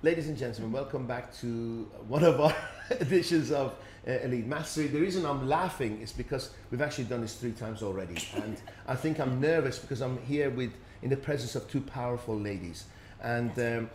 Ladies 0.00 0.28
and 0.28 0.38
gentlemen, 0.38 0.70
welcome 0.70 1.08
back 1.08 1.34
to 1.38 1.90
one 2.06 2.22
of 2.22 2.40
our 2.40 2.54
editions 3.00 3.50
of 3.50 3.74
uh, 4.06 4.12
Elite 4.12 4.46
Mastery. 4.46 4.86
The 4.86 5.00
reason 5.00 5.26
I'm 5.26 5.48
laughing 5.48 6.00
is 6.00 6.12
because 6.12 6.52
we've 6.70 6.80
actually 6.80 7.06
done 7.06 7.20
this 7.20 7.34
three 7.34 7.50
times 7.50 7.82
already, 7.82 8.14
and 8.36 8.62
I 8.86 8.94
think 8.94 9.18
I'm 9.18 9.40
nervous 9.40 9.76
because 9.76 10.00
I'm 10.00 10.16
here 10.22 10.50
with 10.50 10.70
in 11.02 11.10
the 11.10 11.16
presence 11.16 11.56
of 11.56 11.68
two 11.68 11.80
powerful 11.80 12.38
ladies, 12.38 12.84
and 13.20 13.50
um, 13.58 13.90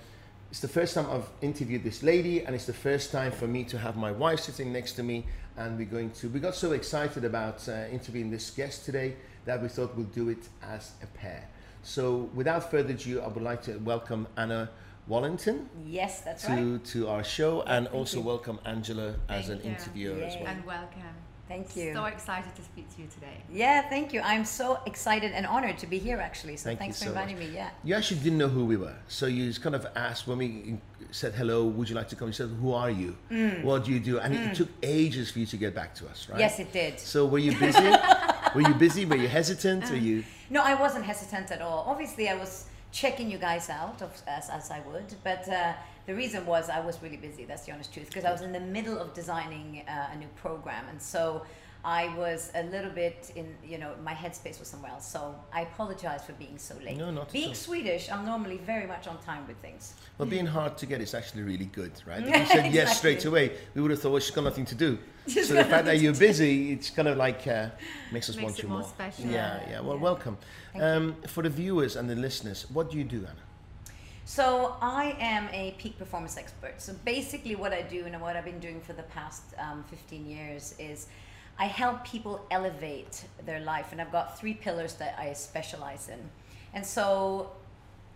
it's 0.52 0.60
the 0.60 0.68
first 0.68 0.94
time 0.94 1.10
I've 1.10 1.30
interviewed 1.42 1.86
this 1.86 2.04
lady, 2.04 2.44
and 2.44 2.54
it's 2.54 2.66
the 2.66 2.74
first 2.74 3.14
time 3.14 3.32
for 3.32 3.48
me 3.48 3.64
to 3.64 3.78
have 3.78 3.96
my 3.96 4.12
wife 4.12 4.42
sitting 4.42 4.74
next 4.74 4.94
to 4.94 5.04
me, 5.04 5.26
and 5.56 5.78
we're 5.78 5.86
going 5.86 6.12
to. 6.12 6.28
We 6.28 6.42
got 6.42 6.56
so 6.56 6.74
excited 6.74 7.24
about 7.24 7.66
uh, 7.70 7.86
interviewing 7.90 8.30
this 8.30 8.50
guest 8.50 8.84
today 8.84 9.16
that 9.46 9.62
we 9.62 9.70
thought 9.70 9.96
we'll 9.96 10.08
do 10.08 10.28
it 10.28 10.50
as 10.64 10.92
a 11.02 11.08
pair. 11.08 11.48
So, 11.82 12.30
without 12.34 12.70
further 12.70 12.92
ado, 12.92 13.22
I 13.22 13.30
would 13.30 13.42
like 13.42 13.62
to 13.64 13.78
welcome 13.78 14.28
Anna. 14.36 14.70
Wallington 15.08 15.70
Yes, 15.86 16.22
that's 16.22 16.46
to, 16.46 16.52
right. 16.52 16.86
to 16.86 17.08
our 17.10 17.24
show 17.24 17.62
and 17.64 17.88
also 17.88 18.18
you. 18.18 18.24
welcome 18.24 18.60
Angela 18.66 19.16
as 19.30 19.50
an 19.50 19.60
you. 19.64 19.70
interviewer 19.72 20.24
as 20.24 20.36
well. 20.38 20.48
And 20.48 20.66
welcome. 20.66 21.02
Thank 21.50 21.76
you. 21.76 21.94
So 21.94 22.06
excited 22.06 22.56
to 22.56 22.62
speak 22.64 22.90
to 22.96 23.02
you 23.02 23.08
today. 23.10 23.44
yeah, 23.52 23.82
thank 23.90 24.14
you. 24.14 24.22
I'm 24.22 24.46
so 24.46 24.80
excited 24.86 25.34
and 25.34 25.46
honored 25.46 25.78
to 25.80 25.88
be 25.88 26.00
here 26.00 26.18
actually. 26.20 26.56
So 26.56 26.66
Thank 26.70 26.78
you 26.80 26.84
thanks 26.86 27.00
for 27.00 27.06
so 27.06 27.10
inviting 27.12 27.38
much. 27.38 27.48
me. 27.50 27.54
Yeah. 27.56 27.70
You 27.84 27.96
actually 27.96 28.22
didn't 28.22 28.38
know 28.38 28.48
who 28.48 28.64
we 28.66 28.78
were, 28.78 28.96
so 29.10 29.26
you 29.26 29.46
just 29.48 29.62
kind 29.62 29.76
of 29.76 29.86
asked 29.96 30.26
when 30.26 30.38
we 30.38 30.78
said 31.12 31.34
hello. 31.34 31.66
Would 31.66 31.90
you 31.90 31.96
like 31.96 32.08
to 32.10 32.16
come? 32.16 32.30
You 32.30 32.34
said, 32.34 32.50
"Who 32.62 32.72
are 32.72 32.90
you? 32.90 33.18
What 33.62 33.84
do 33.84 33.92
you 33.92 34.00
do?" 34.00 34.20
And 34.20 34.34
it 34.34 34.56
took 34.56 34.70
ages 34.82 35.30
for 35.32 35.40
you 35.40 35.46
to 35.48 35.58
get 35.58 35.76
back 35.76 35.94
to 35.96 36.08
us, 36.08 36.28
right? 36.30 36.38
Mm. 36.38 36.40
Yes, 36.40 36.60
it 36.60 36.72
did. 36.72 36.98
So 37.00 37.26
were 37.26 37.40
you 37.40 37.52
busy? 37.60 37.92
were 38.56 38.62
you 38.62 38.74
busy? 38.76 39.06
Were 39.06 39.18
you 39.18 39.28
hesitant? 39.28 39.90
Were 39.92 39.98
you? 39.98 40.24
No, 40.50 40.64
I 40.64 40.74
wasn't 40.76 41.04
hesitant 41.06 41.52
at 41.52 41.62
all. 41.62 41.84
Obviously, 41.88 42.30
I 42.30 42.36
was 42.36 42.66
checking 42.94 43.30
you 43.30 43.40
guys 43.40 43.70
out 43.70 44.02
of, 44.02 44.12
as, 44.28 44.50
as 44.50 44.72
I 44.72 44.80
would, 44.82 45.10
but 45.24 45.44
uh, 45.50 45.74
the 46.06 46.14
reason 46.14 46.46
was 46.46 46.70
I 46.70 46.80
was 46.80 47.02
really 47.02 47.18
busy. 47.18 47.44
That's 47.44 47.66
the 47.66 47.72
honest 47.74 47.92
truth, 47.94 48.08
because 48.08 48.24
I 48.24 48.32
was 48.32 48.42
in 48.42 48.54
the 48.54 48.66
middle 48.78 48.98
of 49.04 49.14
designing 49.14 49.84
uh, 49.88 50.14
a 50.14 50.16
new 50.16 50.30
program, 50.36 50.86
and 50.92 51.02
so 51.02 51.44
I 51.86 52.16
was 52.18 52.50
a 52.56 52.64
little 52.64 52.92
bit 52.92 53.32
in, 53.36 53.56
you 53.66 53.78
know, 53.78 53.94
my 54.04 54.14
headspace 54.14 54.58
was 54.60 54.70
somewhere 54.70 54.92
else. 54.92 55.06
So 55.06 55.36
I 55.52 55.62
apologize 55.62 56.24
for 56.24 56.32
being 56.34 56.58
so 56.58 56.76
late. 56.84 56.98
No, 56.98 57.12
not 57.12 57.28
at 57.28 57.34
being 57.34 57.50
all. 57.50 57.56
Swedish, 57.56 58.10
I'm 58.10 58.26
normally 58.26 58.58
very 58.58 58.88
much 58.88 59.06
on 59.08 59.18
time 59.20 59.46
with 59.48 59.58
things. 59.58 59.94
Well, 60.18 60.28
being 60.30 60.46
hard 60.46 60.78
to 60.78 60.86
get 60.86 61.02
is 61.02 61.14
actually 61.14 61.44
really 61.44 61.66
good, 61.66 61.92
right? 62.06 62.24
If 62.28 62.40
you 62.40 62.46
said 62.46 62.74
yes 62.74 62.98
straight 63.00 63.26
away, 63.26 63.58
we 63.76 63.82
would 63.82 63.92
have 63.92 64.02
thought, 64.02 64.12
well, 64.12 64.22
she's 64.22 64.32
got 64.36 64.46
nothing 64.46 64.66
to 64.68 64.76
do. 64.76 64.98
She's 65.28 65.48
so 65.48 65.56
the 65.56 65.62
got 65.62 65.70
fact 65.70 65.86
that 65.86 65.92
nothing 65.94 66.04
you're 66.06 66.14
busy, 66.16 66.72
it's 66.72 66.90
kind 66.90 67.08
of 67.10 67.18
like 67.18 67.46
uh, 67.48 67.70
makes 68.14 68.30
us 68.30 68.36
Makes 68.38 68.44
want 68.46 68.60
it 68.60 68.64
you 68.64 68.70
more 68.70 68.80
more. 68.80 68.88
special. 68.88 69.26
Yeah, 69.26 69.60
yeah. 69.70 69.80
Well, 69.82 69.96
Yeah. 69.98 70.02
welcome. 70.04 70.38
Thank 70.72 70.84
Um, 70.84 71.16
for 71.28 71.44
the 71.44 71.50
viewers 71.50 71.96
and 71.98 72.10
the 72.10 72.16
listeners, 72.16 72.66
what 72.72 72.92
do 72.92 72.98
you 72.98 73.04
do, 73.04 73.18
Anna? 73.18 73.36
So 74.26 74.78
I 74.82 75.18
am 75.20 75.50
a 75.52 75.72
peak 75.78 75.98
performance 75.98 76.38
expert. 76.38 76.82
So 76.82 76.94
basically, 77.04 77.56
what 77.58 77.74
I 77.74 77.82
do 77.82 78.06
and 78.06 78.20
what 78.22 78.38
I've 78.38 78.46
been 78.46 78.60
doing 78.60 78.80
for 78.80 78.94
the 78.94 79.04
past 79.04 79.44
um, 79.60 79.84
15 79.90 80.26
years 80.26 80.76
is 80.80 81.08
I 81.58 81.66
help 81.66 82.04
people 82.04 82.46
elevate 82.50 83.26
their 83.46 83.60
life, 83.60 83.92
and 83.92 84.02
I've 84.02 84.12
got 84.12 84.40
three 84.40 84.54
pillars 84.54 84.96
that 84.96 85.16
I 85.20 85.34
specialize 85.34 86.10
in. 86.10 86.20
And 86.74 86.86
so 86.86 87.52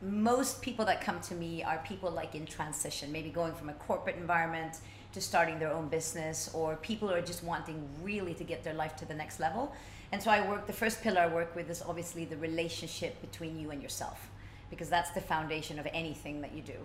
most 0.02 0.62
people 0.62 0.86
that 0.86 1.02
come 1.02 1.20
to 1.22 1.36
me 1.36 1.64
are 1.64 1.82
people 1.88 2.12
like 2.12 2.36
in 2.36 2.46
transition, 2.46 3.12
maybe 3.12 3.30
going 3.30 3.54
from 3.54 3.70
a 3.70 3.74
corporate 3.74 4.16
environment 4.18 4.80
to 5.14 5.22
starting 5.22 5.60
their 5.60 5.72
own 5.72 5.88
business, 5.88 6.50
or 6.54 6.76
people 6.78 7.08
who 7.08 7.14
are 7.14 7.22
just 7.22 7.44
wanting 7.44 7.88
really 8.02 8.34
to 8.34 8.44
get 8.44 8.64
their 8.64 8.74
life 8.74 8.96
to 8.98 9.06
the 9.06 9.14
next 9.14 9.40
level. 9.40 9.74
And 10.12 10.22
so 10.22 10.32
I 10.32 10.48
work, 10.48 10.68
the 10.68 10.74
first 10.74 11.02
pillar 11.02 11.22
I 11.22 11.28
work 11.28 11.56
with 11.56 11.70
is 11.70 11.82
obviously 11.82 12.26
the 12.26 12.38
relationship 12.38 13.20
between 13.22 13.60
you 13.60 13.72
and 13.72 13.82
yourself, 13.82 14.30
because 14.70 14.90
that's 14.90 15.12
the 15.12 15.22
foundation 15.22 15.80
of 15.80 15.88
anything 15.94 16.42
that 16.42 16.54
you 16.54 16.62
do. 16.62 16.78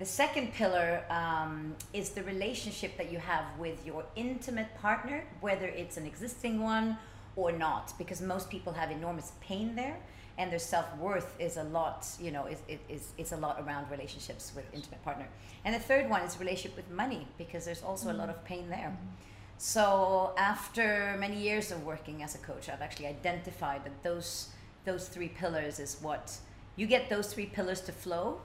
The 0.00 0.06
second 0.06 0.54
pillar 0.54 1.04
um, 1.10 1.74
is 1.92 2.08
the 2.08 2.22
relationship 2.22 2.96
that 2.96 3.12
you 3.12 3.18
have 3.18 3.44
with 3.58 3.84
your 3.84 4.02
intimate 4.16 4.74
partner, 4.80 5.24
whether 5.42 5.66
it's 5.66 5.98
an 5.98 6.06
existing 6.06 6.62
one 6.62 6.96
or 7.36 7.52
not, 7.52 7.92
because 7.98 8.22
most 8.22 8.48
people 8.48 8.72
have 8.72 8.90
enormous 8.90 9.32
pain 9.42 9.76
there 9.76 9.98
and 10.38 10.50
their 10.50 10.58
self-worth 10.58 11.34
is 11.38 11.58
a 11.58 11.64
lot 11.64 12.06
you 12.18 12.30
know 12.30 12.46
is, 12.46 12.60
is, 12.88 13.12
is, 13.18 13.32
a 13.32 13.36
lot 13.36 13.60
around 13.60 13.90
relationships 13.90 14.52
with 14.56 14.64
intimate 14.72 15.04
partner. 15.04 15.28
And 15.66 15.74
the 15.74 15.78
third 15.78 16.08
one 16.08 16.22
is 16.22 16.40
relationship 16.40 16.78
with 16.78 16.90
money 16.90 17.28
because 17.36 17.66
there's 17.66 17.82
also 17.82 18.10
a 18.10 18.14
lot 18.14 18.30
of 18.30 18.42
pain 18.42 18.70
there. 18.70 18.96
So 19.58 20.32
after 20.38 21.14
many 21.20 21.38
years 21.38 21.70
of 21.70 21.84
working 21.84 22.22
as 22.22 22.34
a 22.34 22.38
coach 22.38 22.70
i've 22.70 22.80
actually 22.80 23.08
identified 23.08 23.84
that 23.84 24.02
those 24.02 24.48
those 24.86 25.08
three 25.08 25.28
pillars 25.28 25.78
is 25.78 25.98
what 26.00 26.38
you 26.76 26.86
get 26.86 27.10
those 27.10 27.30
three 27.34 27.44
pillars 27.44 27.82
to 27.82 27.92
flow 27.92 28.40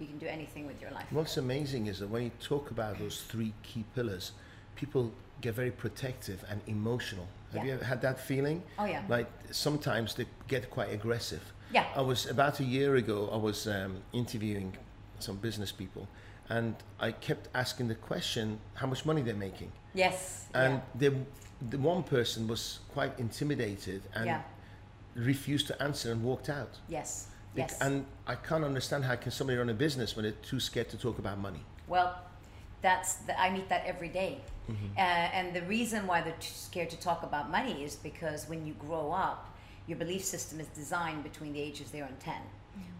you 0.00 0.06
can 0.06 0.18
do 0.18 0.26
anything 0.26 0.66
with 0.66 0.80
your 0.80 0.90
life 0.90 1.04
What's 1.10 1.36
amazing 1.36 1.86
is 1.86 1.98
that 2.00 2.08
when 2.08 2.22
you 2.24 2.30
talk 2.40 2.70
about 2.70 2.98
those 2.98 3.22
three 3.22 3.52
key 3.62 3.84
pillars, 3.94 4.32
people 4.76 5.12
get 5.40 5.54
very 5.54 5.70
protective 5.70 6.44
and 6.50 6.60
emotional. 6.66 7.26
Have 7.52 7.62
Yeah. 7.62 7.64
you 7.68 7.72
ever 7.74 7.84
had 7.84 8.00
that 8.02 8.18
feeling? 8.20 8.62
Oh, 8.78 8.84
yeah. 8.84 9.02
Like 9.08 9.28
sometimes 9.50 10.14
they 10.14 10.26
get 10.48 10.70
quite 10.70 10.92
aggressive. 10.92 11.42
Yeah. 11.72 11.86
I 11.96 12.02
was 12.02 12.26
about 12.26 12.60
a 12.60 12.64
year 12.64 12.96
ago. 12.96 13.28
I 13.32 13.36
was 13.36 13.66
um, 13.66 14.02
interviewing 14.12 14.76
some 15.18 15.36
business 15.36 15.72
people, 15.72 16.08
and 16.48 16.74
I 16.98 17.12
kept 17.12 17.48
asking 17.54 17.88
the 17.88 17.94
question, 17.94 18.58
how 18.74 18.86
much 18.86 19.04
money 19.06 19.22
they're 19.22 19.34
making, 19.48 19.72
yes 19.94 20.46
and 20.54 20.74
yeah. 20.74 21.10
the 21.10 21.16
the 21.70 21.78
one 21.78 22.02
person 22.02 22.48
was 22.48 22.80
quite 22.94 23.12
intimidated 23.18 24.00
and 24.14 24.26
Yeah. 24.26 24.42
refused 25.14 25.66
to 25.66 25.82
answer 25.82 26.10
and 26.12 26.22
walked 26.22 26.48
out. 26.48 26.78
yes 26.88 27.26
Yes 27.54 27.76
And 27.80 28.06
I 28.26 28.34
can't 28.36 28.64
understand 28.64 29.04
how 29.04 29.16
can 29.16 29.32
somebody 29.32 29.58
run 29.58 29.68
a 29.70 29.74
business 29.74 30.16
when 30.16 30.24
they're 30.24 30.32
too 30.42 30.60
scared 30.60 30.88
to 30.90 30.96
talk 30.96 31.18
about 31.18 31.38
money. 31.38 31.60
Well, 31.88 32.16
that's 32.82 33.16
the, 33.26 33.38
I 33.38 33.50
meet 33.50 33.68
that 33.68 33.84
every 33.86 34.08
day. 34.08 34.40
Mm-hmm. 34.70 34.86
Uh, 34.96 35.00
and 35.00 35.54
the 35.54 35.62
reason 35.62 36.06
why 36.06 36.20
they're 36.22 36.32
too 36.34 36.54
scared 36.54 36.90
to 36.90 36.98
talk 36.98 37.22
about 37.22 37.50
money 37.50 37.84
is 37.84 37.96
because 37.96 38.48
when 38.48 38.66
you 38.66 38.74
grow 38.74 39.10
up, 39.12 39.54
your 39.86 39.98
belief 39.98 40.24
system 40.24 40.60
is 40.60 40.68
designed 40.68 41.24
between 41.24 41.52
the 41.52 41.60
ages 41.60 41.88
0 41.88 42.06
and 42.06 42.20
10. 42.20 42.34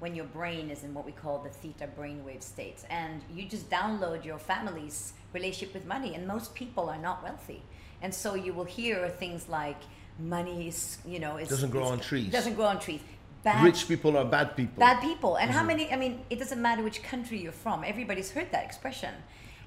When 0.01 0.15
your 0.15 0.27
brain 0.27 0.69
is 0.69 0.83
in 0.83 0.93
what 0.93 1.07
we 1.07 1.13
call 1.13 1.39
the 1.39 1.49
theta 1.49 1.89
brainwave 1.99 2.43
states, 2.43 2.85
And 2.91 3.23
you 3.33 3.49
just 3.49 3.71
download 3.71 4.25
your 4.25 4.39
family's 4.39 5.13
relationship 5.33 5.73
with 5.73 5.87
money. 5.87 6.15
And 6.15 6.27
most 6.27 6.55
people 6.55 6.91
are 6.91 6.99
not 6.99 7.23
wealthy. 7.23 7.63
And 8.03 8.15
so 8.15 8.35
you 8.35 8.53
will 8.53 8.65
hear 8.65 9.09
things 9.09 9.49
like 9.49 9.81
money 10.19 10.69
is, 10.69 10.99
you 11.07 11.19
know, 11.19 11.37
it 11.37 11.49
Doesn't 11.49 11.71
grow 11.71 11.85
on 11.85 12.01
trees. 12.01 12.33
Doesn't 12.33 12.55
grow 12.55 12.67
on 12.67 12.79
trees. 12.81 13.01
Bad 13.43 13.65
Rich 13.65 13.89
people 13.89 14.17
are 14.19 14.25
bad 14.25 14.57
people. 14.57 14.79
bad 14.79 15.01
people. 15.01 15.37
And 15.37 15.51
Mm-hmm. 15.51 15.59
how 15.59 15.65
many 15.65 15.93
i 15.93 15.97
mean 15.97 16.21
it 16.31 16.39
doesn't 16.39 16.61
matter 16.61 16.83
which 16.83 17.03
country 17.03 17.39
you're 17.43 17.53
from. 17.67 17.85
Everybody's 17.85 18.31
heard 18.33 18.51
that 18.53 18.65
expression. 18.65 19.15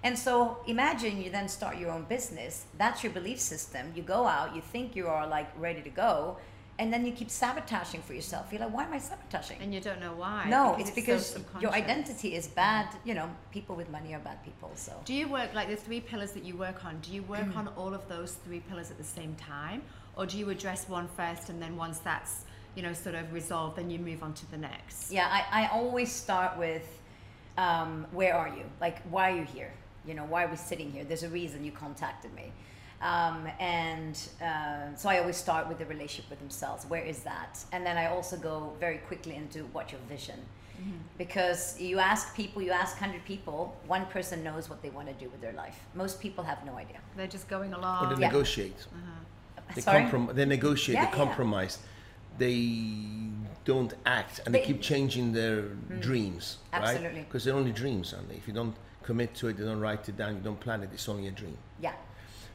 And 0.05 0.19
so 0.19 0.57
imagine 0.67 1.21
you 1.21 1.29
then 1.31 1.47
start 1.47 1.77
your 1.77 1.89
own 1.91 2.03
business. 2.03 2.65
That's 2.77 3.03
your 3.03 3.13
belief 3.13 3.39
system. 3.39 3.83
You 3.95 4.03
go 4.03 4.25
out 4.27 4.55
you 4.55 4.61
think 4.61 4.95
you 4.95 5.07
are 5.07 5.25
like 5.27 5.49
ready 5.57 5.81
to 5.81 5.89
go 5.89 6.37
and 6.79 6.91
then 6.91 7.05
you 7.05 7.11
keep 7.11 7.29
sabotaging 7.29 8.01
for 8.01 8.13
yourself. 8.13 8.43
You're 8.51 8.61
like 8.61 8.73
why 8.73 8.83
am 8.83 8.93
i 8.93 8.99
sabotaging? 8.99 9.57
And 9.61 9.73
you 9.73 9.79
don't 9.87 10.01
know 10.05 10.13
why. 10.23 10.45
no 10.49 10.75
it's 10.79 10.89
so 10.89 10.95
because 11.01 11.23
your 11.63 11.71
identity 11.71 12.29
is 12.39 12.45
bad 12.47 12.87
you 13.07 13.13
know 13.17 13.27
people 13.51 13.75
with 13.75 13.89
money 13.89 14.13
are 14.13 14.19
bad 14.19 14.39
people 14.43 14.71
so. 14.75 14.93
Do 15.05 15.13
you 15.13 15.27
work 15.37 15.49
like 15.59 15.67
the 15.69 15.79
three 15.85 16.01
pillars 16.11 16.31
that 16.35 16.43
you 16.43 16.55
work 16.67 16.79
on? 16.85 16.93
Do 17.05 17.11
you 17.17 17.23
work 17.23 17.49
on 17.55 17.65
all 17.79 17.93
of 17.99 18.03
those 18.13 18.31
three 18.45 18.59
pillars 18.69 18.91
at 18.91 18.97
the 18.97 19.09
same 19.19 19.33
time, 19.35 19.81
or 20.17 20.25
do 20.25 20.37
you 20.37 20.47
address 20.55 20.81
one 20.89 21.07
first 21.19 21.49
and 21.49 21.57
then 21.63 21.73
once 21.85 21.99
that's 21.99 22.33
you 22.75 22.81
know 22.83 22.93
sort 22.93 23.15
of 23.15 23.31
resolved, 23.33 23.77
then 23.77 23.89
you 23.89 23.99
move 23.99 24.23
on 24.23 24.33
to 24.33 24.49
the 24.51 24.57
next? 24.57 25.11
Yeah, 25.11 25.27
I, 25.29 25.63
I 25.65 25.67
always 25.69 26.11
start 26.11 26.57
with 26.57 26.99
um, 27.57 28.05
where 28.11 28.35
are 28.35 28.49
you? 28.49 28.63
Like, 28.81 29.01
why 29.03 29.31
are 29.31 29.37
you 29.37 29.43
here? 29.45 29.71
You 30.05 30.13
know, 30.15 30.25
why 30.25 30.43
are 30.45 30.47
we 30.49 30.55
sitting 30.57 30.91
here? 30.91 31.03
There's 31.03 31.23
a 31.23 31.29
reason 31.29 31.63
you 31.63 31.71
contacted 31.71 32.33
me. 32.33 32.51
Um, 33.01 33.47
and 33.59 34.17
uh, 34.41 34.95
so 34.95 35.09
I 35.09 35.19
always 35.19 35.35
start 35.37 35.67
with 35.67 35.77
the 35.77 35.85
relationship 35.85 36.29
with 36.29 36.39
themselves. 36.39 36.85
Where 36.85 37.03
is 37.03 37.19
that? 37.23 37.59
And 37.73 37.85
then 37.85 37.97
I 37.97 38.07
also 38.07 38.37
go 38.37 38.73
very 38.79 38.97
quickly 38.99 39.35
into 39.35 39.59
what 39.73 39.91
your 39.91 40.01
vision. 40.09 40.39
Because 41.17 41.79
you 41.79 41.99
ask 41.99 42.35
people, 42.35 42.61
you 42.61 42.71
ask 42.71 42.99
100 42.99 43.23
people, 43.23 43.73
one 43.87 44.05
person 44.07 44.43
knows 44.43 44.69
what 44.69 44.81
they 44.81 44.89
want 44.89 45.07
to 45.07 45.13
do 45.13 45.29
with 45.29 45.39
their 45.39 45.53
life. 45.53 45.79
Most 45.93 46.19
people 46.19 46.43
have 46.43 46.65
no 46.65 46.75
idea. 46.75 46.97
They're 47.15 47.27
just 47.27 47.47
going 47.47 47.73
or 47.73 47.77
along. 47.77 48.15
they 48.15 48.21
Yeah. 48.21 48.27
negotiate. 48.27 48.75
They, 49.75 49.81
Sorry? 49.81 50.03
comprom- 50.03 50.33
they 50.33 50.43
negotiate, 50.45 50.95
Yeah, 50.95 51.09
they 51.09 51.17
yeah. 51.17 51.23
They 52.37 52.79
don't 53.65 53.93
act 54.05 54.41
and 54.45 54.53
they, 54.53 54.59
They- 54.59 54.65
keep 54.65 54.81
changing 54.81 55.33
their 55.33 55.61
dreams, 55.99 56.57
right? 56.71 56.83
Absolutely. 56.83 57.21
Because 57.21 57.43
they're 57.45 57.55
only 57.55 57.71
dreams, 57.71 58.13
aren't 58.13 58.29
they? 58.29 58.35
If 58.35 58.47
you 58.47 58.53
don't 58.53 58.75
commit 59.03 59.35
to 59.35 59.47
it, 59.49 59.57
they 59.57 59.63
don't 59.65 59.79
write 59.79 60.07
it 60.09 60.17
down, 60.17 60.35
you 60.35 60.41
don't 60.41 60.59
plan 60.59 60.81
it, 60.83 60.89
it's 60.93 61.07
only 61.09 61.27
a 61.27 61.31
dream. 61.31 61.57
Yeah. 61.79 61.93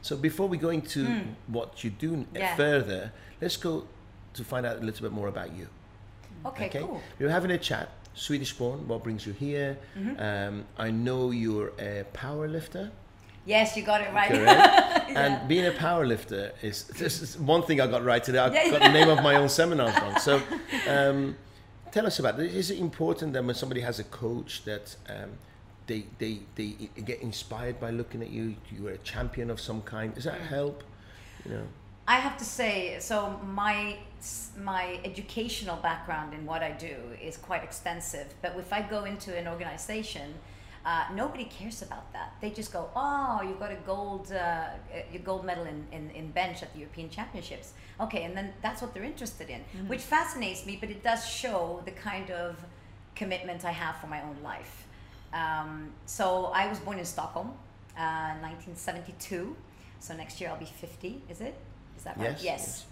So 0.01 0.15
before 0.15 0.47
we 0.47 0.57
go 0.57 0.69
into 0.69 1.21
what 1.47 1.83
you 1.83 1.89
do. 1.89 2.25
Yeah. 2.33 2.55
further, 2.55 3.11
let's 3.41 3.57
go 3.57 3.87
to 4.33 4.43
find 4.43 4.65
out 4.65 4.77
a 4.77 4.81
little 4.81 5.01
bit 5.01 5.11
more 5.11 5.27
about 5.27 5.53
you. 5.53 5.67
Okay, 6.45 6.69
cool. 6.69 7.01
We 7.19 7.25
were 7.25 7.31
having 7.31 7.51
a 7.51 7.57
chat. 7.57 7.89
Swedish 8.13 8.53
born. 8.53 8.87
What 8.87 9.03
brings 9.03 9.25
you 9.25 9.33
here? 9.33 9.77
Mm-hmm. 9.97 10.21
Um, 10.21 10.65
I 10.77 10.91
know 10.91 11.31
you're 11.31 11.71
a 11.79 12.05
power 12.13 12.47
lifter. 12.47 12.91
Yes, 13.45 13.75
you 13.75 13.83
got 13.83 14.01
it 14.01 14.13
right. 14.13 14.29
Correct. 14.29 14.95
Yeah. 15.09 15.25
And 15.25 15.47
being 15.49 15.65
a 15.65 15.71
power 15.71 16.05
lifter 16.05 16.51
is 16.61 16.87
is 17.01 17.35
one 17.39 17.63
thing 17.63 17.81
I 17.81 17.87
got 17.87 18.03
right 18.03 18.23
today. 18.23 18.37
I 18.37 18.53
Yeah, 18.53 18.69
got 18.69 18.81
the 18.81 18.91
name 18.91 19.09
of 19.09 19.23
my 19.23 19.35
own 19.37 19.49
seminars 19.49 19.95
wrong. 19.99 20.19
So, 20.19 20.39
um, 20.87 21.35
tell 21.91 22.05
us 22.05 22.19
about 22.19 22.37
this. 22.37 22.53
Is 22.53 22.69
it 22.69 22.77
important 22.77 23.33
that 23.33 23.43
when 23.43 23.55
somebody 23.55 23.81
has 23.81 23.97
a 23.97 24.03
coach 24.03 24.63
that 24.65 24.95
um, 25.09 25.31
they, 25.89 26.05
they, 26.19 26.39
they 26.55 26.75
get 27.03 27.21
inspired 27.21 27.79
by 27.79 27.89
looking 27.89 28.21
at 28.21 28.29
you. 28.29 28.55
You're 28.71 28.91
a 28.91 28.97
champion 28.99 29.49
of 29.49 29.59
some 29.59 29.81
kind. 29.81 30.13
Does 30.13 30.25
that 30.25 30.39
help? 30.39 30.83
You 31.45 31.51
know. 31.55 31.67
I 32.07 32.15
have 32.15 32.37
to 32.37 32.45
say, 32.45 32.97
so 32.99 33.39
my 33.45 33.97
my 34.57 34.99
educational 35.03 35.77
background 35.77 36.33
in 36.33 36.45
what 36.45 36.61
I 36.63 36.71
do 36.71 36.95
is 37.21 37.37
quite 37.37 37.63
extensive. 37.63 38.27
But 38.41 38.55
if 38.57 38.71
I 38.73 38.81
go 38.81 39.05
into 39.05 39.35
an 39.35 39.47
organization, 39.47 40.33
uh, 40.85 41.05
nobody 41.13 41.45
cares 41.45 41.81
about 41.81 42.11
that. 42.13 42.33
They 42.41 42.49
just 42.51 42.71
go, 42.73 42.89
"Oh, 42.95 43.41
you 43.43 43.55
got 43.59 43.71
a 43.71 43.75
gold 43.85 44.31
uh, 44.31 44.67
your 45.11 45.21
gold 45.23 45.45
medal 45.45 45.65
in, 45.65 45.85
in, 45.91 46.09
in 46.11 46.31
bench 46.31 46.63
at 46.63 46.71
the 46.73 46.79
European 46.79 47.09
Championships." 47.09 47.73
Okay, 47.99 48.23
and 48.23 48.35
then 48.35 48.53
that's 48.61 48.81
what 48.81 48.93
they're 48.93 49.03
interested 49.03 49.49
in, 49.49 49.59
Mm-hmm. 49.61 49.87
which 49.89 50.01
fascinates 50.01 50.65
me. 50.65 50.77
But 50.79 50.89
it 50.89 51.03
does 51.03 51.27
show 51.27 51.81
the 51.85 51.91
kind 51.91 52.31
of 52.31 52.55
commitment 53.15 53.65
I 53.65 53.71
have 53.71 53.97
for 53.97 54.07
my 54.07 54.21
own 54.21 54.37
life. 54.43 54.87
Um, 55.33 55.91
so 56.05 56.45
I 56.55 56.67
was 56.67 56.79
born 56.79 56.97
in 56.99 57.05
Stockholm, 57.05 57.49
uh, 57.97 58.33
1972. 58.41 59.55
So 59.99 60.15
next 60.15 60.39
year 60.39 60.49
I'll 60.49 60.57
be 60.57 60.65
50. 60.65 61.21
Is 61.29 61.41
it? 61.41 61.55
Is 61.97 62.03
that 62.05 62.17
right? 62.17 62.37
Yes, 62.41 62.85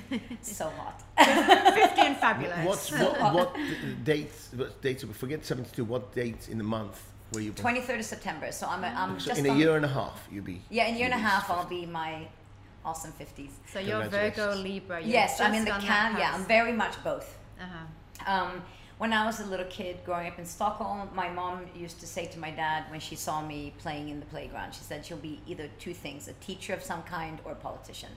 so 0.42 0.70
hot. 0.70 1.02
50 1.18 2.00
and 2.00 2.16
fabulous. 2.16 2.90
What 2.92 3.20
what 3.20 3.34
what 3.34 3.54
d- 3.54 3.76
dates? 4.04 4.48
What 4.56 4.80
dates? 4.82 5.04
Forget 5.04 5.44
seventy 5.44 5.70
two. 5.74 5.84
What 5.84 6.14
dates 6.14 6.48
in 6.48 6.58
the 6.58 6.64
month 6.64 7.00
were 7.32 7.40
you 7.40 7.52
born? 7.52 7.74
23rd 7.76 7.98
of 8.00 8.04
September. 8.04 8.52
So 8.52 8.66
I'm, 8.66 8.84
a, 8.84 8.88
I'm 8.88 9.18
So 9.20 9.26
just 9.28 9.40
in 9.40 9.46
a 9.46 9.50
on- 9.50 9.58
year 9.58 9.76
and 9.76 9.84
a 9.84 9.88
half, 9.88 10.26
you'll 10.30 10.44
be. 10.44 10.60
Yeah, 10.70 10.86
in 10.88 10.94
a 10.94 10.98
year 10.98 11.06
and 11.06 11.14
a 11.14 11.16
you'll 11.18 11.26
be 11.26 11.30
half, 11.30 11.50
I'll 11.50 11.68
be 11.68 11.86
my 11.86 12.26
awesome 12.84 13.12
50s. 13.12 13.50
So 13.72 13.78
you're 13.78 14.04
Virgo, 14.08 14.54
Libra. 14.54 15.00
You're 15.00 15.10
yes, 15.10 15.40
I'm 15.40 15.54
in 15.54 15.64
the 15.64 15.72
on 15.72 15.80
can. 15.80 16.18
Yeah, 16.18 16.32
I'm 16.34 16.44
very 16.44 16.72
much 16.72 17.02
both. 17.04 17.38
Uh-huh. 17.60 18.32
Um, 18.32 18.62
when 18.98 19.12
I 19.12 19.24
was 19.26 19.40
a 19.40 19.46
little 19.46 19.66
kid 19.66 19.98
growing 20.04 20.28
up 20.28 20.38
in 20.38 20.44
Stockholm, 20.46 21.08
my 21.14 21.28
mom 21.28 21.62
used 21.74 21.98
to 22.00 22.06
say 22.06 22.26
to 22.26 22.38
my 22.38 22.50
dad 22.50 22.84
when 22.90 23.00
she 23.00 23.16
saw 23.16 23.42
me 23.42 23.72
playing 23.78 24.08
in 24.10 24.20
the 24.20 24.26
playground, 24.26 24.74
she 24.74 24.82
said 24.82 25.04
she'll 25.04 25.16
be 25.16 25.40
either 25.46 25.68
two 25.80 25.92
things 25.94 26.28
a 26.28 26.32
teacher 26.34 26.72
of 26.72 26.82
some 26.82 27.02
kind 27.02 27.40
or 27.44 27.52
a 27.52 27.56
politician. 27.56 28.10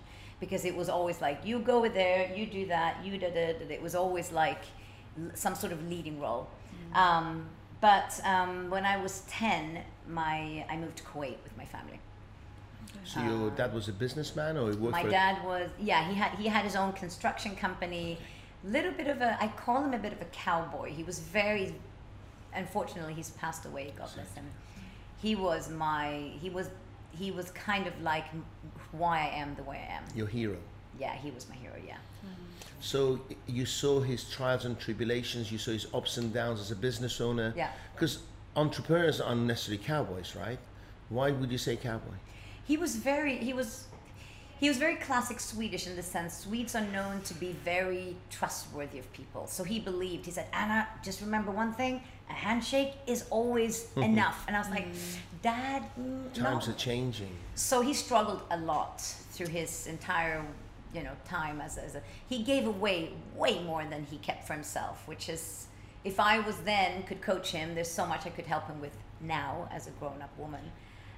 Because 0.45 0.63
it 0.63 0.75
was 0.75 0.89
always 0.89 1.21
like, 1.21 1.38
you 1.44 1.57
go 1.57 1.77
over 1.80 1.89
there, 1.89 2.31
you 2.36 2.45
do 2.45 2.68
that, 2.68 3.03
you 3.03 3.18
da 3.18 3.30
da 3.31 3.53
da. 3.53 3.74
It 3.74 3.81
was 3.81 3.95
always 3.95 4.31
like 4.31 4.62
some 5.33 5.56
sort 5.56 5.74
of 5.74 5.80
leading 5.89 6.19
role. 6.19 6.47
Um, 6.94 7.47
but 7.81 8.19
um, 8.24 8.69
when 8.69 8.86
I 8.86 8.97
was 8.97 9.24
10, 9.27 9.80
my, 10.07 10.63
I 10.69 10.77
moved 10.77 10.97
to 10.97 11.03
Kuwait 11.03 11.38
with 11.44 11.57
my 11.57 11.65
family. 11.65 12.00
So 13.03 13.19
your 13.21 13.50
dad 13.50 13.74
was 13.74 13.88
a 13.88 13.92
businessman, 13.92 14.56
or 14.57 14.69
he 14.69 14.75
worked 14.77 14.92
My 14.92 15.03
for? 15.03 15.09
dad 15.09 15.44
was 15.44 15.69
yeah 15.80 16.07
he 16.09 16.15
had 16.15 16.31
he 16.39 16.48
had 16.48 16.63
his 16.63 16.75
own 16.75 16.94
construction 16.94 17.56
company. 17.56 18.18
Little 18.63 18.91
bit 18.91 19.07
of 19.07 19.21
a 19.21 19.38
I 19.44 19.48
call 19.50 19.83
him 19.83 19.94
a 19.94 19.98
bit 19.98 20.13
of 20.13 20.21
a 20.21 20.25
cowboy. 20.25 20.91
He 20.91 21.03
was 21.03 21.19
very 21.19 21.75
unfortunately 22.56 23.13
he's 23.13 23.31
passed 23.31 23.65
away. 23.65 23.94
God 23.98 24.09
bless 24.15 24.33
him. 24.33 24.45
He 25.21 25.36
was 25.36 25.69
my 25.69 26.31
he 26.41 26.50
was 26.50 26.69
he 27.12 27.31
was 27.31 27.51
kind 27.51 27.86
of 27.86 27.94
like 28.01 28.25
m- 28.33 28.45
why 28.97 29.19
I 29.19 29.38
am 29.38 29.56
the 29.56 29.63
way 29.63 29.86
I 29.89 29.94
am. 29.94 30.03
your 30.15 30.27
hero. 30.27 30.57
Yeah, 31.00 31.13
he 31.13 31.31
was 31.31 31.47
my 31.50 31.56
hero. 31.56 31.74
Yeah. 31.86 31.95
Mm-hmm. 31.95 32.31
So 32.80 33.19
you 33.47 33.65
saw 33.65 34.00
his 34.00 34.24
trials 34.30 34.65
and 34.65 34.80
tribulations. 34.80 35.51
You 35.51 35.57
saw 35.57 35.71
his 35.71 35.88
ups 35.94 36.18
and 36.18 36.33
downs 36.33 36.59
as 36.59 36.71
a 36.71 36.75
business 36.75 37.19
owner. 37.19 37.53
Yeah. 37.56 37.69
Because 37.94 38.19
entrepreneurs 38.56 39.19
aren't 39.19 39.42
necessarily 39.42 39.83
cowboys, 39.83 40.36
right? 40.36 40.59
Why 41.09 41.31
would 41.31 41.51
you 41.51 41.57
say 41.57 41.75
cowboy? 41.75 42.15
he 42.65 42.77
was 42.77 42.95
very 42.95 43.38
he 43.38 43.53
was 43.53 43.86
he 44.59 44.68
was 44.68 44.77
very 44.77 44.95
classic 44.95 45.39
swedish 45.39 45.88
in 45.88 45.95
the 45.95 46.03
sense 46.03 46.39
swedes 46.39 46.75
are 46.75 46.86
known 46.88 47.21
to 47.21 47.33
be 47.36 47.51
very 47.63 48.15
trustworthy 48.30 49.00
of 49.00 49.12
people 49.13 49.48
so 49.48 49.63
he 49.63 49.80
believed 49.80 50.25
he 50.25 50.31
said 50.31 50.48
anna 50.51 50.88
just 51.03 51.21
remember 51.21 51.51
one 51.51 51.74
thing 51.74 52.01
a 52.30 52.33
handshake 52.33 52.94
is 53.07 53.25
always 53.30 53.88
enough. 53.98 54.44
And 54.48 54.56
i 54.56 54.60
was 54.60 54.69
like 54.69 54.88
dad 55.42 55.83
mm, 56.00 56.33
Times 56.33 56.68
no. 56.68 56.74
are 56.74 56.77
changing. 56.77 57.36
so 57.56 57.81
he 57.81 57.94
struggled 57.94 58.42
a 58.51 58.57
lot 58.57 59.01
through 59.01 59.48
his 59.48 59.88
entire 59.88 60.44
you 60.94 61.04
know 61.04 61.12
time 61.25 61.62
as 61.62 61.77
a, 61.77 61.83
as 61.83 61.95
a 61.95 62.01
he 62.27 62.42
gave 62.42 62.66
away 62.66 63.12
way 63.36 63.62
more 63.63 63.83
than 63.86 64.06
he 64.06 64.18
kept 64.18 64.48
for 64.48 64.54
himself 64.54 65.07
which 65.07 65.27
is 65.30 65.68
if 66.04 66.19
i 66.19 66.39
was 66.39 66.56
then 66.60 67.04
could 67.04 67.22
coach 67.22 67.51
him 67.51 67.75
there's 67.75 67.92
so 67.92 68.06
much 68.06 68.25
i 68.25 68.30
could 68.30 68.45
help 68.45 68.66
him 68.68 68.80
with 68.80 68.95
now 69.22 69.68
as 69.72 69.88
a 69.88 69.92
grown-up 69.92 70.38
woman. 70.38 70.72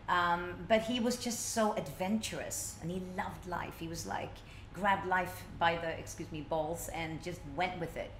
Um, 0.09 0.53
but 0.67 0.83
he 0.83 0.99
was 0.99 1.17
just 1.17 1.51
so 1.53 1.73
adventurous 1.73 2.75
and 2.81 2.89
he 2.89 3.01
loved 3.17 3.45
life. 3.47 3.73
He 3.79 3.87
was 3.87 4.05
like 4.07 4.31
grabbed 4.73 5.07
life 5.07 5.43
by 5.59 5.75
the 5.75 5.89
excuse 5.99 6.31
me 6.31 6.41
balls 6.41 6.89
and 6.93 7.21
just 7.21 7.41
went 7.55 7.79
with 7.79 7.97
it 7.97 8.11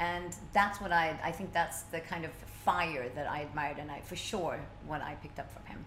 and 0.00 0.34
that's 0.52 0.80
what 0.80 0.92
i 0.92 1.14
i 1.22 1.30
think 1.30 1.52
that's 1.52 1.82
the 1.94 2.00
kind 2.00 2.24
of 2.24 2.32
fire 2.64 3.08
that 3.14 3.30
i 3.30 3.40
admired 3.40 3.78
and 3.78 3.90
i 3.90 4.00
for 4.00 4.16
sure 4.16 4.58
what 4.86 5.00
i 5.02 5.14
picked 5.22 5.38
up 5.38 5.50
from 5.52 5.64
him. 5.66 5.84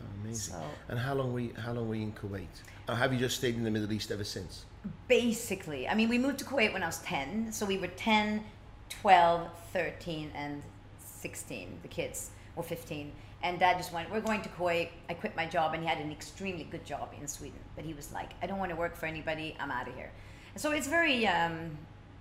Oh, 0.00 0.04
amazing. 0.22 0.54
So- 0.54 0.70
And 0.88 0.98
how 0.98 1.14
long 1.14 1.32
were 1.32 1.40
you, 1.40 1.54
how 1.64 1.72
long 1.72 1.88
were 1.88 1.94
you 1.94 2.02
in 2.10 2.12
Kuwait? 2.12 2.54
Or 2.88 2.96
have 2.96 3.12
you 3.12 3.18
just 3.20 3.36
stayed 3.36 3.54
in 3.54 3.62
the 3.62 3.70
Middle 3.70 3.92
East 3.92 4.10
ever 4.10 4.24
since? 4.24 4.64
basically 5.06 5.86
i 5.86 5.94
mean 5.94 6.08
we 6.08 6.18
moved 6.18 6.38
to 6.40 6.44
kuwait 6.44 6.72
when 6.72 6.82
i 6.82 6.86
was 6.86 6.98
10 7.02 7.52
so 7.52 7.64
we 7.64 7.78
were 7.78 7.86
10 7.86 8.42
12 8.88 9.48
13 9.72 10.30
and 10.34 10.60
16 10.98 11.78
the 11.82 11.88
kids 11.88 12.30
or 12.56 12.64
15 12.64 13.12
and 13.44 13.60
dad 13.60 13.76
just 13.76 13.92
went 13.92 14.10
we're 14.10 14.20
going 14.20 14.42
to 14.42 14.48
kuwait. 14.50 14.88
I 15.08 15.14
quit 15.14 15.36
my 15.36 15.46
job 15.46 15.74
and 15.74 15.82
he 15.82 15.88
had 15.88 15.98
an 15.98 16.10
extremely 16.10 16.64
good 16.64 16.84
job 16.84 17.08
in 17.20 17.26
sweden. 17.28 17.58
But 17.76 17.84
he 17.84 17.94
was 17.94 18.12
like 18.12 18.30
i 18.42 18.46
don't 18.46 18.58
want 18.58 18.70
to 18.70 18.76
work 18.76 18.94
for 18.96 19.06
anybody. 19.06 19.56
I'm 19.60 19.70
out 19.70 19.88
of 19.88 19.94
here. 19.94 20.10
So 20.56 20.70
it's 20.72 20.86
very 20.86 21.26
um, 21.26 21.76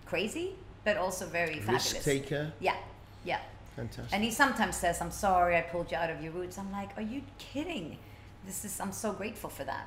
crazy 0.06 0.56
but 0.84 0.98
also 0.98 1.26
very 1.28 1.60
fabulous 1.60 1.94
Risk 1.94 2.06
taker. 2.06 2.52
yeah 2.60 2.76
yeah 3.26 3.40
Fantastic. 3.76 4.14
and 4.14 4.24
he 4.24 4.32
sometimes 4.32 4.76
says 4.76 5.00
i'm 5.02 5.12
sorry 5.12 5.56
i 5.58 5.62
pulled 5.62 5.92
you 5.92 5.98
out 5.98 6.10
of 6.10 6.22
your 6.24 6.32
roots 6.34 6.58
i'm 6.58 6.72
like 6.72 6.90
are 6.98 7.02
you 7.04 7.22
kidding 7.38 7.98
this 8.46 8.66
is 8.66 8.80
i'm 8.80 8.92
so 8.92 9.14
grateful 9.14 9.50
for 9.50 9.64
that 9.64 9.86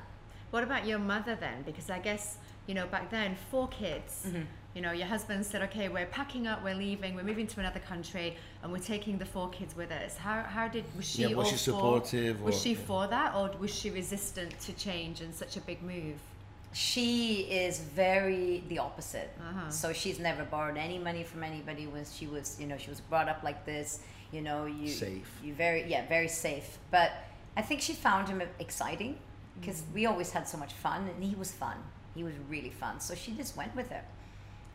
What 0.51 0.63
about 0.63 0.85
your 0.87 0.99
mother 0.99 1.35
then? 1.35 1.63
Because 1.65 1.89
I 1.89 1.99
guess, 1.99 2.37
you 2.67 2.75
know, 2.77 2.85
back 2.87 3.09
then, 3.09 3.35
four 3.51 3.67
kids. 3.67 4.13
Mm-hmm. 4.27 4.43
You 4.75 4.81
know, 4.83 4.93
your 5.01 5.07
husband 5.15 5.45
said, 5.45 5.61
okay, 5.69 5.89
we're 5.89 6.11
packing 6.19 6.47
up, 6.47 6.63
we're 6.63 6.79
leaving, 6.87 7.11
we're 7.17 7.29
moving 7.31 7.47
to 7.53 7.59
another 7.59 7.81
country, 7.91 8.27
and 8.61 8.71
we're 8.73 8.87
taking 8.93 9.17
the 9.23 9.25
four 9.35 9.49
kids 9.57 9.75
with 9.75 9.91
us. 9.91 10.15
How, 10.27 10.37
how 10.55 10.67
did, 10.75 10.85
was 10.95 11.05
she 11.11 11.23
Yeah, 11.23 11.35
was 11.35 11.37
all 11.37 11.43
she 11.45 11.51
for- 11.57 11.71
supportive 11.71 12.35
Was 12.41 12.55
or- 12.55 12.59
she 12.63 12.73
for 12.89 13.07
that, 13.15 13.29
or 13.35 13.45
was 13.59 13.73
she 13.79 13.89
resistant 14.01 14.51
to 14.65 14.71
change 14.87 15.15
and 15.23 15.31
such 15.43 15.57
a 15.57 15.61
big 15.69 15.79
move? 15.93 16.19
She 16.75 17.43
is 17.43 17.79
very 17.79 18.61
the 18.67 18.79
opposite. 18.79 19.31
Uh-huh. 19.39 19.69
So 19.69 19.93
she's 19.93 20.19
never 20.19 20.43
borrowed 20.43 20.75
any 20.75 20.97
money 20.97 21.23
from 21.23 21.41
anybody 21.41 21.87
when 21.87 22.03
she 22.03 22.27
was, 22.27 22.57
you 22.59 22.67
know, 22.67 22.77
she 22.77 22.89
was 22.89 22.99
brought 22.99 23.29
up 23.29 23.43
like 23.43 23.65
this. 23.65 24.01
You 24.33 24.41
know, 24.41 24.65
you 24.65 24.89
Safe. 24.89 25.39
You 25.41 25.53
very 25.53 25.89
yeah, 25.89 26.05
very 26.09 26.27
safe. 26.27 26.77
But 26.91 27.11
I 27.55 27.61
think 27.61 27.79
she 27.79 27.93
found 27.93 28.27
him 28.27 28.41
exciting 28.59 29.17
because 29.57 29.83
we 29.93 30.05
always 30.05 30.31
had 30.31 30.49
so 30.49 30.57
much 30.57 30.73
fun, 30.73 31.07
and 31.07 31.23
he 31.23 31.33
was 31.35 31.49
fun. 31.49 31.77
He 32.13 32.25
was 32.25 32.33
really 32.49 32.71
fun. 32.71 32.99
So 32.99 33.15
she 33.15 33.31
just 33.31 33.55
went 33.55 33.73
with 33.73 33.93
it. 33.93 34.03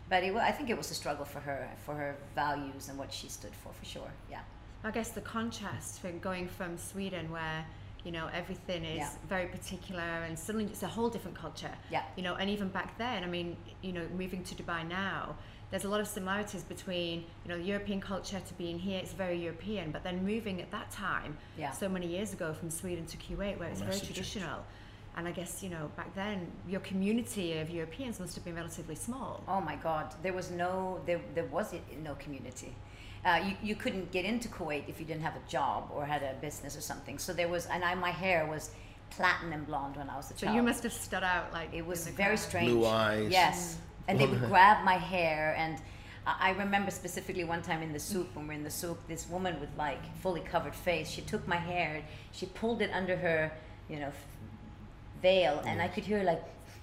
But 0.09 0.25
it, 0.25 0.35
I 0.35 0.53
think 0.53 0.71
it 0.71 0.79
was 0.79 0.91
a 0.91 0.95
struggle 0.95 1.27
for 1.27 1.41
her, 1.41 1.69
for 1.85 1.95
her 1.95 2.17
values 2.35 2.89
and 2.89 2.99
what 2.99 3.13
she 3.13 3.29
stood 3.29 3.55
for, 3.63 3.75
for 3.75 3.85
sure. 3.85 4.11
Yeah. 4.31 4.41
I 4.83 4.91
guess 4.91 5.11
the 5.11 5.21
contrast 5.21 6.01
from 6.01 6.19
going 6.21 6.49
from 6.49 6.79
Sweden, 6.79 7.31
where 7.31 7.67
you 8.05 8.13
know 8.13 8.29
everything 8.33 8.85
is 8.85 8.99
Yeah. 8.99 9.11
very 9.29 9.47
particular, 9.47 10.03
and 10.27 10.39
suddenly 10.39 10.67
it's 10.67 10.83
a 10.83 10.89
whole 10.89 11.11
different 11.11 11.37
culture. 11.37 11.75
Yeah. 11.91 12.03
You 12.17 12.23
know, 12.23 12.35
and 12.35 12.49
even 12.51 12.69
back 12.69 12.97
then, 12.99 13.25
I 13.25 13.27
mean, 13.27 13.57
you 13.83 13.93
know, 13.93 14.07
moving 14.23 14.43
to 14.45 14.55
Dubai 14.55 14.87
now, 14.89 15.37
there's 15.71 15.85
a 15.85 15.89
lot 15.89 16.01
of 16.01 16.09
similarities 16.09 16.63
between 16.65 17.25
you 17.45 17.49
know 17.51 17.57
European 17.57 18.01
culture 18.01 18.41
to 18.41 18.55
being 18.55 18.79
here. 18.79 18.99
It's 19.03 19.13
very 19.13 19.39
European, 19.39 19.91
but 19.91 20.03
then 20.03 20.25
moving 20.25 20.61
at 20.61 20.71
that 20.71 20.91
time, 20.91 21.37
Yeah. 21.57 21.73
so 21.73 21.89
many 21.89 22.07
years 22.07 22.33
ago 22.33 22.53
from 22.55 22.71
Sweden 22.71 23.07
to 23.07 23.17
Kuwait, 23.17 23.59
where 23.59 23.69
it's 23.69 23.81
very 23.83 24.01
traditional. 24.01 24.61
And 25.17 25.27
I 25.27 25.33
guess 25.33 25.63
you 25.63 25.71
know 25.75 25.91
back 25.97 26.15
then 26.15 26.51
your 26.69 26.81
community 26.81 27.59
of 27.59 27.69
Europeans 27.69 28.21
must 28.21 28.35
have 28.37 28.45
been 28.45 28.55
relatively 28.55 28.95
small. 28.95 29.43
Oh 29.49 29.61
my 29.61 29.77
God, 29.77 30.07
there 30.23 30.33
was 30.33 30.51
no, 30.51 31.01
there, 31.05 31.21
there 31.35 31.47
was 31.47 31.75
no 32.03 32.15
community. 32.15 32.75
Uh, 33.25 33.41
you, 33.47 33.55
you 33.63 33.75
couldn't 33.75 34.11
get 34.13 34.25
into 34.25 34.49
Kuwait 34.49 34.85
if 34.89 34.99
you 34.99 35.05
didn't 35.05 35.23
have 35.23 35.37
a 35.37 35.51
job 35.51 35.91
or 35.95 36.07
had 36.07 36.23
a 36.23 36.35
business 36.41 36.75
or 36.77 36.81
something. 36.81 37.19
So 37.19 37.33
there 37.35 37.49
was, 37.49 37.67
and 37.67 37.85
I, 37.85 37.95
my 37.95 38.11
hair 38.11 38.47
was 38.47 38.71
platinum 39.11 39.65
blonde 39.65 39.97
when 39.97 40.09
I 40.09 40.17
was 40.17 40.31
a 40.31 40.35
So 40.35 40.41
child. 40.47 40.53
So 40.53 40.57
you 40.57 40.63
must 40.63 40.83
have 40.85 40.93
stood 40.93 41.23
out 41.23 41.53
like 41.53 41.69
It 41.75 41.85
was 41.87 42.07
very 42.09 42.37
crowd. 42.37 42.39
strange. 42.39 42.71
Blue 42.71 42.87
eyes. 42.87 43.31
Yes, 43.31 43.77
and 44.09 44.19
they 44.19 44.27
would 44.27 44.41
grab 44.49 44.85
my 44.85 44.95
hair, 44.97 45.55
and 45.59 45.77
I 46.27 46.49
I 46.49 46.51
remember 46.53 46.91
specifically 46.91 47.45
one 47.45 47.61
time 47.63 47.83
in 47.83 47.93
the 47.93 47.99
souk 47.99 48.29
when 48.35 48.47
we 48.49 48.55
are 48.55 48.59
in 48.59 48.65
the 48.65 48.71
souk, 48.71 48.99
this 49.09 49.29
woman 49.29 49.59
with 49.61 49.71
like 49.77 50.01
fully 50.23 50.41
covered 50.41 50.75
face. 50.75 51.09
She 51.11 51.23
took 51.23 51.47
my 51.49 51.57
hair, 51.57 52.03
she 52.33 52.47
pulled 52.47 52.81
it 52.83 52.91
under 52.93 53.17
her, 53.17 53.51
you 53.89 53.99
know, 54.01 54.13
veil, 55.23 55.63
and 55.67 55.81
I 55.83 55.89
could 55.89 56.05
hear 56.05 56.23
like 56.23 56.43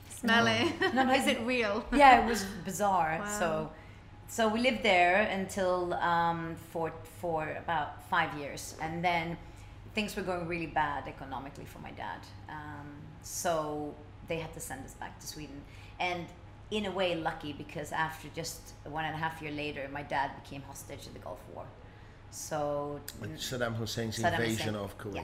Smell 0.10 0.48
it. 0.48 0.74
No, 0.96 1.04
no, 1.04 1.14
Is 1.22 1.28
it 1.28 1.40
real? 1.42 1.86
yeah, 1.94 2.24
it 2.24 2.28
was 2.28 2.44
bizarre. 2.66 3.20
Wow. 3.22 3.40
So, 3.40 3.72
so 4.28 4.48
we 4.48 4.60
lived 4.60 4.84
there 4.84 5.22
until 5.22 5.94
um, 5.96 6.56
for 6.72 6.92
for 7.22 7.50
about 7.58 8.04
five 8.10 8.34
years, 8.40 8.76
and 8.82 9.04
then 9.04 9.38
things 9.96 10.16
were 10.16 10.24
going 10.24 10.48
really 10.48 10.68
bad 10.68 11.08
economically 11.08 11.66
for 11.66 11.80
my 11.80 11.92
dad. 11.92 12.20
Um, 12.50 12.88
so 13.24 13.94
they 14.28 14.38
had 14.40 14.54
to 14.54 14.60
send 14.60 14.86
us 14.86 14.94
back 14.94 15.20
to 15.20 15.28
Sweden, 15.28 15.62
and 16.00 16.26
in 16.72 16.86
a 16.86 16.92
way, 16.92 17.16
lucky 17.16 17.54
because 17.54 17.92
after 17.94 18.28
just 18.36 18.74
one 18.84 19.06
and 19.06 19.16
a 19.16 19.18
half 19.18 19.42
year 19.42 19.52
later, 19.52 19.88
my 19.92 20.04
dad 20.04 20.32
became 20.44 20.62
hostage 20.64 21.08
in 21.08 21.14
the 21.14 21.20
Gulf 21.20 21.40
War. 21.54 21.66
So 22.30 23.00
With 23.22 23.38
Saddam 23.38 23.76
Hussein's 23.76 24.18
Saddam 24.20 24.34
invasion 24.40 24.74
Hussein. 24.74 24.76
of 24.76 24.98
Kuwait. 24.98 25.16
Yeah. 25.16 25.24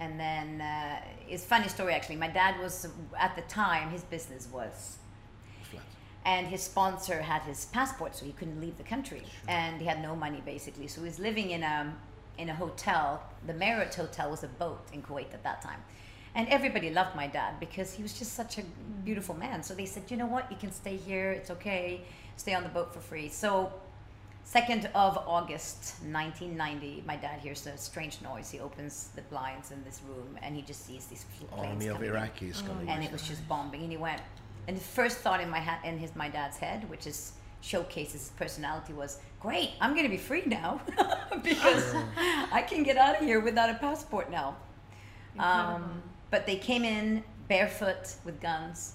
and 0.00 0.18
then 0.18 0.60
uh, 0.60 0.96
it's 1.28 1.44
a 1.44 1.46
funny 1.46 1.68
story 1.68 1.92
actually. 1.92 2.16
My 2.16 2.28
dad 2.28 2.58
was 2.60 2.88
at 3.18 3.36
the 3.36 3.42
time 3.42 3.90
his 3.90 4.02
business 4.04 4.48
was. 4.50 4.96
And 6.24 6.46
his 6.46 6.62
sponsor 6.62 7.20
had 7.22 7.42
his 7.42 7.66
passport 7.66 8.14
so 8.16 8.24
he 8.24 8.32
couldn't 8.32 8.60
leave 8.60 8.76
the 8.78 8.84
country. 8.84 9.22
And 9.48 9.80
he 9.80 9.86
had 9.86 10.00
no 10.02 10.14
money 10.14 10.42
basically. 10.44 10.86
So 10.88 11.00
he 11.00 11.06
was 11.06 11.18
living 11.18 11.50
in 11.50 11.62
a 11.62 11.94
in 12.38 12.48
a 12.48 12.54
hotel. 12.54 13.22
The 13.46 13.54
Marriott 13.54 13.94
hotel 13.94 14.30
was 14.30 14.42
a 14.44 14.48
boat 14.48 14.80
in 14.92 15.02
Kuwait 15.02 15.32
at 15.34 15.42
that 15.42 15.62
time. 15.62 15.80
And 16.34 16.48
everybody 16.48 16.90
loved 16.90 17.14
my 17.14 17.26
dad 17.26 17.60
because 17.60 17.92
he 17.92 18.02
was 18.02 18.18
just 18.18 18.32
such 18.34 18.56
a 18.58 18.62
beautiful 19.04 19.34
man. 19.34 19.62
So 19.62 19.74
they 19.74 19.86
said 19.86 20.04
you 20.08 20.16
know 20.16 20.26
what? 20.26 20.50
You 20.50 20.56
can 20.56 20.72
stay 20.72 20.96
here. 20.96 21.32
It's 21.32 21.50
okay. 21.50 22.02
Stay 22.36 22.54
on 22.54 22.62
the 22.62 22.68
boat 22.70 22.94
for 22.94 23.00
free. 23.00 23.28
So 23.28 23.72
2nd 24.46 24.86
of 24.94 25.16
August 25.26 25.94
1990 26.10 27.04
my 27.06 27.16
dad 27.16 27.38
hears 27.40 27.66
a 27.66 27.76
strange 27.76 28.20
noise. 28.22 28.50
He 28.50 28.60
opens 28.60 29.08
the 29.14 29.22
blinds 29.22 29.70
in 29.70 29.82
this 29.84 30.00
room 30.08 30.38
and 30.42 30.56
he 30.56 30.62
just 30.62 30.86
sees 30.86 31.06
these 31.06 31.24
planes 31.50 31.72
Army 31.72 31.86
of 31.88 31.98
Iraqis 31.98 32.66
coming. 32.66 32.88
and 32.88 33.04
it 33.04 33.12
was 33.12 33.22
just 33.22 33.46
bombing. 33.48 33.82
And 33.82 33.90
he 33.90 33.96
went 33.96 34.20
and 34.68 34.76
the 34.76 34.80
first 34.80 35.18
thought 35.18 35.40
in 35.40 35.50
my 35.50 35.60
ha- 35.60 35.80
in 35.84 35.98
his 35.98 36.14
my 36.16 36.28
dad's 36.28 36.56
head 36.56 36.88
which 36.90 37.06
is 37.06 37.32
showcases 37.60 38.12
his 38.14 38.30
personality 38.30 38.92
was 38.92 39.18
great 39.40 39.70
i'm 39.80 39.92
going 39.92 40.04
to 40.04 40.10
be 40.10 40.16
free 40.16 40.42
now 40.46 40.80
because 41.42 41.94
i 42.52 42.60
can 42.66 42.82
get 42.82 42.96
out 42.96 43.16
of 43.16 43.22
here 43.24 43.40
without 43.40 43.70
a 43.70 43.74
passport 43.74 44.30
now 44.30 44.56
um, 45.38 46.02
but 46.30 46.46
they 46.46 46.56
came 46.56 46.84
in 46.84 47.22
barefoot 47.48 48.14
with 48.24 48.40
guns 48.40 48.94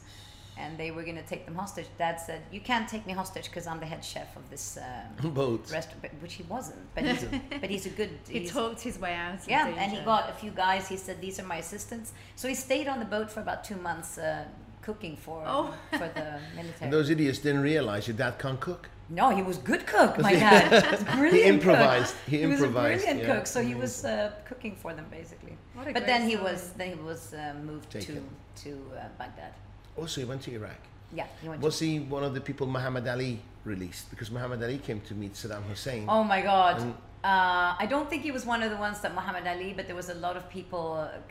and 0.60 0.78
they 0.78 0.90
were 0.92 1.04
going 1.04 1.16
to 1.16 1.24
take 1.24 1.46
them 1.46 1.56
hostage 1.56 1.86
dad 1.98 2.20
said 2.20 2.42
you 2.52 2.60
can't 2.60 2.88
take 2.90 3.06
me 3.08 3.14
hostage 3.14 3.46
because 3.46 3.68
i'm 3.68 3.80
the 3.80 3.86
head 3.86 4.04
chef 4.04 4.36
of 4.36 4.50
this 4.50 4.78
um, 4.78 5.32
Boat. 5.34 5.70
restaurant 5.72 6.22
which 6.22 6.34
he 6.34 6.44
wasn't 6.44 6.80
but 6.94 7.04
he's 7.06 7.24
a, 7.24 7.42
but 7.62 7.70
he's 7.70 7.86
a 7.86 7.90
good 7.90 8.10
He 8.30 8.46
talked 8.48 8.82
his 8.82 9.00
way 9.00 9.14
out. 9.14 9.40
Yeah, 9.48 9.68
and 9.68 9.92
he 9.92 10.00
got 10.04 10.30
a 10.30 10.34
few 10.34 10.52
guys. 10.52 10.88
He 10.90 10.98
said, 10.98 11.22
"These 11.22 11.40
are 11.40 11.44
my 11.46 11.58
assistants." 11.58 12.12
So 12.36 12.48
he 12.48 12.56
stayed 12.56 12.88
on 12.88 13.00
the 13.00 13.06
boat 13.06 13.30
for 13.32 13.40
about 13.40 13.64
two 13.64 13.78
months, 13.78 14.18
uh, 14.18 14.46
cooking 14.88 15.16
for 15.26 15.38
Oh. 15.56 15.66
for 16.02 16.08
the 16.20 16.28
military. 16.60 16.84
And 16.84 16.90
those 16.98 17.08
idiots 17.16 17.40
didn't 17.46 17.64
realize 17.74 18.02
your 18.10 18.18
dad 18.24 18.34
can't 18.44 18.60
cook. 18.70 18.84
no, 19.22 19.26
he 19.40 19.44
was 19.50 19.58
good 19.72 19.84
cook. 19.96 20.12
My 20.30 20.34
dad, 20.46 20.64
He 20.86 20.92
was 20.96 21.04
brilliant. 21.18 21.34
He 21.36 21.42
cook. 21.44 21.54
improvised. 21.56 22.16
He 22.34 22.38
was 22.38 22.44
a 22.44 22.54
improvised, 22.54 23.04
brilliant 23.04 23.20
yeah. 23.28 23.30
cook. 23.36 23.44
So 23.54 23.60
he 23.70 23.76
was 23.84 23.94
uh, 24.06 24.10
cooking 24.50 24.74
for 24.82 24.92
them 24.98 25.08
basically. 25.20 25.56
What 25.76 25.86
a 25.88 25.94
but 25.98 26.04
then 26.12 26.22
he 26.30 26.36
story. 26.36 26.52
was 26.52 26.60
then 26.80 26.90
he 26.98 27.02
was 27.12 27.22
uh, 27.34 27.40
moved 27.70 27.88
Taken. 27.98 28.16
to 28.16 28.22
to 28.64 28.72
uh, 28.74 29.00
Baghdad. 29.20 29.54
Also, 30.02 30.16
he 30.22 30.26
went 30.32 30.42
to 30.48 30.52
Iraq. 30.60 30.82
Yeah, 31.20 31.28
he 31.42 31.48
went. 31.50 31.60
Was 31.68 31.76
he 31.86 31.92
one 32.18 32.24
of 32.30 32.34
the 32.38 32.44
people 32.50 32.66
Muhammad 32.78 33.06
Ali 33.14 33.34
released? 33.74 34.06
Because 34.14 34.30
Muhammad 34.38 34.60
Ali 34.68 34.78
came 34.88 35.00
to 35.10 35.14
meet 35.22 35.34
Saddam 35.42 35.64
Hussein. 35.72 36.04
oh 36.16 36.24
my 36.34 36.42
God. 36.54 36.76
And- 36.82 36.96
Uh, 37.36 37.84
I 37.84 37.86
don't 37.94 38.08
think 38.12 38.22
he 38.30 38.34
was 38.38 38.44
one 38.54 38.62
of 38.66 38.70
the 38.74 38.80
ones 38.88 38.98
that 39.04 39.12
Muhammad 39.20 39.46
Ali, 39.54 39.70
but 39.78 39.84
there 39.90 40.00
was 40.04 40.10
a 40.18 40.20
lot 40.26 40.36
of 40.40 40.44
people 40.58 40.86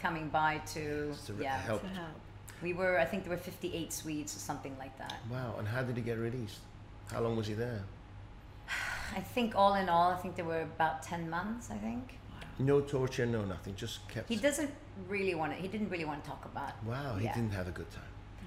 coming 0.05 0.27
by 0.41 0.53
to, 0.75 0.85
To 1.29 1.33
yeah. 1.47 1.57
help. 1.69 1.81
To 1.89 1.93
help. 2.03 2.17
We 2.63 2.73
were, 2.73 2.99
I 2.99 3.05
think 3.05 3.25
there 3.25 3.31
were 3.33 3.37
58 3.43 3.93
Swedes 3.93 4.35
or 4.37 4.39
something 4.39 4.75
like 4.79 4.97
that. 4.99 5.15
Wow. 5.31 5.55
And 5.59 5.69
how 5.69 5.83
did 5.83 5.97
he 5.97 6.03
get 6.03 6.19
released? 6.19 6.59
How 7.13 7.21
long 7.21 7.37
was 7.37 7.47
he 7.47 7.55
there? 7.55 7.83
I 9.17 9.21
think 9.21 9.55
all 9.55 9.75
in 9.75 9.89
all, 9.89 10.11
I 10.11 10.17
think 10.17 10.37
there 10.37 10.45
were 10.45 10.63
about 10.63 11.03
10 11.03 11.29
months, 11.31 11.71
I 11.71 11.77
think. 11.77 12.19
No 12.59 12.81
torture, 12.81 13.27
no 13.27 13.45
nothing. 13.45 13.75
Just 13.77 14.09
kept. 14.09 14.29
He 14.29 14.37
doesn't 14.37 14.71
really 15.09 15.35
want 15.35 15.55
to, 15.55 15.59
he 15.61 15.69
didn't 15.69 15.91
really 15.91 16.07
want 16.07 16.25
to 16.25 16.31
talk 16.31 16.45
about. 16.47 16.83
Wow. 16.85 17.17
He 17.17 17.25
Yeah. 17.27 17.35
didn't 17.35 17.53
have 17.53 17.69
a 17.69 17.73
good 17.73 17.91
time. 17.91 18.03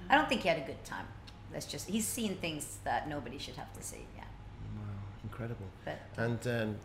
I 0.08 0.16
don't 0.16 0.28
think 0.28 0.42
he 0.42 0.48
had 0.48 0.58
a 0.58 0.66
good 0.66 0.82
time. 0.84 1.06
Let's 1.52 1.66
just, 1.66 1.88
he's 1.88 2.06
seen 2.06 2.34
things 2.36 2.78
that 2.84 3.08
nobody 3.08 3.38
should 3.38 3.54
have 3.56 3.72
to 3.74 3.82
see, 3.82 4.04
yeah. 4.16 4.24
Wow. 4.76 4.82
Incredible. 5.22 5.66
But 5.84 6.00
And 6.16 6.46
um, 6.48 6.76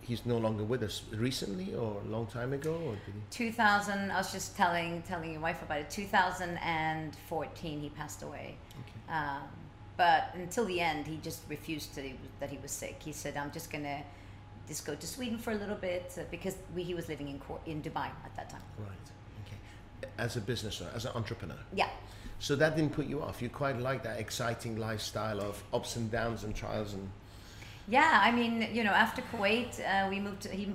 he's 0.00 0.24
no 0.26 0.38
longer 0.38 0.64
with 0.64 0.82
us. 0.82 1.02
Recently, 1.12 1.74
or 1.74 2.00
a 2.04 2.08
long 2.08 2.26
time 2.26 2.52
ago, 2.52 2.74
or 2.74 2.92
did 2.92 3.14
he? 3.14 3.20
2000, 3.30 4.10
I 4.10 4.16
was 4.16 4.32
just 4.32 4.56
telling, 4.56 5.02
telling 5.02 5.32
your 5.32 5.40
wife 5.40 5.62
about 5.62 5.78
it, 5.78 5.90
2014 5.90 7.80
he 7.80 7.88
passed 7.90 8.22
away. 8.22 8.56
Okay. 8.80 9.16
Um, 9.16 9.42
but 9.96 10.30
until 10.34 10.64
the 10.66 10.80
end, 10.80 11.06
he 11.06 11.16
just 11.18 11.40
refused 11.48 11.94
to, 11.94 12.02
that 12.40 12.50
he 12.50 12.58
was 12.62 12.70
sick. 12.70 13.00
He 13.02 13.12
said, 13.12 13.36
I'm 13.36 13.50
just 13.50 13.70
going 13.70 13.84
to 13.84 13.98
just 14.68 14.84
go 14.84 14.94
to 14.94 15.06
Sweden 15.06 15.38
for 15.38 15.52
a 15.52 15.54
little 15.54 15.76
bit 15.76 16.12
uh, 16.18 16.22
because 16.30 16.56
we, 16.74 16.82
he 16.82 16.94
was 16.94 17.08
living 17.08 17.28
in, 17.28 17.40
in 17.70 17.82
Dubai 17.82 18.06
at 18.24 18.36
that 18.36 18.50
time. 18.50 18.62
Right. 18.78 18.88
Okay. 19.46 19.56
As 20.18 20.36
a 20.36 20.40
business 20.40 20.80
owner, 20.82 20.90
as 20.94 21.04
an 21.04 21.12
entrepreneur. 21.14 21.56
Yeah. 21.72 21.88
So 22.38 22.56
that 22.56 22.76
didn't 22.76 22.92
put 22.92 23.06
you 23.06 23.22
off. 23.22 23.40
You 23.40 23.48
quite 23.48 23.78
like 23.78 24.02
that 24.02 24.20
exciting 24.20 24.76
lifestyle 24.76 25.40
of 25.40 25.62
ups 25.72 25.96
and 25.96 26.10
downs 26.10 26.44
and 26.44 26.54
trials 26.54 26.94
and. 26.94 27.10
Yeah, 27.88 28.20
I 28.22 28.30
mean, 28.32 28.68
you 28.72 28.82
know, 28.84 28.92
after 28.92 29.22
Kuwait, 29.22 29.78
uh, 29.80 30.08
we 30.08 30.18
moved. 30.20 30.42
To, 30.42 30.48
he 30.48 30.72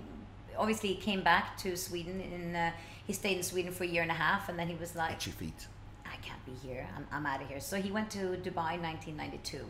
obviously 0.57 0.95
came 0.95 1.21
back 1.23 1.57
to 1.57 1.75
Sweden. 1.75 2.21
In 2.21 2.55
uh, 2.55 2.71
he 3.07 3.13
stayed 3.13 3.37
in 3.37 3.43
Sweden 3.43 3.71
for 3.73 3.83
a 3.83 3.87
year 3.87 4.01
and 4.01 4.11
a 4.11 4.15
half, 4.27 4.47
and 4.49 4.57
then 4.57 4.67
he 4.67 4.75
was 4.75 4.95
like, 4.95 5.13
Itchy 5.13 5.31
feet. 5.31 5.67
"I 6.05 6.15
can't 6.27 6.43
be 6.45 6.53
here. 6.67 6.87
I'm, 6.95 7.05
I'm 7.11 7.25
out 7.25 7.41
of 7.41 7.47
here." 7.49 7.59
So 7.59 7.75
he 7.81 7.91
went 7.91 8.09
to 8.11 8.19
Dubai 8.47 8.75
in 8.75 8.81
1992. 8.81 9.65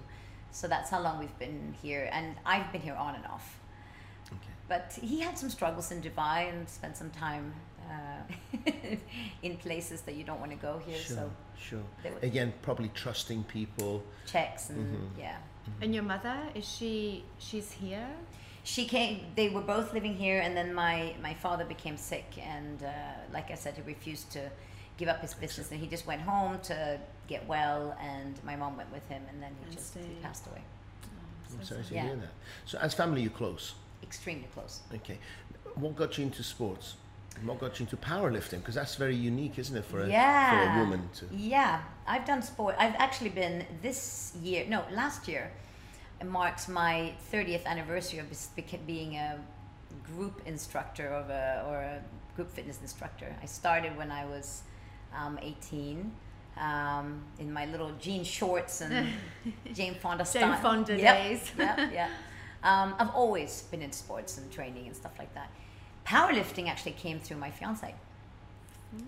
So 0.52 0.68
that's 0.68 0.90
how 0.90 1.02
long 1.02 1.18
we've 1.20 1.40
been 1.40 1.74
here, 1.82 2.10
and 2.12 2.36
I've 2.46 2.72
been 2.72 2.82
here 2.82 2.96
on 2.96 3.16
and 3.16 3.26
off. 3.26 3.60
Okay. 4.28 4.38
But 4.68 4.98
he 5.02 5.20
had 5.22 5.38
some 5.38 5.50
struggles 5.50 5.92
in 5.92 6.02
Dubai 6.02 6.50
and 6.54 6.68
spent 6.70 6.96
some 6.98 7.10
time 7.10 7.54
uh, 7.90 8.62
in 9.44 9.58
places 9.58 10.02
that 10.02 10.16
you 10.16 10.24
don't 10.24 10.40
want 10.40 10.52
to 10.52 10.58
go 10.58 10.80
here. 10.86 10.98
Sure. 10.98 11.16
So 11.18 11.32
Sure. 11.58 11.84
Again, 12.24 12.54
probably 12.64 12.90
trusting 12.96 13.44
people. 13.44 14.04
checks 14.26 14.70
and 14.72 14.80
Mhm. 14.96 15.20
yeah. 15.20 15.38
And 15.82 15.94
your 15.94 16.04
mother 16.04 16.38
is 16.56 16.68
she? 16.68 17.24
She's 17.40 17.72
here. 17.72 18.08
she 18.64 18.86
came 18.86 19.14
they 19.36 19.50
were 19.50 19.66
both 19.76 19.92
living 19.98 20.16
here 20.26 20.40
and 20.46 20.56
then 20.56 20.70
my 20.86 21.16
my 21.28 21.34
father 21.34 21.66
became 21.66 21.98
sick 21.98 22.30
and 22.56 22.78
uh, 22.84 22.92
like 23.38 23.48
i 23.50 23.56
said 23.64 23.72
he 23.80 23.82
refused 23.96 24.28
to 24.38 24.42
give 25.00 25.10
up 25.14 25.20
his 25.26 25.34
business 25.44 25.72
and 25.72 25.80
he 25.84 25.88
just 25.96 26.06
went 26.12 26.22
home 26.22 26.54
to 26.72 26.76
get 27.34 27.42
well 27.48 27.82
and 28.12 28.34
my 28.50 28.56
mom 28.62 28.74
went 28.78 28.92
with 28.98 29.06
him 29.14 29.24
and 29.30 29.38
then 29.44 29.52
he 29.60 29.64
And 29.66 29.74
just 29.78 29.96
he 29.96 30.14
passed 30.28 30.46
away 30.52 30.62
I'm 31.50 31.66
so 31.66 31.74
sorry 31.74 31.84
to 31.90 31.94
Yeah. 31.96 32.06
hear 32.10 32.18
that. 32.26 32.34
So, 32.70 32.78
as 32.86 32.94
family, 32.94 33.22
you're 33.26 33.38
close. 33.44 33.66
extremely 34.04 34.48
close 34.56 34.74
Okay. 35.00 35.18
What 35.84 35.96
got 36.02 36.12
you 36.18 36.24
into 36.30 36.44
sports? 36.44 36.86
What 37.46 37.60
got 37.60 37.80
you 37.80 37.86
into 37.86 37.98
powerlifting? 37.98 38.60
Because 38.60 38.76
that's 38.76 38.96
very 38.96 39.16
unique, 39.16 39.58
isn't 39.58 39.76
it, 39.76 39.86
for 39.86 40.04
a 40.04 40.08
yeah 40.08 40.50
for 40.52 40.80
a 40.80 40.84
woman 40.84 41.10
to. 41.16 41.26
yeah 41.36 41.82
i've 42.08 42.26
done 42.26 42.42
sport 42.42 42.76
i've 42.78 42.96
actually 42.96 43.30
been 43.30 43.66
this 43.82 44.34
year 44.42 44.66
no 44.68 44.84
last 44.92 45.28
year 45.28 45.52
it 46.20 46.28
marks 46.28 46.68
my 46.68 47.14
30th 47.32 47.66
anniversary 47.66 48.20
of 48.20 48.28
being 48.86 49.16
a 49.16 49.40
group 50.16 50.42
instructor 50.46 51.08
of 51.08 51.30
a 51.30 51.64
or 51.68 51.78
a 51.78 52.04
group 52.36 52.50
fitness 52.52 52.80
instructor 52.82 53.36
i 53.42 53.46
started 53.46 53.96
when 53.98 54.12
i 54.12 54.26
was 54.26 54.64
um, 55.18 55.40
18 55.42 56.12
um, 56.60 57.24
in 57.40 57.52
my 57.52 57.66
little 57.66 57.92
jean 58.00 58.24
shorts 58.24 58.82
and 58.82 59.08
Jane 59.74 59.96
Fonda 59.96 60.24
Jane 60.24 60.30
style. 60.44 60.58
Fonda 60.62 60.98
Yep, 60.98 61.18
days. 61.24 61.52
yeah, 61.58 61.90
yeah. 62.00 62.10
Um, 62.64 62.94
I've 63.00 63.10
always 63.16 63.64
been 63.72 63.82
in 63.82 63.92
sports 63.92 64.38
and 64.38 64.52
training 64.52 64.86
and 64.88 64.96
stuff 64.96 65.14
like 65.18 65.34
that. 65.34 65.50
Powerlifting 66.06 66.68
actually 66.68 66.94
came 66.94 67.20
through 67.20 67.38
my 67.38 67.52
fiance. 67.52 67.94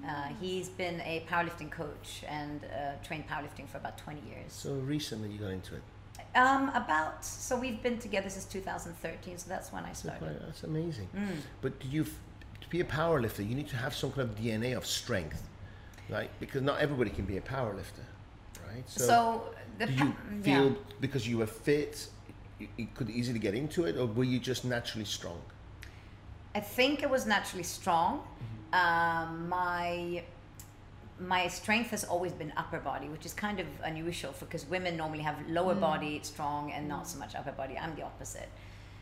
Uh, 0.07 0.29
he's 0.39 0.69
been 0.69 1.01
a 1.01 1.25
powerlifting 1.29 1.69
coach 1.69 2.23
and 2.27 2.63
uh, 2.63 2.91
trained 3.03 3.27
powerlifting 3.27 3.67
for 3.67 3.77
about 3.77 3.97
20 3.97 4.21
years. 4.29 4.51
So 4.51 4.75
recently, 4.75 5.29
you 5.29 5.37
got 5.37 5.49
into 5.51 5.75
it. 5.75 5.81
Um, 6.35 6.69
about 6.69 7.23
so 7.23 7.59
we've 7.59 7.81
been 7.83 7.99
together 7.99 8.29
since 8.29 8.45
2013, 8.45 9.37
so 9.37 9.49
that's 9.49 9.71
when 9.73 9.83
I 9.83 9.91
So 9.93 10.07
started. 10.07 10.19
quite, 10.19 10.39
that's 10.45 10.63
amazing. 10.63 11.09
Mm. 11.15 11.35
But 11.61 11.79
do 11.79 11.87
you, 11.89 12.05
to 12.05 12.69
be 12.69 12.79
a 12.79 12.85
powerlifter, 12.85 13.47
you 13.47 13.55
need 13.55 13.67
to 13.69 13.75
have 13.75 13.93
some 13.93 14.11
kind 14.11 14.29
of 14.29 14.35
DNA 14.37 14.75
of 14.75 14.85
strength, 14.85 15.47
right? 16.09 16.29
Because 16.39 16.61
not 16.61 16.79
everybody 16.79 17.09
can 17.09 17.25
be 17.25 17.37
a 17.37 17.41
powerlifter, 17.41 18.05
right? 18.67 18.83
So, 18.87 19.53
the 19.77 19.87
do 19.87 19.93
you 19.93 20.15
yeah. 20.43 20.43
feel 20.43 20.77
because 21.01 21.27
you 21.27 21.39
were 21.39 21.47
fit, 21.47 22.07
you, 22.57 22.67
you 22.77 22.87
could 22.95 23.09
easily 23.09 23.39
get 23.39 23.53
into 23.53 23.83
it, 23.85 23.97
or 23.97 24.05
were 24.07 24.23
you 24.23 24.39
just 24.39 24.63
naturally 24.65 25.05
strong? 25.05 25.41
I 26.55 26.59
think 26.59 27.03
I 27.03 27.07
was 27.07 27.25
naturally 27.25 27.63
strong. 27.63 28.19
Mm-hmm. 28.19 28.73
Um, 28.73 29.49
my 29.49 30.23
my 31.19 31.47
strength 31.47 31.91
has 31.91 32.03
always 32.03 32.33
been 32.33 32.51
upper 32.57 32.79
body, 32.79 33.07
which 33.07 33.25
is 33.25 33.33
kind 33.33 33.59
of 33.59 33.67
unusual 33.83 34.33
because 34.39 34.65
women 34.65 34.97
normally 34.97 35.23
have 35.23 35.35
lower 35.47 35.75
body 35.75 36.19
strong 36.23 36.71
and 36.71 36.87
not 36.87 37.07
so 37.07 37.19
much 37.19 37.35
upper 37.35 37.51
body. 37.51 37.77
I'm 37.77 37.95
the 37.95 38.03
opposite. 38.03 38.49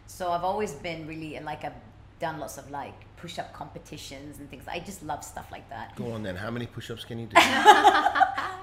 So 0.08 0.32
I've 0.32 0.44
always 0.44 0.74
been 0.74 1.08
really 1.08 1.40
like 1.40 1.64
I've 1.64 1.74
done 2.26 2.40
lots 2.44 2.58
of 2.62 2.66
like 2.80 2.98
push 3.18 3.36
up 3.42 3.50
competitions 3.62 4.40
and 4.40 4.46
things. 4.52 4.64
I 4.68 4.80
just 4.80 5.02
love 5.12 5.22
stuff 5.34 5.48
like 5.56 5.68
that. 5.70 5.96
Go 5.96 6.12
on 6.16 6.24
then. 6.28 6.36
How 6.46 6.52
many 6.58 6.68
push-ups 6.76 7.04
can 7.10 7.18
you 7.22 7.28
do? 7.28 7.36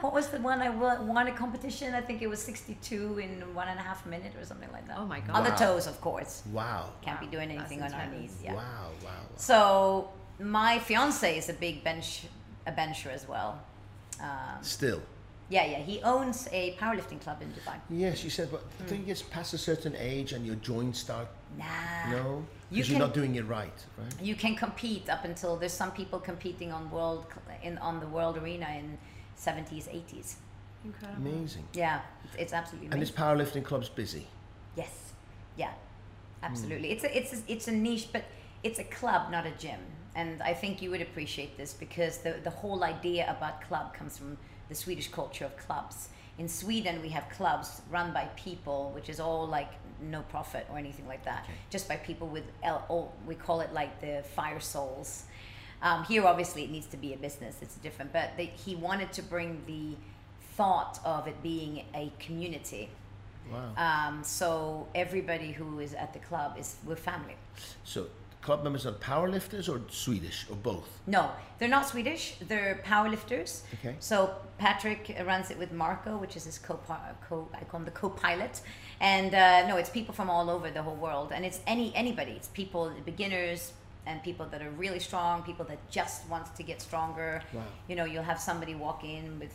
What 0.05 0.13
was 0.19 0.29
the 0.29 0.41
one 0.51 0.59
I 0.63 0.71
won 0.71 1.27
a 1.27 1.33
competition? 1.45 1.93
I 1.93 2.03
think 2.09 2.23
it 2.23 2.29
was 2.35 2.41
62 2.41 3.19
in 3.19 3.31
one 3.61 3.67
and 3.73 3.79
a 3.81 3.83
half 3.83 4.07
minute 4.07 4.33
or 4.41 4.45
something 4.45 4.71
like 4.77 4.87
that. 4.87 4.97
Oh 5.01 5.07
my 5.15 5.21
god. 5.27 5.35
On 5.39 5.43
the 5.43 5.51
toes, 5.65 5.89
of 5.93 6.01
course. 6.01 6.35
wow. 6.53 6.83
Can't 7.03 7.21
Wow, 7.21 7.27
be 7.27 7.31
doing 7.37 7.49
that's 7.49 7.59
anything 7.73 7.83
on 7.83 7.93
our 8.01 8.07
knees. 8.07 8.35
Yeah. 8.43 8.55
Wow. 8.55 8.63
Wow. 8.63 8.91
wow. 9.09 9.39
So 9.49 9.61
my 10.39 10.79
fiance 10.79 11.31
is 11.41 11.49
a 11.49 11.57
big 11.67 11.83
bench 11.89 12.11
a 12.71 12.73
bencher 12.81 13.11
as 13.19 13.25
well. 13.33 13.53
Um, 14.21 14.59
Still. 14.77 15.01
yeah, 15.49 15.65
yeah. 15.73 15.79
He 15.91 15.97
owns 16.15 16.49
a 16.53 16.63
powerlifting 16.81 17.21
club 17.25 17.39
in 17.45 17.49
Dubai. 17.57 17.77
Yes, 18.05 18.23
you 18.25 18.31
said, 18.31 18.47
but. 18.55 18.63
I 18.81 18.85
think 18.91 19.09
it's 19.09 19.23
past 19.23 19.51
a 19.55 19.59
certain 19.71 19.95
age 19.97 20.31
and 20.37 20.43
your 20.47 20.57
joints 20.71 20.99
start. 21.07 21.29
Nah. 21.57 22.11
No. 22.17 22.45
You 22.71 22.77
Because 22.77 22.91
you're 22.91 22.99
not 22.99 23.15
doing 23.15 23.37
it 23.37 23.47
right, 23.47 23.87
right? 23.97 24.15
you 24.21 24.35
can 24.35 24.55
compete 24.55 25.09
up 25.09 25.25
until 25.25 25.57
there's 25.57 25.73
some 25.73 25.91
people 25.91 26.21
competing 26.21 26.71
on 26.71 26.91
world 26.91 27.27
in 27.63 27.79
on 27.79 27.99
the 28.01 28.07
world 28.07 28.37
arena 28.37 28.67
in 28.79 28.99
70s 29.39 29.89
80s. 29.89 30.35
Incredible. 30.85 31.27
Amazing. 31.27 31.65
Yeah, 31.73 32.01
it's, 32.25 32.37
it's 32.37 32.53
absolutely 32.53 32.91
And 32.93 33.01
this 33.01 33.11
powerlifting 33.11 33.65
club's 33.65 33.89
busy. 33.89 34.27
Yes, 34.77 35.13
yeah, 35.57 35.73
absolutely. 36.43 36.89
Hmm. 36.89 36.95
It's 36.95 37.05
a 37.05 37.17
it's 37.17 37.33
a, 37.33 37.53
it's 37.53 37.69
a 37.69 37.73
niche, 37.73 38.09
but 38.13 38.25
it's 38.63 38.79
a 38.79 38.85
club, 38.85 39.31
not 39.31 39.47
a 39.47 39.53
gym. 39.53 39.81
And 40.15 40.43
I 40.43 40.53
think 40.53 40.83
you 40.83 40.91
would 40.91 41.03
appreciate 41.03 41.57
this 41.57 41.73
because 41.73 42.19
the 42.19 42.35
the 42.45 42.51
whole 42.51 42.85
idea 42.85 43.35
about 43.35 43.63
club 43.63 43.95
comes 43.95 44.19
from 44.19 44.37
the 44.69 44.75
Swedish 44.75 45.09
culture 45.09 45.47
of 45.47 45.57
clubs. 45.57 46.09
In 46.39 46.49
Sweden, 46.49 47.01
we 47.03 47.09
have 47.09 47.29
clubs 47.31 47.83
run 47.91 48.13
by 48.13 48.29
people, 48.37 48.93
which 48.95 49.09
is 49.09 49.19
all 49.19 49.47
like 49.47 49.71
no 50.01 50.23
profit 50.23 50.67
or 50.71 50.79
anything 50.79 51.07
like 51.07 51.25
that, 51.25 51.47
just 51.71 51.89
by 51.89 51.97
people 51.97 52.29
with 52.29 52.45
L- 52.63 53.13
we 53.27 53.35
call 53.35 53.61
it 53.61 53.73
like 53.73 54.01
the 54.01 54.23
fire 54.35 54.61
souls. 54.61 55.25
Um, 55.81 56.05
here, 56.05 56.27
obviously, 56.27 56.65
it 56.65 56.71
needs 56.71 56.87
to 56.89 56.97
be 56.97 57.15
a 57.15 57.17
business. 57.17 57.57
It's 57.63 57.77
different, 57.77 58.13
but 58.13 58.31
they, 58.37 58.47
he 58.47 58.75
wanted 58.75 59.13
to 59.13 59.23
bring 59.23 59.63
the 59.67 59.97
thought 60.57 60.99
of 61.05 61.29
it 61.29 61.41
being 61.43 61.85
a 61.95 62.13
community. 62.19 62.91
Wow. 63.51 63.75
Um, 63.77 64.25
so 64.25 64.89
everybody 64.95 65.53
who 65.53 65.79
is 65.79 65.95
at 65.95 66.13
the 66.13 66.19
club 66.19 66.57
is 66.59 66.77
we're 66.85 66.97
family. 66.97 67.37
So 67.85 68.09
club 68.43 68.63
members 68.65 68.87
are 68.87 68.93
powerlifters 68.93 69.69
or 69.69 69.81
Swedish 69.91 70.47
or 70.51 70.57
both? 70.57 70.89
No, 71.07 71.31
they're 71.59 71.69
not 71.69 71.89
Swedish. 71.89 72.37
They're 72.41 72.81
powerlifters. 72.85 73.63
Okay. 73.75 73.97
So 74.01 74.35
Patrick 74.59 75.17
runs 75.27 75.51
it 75.51 75.59
with 75.59 75.73
Marco, 75.73 76.17
which 76.17 76.37
is 76.37 76.45
his 76.45 76.59
co, 76.59 76.79
co 77.29 77.49
I 77.55 77.65
call 77.65 77.81
him 77.81 77.85
the 77.85 77.91
co-pilot, 77.93 78.61
and 79.01 79.35
uh, 79.35 79.67
no, 79.69 79.77
it's 79.77 79.91
people 79.91 80.15
from 80.15 80.29
all 80.29 80.51
over 80.51 80.71
the 80.71 80.83
whole 80.83 80.97
world, 80.97 81.33
and 81.33 81.45
it's 81.45 81.61
any 81.67 81.93
anybody. 81.95 82.33
It's 82.33 82.49
people, 82.49 82.93
beginners, 83.05 83.73
and 84.07 84.23
people 84.23 84.47
that 84.47 84.63
are 84.63 84.71
really 84.71 84.99
strong, 84.99 85.43
people 85.43 85.65
that 85.67 85.79
just 85.91 86.29
wants 86.29 86.51
to 86.51 86.63
get 86.63 86.83
stronger. 86.83 87.43
Wow. 87.53 87.63
You 87.89 87.97
know, 87.97 88.05
you'll 88.05 88.25
have 88.25 88.41
somebody 88.41 88.75
walk 88.75 89.05
in 89.05 89.39
with 89.39 89.55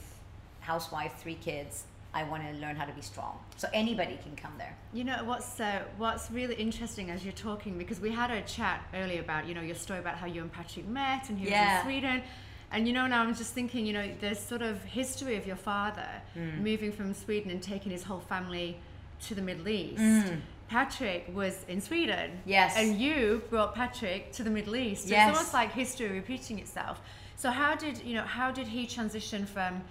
housewife, 0.61 1.13
three 1.17 1.35
kids. 1.35 1.85
I 2.13 2.23
want 2.25 2.43
to 2.43 2.53
learn 2.59 2.75
how 2.75 2.85
to 2.85 2.93
be 2.93 3.01
strong. 3.01 3.39
So 3.57 3.67
anybody 3.73 4.19
can 4.21 4.35
come 4.35 4.53
there. 4.59 4.77
You 4.93 5.03
know 5.03 5.23
what's 5.25 5.59
uh, 5.59 5.81
what's 5.97 6.29
really 6.31 6.55
interesting 6.55 7.09
as 7.09 7.23
you're 7.25 7.33
talking 7.33 7.77
because 7.77 7.99
we 7.99 8.11
had 8.11 8.31
a 8.31 8.41
chat 8.41 8.81
earlier 8.93 9.19
about 9.19 9.47
you 9.47 9.55
know 9.55 9.61
your 9.61 9.75
story 9.75 9.99
about 9.99 10.15
how 10.15 10.27
you 10.27 10.41
and 10.41 10.51
Patrick 10.51 10.87
met 10.87 11.29
and 11.29 11.37
he 11.39 11.45
was 11.45 11.53
in 11.53 11.83
Sweden, 11.83 12.21
and 12.71 12.87
you 12.87 12.93
know 12.93 13.07
now 13.07 13.23
I'm 13.23 13.35
just 13.35 13.53
thinking 13.53 13.85
you 13.85 13.93
know 13.93 14.07
there's 14.21 14.39
sort 14.39 14.61
of 14.61 14.81
history 14.83 15.35
of 15.35 15.47
your 15.47 15.55
father 15.55 16.07
moving 16.61 16.91
from 16.91 17.13
Sweden 17.13 17.49
and 17.51 17.61
taking 17.61 17.91
his 17.91 18.03
whole 18.03 18.19
family 18.19 18.77
to 19.27 19.35
the 19.35 19.41
Middle 19.41 19.67
East. 19.67 20.01
Mm. 20.01 20.41
Patrick 20.69 21.29
was 21.33 21.65
in 21.67 21.81
Sweden, 21.81 22.41
Yes. 22.45 22.73
and 22.77 22.99
you 22.99 23.43
brought 23.49 23.75
Patrick 23.75 24.31
to 24.33 24.43
the 24.43 24.49
Middle 24.49 24.75
East. 24.75 25.07
Yes. 25.07 25.29
It's 25.29 25.37
almost 25.37 25.53
like 25.53 25.71
history 25.71 26.09
repeating 26.09 26.57
itself. 26.59 27.01
So 27.35 27.51
how 27.51 27.75
did 27.75 28.03
you 28.03 28.15
know 28.15 28.23
how 28.23 28.51
did 28.51 28.67
he 28.67 28.87
transition 28.87 29.45
from 29.45 29.81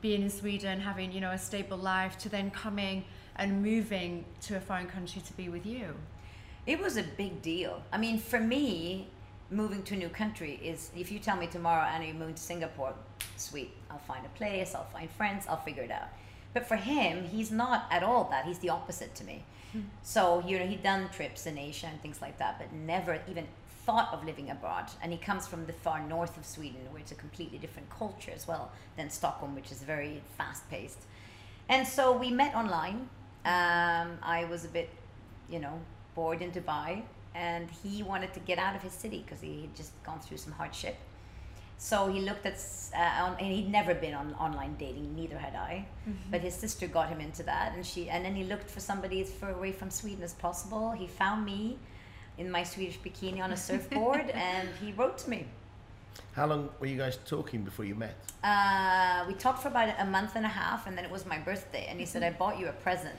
being 0.00 0.22
in 0.22 0.30
Sweden, 0.30 0.80
having 0.80 1.12
you 1.12 1.20
know 1.20 1.30
a 1.30 1.38
stable 1.38 1.78
life, 1.78 2.18
to 2.18 2.28
then 2.28 2.50
coming 2.50 3.04
and 3.36 3.62
moving 3.62 4.24
to 4.42 4.56
a 4.56 4.60
foreign 4.60 4.86
country 4.86 5.22
to 5.22 5.32
be 5.34 5.48
with 5.48 5.64
you? 5.64 5.94
It 6.66 6.80
was 6.80 6.96
a 6.96 7.04
big 7.16 7.42
deal. 7.42 7.82
I 7.92 7.98
mean, 7.98 8.18
for 8.18 8.40
me, 8.40 9.08
moving 9.50 9.82
to 9.84 9.94
a 9.94 9.96
new 9.96 10.08
country 10.08 10.58
is 10.62 10.90
if 10.96 11.12
you 11.12 11.18
tell 11.18 11.36
me 11.36 11.46
tomorrow, 11.46 11.84
Anna, 11.84 12.06
you're 12.06 12.14
moving 12.14 12.34
to 12.34 12.42
Singapore, 12.42 12.92
sweet. 13.36 13.70
I'll 13.90 13.98
find 13.98 14.26
a 14.26 14.28
place, 14.30 14.74
I'll 14.74 14.90
find 14.92 15.08
friends, 15.10 15.46
I'll 15.48 15.60
figure 15.62 15.84
it 15.84 15.90
out. 15.92 16.08
But 16.56 16.64
for 16.64 16.76
him, 16.76 17.24
he's 17.24 17.50
not 17.50 17.84
at 17.90 18.02
all 18.02 18.24
that. 18.30 18.46
He's 18.46 18.60
the 18.60 18.70
opposite 18.70 19.14
to 19.16 19.24
me. 19.24 19.44
So, 20.02 20.42
you 20.46 20.58
know, 20.58 20.64
he'd 20.64 20.82
done 20.82 21.10
trips 21.10 21.44
in 21.44 21.58
Asia 21.58 21.86
and 21.86 22.00
things 22.00 22.22
like 22.22 22.38
that, 22.38 22.58
but 22.58 22.72
never 22.72 23.20
even 23.28 23.46
thought 23.84 24.08
of 24.14 24.24
living 24.24 24.48
abroad. 24.48 24.86
And 25.02 25.12
he 25.12 25.18
comes 25.18 25.46
from 25.46 25.66
the 25.66 25.74
far 25.74 26.00
north 26.00 26.38
of 26.38 26.46
Sweden, 26.46 26.80
where 26.90 27.02
it's 27.02 27.12
a 27.12 27.14
completely 27.14 27.58
different 27.58 27.90
culture 27.90 28.32
as 28.34 28.48
well 28.48 28.72
than 28.96 29.10
Stockholm, 29.10 29.54
which 29.54 29.70
is 29.70 29.82
very 29.82 30.22
fast 30.38 30.66
paced. 30.70 31.00
And 31.68 31.86
so 31.86 32.16
we 32.16 32.30
met 32.30 32.54
online. 32.54 33.10
Um, 33.44 34.16
I 34.22 34.46
was 34.50 34.64
a 34.64 34.68
bit, 34.68 34.88
you 35.50 35.58
know, 35.58 35.78
bored 36.14 36.40
in 36.40 36.52
Dubai, 36.52 37.02
and 37.34 37.68
he 37.82 38.02
wanted 38.02 38.32
to 38.32 38.40
get 38.40 38.58
out 38.58 38.74
of 38.74 38.80
his 38.80 38.94
city 38.94 39.22
because 39.26 39.42
he 39.42 39.60
had 39.60 39.76
just 39.76 39.92
gone 40.04 40.20
through 40.20 40.38
some 40.38 40.54
hardship. 40.54 40.96
So 41.78 42.08
he 42.08 42.20
looked 42.20 42.46
at, 42.46 42.58
uh, 42.96 43.24
on, 43.24 43.36
and 43.38 43.52
he'd 43.52 43.70
never 43.70 43.94
been 43.94 44.14
on 44.14 44.34
online 44.34 44.76
dating. 44.78 45.14
Neither 45.14 45.38
had 45.38 45.54
I. 45.54 45.86
But 46.30 46.40
his 46.40 46.54
sister 46.54 46.86
got 46.86 47.08
him 47.08 47.20
into 47.20 47.42
that, 47.42 47.74
and 47.74 47.84
she, 47.84 48.08
and 48.08 48.24
then 48.24 48.34
he 48.34 48.44
looked 48.44 48.70
for 48.70 48.80
somebody 48.80 49.20
as 49.20 49.30
far 49.30 49.50
away 49.50 49.72
from 49.72 49.90
Sweden 49.90 50.24
as 50.24 50.34
possible. 50.34 50.92
He 50.92 51.06
found 51.06 51.44
me 51.44 51.78
in 52.38 52.50
my 52.50 52.62
Swedish 52.62 52.98
bikini 53.00 53.42
on 53.42 53.52
a 53.52 53.56
surfboard, 53.56 54.30
and 54.34 54.68
he 54.80 54.92
wrote 54.92 55.18
to 55.18 55.30
me. 55.30 55.46
How 56.32 56.46
long 56.46 56.70
were 56.80 56.86
you 56.86 56.96
guys 56.96 57.18
talking 57.26 57.62
before 57.62 57.84
you 57.84 57.94
met? 57.94 58.16
Uh, 58.42 59.24
we 59.28 59.34
talked 59.34 59.62
for 59.62 59.68
about 59.68 59.94
a 59.98 60.06
month 60.06 60.32
and 60.34 60.46
a 60.46 60.48
half, 60.48 60.86
and 60.86 60.96
then 60.96 61.04
it 61.04 61.10
was 61.10 61.26
my 61.26 61.38
birthday, 61.38 61.86
and 61.90 62.00
he 62.00 62.06
said, 62.06 62.22
"I 62.22 62.30
bought 62.30 62.58
you 62.58 62.68
a 62.68 62.72
present." 62.72 63.16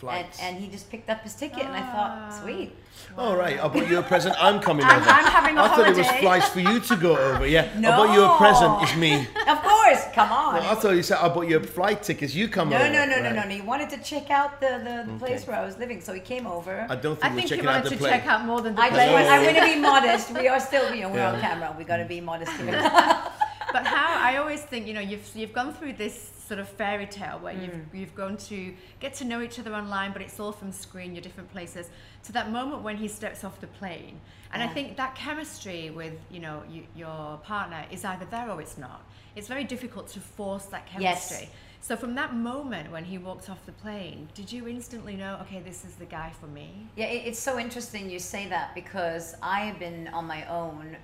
And, 0.00 0.10
Flights. 0.10 0.40
and 0.40 0.56
he 0.58 0.68
just 0.68 0.88
picked 0.92 1.10
up 1.10 1.22
his 1.22 1.34
ticket, 1.34 1.64
and 1.64 1.74
I 1.74 1.80
Ah. 1.80 1.90
thought, 2.30 2.42
"Sweet." 2.42 2.70
All 3.16 3.34
right, 3.36 3.58
I'll 3.58 3.68
bought 3.68 3.88
you 3.88 3.98
a 3.98 4.02
present. 4.02 4.36
I'm 4.38 4.60
coming 4.60 4.84
I'm- 4.86 5.00
over. 5.02 5.10
I'm 5.10 5.24
having 5.24 5.58
a 5.58 5.62
I 5.64 5.68
thought 5.68 5.88
it 5.88 5.96
was 5.96 6.06
holiday. 6.06 6.20
flights 6.24 6.48
for 6.50 6.60
you 6.60 6.78
to 6.78 6.94
go 6.96 7.16
over. 7.16 7.44
Yeah, 7.46 7.66
no. 7.76 7.90
I 7.92 7.96
bought 7.96 8.14
you 8.14 8.22
a 8.24 8.36
present. 8.36 8.82
It's 8.84 8.94
me. 8.96 9.26
Of 9.48 9.60
course, 9.62 10.04
come 10.14 10.30
on. 10.30 10.54
Well, 10.54 10.70
I 10.70 10.74
thought 10.76 10.94
you 10.94 11.02
said 11.02 11.18
I 11.18 11.28
bought 11.30 11.48
you 11.48 11.56
a 11.56 11.60
flight 11.64 12.02
tickets. 12.04 12.32
You 12.32 12.46
come 12.48 12.68
no, 12.68 12.76
over. 12.76 12.88
no, 12.92 13.06
no, 13.06 13.16
no, 13.16 13.22
Right. 13.22 13.34
no, 13.34 13.42
no. 13.42 13.48
He 13.48 13.60
wanted 13.60 13.90
to 13.90 13.98
check 13.98 14.30
out 14.30 14.60
the, 14.60 14.72
the, 14.86 15.12
the 15.12 15.18
place 15.18 15.46
where 15.48 15.56
I 15.56 15.64
was 15.64 15.76
living, 15.78 16.00
so 16.00 16.12
he 16.12 16.20
came 16.20 16.46
over. 16.46 16.86
I 16.88 16.94
don't 16.94 17.16
think 17.20 17.24
I 17.24 17.28
we're 17.28 17.34
think 17.40 17.42
he 17.42 17.48
checking 17.56 17.66
out 17.66 17.72
wanted 17.74 17.84
the 17.86 17.90
to 17.90 17.96
place. 17.98 18.12
check 18.12 18.26
out 18.28 18.44
more 18.44 18.60
than 18.60 18.74
the 18.76 18.82
I 18.82 18.90
place. 18.90 19.08
just, 19.10 19.30
I'm 19.32 19.42
going 19.42 19.54
to 19.56 19.74
be 19.74 19.76
modest. 19.90 20.30
We 20.30 20.46
are 20.48 20.60
still, 20.60 20.94
you 20.94 21.02
know, 21.02 21.08
we're 21.08 21.24
on 21.26 21.40
camera. 21.40 21.74
We 21.76 21.82
got 21.84 21.96
to 21.96 22.04
be 22.04 22.20
modest 22.20 22.52
here. 22.52 22.70
but 23.72 23.84
how 23.86 24.14
I 24.30 24.36
always 24.36 24.60
think 24.62 24.86
you 24.86 24.94
know 24.94 25.00
you've 25.00 25.26
you've 25.34 25.52
gone 25.52 25.72
through 25.74 25.94
this 25.94 26.30
sort 26.48 26.58
of 26.60 26.68
fairy 26.68 27.06
tale 27.06 27.38
where 27.38 27.54
Mm. 27.54 27.62
you've 27.62 27.94
you've 28.00 28.14
gone 28.14 28.36
to 28.36 28.74
get 29.00 29.12
to 29.14 29.24
know 29.24 29.40
each 29.42 29.58
other 29.58 29.74
online, 29.74 30.12
but 30.12 30.22
it's 30.22 30.40
all 30.40 30.52
from 30.52 30.72
screen, 30.72 31.14
you're 31.14 31.22
different 31.28 31.50
places. 31.52 31.90
To 32.24 32.32
that 32.32 32.50
moment 32.50 32.82
when 32.82 32.96
he 32.96 33.08
steps 33.08 33.44
off 33.44 33.60
the 33.60 33.66
plane, 33.80 34.20
and 34.52 34.62
I 34.62 34.68
think 34.68 34.96
that 34.96 35.14
chemistry 35.14 35.90
with 35.90 36.14
you 36.30 36.40
know 36.40 36.62
you, 36.70 36.82
your 36.96 37.38
partner 37.52 37.84
is 37.90 38.04
either 38.04 38.26
there 38.34 38.50
or 38.50 38.60
it's 38.60 38.78
not. 38.78 39.00
It's 39.36 39.48
very 39.48 39.64
difficult 39.64 40.08
to 40.14 40.20
force 40.20 40.66
that 40.74 40.86
chemistry. 40.86 41.46
Yes. 41.46 41.50
So 41.80 41.96
from 41.96 42.14
that 42.16 42.34
moment 42.34 42.90
when 42.90 43.04
he 43.04 43.18
walked 43.18 43.48
off 43.48 43.64
the 43.64 43.72
plane, 43.84 44.28
did 44.34 44.50
you 44.50 44.66
instantly 44.66 45.14
know, 45.14 45.38
okay, 45.42 45.60
this 45.60 45.84
is 45.84 45.94
the 45.94 46.06
guy 46.06 46.32
for 46.40 46.48
me? 46.48 46.68
Yeah, 46.96 47.06
it, 47.06 47.20
it's 47.28 47.38
so 47.38 47.56
interesting 47.56 48.10
you 48.10 48.18
say 48.18 48.48
that 48.48 48.74
because 48.74 49.36
I 49.40 49.60
have 49.60 49.78
been 49.78 50.08
on 50.08 50.24
my 50.26 50.44
own 50.48 50.96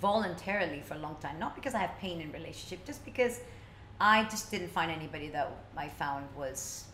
voluntarily 0.00 0.80
for 0.86 0.94
a 0.94 0.98
long 0.98 1.16
time. 1.20 1.38
Not 1.40 1.54
because 1.54 1.74
I 1.74 1.78
have 1.78 1.98
pain 1.98 2.20
in 2.20 2.30
relationship, 2.32 2.84
just 2.86 3.04
because 3.04 3.40
I 4.00 4.24
just 4.24 4.50
didn't 4.50 4.68
find 4.68 4.90
anybody 4.90 5.28
that 5.28 5.50
I 5.76 5.88
found 5.88 6.26
was 6.36 6.84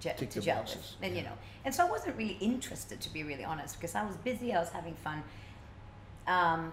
je- 0.00 0.12
Tick 0.16 0.30
to 0.30 0.40
the 0.40 0.44
gel 0.46 0.58
with. 0.58 0.66
boxes, 0.74 0.96
And 1.02 1.16
you 1.16 1.22
know, 1.22 1.32
and 1.64 1.74
so 1.74 1.86
I 1.86 1.90
wasn't 1.90 2.16
really 2.16 2.36
interested, 2.40 3.00
to 3.00 3.12
be 3.12 3.22
really 3.24 3.44
honest, 3.44 3.76
because 3.80 3.94
I 3.94 4.04
was 4.04 4.16
busy. 4.16 4.52
I 4.54 4.58
was 4.60 4.70
having 4.70 4.94
fun. 4.94 5.22
Um, 6.26 6.72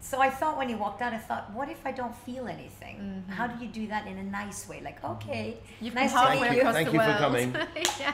so 0.00 0.20
I 0.20 0.30
thought 0.30 0.56
when 0.58 0.68
he 0.68 0.74
walked 0.74 1.00
out, 1.02 1.12
I 1.14 1.18
thought, 1.18 1.50
what 1.52 1.68
if 1.68 1.84
I 1.86 1.90
don't 1.92 2.14
feel 2.14 2.46
anything? 2.48 3.24
How 3.28 3.46
do 3.46 3.62
you 3.64 3.70
do 3.70 3.86
that 3.88 4.06
in 4.06 4.18
a 4.18 4.22
nice 4.22 4.68
way? 4.68 4.80
Like, 4.84 5.02
okay, 5.02 5.56
You've 5.80 5.94
nice 5.94 6.12
come 6.12 6.24
to 6.26 6.30
halfway 6.32 6.48
meet 6.48 6.54
you. 6.56 6.60
across 6.60 6.74
Thank 6.74 6.86
the 6.88 6.92
you 6.94 7.00
for 7.00 7.06
world. 7.06 7.18
coming. 7.18 7.56
yeah. 8.00 8.12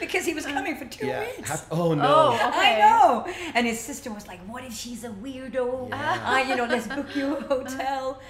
because 0.00 0.24
he 0.24 0.34
was 0.34 0.46
coming 0.46 0.76
for 0.76 0.86
two 0.86 1.06
Yeah. 1.06 1.20
weeks. 1.36 1.48
Hap- 1.48 1.66
oh 1.70 1.94
no. 1.94 2.02
Oh, 2.04 2.48
okay. 2.48 2.82
I 2.82 2.88
know. 2.88 3.26
And 3.54 3.66
his 3.66 3.78
sister 3.78 4.10
was 4.12 4.26
like, 4.26 4.40
"What 4.40 4.64
if 4.64 4.72
she's 4.74 5.04
a 5.04 5.10
weirdo? 5.10 5.90
Yeah. 5.90 6.22
Uh, 6.26 6.38
you 6.48 6.56
know, 6.56 6.64
let's 6.64 6.86
book 6.88 7.14
you 7.14 7.36
a 7.36 7.40
hotel." 7.54 8.20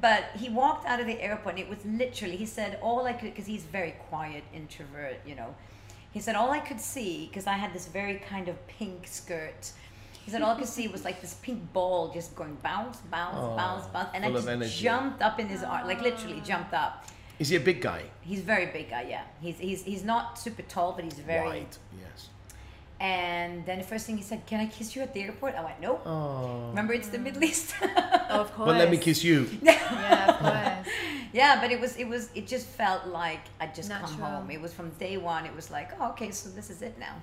But 0.00 0.24
he 0.36 0.48
walked 0.48 0.86
out 0.86 1.00
of 1.00 1.06
the 1.06 1.20
airport. 1.20 1.56
And 1.56 1.64
it 1.64 1.68
was 1.68 1.84
literally. 1.84 2.36
He 2.36 2.46
said, 2.46 2.78
"All 2.82 3.06
I 3.06 3.12
could," 3.12 3.30
because 3.30 3.46
he's 3.46 3.62
very 3.62 3.92
quiet, 4.08 4.44
introvert. 4.52 5.20
You 5.24 5.36
know, 5.36 5.54
he 6.10 6.20
said, 6.20 6.34
"All 6.34 6.50
I 6.50 6.60
could 6.60 6.80
see, 6.80 7.26
because 7.26 7.46
I 7.46 7.54
had 7.54 7.72
this 7.72 7.86
very 7.86 8.16
kind 8.16 8.48
of 8.48 8.66
pink 8.66 9.06
skirt." 9.06 9.72
He 10.24 10.30
said, 10.30 10.42
"All 10.42 10.56
I 10.56 10.58
could 10.58 10.68
see 10.68 10.88
was 10.88 11.04
like 11.04 11.20
this 11.20 11.34
pink 11.34 11.72
ball 11.72 12.10
just 12.12 12.34
going 12.34 12.56
bounce, 12.62 12.98
bounce, 13.10 13.36
Oh, 13.38 13.56
bounce, 13.56 13.86
bounce," 13.88 14.08
and 14.14 14.24
I 14.24 14.30
just 14.32 14.78
jumped 14.78 15.22
up 15.22 15.38
in 15.38 15.48
his 15.48 15.62
arm, 15.62 15.86
like 15.86 16.00
literally 16.00 16.40
jumped 16.40 16.72
up. 16.72 17.06
Is 17.38 17.48
he 17.48 17.56
a 17.56 17.60
big 17.60 17.80
guy? 17.80 18.02
He's 18.22 18.40
a 18.40 18.44
very 18.44 18.66
big 18.66 18.90
guy. 18.90 19.06
Yeah, 19.08 19.22
he's 19.40 19.58
he's 19.58 19.82
he's 19.82 20.04
not 20.04 20.38
super 20.38 20.62
tall, 20.62 20.92
but 20.92 21.04
he's 21.04 21.18
very 21.18 21.46
Wide. 21.46 21.76
Yes. 22.00 22.30
And 23.00 23.66
then 23.66 23.78
the 23.78 23.84
first 23.84 24.06
thing 24.06 24.16
he 24.16 24.22
said, 24.22 24.46
"Can 24.46 24.60
I 24.60 24.66
kiss 24.66 24.94
you 24.94 25.02
at 25.02 25.12
the 25.12 25.22
airport?" 25.22 25.54
I 25.54 25.64
went, 25.64 25.80
"Nope." 25.80 26.02
Oh. 26.06 26.68
Remember, 26.68 26.92
it's 26.92 27.08
the 27.08 27.18
mm. 27.18 27.24
Middle 27.24 27.44
East. 27.44 27.74
Of 28.30 28.52
course. 28.54 28.66
Well, 28.68 28.78
let 28.78 28.90
me 28.90 28.98
kiss 28.98 29.22
you. 29.24 29.48
Yeah, 29.62 30.30
of 30.30 30.38
course. 30.38 30.94
yeah, 31.32 31.60
but 31.60 31.70
it 31.70 31.80
was, 31.80 31.96
it 31.96 32.08
was, 32.08 32.30
it 32.34 32.46
just 32.46 32.66
felt 32.66 33.06
like 33.06 33.40
I'd 33.60 33.74
just 33.74 33.90
come 33.90 34.18
home. 34.18 34.50
It 34.50 34.60
was 34.60 34.72
from 34.72 34.90
day 35.06 35.16
one. 35.16 35.44
It 35.46 35.54
was 35.54 35.70
like, 35.70 35.90
oh, 36.00 36.10
okay, 36.10 36.30
so 36.30 36.48
this 36.50 36.70
is 36.70 36.82
it 36.82 36.98
now. 36.98 37.16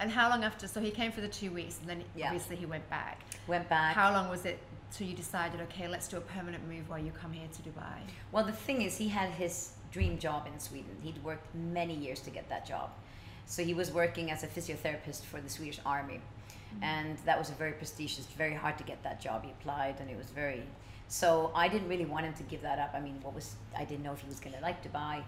And 0.00 0.10
how 0.10 0.28
long 0.28 0.42
after? 0.44 0.66
So 0.66 0.80
he 0.80 0.90
came 0.90 1.12
for 1.12 1.20
the 1.20 1.28
two 1.28 1.50
weeks, 1.50 1.78
and 1.80 1.88
then 1.88 2.04
Yeah. 2.16 2.26
obviously 2.26 2.56
he 2.56 2.66
went 2.66 2.88
back. 2.90 3.20
Went 3.46 3.68
back. 3.68 3.94
How 3.94 4.12
long 4.12 4.28
was 4.28 4.44
it 4.44 4.58
till 4.92 5.06
you 5.06 5.14
decided, 5.14 5.60
okay, 5.62 5.88
let's 5.88 6.08
do 6.08 6.16
a 6.16 6.20
permanent 6.20 6.66
move 6.68 6.88
while 6.88 6.98
you 6.98 7.12
come 7.12 7.32
here 7.32 7.48
to 7.56 7.62
Dubai? 7.62 7.98
Well, 8.32 8.44
the 8.44 8.52
thing 8.52 8.82
is, 8.82 8.96
he 8.96 9.08
had 9.08 9.30
his 9.30 9.72
dream 9.92 10.18
job 10.18 10.46
in 10.46 10.58
Sweden. 10.58 10.96
He'd 11.02 11.22
worked 11.22 11.54
many 11.54 11.94
years 11.94 12.20
to 12.20 12.30
get 12.30 12.48
that 12.48 12.66
job. 12.66 12.90
So 13.46 13.62
he 13.62 13.74
was 13.74 13.92
working 13.92 14.30
as 14.30 14.42
a 14.42 14.46
physiotherapist 14.46 15.22
for 15.22 15.40
the 15.40 15.48
Swedish 15.48 15.80
army. 15.84 16.20
and 16.82 17.16
that 17.24 17.38
was 17.38 17.50
a 17.50 17.52
very 17.52 17.72
prestigious, 17.72 18.26
very 18.36 18.54
hard 18.54 18.76
to 18.78 18.84
get 18.84 19.00
that 19.04 19.20
job. 19.20 19.44
He 19.44 19.50
applied, 19.50 20.00
and 20.00 20.10
it 20.10 20.16
was 20.16 20.30
very. 20.30 20.62
So 21.06 21.52
I 21.54 21.68
didn't 21.68 21.88
really 21.88 22.06
want 22.06 22.24
him 22.26 22.34
to 22.34 22.42
give 22.44 22.62
that 22.62 22.78
up. 22.78 22.92
I 22.94 23.00
mean, 23.00 23.20
what 23.22 23.34
was 23.34 23.54
I 23.78 23.84
didn't 23.84 24.02
know 24.02 24.12
if 24.12 24.20
he 24.20 24.28
was 24.28 24.40
going 24.40 24.56
to 24.56 24.62
like 24.62 24.82
Dubai, 24.82 25.22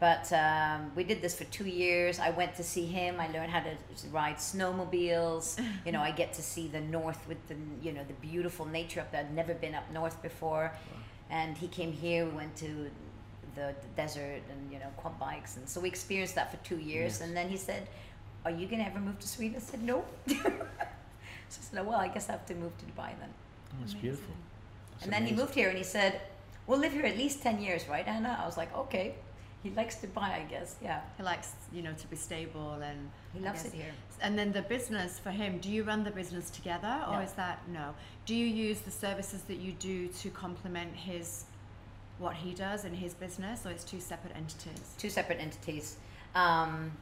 but 0.00 0.32
um, 0.32 0.90
we 0.96 1.04
did 1.04 1.20
this 1.20 1.36
for 1.36 1.44
two 1.44 1.66
years. 1.66 2.18
I 2.18 2.30
went 2.30 2.54
to 2.56 2.64
see 2.64 2.86
him. 2.86 3.20
I 3.20 3.28
learned 3.28 3.50
how 3.50 3.60
to 3.60 3.76
ride 4.10 4.36
snowmobiles. 4.36 5.62
you 5.86 5.92
know, 5.92 6.00
I 6.00 6.10
get 6.10 6.32
to 6.34 6.42
see 6.42 6.68
the 6.68 6.80
north 6.80 7.28
with 7.28 7.46
the 7.48 7.56
you 7.82 7.92
know 7.92 8.02
the 8.04 8.14
beautiful 8.14 8.64
nature 8.64 9.00
up 9.00 9.12
there. 9.12 9.20
I'd 9.20 9.34
never 9.34 9.54
been 9.54 9.74
up 9.74 9.90
north 9.92 10.20
before, 10.22 10.72
and 11.28 11.56
he 11.56 11.68
came 11.68 11.92
here. 11.92 12.24
We 12.24 12.32
went 12.32 12.56
to 12.56 12.90
the, 13.54 13.74
the 13.84 13.88
desert 13.96 14.42
and 14.50 14.72
you 14.72 14.78
know 14.78 14.90
quad 14.96 15.18
bikes, 15.18 15.56
and 15.56 15.68
so 15.68 15.80
we 15.80 15.88
experienced 15.88 16.34
that 16.34 16.50
for 16.50 16.58
two 16.68 16.78
years. 16.78 17.12
Yes. 17.14 17.20
And 17.22 17.36
then 17.36 17.48
he 17.48 17.56
said, 17.56 17.82
"Are 18.44 18.50
you 18.50 18.66
gonna 18.66 18.84
ever 18.84 19.00
move 19.00 19.18
to 19.20 19.28
Sweden?" 19.28 19.56
I 19.56 19.60
said, 19.60 19.82
"No." 19.82 20.04
so 20.26 20.34
I 20.36 21.64
said, 21.66 21.78
oh, 21.80 21.84
"Well, 21.84 22.00
I 22.00 22.08
guess 22.08 22.28
I 22.28 22.32
have 22.32 22.46
to 22.46 22.54
move 22.54 22.72
to 22.78 22.84
Dubai 22.86 23.10
then." 23.22 23.32
Oh, 23.72 23.82
it's 23.82 23.92
Amazing. 23.92 24.00
beautiful. 24.00 24.34
That's 24.92 25.04
and 25.04 25.12
then 25.12 25.26
he 25.26 25.32
moved 25.34 25.54
here, 25.54 25.68
and 25.68 25.78
he 25.78 25.84
said, 25.84 26.20
"We'll 26.66 26.78
live 26.78 26.92
here 26.92 27.06
at 27.06 27.16
least 27.16 27.42
ten 27.42 27.60
years, 27.60 27.88
right, 27.88 28.06
Anna?" 28.06 28.38
I 28.42 28.46
was 28.46 28.56
like, 28.56 28.72
"Okay." 28.76 29.14
He 29.62 29.68
likes 29.70 29.96
Dubai, 29.96 30.30
I 30.42 30.44
guess. 30.48 30.76
Yeah, 30.82 31.00
He 31.18 31.22
likes, 31.22 31.52
you 31.70 31.82
know, 31.82 31.92
to 31.92 32.06
be 32.06 32.16
stable 32.16 32.72
and 32.80 33.10
he 33.34 33.40
loves 33.40 33.66
it 33.66 33.74
here. 33.74 33.92
And 34.22 34.38
then 34.38 34.52
the 34.52 34.62
business 34.62 35.18
for 35.18 35.30
him, 35.30 35.58
do 35.58 35.70
you 35.70 35.82
run 35.84 36.02
the 36.02 36.10
business 36.10 36.48
together 36.48 36.94
or 37.06 37.16
No. 37.16 37.20
is 37.20 37.32
that 37.32 37.58
no? 37.68 37.94
Do 38.24 38.34
you 38.34 38.46
use 38.46 38.80
the 38.80 38.90
services 38.90 39.42
that 39.42 39.58
you 39.58 39.72
do 39.72 40.08
to 40.22 40.30
complement 40.30 40.96
his 40.96 41.44
what 42.20 42.36
he 42.36 42.52
does 42.54 42.84
in 42.84 42.94
his 42.94 43.14
business 43.14 43.66
or 43.66 43.70
it's 43.70 43.84
two 43.84 44.00
separate 44.00 44.36
entities? 44.36 44.94
two 44.98 45.10
separate 45.10 45.40
entities 45.40 45.96
um, 46.34 46.92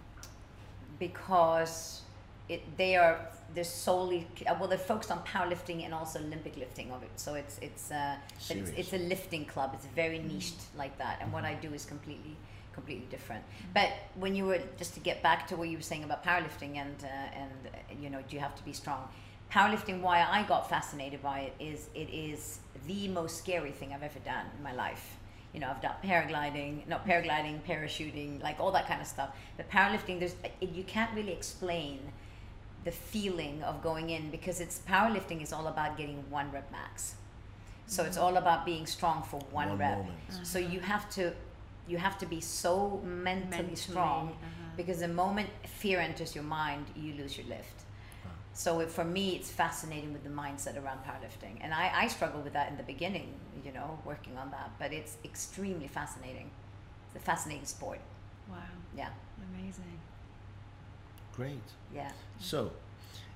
because 0.99 2.03
it 2.49 2.63
they 2.79 2.97
are 2.97 3.21
they're 3.55 3.65
solely 3.65 4.27
uh, 4.47 4.55
well 4.59 4.69
they're 4.69 4.79
focused 4.79 5.11
on 5.11 5.19
powerlifting 5.21 5.85
and 5.85 5.93
also 5.93 6.19
Olympic 6.21 6.57
lifting 6.57 6.91
of 6.93 7.03
it. 7.03 7.11
So 7.17 7.35
it's 7.35 7.59
it's 7.61 7.91
uh, 7.91 8.17
it's, 8.51 8.71
it's 8.71 8.93
a 8.93 8.99
lifting 8.99 9.45
club. 9.45 9.73
It's 9.75 9.87
very 9.87 10.19
niched 10.19 10.61
like 10.77 10.97
that, 10.99 11.19
and 11.21 11.33
what 11.33 11.45
I 11.45 11.55
do 11.55 11.73
is 11.75 11.85
completely 11.85 12.37
completely 12.73 13.07
different. 13.11 13.45
But 13.75 13.91
when 14.15 14.35
you 14.35 14.45
were 14.47 14.61
just 14.79 14.95
to 14.95 15.01
get 15.01 15.23
back 15.23 15.47
to 15.49 15.57
what 15.57 15.69
you 15.69 15.77
were 15.77 15.83
saying 15.83 16.05
about 16.05 16.25
powerlifting 16.25 16.77
and 16.77 16.97
uh, 17.03 17.41
and 17.43 17.53
uh, 17.67 17.79
you 18.01 18.11
know 18.11 18.23
do 18.29 18.37
you 18.37 18.41
have 18.41 18.55
to 18.57 18.65
be 18.65 18.73
strong? 18.73 19.09
Powerlifting, 19.51 20.01
why 20.01 20.23
I 20.29 20.43
got 20.43 20.69
fascinated 20.69 21.23
by 21.23 21.41
it 21.41 21.55
is 21.59 21.89
it 21.95 22.11
is 22.11 22.59
the 22.87 23.09
most 23.09 23.39
scary 23.39 23.71
thing 23.73 23.93
I've 23.95 24.03
ever 24.03 24.19
done 24.21 24.45
in 24.57 24.63
my 24.63 24.73
life. 24.75 25.17
You 25.55 25.61
know, 25.61 25.71
I've 25.71 25.81
done 25.81 25.95
paragliding, 26.05 26.87
not 26.87 27.07
paragliding, 27.07 27.63
parachuting, 27.63 28.43
like 28.43 28.61
all 28.61 28.71
that 28.73 28.87
kind 28.87 29.01
of 29.01 29.07
stuff. 29.07 29.31
But 29.57 29.71
powerlifting, 29.71 30.19
there's 30.19 30.35
it, 30.61 30.71
you 30.71 30.85
can't 30.85 31.11
really 31.15 31.33
explain 31.33 32.01
the 32.85 32.91
feeling 32.91 33.63
of 33.63 33.83
going 33.83 34.11
in 34.11 34.31
because 34.31 34.61
it's 34.61 34.81
powerlifting 34.89 35.43
is 35.43 35.53
all 35.53 35.67
about 35.67 35.97
getting 35.97 36.23
one 36.31 36.53
rep 36.53 36.71
max. 36.71 37.15
So 37.87 38.05
it's 38.05 38.19
all 38.19 38.37
about 38.37 38.67
being 38.67 38.85
strong 38.87 39.23
for 39.23 39.41
one, 39.51 39.71
One 39.71 39.79
rep. 39.79 39.99
moment. 39.99 40.19
So 40.43 40.59
you 40.59 40.81
have 40.81 41.09
to 41.13 41.33
you 41.89 41.97
have 41.97 42.19
to 42.19 42.27
be 42.27 42.39
so 42.43 43.01
mentally, 43.03 43.51
Mentally, 43.63 43.77
strong 43.77 44.29
uh-huh. 44.29 44.71
because 44.77 44.99
the 45.01 45.09
moment 45.09 45.49
fear 45.65 46.01
enters 46.01 46.35
your 46.35 46.45
mind, 46.45 46.85
you 46.95 47.15
lose 47.15 47.39
your 47.39 47.47
lift. 47.47 47.78
Wow. 48.59 48.73
So 48.73 48.81
it, 48.81 48.91
for 48.91 49.05
me, 49.05 49.37
it's 49.37 49.51
fascinating 49.51 50.13
with 50.13 50.25
the 50.25 50.31
mindset 50.31 50.77
around 50.83 50.99
powerlifting, 51.05 51.59
and 51.63 51.73
I, 51.73 51.91
I 52.05 52.09
struggled 52.09 52.45
with 52.45 52.53
that 52.55 52.71
in 52.71 52.77
the 52.77 52.83
beginning, 52.83 53.29
you 53.65 53.73
know, 53.73 53.99
working 54.05 54.37
on 54.37 54.51
that. 54.51 54.71
But 54.79 54.93
it's 54.93 55.17
extremely 55.25 55.89
fascinating. 55.89 56.51
It's 57.07 57.17
a 57.17 57.25
fascinating 57.25 57.67
sport. 57.67 58.01
Wow, 58.51 58.57
Yeah, 58.97 59.09
amazing. 59.55 60.01
Great. 61.37 61.61
yeah, 61.95 62.11
So, 62.41 62.73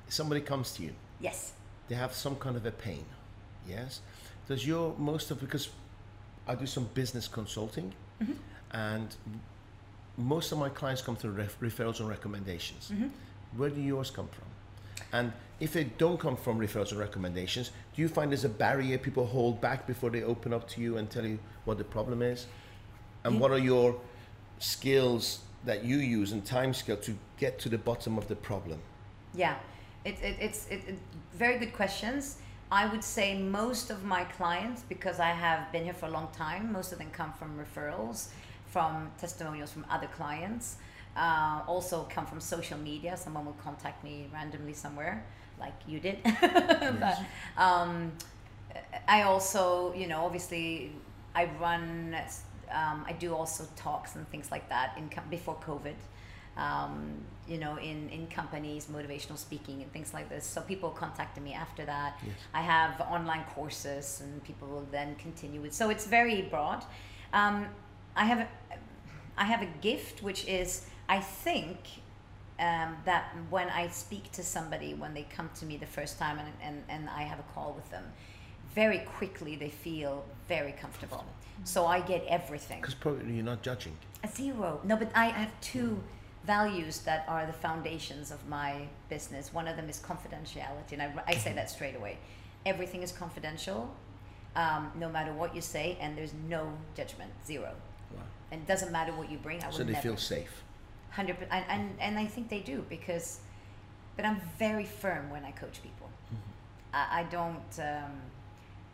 somebody 0.08 0.40
comes 0.40 0.72
to 0.74 0.82
you, 0.82 0.90
yes, 1.20 1.52
they 1.88 1.94
have 1.94 2.12
some 2.14 2.36
kind 2.36 2.56
of 2.56 2.66
a 2.66 2.70
pain. 2.72 3.04
Yes. 3.68 4.00
Does 4.48 4.66
your 4.66 4.94
most 4.98 5.30
of 5.30 5.38
because 5.40 5.68
I 6.48 6.54
do 6.56 6.66
some 6.66 6.88
business 6.94 7.28
consulting, 7.28 7.92
Mm-hmm. 8.20 8.32
and 8.72 9.08
most 10.16 10.52
of 10.52 10.58
my 10.58 10.68
clients 10.68 11.02
come 11.02 11.16
through 11.16 11.32
ref- 11.32 11.58
referrals 11.60 11.98
and 12.00 12.08
recommendations. 12.08 12.90
Mm-hmm. 12.92 13.08
Where 13.58 13.70
do 13.70 13.80
yours 13.80 14.10
come 14.10 14.28
from? 14.28 14.44
And 15.12 15.32
if 15.60 15.72
they 15.72 15.84
don't 15.84 16.18
come 16.18 16.36
from 16.36 16.58
referrals 16.58 16.90
and 16.90 17.00
recommendations, 17.00 17.70
do 17.94 18.02
you 18.02 18.08
find 18.08 18.30
there's 18.30 18.44
a 18.44 18.48
barrier 18.48 18.98
people 18.98 19.26
hold 19.26 19.60
back 19.60 19.86
before 19.86 20.10
they 20.10 20.22
open 20.22 20.52
up 20.52 20.68
to 20.70 20.80
you 20.80 20.96
and 20.98 21.10
tell 21.10 21.24
you 21.24 21.38
what 21.64 21.78
the 21.78 21.84
problem 21.84 22.22
is? 22.22 22.46
And 23.24 23.38
what 23.38 23.50
are 23.50 23.58
your 23.58 23.96
skills 24.58 25.40
that 25.64 25.84
you 25.84 25.98
use 25.98 26.32
and 26.32 26.44
time 26.44 26.74
scale 26.74 26.96
to 26.96 27.16
get 27.38 27.58
to 27.60 27.68
the 27.68 27.78
bottom 27.78 28.18
of 28.18 28.28
the 28.28 28.36
problem? 28.36 28.80
yeah. 29.34 29.56
It, 30.04 30.16
it, 30.20 30.36
it's 30.40 30.66
it, 30.66 30.82
it, 30.88 30.98
very 31.34 31.58
good 31.58 31.72
questions. 31.72 32.38
I 32.72 32.86
would 32.86 33.04
say 33.04 33.38
most 33.38 33.90
of 33.90 34.02
my 34.02 34.24
clients, 34.24 34.82
because 34.88 35.20
I 35.20 35.28
have 35.28 35.70
been 35.70 35.84
here 35.84 35.94
for 35.94 36.06
a 36.06 36.10
long 36.10 36.28
time, 36.32 36.72
most 36.72 36.90
of 36.92 36.98
them 36.98 37.10
come 37.12 37.32
from 37.34 37.56
referrals, 37.58 38.28
from 38.66 39.10
testimonials 39.18 39.70
from 39.70 39.84
other 39.90 40.08
clients. 40.08 40.76
Uh, 41.16 41.60
also 41.66 42.06
come 42.10 42.26
from 42.26 42.40
social 42.40 42.78
media. 42.78 43.16
Someone 43.16 43.44
will 43.44 43.56
contact 43.62 44.02
me 44.02 44.28
randomly 44.32 44.72
somewhere, 44.72 45.24
like 45.60 45.74
you 45.86 46.00
did. 46.00 46.18
but, 46.40 47.18
um, 47.56 48.12
I 49.06 49.22
also, 49.22 49.92
you 49.94 50.06
know, 50.06 50.24
obviously, 50.24 50.92
I 51.34 51.48
run. 51.60 52.16
Um, 52.70 53.04
I 53.06 53.12
do 53.12 53.34
also 53.34 53.66
talks 53.76 54.16
and 54.16 54.26
things 54.30 54.50
like 54.50 54.68
that 54.70 54.94
in 54.96 55.10
com- 55.10 55.28
before 55.28 55.56
COVID. 55.56 55.94
Um, 56.56 57.16
you 57.46 57.58
know, 57.58 57.76
in 57.76 58.08
in 58.08 58.26
companies, 58.28 58.86
motivational 58.86 59.36
speaking 59.36 59.82
and 59.82 59.92
things 59.92 60.14
like 60.14 60.28
this. 60.28 60.46
So 60.46 60.62
people 60.62 60.90
contacted 60.90 61.42
me 61.42 61.52
after 61.52 61.84
that. 61.84 62.18
Yes. 62.24 62.34
I 62.54 62.62
have 62.62 63.00
online 63.02 63.44
courses, 63.54 64.22
and 64.22 64.42
people 64.44 64.68
will 64.68 64.86
then 64.90 65.14
continue 65.16 65.60
with. 65.60 65.74
So 65.74 65.90
it's 65.90 66.06
very 66.06 66.42
broad. 66.42 66.84
Um, 67.32 67.66
I 68.14 68.24
have, 68.26 68.40
a, 68.40 68.48
I 69.38 69.44
have 69.44 69.62
a 69.62 69.68
gift, 69.80 70.22
which 70.22 70.46
is 70.46 70.86
I 71.08 71.20
think 71.20 71.78
um, 72.58 72.96
that 73.04 73.34
when 73.50 73.68
I 73.68 73.88
speak 73.88 74.30
to 74.32 74.42
somebody, 74.42 74.94
when 74.94 75.14
they 75.14 75.26
come 75.34 75.50
to 75.56 75.66
me 75.66 75.76
the 75.76 75.86
first 75.86 76.18
time, 76.18 76.38
and 76.38 76.48
and, 76.62 76.84
and 76.88 77.10
I 77.10 77.22
have 77.22 77.38
a 77.38 77.44
call 77.54 77.72
with 77.72 77.90
them, 77.90 78.04
very 78.74 78.98
quickly 78.98 79.56
they 79.56 79.70
feel 79.70 80.24
very 80.48 80.72
comfortable. 80.72 81.24
So 81.64 81.86
I 81.86 82.00
get 82.00 82.24
everything. 82.28 82.80
Because 82.80 82.94
probably 82.94 83.34
you're 83.34 83.44
not 83.44 83.62
judging. 83.62 83.96
A 84.24 84.28
zero. 84.28 84.80
No, 84.84 84.96
but 84.96 85.10
I 85.14 85.26
have 85.26 85.52
two 85.60 86.02
values 86.44 87.00
that 87.00 87.24
are 87.28 87.46
the 87.46 87.52
foundations 87.52 88.30
of 88.32 88.48
my 88.48 88.88
business. 89.08 89.52
One 89.52 89.68
of 89.68 89.76
them 89.76 89.88
is 89.88 90.00
confidentiality, 90.00 90.92
and 90.92 91.02
I, 91.02 91.12
I 91.26 91.34
say 91.36 91.52
that 91.52 91.70
straight 91.70 91.94
away. 91.96 92.18
Everything 92.66 93.02
is 93.02 93.12
confidential, 93.12 93.94
um, 94.56 94.90
no 94.98 95.08
matter 95.08 95.32
what 95.32 95.54
you 95.54 95.60
say, 95.60 95.96
and 96.00 96.16
there's 96.16 96.32
no 96.48 96.72
judgment, 96.96 97.30
zero. 97.46 97.72
Wow. 98.12 98.22
And 98.50 98.62
it 98.62 98.66
doesn't 98.66 98.90
matter 98.92 99.12
what 99.12 99.30
you 99.30 99.38
bring. 99.38 99.62
I 99.62 99.66
would 99.66 99.74
So 99.74 99.84
they 99.84 99.92
never. 99.92 100.02
feel 100.02 100.16
safe. 100.16 100.62
Hundred 101.12 101.34
percent, 101.38 101.52
and, 101.52 101.64
and 101.70 102.00
and 102.00 102.18
I 102.18 102.26
think 102.26 102.48
they 102.48 102.60
do 102.60 102.84
because, 102.88 103.40
but 104.16 104.24
I'm 104.24 104.40
very 104.58 104.84
firm 104.86 105.30
when 105.30 105.44
I 105.44 105.50
coach 105.52 105.82
people. 105.82 106.08
I, 106.94 107.20
I 107.20 107.22
don't, 107.24 107.72
um, 107.78 108.12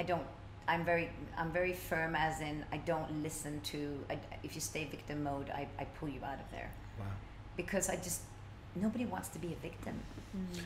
I 0.01 0.03
don't. 0.03 0.27
I'm 0.67 0.85
very, 0.85 1.11
I'm 1.37 1.51
very 1.53 1.73
firm. 1.73 2.15
As 2.17 2.41
in, 2.41 2.65
I 2.73 2.79
don't 2.79 3.23
listen 3.23 3.61
to. 3.73 3.99
I, 4.11 4.19
if 4.43 4.55
you 4.57 4.61
stay 4.61 4.85
victim 4.91 5.23
mode, 5.23 5.49
I, 5.51 5.67
I 5.79 5.85
pull 5.85 6.09
you 6.09 6.21
out 6.25 6.41
of 6.45 6.51
there 6.51 6.71
Wow. 6.99 7.07
because 7.57 7.89
I 7.89 7.97
just 7.97 8.23
nobody 8.75 9.07
wants 9.07 9.29
to 9.31 9.39
be 9.39 9.53
a 9.53 9.57
victim. 9.63 9.95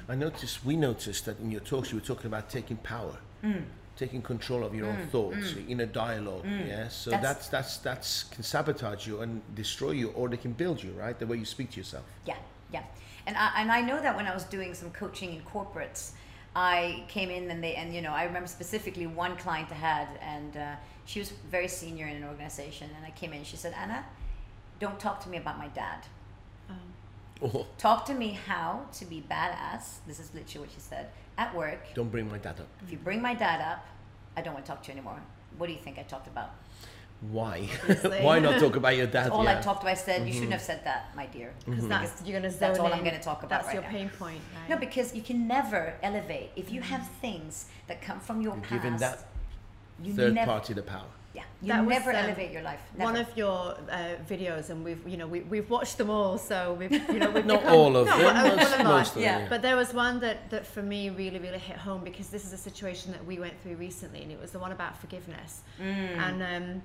I 0.08 0.14
noticed, 0.16 0.64
we 0.64 0.74
noticed 0.76 1.24
that 1.26 1.38
in 1.38 1.50
your 1.50 1.60
talks 1.60 1.92
you 1.92 1.98
were 1.98 2.04
talking 2.04 2.26
about 2.26 2.50
taking 2.50 2.76
power, 2.78 3.16
Mm. 3.44 3.62
Taking 3.96 4.22
control 4.22 4.64
of 4.64 4.74
your 4.74 4.87
own 4.87 5.07
thoughts, 5.09 5.52
your 5.55 5.64
inner 5.68 5.87
dialogue. 5.87 6.44
Yeah, 6.44 6.88
so 6.88 7.11
That's- 7.11 7.48
that's, 7.48 7.48
that's 7.48 7.76
that's 7.78 8.24
can 8.24 8.42
sabotage 8.42 9.07
you 9.07 9.20
and 9.20 9.42
destroy 9.55 9.90
you, 9.92 10.11
or 10.11 10.28
they 10.28 10.37
can 10.38 10.52
build 10.52 10.83
you, 10.83 10.92
right? 10.92 11.18
The 11.18 11.26
way 11.26 11.37
you 11.37 11.44
speak 11.44 11.70
to 11.72 11.76
yourself. 11.78 12.05
Yeah, 12.26 12.37
yeah. 12.72 12.85
And 13.26 13.37
I, 13.37 13.50
and 13.59 13.70
I 13.70 13.81
know 13.83 14.00
that 14.00 14.16
when 14.16 14.26
I 14.26 14.35
was 14.35 14.44
doing 14.44 14.74
some 14.74 14.90
coaching 14.90 15.35
in 15.35 15.42
corporates, 15.42 16.12
I 16.57 17.05
came 17.09 17.31
in 17.31 17.50
and 17.50 17.62
they 17.62 17.74
and 17.76 17.94
you 17.94 18.02
know 18.02 18.12
I 18.12 18.24
remember 18.24 18.48
specifically 18.48 19.07
one 19.07 19.37
client 19.37 19.68
I 19.70 19.74
had 19.74 20.09
and 20.20 20.57
uh, 20.57 20.74
she 21.07 21.18
was 21.18 21.31
very 21.50 21.68
senior 21.68 22.07
in 22.07 22.16
an 22.16 22.24
organization 22.24 22.90
and 22.96 23.07
I 23.07 23.11
came 23.11 23.31
in 23.33 23.38
and 23.38 23.46
she 23.46 23.57
said 23.57 23.74
Anna, 23.74 24.05
don't 24.78 24.98
talk 25.00 25.22
to 25.24 25.28
me 25.31 25.37
about 25.38 25.59
my 25.59 25.68
dad. 25.68 26.00
Um, 26.68 26.76
Oh, 27.44 27.66
Talk 27.78 28.05
to 28.07 28.14
me 28.14 28.38
how 28.46 28.87
to 28.98 29.05
be 29.05 29.24
badass. 29.31 29.96
This 30.07 30.20
is 30.20 30.31
literally 30.35 30.66
what 30.66 30.74
she 30.74 30.81
said 30.81 31.09
at 31.42 31.55
work. 31.55 31.81
don't 31.94 32.11
bring 32.11 32.28
my 32.28 32.38
dad 32.38 32.61
up. 32.61 32.68
If 32.85 32.90
you 32.92 32.98
bring 32.98 33.20
my 33.20 33.35
dad 33.35 33.61
up, 33.61 33.87
I 34.37 34.42
don't 34.42 34.55
want 34.55 34.64
to 34.66 34.70
talk 34.72 34.83
to 34.83 34.88
you 34.88 34.92
anymore. 34.98 35.20
What 35.59 35.66
do 35.66 35.72
you 35.72 35.78
think 35.78 35.98
I 35.98 36.02
talked 36.02 36.26
about? 36.26 36.50
Why? 37.31 37.61
Why 38.20 38.40
not 38.40 38.59
talk 38.59 38.74
about 38.74 38.96
your 38.96 39.07
dad? 39.07 39.26
That's 39.26 39.31
all 39.31 39.44
yeah. 39.44 39.59
I 39.59 39.62
talked 39.62 39.83
about. 39.83 39.92
I 39.92 39.94
said 39.94 40.26
you 40.26 40.33
shouldn't 40.33 40.50
mm-hmm. 40.50 40.52
have 40.52 40.62
said 40.62 40.85
that, 40.85 41.14
my 41.14 41.26
dear. 41.26 41.52
Mm-hmm. 41.61 41.70
Because 41.70 41.88
that's 41.88 42.22
you're 42.26 42.40
gonna 42.40 42.52
That's 42.52 42.78
all 42.81 42.92
I'm 42.92 43.05
gonna 43.05 43.22
talk 43.22 43.44
about 43.44 43.62
That's 43.62 43.66
right 43.66 43.74
your 43.74 43.83
now. 43.85 43.90
pain 43.90 44.09
point, 44.18 44.40
right? 44.57 44.70
No, 44.70 44.76
because 44.76 45.14
you 45.14 45.22
can 45.22 45.46
never 45.46 45.94
elevate 46.02 46.50
if 46.57 46.72
you 46.72 46.81
mm-hmm. 46.81 46.94
have 46.94 47.09
things 47.20 47.66
that 47.87 48.02
come 48.02 48.18
from 48.18 48.40
your 48.40 48.55
You're 48.55 48.62
past. 48.62 48.83
giving 48.83 48.96
that 48.98 49.28
you 50.02 50.14
third 50.14 50.35
never, 50.35 50.50
party 50.50 50.74
the 50.74 50.83
power. 50.83 51.07
Yeah, 51.35 51.45
you 51.62 51.68
That 51.68 51.87
was, 51.87 51.88
never 51.88 52.11
um, 52.11 52.16
elevate 52.16 52.51
your 52.51 52.62
life. 52.62 52.81
Never. 52.97 53.11
One 53.11 53.21
of 53.21 53.37
your 53.37 53.75
uh, 53.90 54.16
videos, 54.29 54.68
and 54.68 54.85
we've 54.85 55.07
you 55.09 55.16
know 55.16 55.27
we, 55.27 55.40
we've 55.40 55.71
watched 55.71 55.97
them 55.97 56.11
all, 56.11 56.37
so 56.37 56.75
we've 56.79 56.92
you 56.92 57.18
know 57.18 57.31
we've 57.31 57.47
Not 57.53 57.61
become- 57.61 57.75
all 57.75 57.97
of 57.97 58.07
no, 58.07 58.18
them, 58.18 58.35
but, 58.35 58.57
most, 58.59 58.85
most 58.85 59.09
of 59.09 59.14
them. 59.14 59.23
Yeah. 59.23 59.38
yeah. 59.40 59.49
But 59.49 59.62
there 59.62 59.77
was 59.77 59.95
one 59.95 60.21
that, 60.21 60.51
that 60.51 60.66
for 60.66 60.83
me 60.83 61.09
really, 61.09 61.38
really 61.38 61.59
hit 61.59 61.77
home 61.77 62.05
because 62.05 62.29
this 62.29 62.45
is 62.45 62.53
a 62.53 62.59
situation 62.59 63.12
that 63.12 63.25
we 63.25 63.38
went 63.38 63.55
through 63.62 63.77
recently, 63.77 64.23
and 64.23 64.31
it 64.31 64.40
was 64.40 64.51
the 64.51 64.59
one 64.59 64.73
about 64.73 64.99
forgiveness. 65.01 65.62
Mm. 65.81 66.18
And 66.18 66.42
um, 66.42 66.83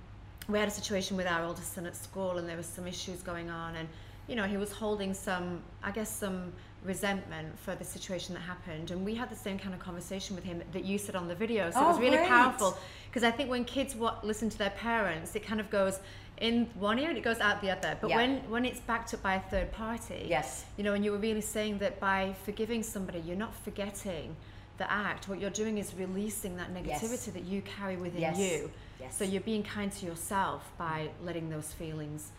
we 0.47 0.59
had 0.59 0.67
a 0.69 0.71
situation 0.71 1.17
with 1.17 1.27
our 1.27 1.43
oldest 1.43 1.73
son 1.73 1.85
at 1.85 1.95
school, 1.95 2.37
and 2.37 2.47
there 2.47 2.57
was 2.57 2.67
some 2.67 2.87
issues 2.87 3.21
going 3.21 3.49
on, 3.49 3.75
and 3.75 3.89
you 4.29 4.35
know 4.35 4.43
he 4.45 4.57
was 4.57 4.71
holding 4.71 5.13
some, 5.13 5.61
I 5.83 5.91
guess, 5.91 6.09
some 6.09 6.53
resentment 6.87 7.59
for 7.59 7.75
the 7.75 7.83
situation 7.83 8.33
that 8.35 8.41
happened, 8.41 8.91
and 8.91 9.05
we 9.05 9.13
had 9.15 9.29
the 9.29 9.35
same 9.35 9.59
kind 9.59 9.73
of 9.73 9.79
conversation 9.79 10.35
with 10.35 10.45
him 10.45 10.63
that 10.71 10.83
you 10.85 10.97
said 10.97 11.15
on 11.15 11.27
the 11.27 11.35
video. 11.35 11.69
So 11.71 11.81
it 11.81 11.87
was 11.87 11.97
Oh, 11.97 11.99
really 11.99 12.17
great. 12.17 12.29
powerful 12.29 12.77
because 13.09 13.23
I 13.23 13.31
think 13.31 13.49
when 13.49 13.65
kids 13.65 13.95
wa- 13.95 14.15
listen 14.23 14.49
to 14.49 14.57
their 14.57 14.71
parents, 14.71 15.35
it 15.35 15.43
kind 15.45 15.59
of 15.59 15.69
goes 15.69 15.99
in 16.39 16.67
one 16.79 16.97
ear 16.99 17.09
and 17.09 17.17
it 17.17 17.23
goes 17.23 17.39
out 17.39 17.61
the 17.61 17.71
other. 17.71 17.97
But 18.01 18.09
Yeah. 18.11 18.17
when 18.17 18.31
when 18.49 18.63
it's 18.65 18.79
backed 18.79 19.13
up 19.13 19.21
by 19.21 19.35
a 19.35 19.41
third 19.51 19.71
party, 19.71 20.25
Yes. 20.29 20.65
you 20.77 20.83
know, 20.83 20.93
and 20.93 21.03
you 21.05 21.11
were 21.11 21.17
really 21.29 21.41
saying 21.41 21.79
that 21.79 21.99
by 21.99 22.33
forgiving 22.45 22.81
somebody, 22.83 23.19
you're 23.19 23.35
not 23.45 23.53
forgetting 23.55 24.35
the 24.77 24.89
act. 24.91 25.27
What 25.27 25.39
you're 25.41 25.49
doing 25.63 25.77
is 25.79 25.93
releasing 25.95 26.55
that 26.57 26.69
Yes. 26.71 27.01
negativity 27.01 27.33
that 27.33 27.43
you 27.51 27.61
carry 27.63 27.97
within 27.97 28.21
Yes. 28.21 28.37
you. 28.37 28.71
Yes. 28.99 29.17
So 29.17 29.23
you're 29.23 29.41
being 29.41 29.63
kind 29.63 29.91
to 29.91 30.05
yourself 30.05 30.61
by 30.77 31.09
letting 31.23 31.49
those 31.49 31.73
feelings 31.73 32.31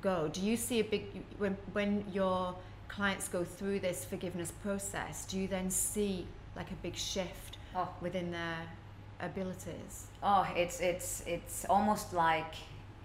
go. 0.00 0.28
Do 0.28 0.40
you 0.40 0.56
see 0.56 0.80
a 0.80 0.84
big 0.84 1.02
when 1.38 1.56
when 1.74 2.04
your 2.12 2.54
clients 2.94 3.28
go 3.28 3.42
through 3.44 3.80
this 3.80 4.04
forgiveness 4.04 4.52
process? 4.62 5.24
Do 5.24 5.38
you 5.40 5.48
then 5.48 5.70
see 5.70 6.26
like 6.56 6.70
a 6.70 6.74
big 6.82 6.94
shift 6.96 7.56
Oh. 7.74 7.88
within 8.00 8.30
their 8.30 8.58
abilities? 9.20 10.06
Oh, 10.22 10.46
it's 10.54 10.80
it's 10.80 11.22
it's 11.26 11.64
almost 11.68 12.12
like 12.12 12.54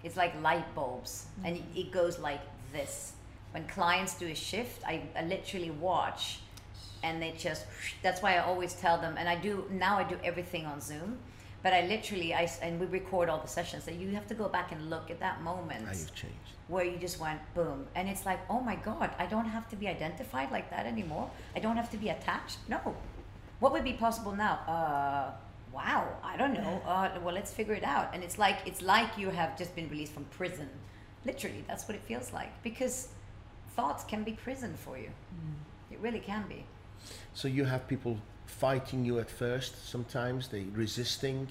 it's 0.04 0.16
like 0.16 0.32
light 0.42 0.74
bulbs, 0.74 1.12
mm-hmm. 1.26 1.46
and 1.46 1.56
it, 1.56 1.62
it 1.74 1.90
goes 1.92 2.18
like 2.18 2.40
this. 2.72 3.12
When 3.52 3.64
clients 3.66 4.18
do 4.18 4.26
a 4.26 4.34
shift, 4.34 4.82
I, 4.86 5.02
I 5.16 5.22
literally 5.24 5.70
watch, 5.70 6.40
and 7.02 7.20
they 7.22 7.32
just. 7.32 7.64
That's 8.02 8.20
why 8.22 8.34
I 8.36 8.40
always 8.44 8.74
tell 8.74 8.98
them, 8.98 9.14
and 9.18 9.28
I 9.28 9.36
do 9.36 9.64
now. 9.70 9.98
I 9.98 10.04
do 10.04 10.16
everything 10.22 10.66
on 10.66 10.80
Zoom, 10.80 11.18
but 11.62 11.72
I 11.72 11.86
literally 11.86 12.34
I 12.34 12.42
s- 12.42 12.60
and 12.60 12.78
we 12.78 12.86
record 12.86 13.28
all 13.30 13.40
the 13.40 13.48
sessions. 13.48 13.84
So 13.84 13.90
you 13.90 14.10
have 14.10 14.26
to 14.28 14.34
go 14.34 14.48
back 14.48 14.70
and 14.72 14.90
look 14.90 15.10
at 15.10 15.18
that 15.20 15.40
moment 15.42 15.86
How 15.86 15.92
you've 15.92 16.14
changed. 16.14 16.52
Where 16.68 16.84
you 16.84 16.98
just 16.98 17.18
went 17.18 17.40
boom, 17.54 17.86
and 17.94 18.08
it's 18.08 18.24
like, 18.26 18.40
oh 18.48 18.60
my 18.60 18.76
god, 18.76 19.10
I 19.18 19.26
don't 19.26 19.46
have 19.46 19.68
to 19.70 19.76
be 19.76 19.88
identified 19.88 20.50
like 20.50 20.70
that 20.70 20.86
anymore. 20.86 21.30
I 21.56 21.60
don't 21.60 21.76
have 21.76 21.90
to 21.90 21.96
be 21.96 22.10
attached. 22.10 22.58
No, 22.68 22.94
what 23.60 23.72
would 23.72 23.84
be 23.84 23.94
possible 23.94 24.32
now? 24.32 24.54
Uh, 24.68 25.30
wow, 25.72 26.08
I 26.22 26.36
don't 26.36 26.54
know. 26.54 26.80
Uh, 26.88 27.10
well, 27.22 27.34
let's 27.34 27.52
figure 27.52 27.74
it 27.74 27.84
out. 27.84 28.10
And 28.14 28.22
it's 28.22 28.38
like 28.38 28.58
it's 28.66 28.82
like 28.82 29.18
you 29.18 29.30
have 29.30 29.56
just 29.58 29.74
been 29.74 29.88
released 29.88 30.12
from 30.12 30.24
prison. 30.24 30.68
Literally, 31.24 31.64
that's 31.66 31.86
what 31.88 31.94
it 31.94 32.02
feels 32.02 32.32
like 32.32 32.50
because 32.62 33.08
thoughts 33.76 34.04
can 34.04 34.24
be 34.24 34.32
prison 34.32 34.74
for 34.84 34.98
you. 34.98 35.10
It 35.90 35.98
really 36.00 36.20
can 36.20 36.44
be. 36.48 36.64
So 37.34 37.48
you 37.48 37.64
have 37.64 37.86
people 37.88 38.18
fighting 38.46 39.04
you 39.04 39.18
at 39.18 39.30
first. 39.30 39.88
Sometimes 39.88 40.48
they 40.48 40.64
resisting. 40.72 41.48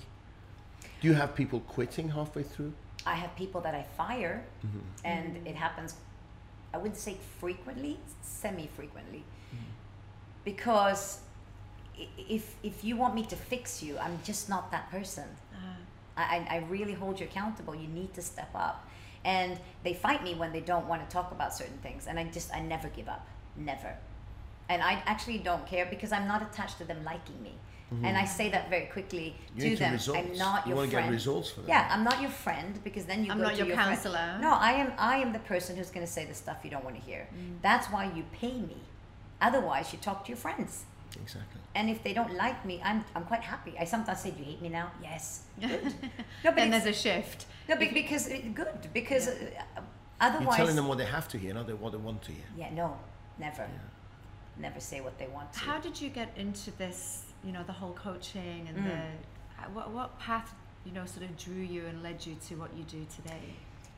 Do 1.01 1.08
you 1.08 1.13
have 1.13 1.36
people 1.36 1.60
quitting 1.62 2.10
halfway 2.10 2.43
through? 2.43 2.73
I 3.08 3.15
have 3.15 3.36
people 3.36 3.62
that 3.62 3.74
I 3.74 3.84
fire, 3.96 4.43
mm-hmm. 4.65 4.80
and 5.06 5.48
it 5.48 5.56
happens. 5.56 5.96
I 6.74 6.78
wouldn't 6.78 6.98
say 6.98 7.17
frequently, 7.39 7.98
semi-frequently, 8.22 9.24
mm-hmm. 9.24 9.72
because 10.43 11.20
if 12.17 12.56
if 12.63 12.84
you 12.84 12.98
want 12.98 13.15
me 13.15 13.24
to 13.26 13.36
fix 13.36 13.82
you, 13.82 13.98
I'm 13.98 14.20
just 14.24 14.50
not 14.50 14.72
that 14.72 14.91
person. 14.91 15.28
Uh-huh. 15.54 15.82
I, 16.17 16.24
I 16.36 16.56
I 16.56 16.58
really 16.70 16.93
hold 16.93 17.20
you 17.20 17.26
accountable. 17.26 17.74
You 17.76 17.88
need 17.88 18.13
to 18.13 18.22
step 18.22 18.52
up, 18.54 18.88
and 19.24 19.60
they 19.84 19.93
fight 19.93 20.24
me 20.24 20.36
when 20.36 20.52
they 20.52 20.62
don't 20.62 20.88
want 20.88 21.02
to 21.08 21.13
talk 21.13 21.32
about 21.32 21.54
certain 21.54 21.80
things, 21.80 22.08
and 22.08 22.20
I 22.20 22.26
just 22.26 22.54
I 22.54 22.60
never 22.60 22.89
give 22.89 23.08
up, 23.08 23.26
never, 23.56 23.96
and 24.70 24.84
I 24.84 25.02
actually 25.06 25.39
don't 25.39 25.65
care 25.65 25.86
because 25.86 26.12
I'm 26.12 26.28
not 26.28 26.41
attached 26.41 26.78
to 26.80 26.86
them 26.86 27.04
liking 27.04 27.41
me. 27.41 27.56
And 28.04 28.17
I 28.17 28.26
say 28.26 28.50
that 28.50 28.69
very 28.69 28.88
quickly 28.88 29.36
You 29.56 29.69
to 29.69 29.76
them. 29.78 29.93
results. 29.93 30.19
I'm 30.19 30.38
not 30.38 30.65
you 30.65 30.71
your 30.71 30.78
want 30.78 30.89
to 30.91 30.95
friend. 30.97 31.08
get 31.08 31.13
results 31.13 31.50
for 31.52 31.62
them. 31.62 31.69
Yeah, 31.69 31.88
I'm 31.89 32.04
not 32.04 32.19
your 32.21 32.30
friend 32.32 32.78
because 32.84 33.06
then 33.06 33.23
you 33.23 33.32
I'm 33.32 33.38
go 33.38 33.43
not 33.45 33.52
to 33.54 33.58
your 33.60 33.67
your 33.67 33.76
friend. 33.78 33.91
counselor. 33.91 34.38
No, 34.41 34.52
I 34.69 34.71
am. 34.73 34.91
I 34.97 35.15
am 35.17 35.32
the 35.32 35.39
person 35.39 35.78
who's 35.78 35.89
going 35.89 36.06
to 36.06 36.12
say 36.12 36.26
the 36.26 36.34
stuff 36.34 36.58
you 36.65 36.69
don't 36.69 36.84
want 36.84 36.97
to 36.97 37.02
hear. 37.02 37.28
That's 37.62 37.88
why 37.88 38.12
you 38.13 38.23
pay 38.34 38.58
me. 38.71 38.78
Otherwise, 39.41 39.93
you 39.93 40.00
talk 40.00 40.26
to 40.26 40.30
your 40.30 40.38
friends. 40.38 40.84
Exactly. 41.21 41.62
And 41.76 41.89
if 41.89 42.04
they 42.04 42.13
don't 42.13 42.34
like 42.36 42.65
me, 42.65 42.82
I'm 42.84 43.06
I'm 43.15 43.23
quite 43.23 43.41
happy. 43.54 43.73
I 43.80 43.86
sometimes 43.86 44.19
say, 44.19 44.32
"Do 44.32 44.39
you 44.39 44.45
hate 44.52 44.62
me 44.62 44.69
now?" 44.69 44.91
Yes. 45.02 45.43
Good. 45.62 45.84
no, 46.43 46.52
but 46.52 46.56
Then 46.56 46.73
it's, 46.73 46.84
there's 46.84 46.97
a 46.97 47.00
shift. 47.02 47.45
no, 47.69 47.76
be- 47.78 47.91
because 48.02 48.28
it, 48.28 48.54
good. 48.54 48.67
Because 48.93 49.30
uh, 49.30 49.34
You're 49.39 49.63
otherwise, 50.19 50.58
telling 50.58 50.76
them 50.76 50.88
what 50.89 50.97
they 50.97 51.06
have 51.06 51.28
to 51.30 51.38
hear, 51.38 51.54
not 51.54 51.69
what 51.80 51.91
they 51.93 51.97
want 52.10 52.21
to 52.23 52.32
hear. 52.34 52.43
yeah, 52.58 52.69
no, 52.73 52.97
never, 53.39 53.65
never 54.58 54.80
say 54.82 55.00
what 55.00 55.17
they 55.17 55.28
want 55.28 55.54
to. 55.54 55.60
How 55.60 55.80
did 55.80 56.02
you 56.02 56.10
get 56.10 56.30
into 56.36 56.71
this? 56.71 57.23
You 57.43 57.52
know, 57.54 57.63
the 57.63 57.73
whole 57.73 57.93
coaching 57.93 58.67
and 58.69 58.78
Mm. 58.78 58.84
the 58.89 58.97
uh, 59.63 59.69
what 59.73 59.91
what 59.91 60.19
path 60.19 60.54
you 60.86 60.91
know 60.91 61.06
sort 61.06 61.23
of 61.28 61.38
drew 61.38 61.62
you 61.76 61.86
and 61.86 62.04
led 62.04 62.26
you 62.26 62.36
to 62.47 62.56
what 62.56 62.71
you 62.78 62.84
do 62.84 63.06
today? 63.15 63.45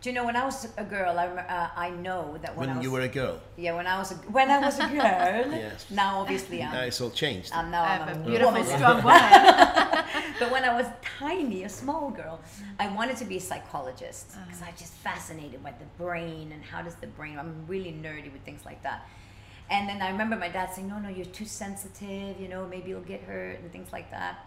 Do 0.02 0.10
you 0.10 0.16
know 0.16 0.24
when 0.26 0.38
I 0.38 0.46
was 0.46 0.66
a 0.78 0.84
girl? 0.86 1.20
I 1.20 1.28
rem- 1.28 1.46
uh, 1.50 1.68
I 1.76 1.90
know 1.90 2.38
that 2.42 2.56
when, 2.56 2.68
When 2.68 2.70
I 2.70 2.78
was 2.78 2.84
you 2.86 2.92
were 2.92 3.02
a 3.02 3.08
girl. 3.10 3.38
yeah 3.58 3.74
when 3.76 3.86
I 3.86 3.98
was 3.98 4.12
a, 4.14 4.16
when 4.38 4.50
I 4.50 4.60
was 4.60 4.78
a 4.80 4.88
girl. 4.88 5.52
Yes. 5.66 5.86
Now 5.92 6.20
obviously 6.22 6.64
I'm. 6.64 6.72
Now 6.72 6.84
it's 6.84 7.02
all 7.02 7.10
changed. 7.24 7.52
I'm 7.54 7.70
now 7.72 7.84
I 7.84 7.96
I'm 7.98 8.08
a 8.08 8.12
a 8.22 8.24
beautiful, 8.26 8.54
woman. 8.54 8.66
strong 8.78 8.98
woman. 9.04 9.22
But 10.40 10.52
when 10.52 10.64
I 10.64 10.74
was 10.80 10.86
tiny, 11.20 11.64
a 11.64 11.70
small 11.70 12.10
girl, 12.12 12.40
I 12.80 12.88
wanted 12.98 13.18
to 13.18 13.26
be 13.26 13.38
a 13.38 13.42
psychologist 13.52 14.26
because 14.46 14.62
I'm 14.62 14.74
just 14.78 14.94
fascinated 14.94 15.62
by 15.68 15.72
the 15.84 15.86
brain 16.04 16.52
and 16.54 16.62
how 16.72 16.82
does 16.82 16.96
the 16.96 17.08
brain. 17.08 17.38
I'm 17.38 17.54
really 17.68 17.92
nerdy 17.92 18.32
with 18.32 18.44
things 18.44 18.62
like 18.66 18.82
that. 18.84 19.00
And 19.70 19.88
then 19.88 20.02
I 20.02 20.10
remember 20.10 20.36
my 20.36 20.50
dad 20.50 20.74
saying, 20.74 20.88
"No, 20.88 21.00
no, 21.00 21.10
you're 21.10 21.26
too 21.26 21.46
sensitive. 21.46 22.40
You 22.40 22.48
know, 22.48 22.66
maybe 22.68 22.90
you'll 22.90 23.02
get 23.02 23.22
hurt 23.22 23.60
and 23.60 23.72
things 23.72 23.92
like 23.92 24.10
that." 24.12 24.46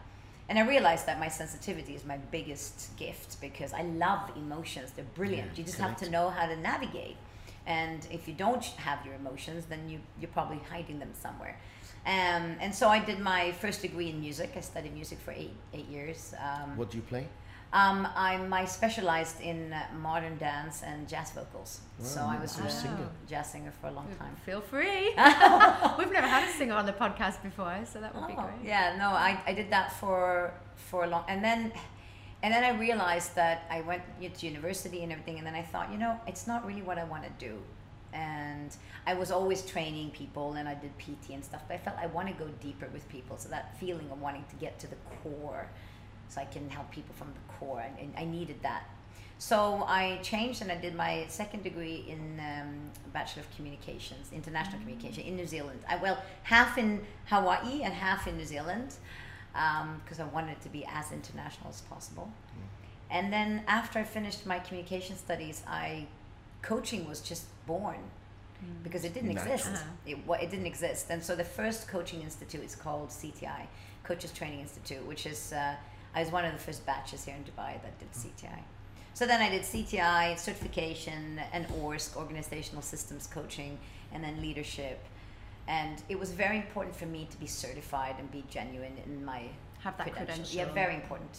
And 0.49 0.59
I 0.59 0.63
realized 0.63 1.07
that 1.07 1.19
my 1.21 1.29
sensitivity 1.29 1.95
is 1.95 2.05
my 2.05 2.19
biggest 2.31 2.97
gift 2.97 3.41
because 3.41 3.73
I 3.73 3.83
love 3.83 4.31
emotions. 4.37 4.91
They're 4.91 5.05
brilliant. 5.15 5.53
Yeah, 5.53 5.59
you 5.59 5.65
just 5.65 5.79
have 5.79 5.97
to 5.99 6.11
know 6.11 6.31
how 6.31 6.47
to 6.47 6.57
navigate. 6.57 7.17
And 7.67 8.07
if 8.11 8.27
you 8.27 8.35
don't 8.35 8.65
have 8.65 9.07
your 9.07 9.15
emotions, 9.15 9.67
then 9.67 9.89
you 9.89 10.01
you're 10.21 10.31
probably 10.31 10.61
hiding 10.71 10.99
them 10.99 11.13
somewhere. 11.15 11.57
Um, 12.05 12.57
and 12.61 12.75
so 12.75 12.89
I 12.89 12.99
did 12.99 13.21
my 13.21 13.53
first 13.53 13.81
degree 13.83 14.11
in 14.11 14.21
music. 14.21 14.51
I 14.57 14.61
studied 14.61 14.93
music 14.93 15.19
for 15.21 15.31
eight 15.31 15.55
eight 15.73 15.87
years. 15.87 16.35
Um, 16.47 16.77
What 16.77 16.91
do 16.91 16.97
you 16.97 17.05
play? 17.05 17.29
Um, 17.73 18.07
I'm 18.17 18.53
I 18.53 18.65
specialized 18.67 19.41
in 19.41 19.73
uh, 19.73 19.83
modern 20.01 20.37
dance 20.39 20.83
and 20.83 21.09
jazz 21.09 21.31
vocals. 21.33 21.81
so 22.03 22.21
I 22.21 22.39
was 22.39 22.59
a 22.59 22.65
a 22.65 22.71
singer. 22.71 23.09
jazz 23.29 23.51
singer 23.53 23.73
for 23.81 23.87
a 23.89 23.93
long 23.93 24.09
time. 24.19 24.35
Feel 24.45 24.61
free. 24.61 25.07
We've 25.99 26.13
never 26.19 26.27
had 26.37 26.49
a 26.49 26.53
singer 26.53 26.75
on 26.75 26.87
the 26.87 26.93
podcast 26.93 27.43
before, 27.43 27.77
so 27.91 28.01
that 28.01 28.15
would 28.15 28.27
be 28.27 28.35
Oh, 28.37 28.43
great. 28.43 28.69
Yeah, 28.73 28.97
no, 28.99 29.09
I, 29.11 29.41
I 29.47 29.53
did 29.55 29.71
that 29.71 29.93
for 30.01 30.53
for 30.77 31.05
a 31.05 31.07
long, 31.07 31.25
and 31.29 31.43
then 31.43 31.73
and 32.43 32.53
then 32.53 32.65
I 32.65 32.73
realized 32.79 33.35
that 33.37 33.65
I 33.71 33.81
went 33.83 34.03
to 34.39 34.47
university 34.47 35.03
and 35.05 35.13
everything, 35.13 35.39
and 35.39 35.47
then 35.47 35.55
I 35.55 35.63
thought, 35.63 35.91
you 35.93 35.99
know, 35.99 36.19
it's 36.27 36.47
not 36.47 36.67
really 36.67 36.83
what 36.83 36.99
I 36.99 37.05
want 37.05 37.23
to 37.25 37.31
do. 37.49 37.55
And 38.13 38.77
I 39.07 39.15
was 39.15 39.31
always 39.31 39.63
training 39.65 40.11
people, 40.11 40.53
and 40.55 40.69
I 40.69 40.75
did 40.75 40.93
PT 40.99 41.31
and 41.33 41.43
stuff, 41.43 41.63
but 41.69 41.75
I 41.75 41.79
felt 41.79 41.97
I 41.99 42.09
want 42.09 42.29
to 42.29 42.35
go 42.35 42.49
deeper 42.61 42.89
with 42.93 43.09
people. 43.09 43.39
So 43.39 43.49
that 43.49 43.79
feeling 43.79 44.11
of 44.11 44.21
wanting 44.21 44.45
to 44.51 44.57
get 44.57 44.79
to 44.81 44.87
the 44.87 44.97
core, 45.23 45.69
so 46.29 46.41
I 46.41 46.45
can 46.45 46.69
help 46.71 46.91
people 46.91 47.15
from 47.15 47.29
the 47.29 47.55
core, 47.55 47.81
and, 47.81 47.99
and 47.99 48.15
I 48.17 48.25
needed 48.25 48.63
that. 48.63 48.85
So 49.39 49.85
I 49.89 50.21
changed 50.23 50.63
and 50.63 50.71
I 50.71 50.77
did 50.77 50.95
my 50.95 51.25
second 51.29 51.65
degree 51.65 52.05
in 52.09 52.39
um, 52.39 52.91
Bachelor 53.13 53.43
of 53.43 53.57
Communications, 53.57 54.31
International 54.33 54.79
Communication 54.79 55.25
in 55.25 55.35
New 55.35 55.49
Zealand. 55.49 55.81
I, 55.89 55.97
well, 55.97 56.23
half 56.45 56.79
in 56.79 57.05
Hawaii 57.27 57.83
and 57.83 57.93
half 57.93 58.29
in 58.29 58.37
New 58.37 58.45
Zealand 58.45 58.95
because 59.53 60.21
I 60.21 60.25
wanted 60.33 60.53
it 60.53 60.61
to 60.63 60.69
be 60.69 60.87
as 60.87 61.11
international 61.11 61.71
as 61.71 61.81
possible. 61.81 62.31
And 63.11 63.33
then 63.33 63.65
after 63.67 63.99
I 63.99 64.05
finished 64.05 64.47
my 64.47 64.61
communication 64.61 65.17
studies, 65.17 65.65
I 65.67 66.07
coaching 66.63 67.09
was 67.09 67.21
just 67.21 67.45
born 67.67 67.99
because 68.85 69.05
it 69.05 69.13
didn't 69.13 69.35
Natural. 69.35 69.55
exist. 69.55 69.75
Uh-huh. 69.75 69.91
It, 70.07 70.27
wa- 70.27 70.37
it 70.37 70.51
didn't 70.51 70.67
exist. 70.67 71.07
And 71.11 71.21
so 71.23 71.35
the 71.35 71.45
first 71.45 71.89
coaching 71.89 72.23
institute 72.23 72.63
is 72.63 72.77
called 72.77 73.09
CTI, 73.09 73.67
Coaches 74.05 74.31
Training 74.31 74.61
Institute, 74.61 75.05
which 75.05 75.27
is 75.27 75.53
uh, 75.53 75.75
I 76.15 76.21
was 76.21 76.31
one 76.31 76.45
of 76.45 76.53
the 76.53 76.59
first 76.59 76.85
batches 76.85 77.25
here 77.25 77.35
in 77.35 77.45
Dubai 77.45 77.81
that 77.83 77.99
did 77.99 78.13
CTI. 78.13 78.61
So 79.15 79.27
then 79.27 79.41
I 79.41 79.51
did 79.51 79.63
CTI 79.63 80.39
certification 80.39 81.41
and 81.53 81.67
ORSC, 81.69 82.17
organizational 82.17 82.83
systems 82.83 83.27
coaching, 83.27 83.79
and 84.13 84.25
then 84.25 84.41
leadership. 84.41 85.05
And 85.69 86.03
it 86.09 86.19
was 86.19 86.33
very 86.33 86.57
important 86.57 86.97
for 86.97 87.07
me 87.07 87.29
to 87.31 87.37
be 87.39 87.47
certified 87.47 88.17
and 88.19 88.31
be 88.31 88.45
genuine 88.51 88.97
in 89.07 89.25
my 89.25 89.43
Have 89.81 89.97
that 89.99 90.13
credentials. 90.13 90.55
Yeah, 90.55 90.73
very 90.73 90.95
important 90.95 91.39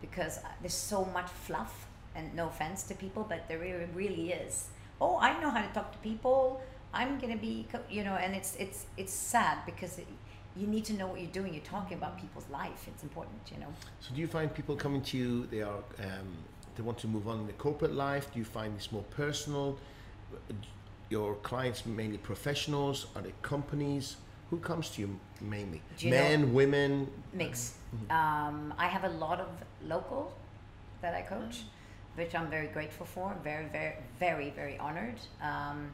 because 0.00 0.38
uh, 0.38 0.48
there's 0.60 0.74
so 0.74 1.04
much 1.06 1.28
fluff, 1.28 1.86
and 2.14 2.34
no 2.34 2.46
offense 2.48 2.82
to 2.84 2.94
people, 2.94 3.24
but 3.28 3.46
there 3.48 3.58
really, 3.94 4.32
is. 4.32 4.68
Oh, 5.00 5.18
I 5.18 5.38
know 5.40 5.50
how 5.50 5.62
to 5.62 5.72
talk 5.74 5.92
to 5.92 5.98
people. 5.98 6.62
I'm 6.94 7.18
gonna 7.18 7.36
be, 7.36 7.66
co-, 7.70 7.80
you 7.90 8.04
know, 8.04 8.14
and 8.14 8.34
it's 8.34 8.56
it's 8.56 8.86
it's 8.96 9.12
sad 9.12 9.58
because 9.66 9.98
it, 9.98 10.06
you 10.56 10.66
need 10.66 10.84
to 10.86 10.94
know 10.94 11.06
what 11.06 11.20
you're 11.20 11.30
doing. 11.30 11.52
You're 11.52 11.62
talking 11.64 11.96
about 11.96 12.18
people's 12.20 12.48
life. 12.50 12.86
It's 12.88 13.02
important, 13.02 13.38
you 13.52 13.58
know. 13.60 13.72
So 14.00 14.14
do 14.14 14.20
you 14.20 14.26
find 14.26 14.52
people 14.52 14.76
coming 14.76 15.02
to 15.02 15.16
you? 15.18 15.46
They 15.46 15.62
are 15.62 15.78
um, 15.98 16.28
they 16.76 16.82
want 16.82 16.98
to 16.98 17.08
move 17.08 17.28
on 17.28 17.40
in 17.40 17.46
the 17.46 17.52
corporate 17.54 17.94
life? 17.94 18.32
Do 18.32 18.38
you 18.38 18.44
find 18.44 18.76
this 18.76 18.90
more 18.92 19.02
personal? 19.04 19.78
Your 21.08 21.34
clients 21.36 21.86
mainly 21.86 22.18
professionals? 22.18 23.06
Are 23.14 23.22
they 23.22 23.32
companies? 23.42 24.16
Who 24.50 24.58
comes 24.58 24.90
to 24.90 25.00
you 25.02 25.18
mainly? 25.40 25.82
You 25.98 26.10
know- 26.10 26.16
Men, 26.16 26.54
women? 26.54 27.10
mix. 27.32 27.74
Um, 28.10 28.74
I 28.78 28.86
have 28.88 29.04
a 29.04 29.08
lot 29.08 29.40
of 29.40 29.48
local 29.84 30.32
that 31.02 31.14
I 31.14 31.22
coach, 31.22 31.62
which 32.16 32.34
I'm 32.34 32.48
very 32.48 32.66
grateful 32.68 33.06
for. 33.06 33.34
Very, 33.42 33.66
very, 33.66 33.94
very, 34.18 34.50
very 34.50 34.78
honored. 34.78 35.18
Um, 35.42 35.90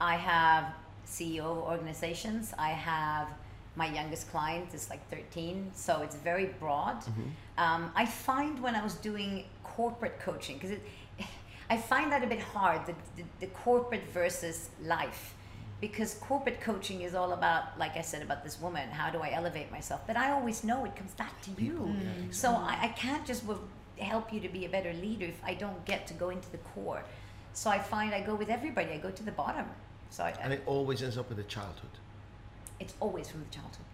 I 0.00 0.16
have 0.16 0.74
CEO 1.06 1.44
of 1.44 1.58
organizations. 1.58 2.54
I 2.58 2.70
have 2.70 3.28
my 3.76 3.86
youngest 3.92 4.30
client 4.30 4.72
is 4.74 4.88
like 4.90 5.08
13, 5.10 5.70
so 5.74 6.02
it's 6.02 6.16
very 6.16 6.46
broad. 6.60 6.98
Um, 7.58 7.90
I 7.94 8.06
find 8.06 8.60
when 8.62 8.74
I 8.74 8.82
was 8.82 8.94
doing 8.94 9.44
corporate 9.62 10.20
coaching, 10.20 10.58
because 10.58 10.76
I 11.70 11.76
find 11.76 12.12
that 12.12 12.22
a 12.22 12.26
bit 12.26 12.40
hard, 12.40 12.86
the, 12.86 12.94
the, 13.16 13.24
the 13.40 13.46
corporate 13.48 14.06
versus 14.12 14.70
life. 14.84 15.34
Because 15.80 16.14
corporate 16.14 16.60
coaching 16.60 17.02
is 17.02 17.14
all 17.14 17.32
about 17.32 17.78
like 17.78 17.94
i 17.96 18.00
said 18.00 18.22
about 18.22 18.42
this 18.42 18.58
woman 18.58 18.88
how 18.88 19.10
do 19.10 19.18
i 19.18 19.30
elevate 19.32 19.70
myself? 19.70 20.00
But 20.06 20.16
i 20.16 20.30
always 20.30 20.64
know 20.64 20.84
it 20.86 20.96
comes 20.96 21.12
back 21.12 21.34
to 21.42 21.50
you. 21.62 21.94
So 22.30 22.48
I, 22.52 22.78
I 22.82 22.88
can't 22.88 23.26
just 23.26 23.42
w- 23.46 23.60
help 23.98 24.32
you 24.32 24.40
to 24.40 24.48
be 24.48 24.64
a 24.64 24.68
better 24.68 24.92
leader 24.94 25.26
if 25.26 25.40
i 25.44 25.52
don't 25.52 25.84
get 25.84 26.06
to 26.06 26.14
go 26.14 26.30
into 26.30 26.50
the 26.52 26.58
core. 26.58 27.02
So 27.52 27.68
i 27.70 27.78
find 27.78 28.14
i 28.14 28.20
go 28.20 28.34
with 28.34 28.48
everybody 28.48 28.92
i 28.92 28.98
go 28.98 29.10
to 29.10 29.22
the 29.22 29.32
bottom. 29.32 29.66
So 30.10 30.22
I, 30.24 30.30
And 30.40 30.52
it 30.54 30.62
always 30.64 31.02
ends 31.02 31.18
up 31.18 31.28
with 31.28 31.38
the 31.38 31.44
childhood. 31.56 31.90
It's 32.84 32.94
always 33.00 33.28
from 33.28 33.40
the 33.40 33.50
childhood. 33.50 33.86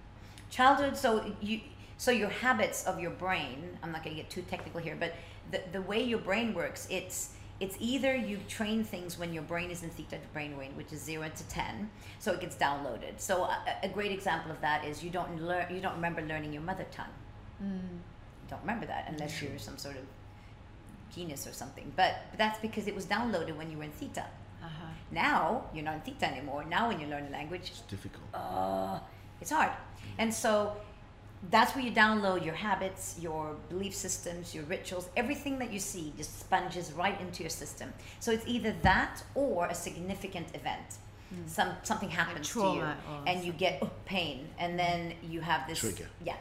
Childhood 0.51 0.97
so 0.97 1.33
you 1.41 1.61
so 1.97 2.11
your 2.11 2.31
habits 2.31 2.87
of 2.87 2.99
your 2.99 3.11
brain 3.11 3.79
i'm 3.83 3.93
not 3.93 4.03
going 4.03 4.17
to 4.17 4.23
get 4.23 4.31
too 4.31 4.43
technical 4.43 4.81
here 4.81 4.97
but 4.99 5.13
the, 5.51 5.61
the 5.73 5.83
way 5.83 6.03
your 6.03 6.19
brain 6.19 6.55
works 6.55 6.89
it's 6.91 7.35
it's 7.61 7.77
either 7.79 8.17
you 8.17 8.39
train 8.49 8.83
things 8.83 9.19
when 9.19 9.35
your 9.35 9.43
brain 9.43 9.71
is 9.71 9.83
in 9.83 9.91
theta 9.91 10.19
brainwave 10.35 10.75
which 10.77 10.93
is 10.93 11.03
0 11.03 11.31
to 11.37 11.45
10 11.45 11.91
so 12.19 12.33
it 12.33 12.41
gets 12.41 12.57
downloaded. 12.57 13.19
So 13.19 13.45
a, 13.45 13.59
a 13.83 13.89
great 13.89 14.13
example 14.13 14.51
of 14.51 14.61
that 14.61 14.85
is 14.85 15.03
you 15.03 15.11
don't 15.11 15.43
learn 15.43 15.67
you 15.75 15.81
don't 15.81 15.95
remember 15.95 16.23
learning 16.23 16.53
your 16.53 16.63
mother 16.63 16.87
tongue. 16.91 17.07
Hmm. 17.59 17.97
You 18.45 18.49
don't 18.51 18.61
remember 18.61 18.87
that 18.87 19.07
unless 19.09 19.41
you're 19.41 19.59
some 19.59 19.79
sort 19.79 19.97
of 19.97 20.03
genius 21.15 21.47
or 21.47 21.53
something 21.53 21.93
but, 21.97 22.15
but 22.31 22.39
that's 22.39 22.61
because 22.61 22.87
it 22.87 22.95
was 22.95 23.05
downloaded 23.05 23.57
when 23.57 23.71
you 23.71 23.79
were 23.79 23.85
in 23.85 23.91
theta. 23.91 24.27
Now 25.11 25.65
you're 25.75 25.85
not 25.85 25.95
in 25.95 26.01
theta 26.01 26.27
anymore 26.27 26.65
now 26.69 26.89
when 26.89 27.01
you 27.01 27.07
learn 27.07 27.27
a 27.27 27.31
language 27.31 27.67
It's 27.71 27.81
difficult. 27.83 28.25
uh, 28.35 28.99
it's 29.41 29.51
hard. 29.51 29.71
And 30.19 30.33
so 30.33 30.77
that's 31.51 31.75
where 31.75 31.83
you 31.83 31.93
download 31.93 32.45
your 32.45 32.55
habits, 32.55 33.17
your 33.19 33.57
belief 33.71 33.95
systems, 33.95 34.55
your 34.55 34.65
rituals, 34.65 35.09
everything 35.17 35.59
that 35.61 35.73
you 35.73 35.79
see 35.79 36.13
just 36.17 36.41
sponges 36.41 36.93
right 36.93 37.19
into 37.21 37.43
your 37.43 37.51
system. 37.51 37.93
So 38.19 38.31
it's 38.33 38.45
either 38.47 38.75
that 38.83 39.23
or 39.35 39.67
a 39.67 39.75
significant 39.75 40.49
event. 40.55 40.99
Some 41.47 41.71
something 41.85 42.11
happens 42.11 42.49
to 42.53 42.59
you, 42.59 42.65
trauma 42.65 42.97
or 43.09 43.29
and 43.29 43.45
you 43.45 43.53
get 43.53 43.79
oh, 43.83 43.91
pain, 44.05 44.49
and 44.59 44.77
then 44.77 45.15
you 45.23 45.41
have 45.41 45.67
this 45.69 45.79
Trigger. 45.79 46.09
Yeah, 46.25 46.35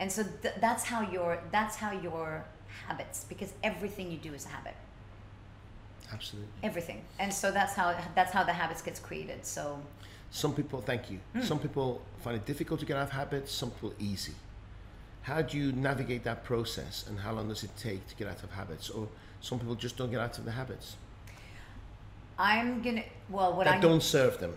and 0.00 0.10
so 0.10 0.24
th- 0.42 0.56
that's 0.60 0.82
how 0.82 1.00
your 1.08 1.38
that's 1.52 1.76
how 1.76 1.92
your 1.92 2.44
habits 2.88 3.24
because 3.28 3.52
everything 3.62 4.10
you 4.10 4.18
do 4.18 4.34
is 4.34 4.44
a 4.44 4.48
habit 4.48 4.74
Absolutely. 6.12 6.50
everything 6.62 7.02
and 7.18 7.32
so 7.32 7.50
that's 7.50 7.74
how 7.74 7.94
that's 8.14 8.32
how 8.32 8.44
the 8.44 8.52
habits 8.52 8.82
gets 8.82 9.00
created 9.00 9.44
so 9.44 9.80
Some 10.30 10.52
people, 10.52 10.80
thank 10.80 11.10
you. 11.12 11.18
Hmm. 11.32 11.42
Some 11.42 11.58
people 11.60 12.02
find 12.24 12.36
it 12.36 12.44
difficult 12.44 12.80
to 12.80 12.86
get 12.86 12.96
out 12.96 13.04
of 13.04 13.10
habits, 13.10 13.52
some 13.52 13.70
people 13.70 13.94
easy. 14.00 14.34
How 15.22 15.42
do 15.42 15.56
you 15.56 15.70
navigate 15.72 16.24
that 16.24 16.42
process 16.42 17.04
and 17.08 17.20
how 17.20 17.32
long 17.36 17.46
does 17.48 17.62
it 17.62 17.70
take 17.76 18.00
to 18.08 18.14
get 18.16 18.26
out 18.26 18.42
of 18.42 18.50
habits? 18.50 18.90
Or 18.90 19.06
some 19.40 19.58
people 19.60 19.76
just 19.76 19.96
don't 19.96 20.10
get 20.10 20.20
out 20.20 20.36
of 20.38 20.44
the 20.44 20.50
habits 20.50 20.96
i'm 22.38 22.82
gonna 22.82 23.04
well 23.30 23.54
what 23.56 23.66
i 23.66 23.78
don't 23.78 24.02
serve 24.02 24.38
them. 24.40 24.54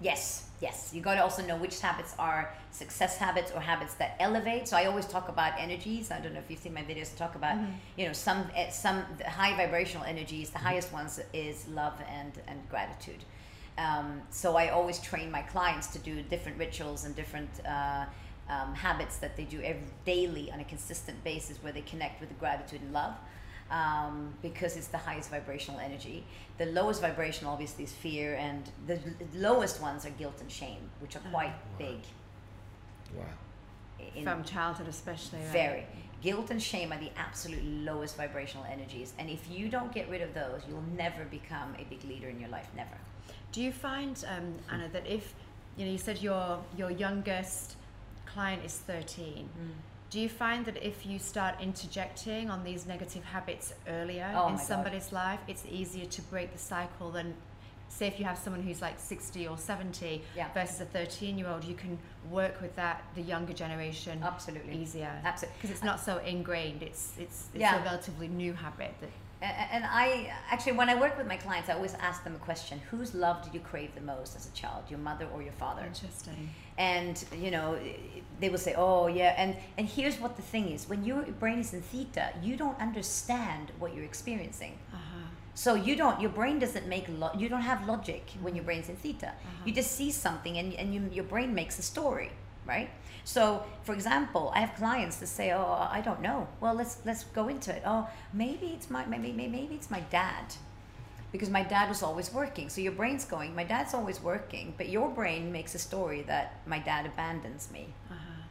Yes, 0.00 0.47
yes. 0.60 0.92
You 0.94 1.00
got 1.00 1.14
to 1.14 1.22
also 1.22 1.44
know 1.44 1.56
which 1.56 1.80
habits 1.80 2.14
are 2.18 2.54
success 2.70 3.16
habits 3.16 3.50
or 3.52 3.60
habits 3.60 3.94
that 3.94 4.16
elevate. 4.20 4.68
So 4.68 4.76
I 4.76 4.86
always 4.86 5.06
talk 5.06 5.28
about 5.28 5.52
energies. 5.58 6.10
I 6.10 6.20
don't 6.20 6.34
know 6.34 6.40
if 6.40 6.50
you've 6.50 6.60
seen 6.60 6.74
my 6.74 6.82
videos. 6.82 7.16
Talk 7.16 7.34
about 7.34 7.58
you 7.96 8.06
know 8.06 8.12
some 8.12 8.46
eh, 8.54 8.70
some 8.70 9.04
high 9.26 9.56
vibrational 9.56 10.04
energies. 10.04 10.50
The 10.50 10.58
highest 10.58 10.92
ones 10.92 11.20
is 11.32 11.66
love 11.68 11.94
and 12.08 12.32
and 12.46 12.68
gratitude. 12.68 13.24
Um, 13.76 14.22
so 14.30 14.56
I 14.56 14.70
always 14.70 14.98
train 14.98 15.30
my 15.30 15.42
clients 15.42 15.86
to 15.88 15.98
do 15.98 16.22
different 16.22 16.58
rituals 16.58 17.04
and 17.04 17.14
different. 17.14 17.50
Uh, 17.66 18.06
um, 18.50 18.74
habits 18.74 19.18
that 19.18 19.36
they 19.36 19.44
do 19.44 19.60
every, 19.60 19.82
daily 20.06 20.50
on 20.50 20.60
a 20.60 20.64
consistent 20.64 21.22
basis 21.22 21.58
where 21.62 21.72
they 21.72 21.82
connect 21.82 22.18
with 22.18 22.36
gratitude 22.38 22.80
and 22.80 22.92
love 22.92 23.14
um, 23.70 24.32
because 24.42 24.76
it's 24.76 24.88
the 24.88 24.98
highest 24.98 25.30
vibrational 25.30 25.80
energy. 25.80 26.24
The 26.58 26.66
lowest 26.66 27.00
vibrational, 27.00 27.52
obviously, 27.52 27.84
is 27.84 27.92
fear, 27.92 28.34
and 28.34 28.70
the 28.86 28.94
l- 28.94 29.00
lowest 29.34 29.80
ones 29.80 30.04
are 30.06 30.10
guilt 30.10 30.40
and 30.40 30.50
shame, 30.50 30.90
which 31.00 31.16
are 31.16 31.22
quite 31.30 31.54
big. 31.78 31.98
Wow. 33.16 33.24
In 34.14 34.24
From 34.24 34.44
childhood, 34.44 34.88
especially. 34.88 35.40
Right? 35.40 35.48
very 35.48 35.86
guilt 36.20 36.50
and 36.50 36.60
shame 36.60 36.92
are 36.92 36.98
the 36.98 37.10
absolute 37.16 37.64
lowest 37.64 38.16
vibrational 38.16 38.66
energies, 38.70 39.12
and 39.18 39.30
if 39.30 39.48
you 39.50 39.68
don't 39.68 39.92
get 39.92 40.08
rid 40.08 40.22
of 40.22 40.34
those, 40.34 40.62
you'll 40.68 40.82
never 40.96 41.24
become 41.26 41.74
a 41.78 41.84
big 41.84 42.02
leader 42.04 42.28
in 42.28 42.40
your 42.40 42.48
life. 42.48 42.68
Never. 42.74 42.96
Do 43.52 43.62
you 43.62 43.72
find, 43.72 44.22
um, 44.28 44.54
Anna, 44.70 44.88
that 44.92 45.06
if 45.06 45.34
you 45.76 45.84
know, 45.84 45.92
you 45.92 45.98
said 45.98 46.20
your 46.20 46.62
your 46.76 46.90
youngest 46.90 47.76
client 48.26 48.64
is 48.64 48.74
13. 48.74 49.48
Do 50.10 50.18
you 50.20 50.28
find 50.28 50.64
that 50.64 50.76
if 50.82 51.04
you 51.04 51.18
start 51.18 51.56
interjecting 51.60 52.48
on 52.48 52.64
these 52.64 52.86
negative 52.86 53.24
habits 53.24 53.74
earlier 53.86 54.30
Oh 54.34 54.48
in 54.48 54.54
God. 54.56 54.62
somebody's 54.64 55.12
life, 55.12 55.40
it's 55.46 55.64
easier 55.70 56.06
to 56.06 56.22
break 56.22 56.50
the 56.52 56.58
cycle 56.58 57.10
than, 57.10 57.34
say, 57.90 58.06
if 58.06 58.18
you 58.18 58.24
have 58.24 58.38
someone 58.38 58.62
who's 58.62 58.80
like 58.80 58.98
60 58.98 59.46
or 59.48 59.58
70 59.58 60.22
Yeah. 60.34 60.48
versus 60.54 60.80
a 60.80 60.86
13 60.86 61.36
year 61.38 61.48
old, 61.48 61.62
you 61.64 61.74
can 61.74 61.98
work 62.30 62.58
with 62.62 62.74
that, 62.76 63.02
the 63.16 63.20
younger 63.22 63.52
generation, 63.52 64.22
Absolutely. 64.22 64.80
easier. 64.80 65.12
Absolutely. 65.24 65.56
Because 65.60 65.70
it's 65.76 65.82
uh, 65.82 65.86
not 65.86 66.00
so 66.00 66.16
ingrained, 66.18 66.82
it's, 66.82 67.12
it's, 67.18 67.48
it's 67.52 67.60
Yeah. 67.60 67.78
a 67.82 67.84
relatively 67.84 68.28
new 68.28 68.54
habit. 68.54 68.94
That, 69.02 69.10
And 69.40 69.84
I 69.84 70.32
actually, 70.50 70.72
when 70.72 70.88
I 70.88 70.98
work 70.98 71.16
with 71.16 71.28
my 71.28 71.36
clients, 71.36 71.68
I 71.68 71.74
always 71.74 71.94
ask 71.94 72.24
them 72.24 72.34
a 72.34 72.38
question: 72.38 72.80
Whose 72.90 73.14
love 73.14 73.42
did 73.44 73.54
you 73.54 73.60
crave 73.60 73.94
the 73.94 74.00
most 74.00 74.34
as 74.34 74.48
a 74.48 74.52
child, 74.52 74.84
your 74.88 74.98
mother 74.98 75.26
or 75.32 75.42
your 75.42 75.52
father? 75.52 75.84
interesting. 75.86 76.50
and 76.76 77.24
you 77.36 77.50
know 77.50 77.78
they 78.40 78.48
will 78.48 78.58
say 78.58 78.74
oh 78.76 79.08
yeah 79.08 79.34
and 79.36 79.56
and 79.76 79.88
here's 79.88 80.18
what 80.20 80.36
the 80.36 80.42
thing 80.42 80.70
is. 80.70 80.88
When 80.88 81.04
your 81.04 81.22
brain 81.22 81.58
is 81.60 81.72
in 81.72 81.82
theta 81.82 82.32
you 82.42 82.56
don't 82.56 82.78
understand 82.80 83.70
what 83.78 83.94
you're 83.94 84.04
experiencing. 84.04 84.74
Uh-huh. 84.92 85.26
so 85.54 85.74
you 85.74 85.94
don't 85.96 86.20
your 86.20 86.30
brain 86.30 86.58
doesn't 86.58 86.86
make 86.88 87.06
lo- 87.08 87.36
you 87.36 87.48
don't 87.48 87.62
have 87.72 87.86
logic 87.86 88.24
when 88.42 88.54
your 88.56 88.64
brain's 88.64 88.88
in 88.88 88.96
theta. 88.96 89.32
You 89.64 89.72
just 89.72 89.92
see 89.92 90.10
something 90.10 90.56
and, 90.58 90.74
and 90.74 90.94
you, 90.94 91.00
your 91.12 91.24
brain 91.24 91.54
makes 91.54 91.78
a 91.78 91.82
story 91.82 92.30
right 92.68 92.90
so 93.24 93.64
for 93.82 93.94
example 93.94 94.52
i 94.54 94.60
have 94.60 94.74
clients 94.76 95.16
that 95.16 95.26
say 95.26 95.50
oh 95.52 95.88
i 95.90 96.00
don't 96.00 96.20
know 96.20 96.46
well 96.60 96.74
let's 96.74 96.98
let's 97.04 97.24
go 97.24 97.48
into 97.48 97.74
it 97.74 97.82
oh 97.84 98.06
maybe 98.32 98.66
it's 98.66 98.90
my 98.90 99.04
maybe 99.06 99.32
maybe, 99.32 99.48
maybe 99.48 99.74
it's 99.74 99.90
my 99.90 100.00
dad 100.00 100.44
because 101.32 101.50
my 101.50 101.62
dad 101.62 101.88
was 101.88 102.02
always 102.02 102.32
working. 102.32 102.68
So 102.68 102.80
your 102.80 102.92
brain's 102.92 103.24
going, 103.24 103.54
my 103.54 103.64
dad's 103.64 103.94
always 103.94 104.22
working, 104.22 104.74
but 104.76 104.88
your 104.88 105.10
brain 105.10 105.52
makes 105.52 105.74
a 105.74 105.78
story 105.78 106.22
that 106.22 106.60
my 106.66 106.78
dad 106.78 107.06
abandons 107.06 107.70
me. 107.70 107.88
Uh-huh. 108.10 108.42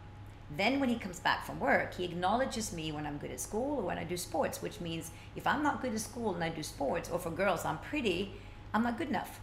Then 0.55 0.79
when 0.79 0.89
he 0.89 0.95
comes 0.95 1.19
back 1.19 1.45
from 1.45 1.59
work, 1.59 1.95
he 1.95 2.05
acknowledges 2.05 2.71
me 2.71 2.91
when 2.91 3.05
I'm 3.05 3.17
good 3.17 3.31
at 3.31 3.39
school 3.39 3.79
or 3.79 3.83
when 3.83 3.97
I 3.97 4.03
do 4.03 4.15
sports, 4.15 4.61
which 4.61 4.79
means 4.79 5.11
if 5.35 5.45
I'm 5.45 5.63
not 5.63 5.81
good 5.81 5.93
at 5.93 5.99
school 5.99 6.35
and 6.35 6.43
I 6.43 6.49
do 6.49 6.63
sports, 6.63 7.09
or 7.09 7.19
for 7.19 7.31
girls, 7.31 7.65
I'm 7.65 7.79
pretty, 7.79 8.33
I'm 8.73 8.83
not 8.83 8.97
good 8.97 9.09
enough. 9.09 9.39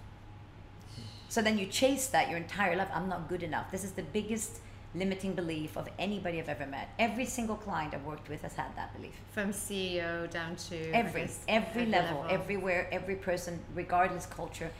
So 1.28 1.42
then 1.42 1.58
you 1.58 1.66
chase 1.66 2.06
that 2.08 2.28
your 2.28 2.38
entire 2.38 2.76
life. 2.76 2.88
I'm 2.94 3.08
not 3.08 3.28
good 3.28 3.42
enough. 3.42 3.70
This 3.72 3.84
is 3.84 3.92
the 3.92 4.02
biggest 4.02 4.60
limiting 4.94 5.34
belief 5.34 5.76
of 5.76 5.88
anybody 5.98 6.38
I've 6.38 6.48
ever 6.48 6.66
met. 6.66 6.88
Every 6.98 7.24
single 7.26 7.56
client 7.56 7.94
I've 7.94 8.04
worked 8.04 8.28
with 8.28 8.42
has 8.42 8.54
had 8.54 8.74
that 8.76 8.94
belief. 8.96 9.14
From 9.32 9.50
CEO 9.52 10.30
down 10.30 10.56
to 10.68 10.90
every 10.92 11.22
guess, 11.22 11.40
every 11.48 11.86
level, 11.86 12.24
everywhere 12.30 12.88
every 12.92 13.16
person 13.16 13.58
regardless 13.74 14.26
culture. 14.26 14.70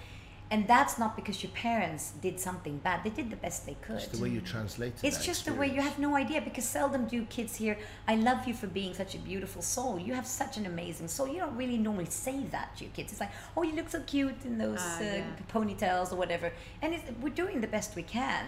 And 0.51 0.69
that's 0.69 0.99
not 0.99 1.17
because 1.17 1.43
your 1.43 1.51
parents 1.53 2.13
did 2.21 2.39
something 2.39 2.77
bad. 2.79 3.03
They 3.03 3.11
did 3.11 3.31
the 3.31 3.37
best 3.37 3.65
they 3.67 3.77
could. 3.81 3.97
It's 3.97 4.09
the 4.09 4.23
way 4.23 4.29
you 4.29 4.43
translate 4.43 4.93
it. 5.03 5.07
it's 5.07 5.17
that 5.17 5.25
just 5.25 5.47
the 5.47 5.55
way 5.55 5.69
you 5.69 5.81
have 5.81 5.99
no 5.99 6.15
idea 6.15 6.43
because 6.43 6.65
seldom 6.65 7.07
do 7.07 7.25
kids 7.25 7.57
hear 7.57 7.79
i 8.07 8.15
love 8.15 8.47
you 8.47 8.53
for 8.53 8.67
being 8.67 8.93
such 8.95 9.15
a 9.15 9.19
beautiful 9.19 9.63
soul. 9.63 9.99
You 9.99 10.13
have 10.15 10.27
such 10.27 10.57
an 10.59 10.67
amazing 10.67 11.09
soul. 11.09 11.27
You 11.27 11.41
don't 11.41 11.57
really 11.57 11.79
normally 11.79 12.11
say 12.27 12.45
that 12.53 12.77
to 12.77 12.85
your 12.85 12.93
kids. 12.93 13.11
It's 13.13 13.21
like 13.21 13.33
oh 13.57 13.63
you 13.63 13.75
look 13.75 13.89
so 13.89 14.01
cute 14.01 14.45
in 14.45 14.59
those 14.59 14.79
Ah, 14.81 14.99
uh, 14.99 15.03
yeah. 15.03 15.25
ponytails 15.53 16.13
or 16.13 16.17
whatever. 16.17 16.53
And 16.83 16.95
it's, 16.95 17.05
we're 17.23 17.31
doing 17.45 17.61
the 17.61 17.67
best 17.67 17.97
we 17.97 18.03
can 18.03 18.45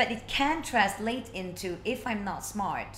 but 0.00 0.10
it 0.10 0.26
can 0.26 0.62
translate 0.62 1.28
into 1.34 1.76
if 1.84 2.06
i'm 2.06 2.24
not 2.24 2.42
smart 2.42 2.94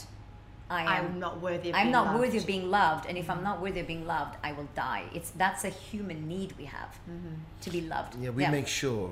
i 0.70 0.82
am 0.82 1.07
I'm 1.07 1.18
not 1.18 1.40
worthy 1.42 1.70
of 1.70 1.74
I'm 1.74 1.86
being 1.86 1.92
not 1.98 2.07
loved. 2.07 2.20
worthy 2.20 2.38
of 2.38 2.46
being 2.46 2.70
loved, 2.70 3.05
and 3.09 3.18
if 3.18 3.28
I'm 3.28 3.38
mm-hmm. 3.38 3.44
not 3.50 3.61
worthy 3.61 3.80
of 3.80 3.86
being 3.86 4.07
loved, 4.07 4.34
I 4.42 4.53
will 4.53 4.70
die. 4.74 5.05
It's 5.16 5.30
that's 5.42 5.64
a 5.64 5.68
human 5.68 6.26
need 6.26 6.55
we 6.57 6.66
have 6.78 6.92
mm-hmm. 7.11 7.34
to 7.64 7.68
be 7.76 7.82
loved. 7.94 8.12
Yeah, 8.22 8.30
we 8.30 8.46
make 8.46 8.68
sure, 8.68 9.11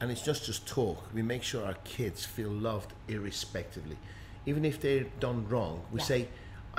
and 0.00 0.10
it's 0.10 0.24
just 0.30 0.46
just 0.46 0.66
talk. 0.66 0.98
We 1.14 1.22
make 1.22 1.44
sure 1.50 1.64
our 1.64 1.78
kids 1.96 2.24
feel 2.36 2.50
loved 2.50 2.90
irrespectively, 3.06 3.98
even 4.46 4.64
if 4.64 4.80
they're 4.80 5.06
done 5.20 5.40
wrong. 5.50 5.74
We 5.92 6.00
Yeah. 6.00 6.12
say, 6.12 6.20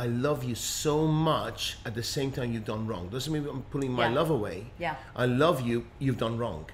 I 0.05 0.07
love 0.27 0.43
you 0.49 0.55
so 0.55 0.95
much 1.07 1.77
at 1.85 1.93
the 1.99 2.03
same 2.15 2.29
time 2.31 2.47
you've 2.53 2.71
done 2.75 2.85
wrong. 2.89 3.03
Doesn't 3.17 3.31
mean 3.33 3.47
I'm 3.47 3.63
pulling 3.73 3.93
my 4.01 4.07
Yeah. 4.07 4.19
love 4.19 4.31
away. 4.39 4.57
Yeah. 4.85 4.95
I 5.23 5.25
love 5.45 5.57
you, 5.69 5.77
you've 5.99 6.21
done 6.25 6.37
wrong. 6.37 6.65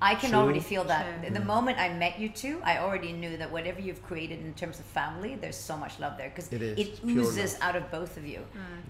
I 0.00 0.14
can 0.14 0.30
True. 0.30 0.38
already 0.38 0.60
feel 0.60 0.84
that. 0.84 1.22
True. 1.22 1.30
The 1.30 1.44
moment 1.44 1.78
I 1.78 1.88
met 1.92 2.18
you 2.20 2.28
two, 2.28 2.60
I 2.62 2.78
already 2.78 3.12
knew 3.12 3.36
that 3.36 3.50
whatever 3.50 3.80
you've 3.80 4.02
created 4.04 4.40
in 4.40 4.54
terms 4.54 4.78
of 4.78 4.84
family, 4.86 5.34
there's 5.34 5.56
so 5.56 5.76
much 5.76 5.98
love 5.98 6.16
there 6.16 6.28
because 6.28 6.52
It 6.52 6.62
is. 6.62 6.78
it 6.78 7.00
oozes 7.04 7.54
love. 7.54 7.62
out 7.62 7.76
of 7.76 7.90
both 7.90 8.16
of 8.16 8.24
you, 8.26 8.40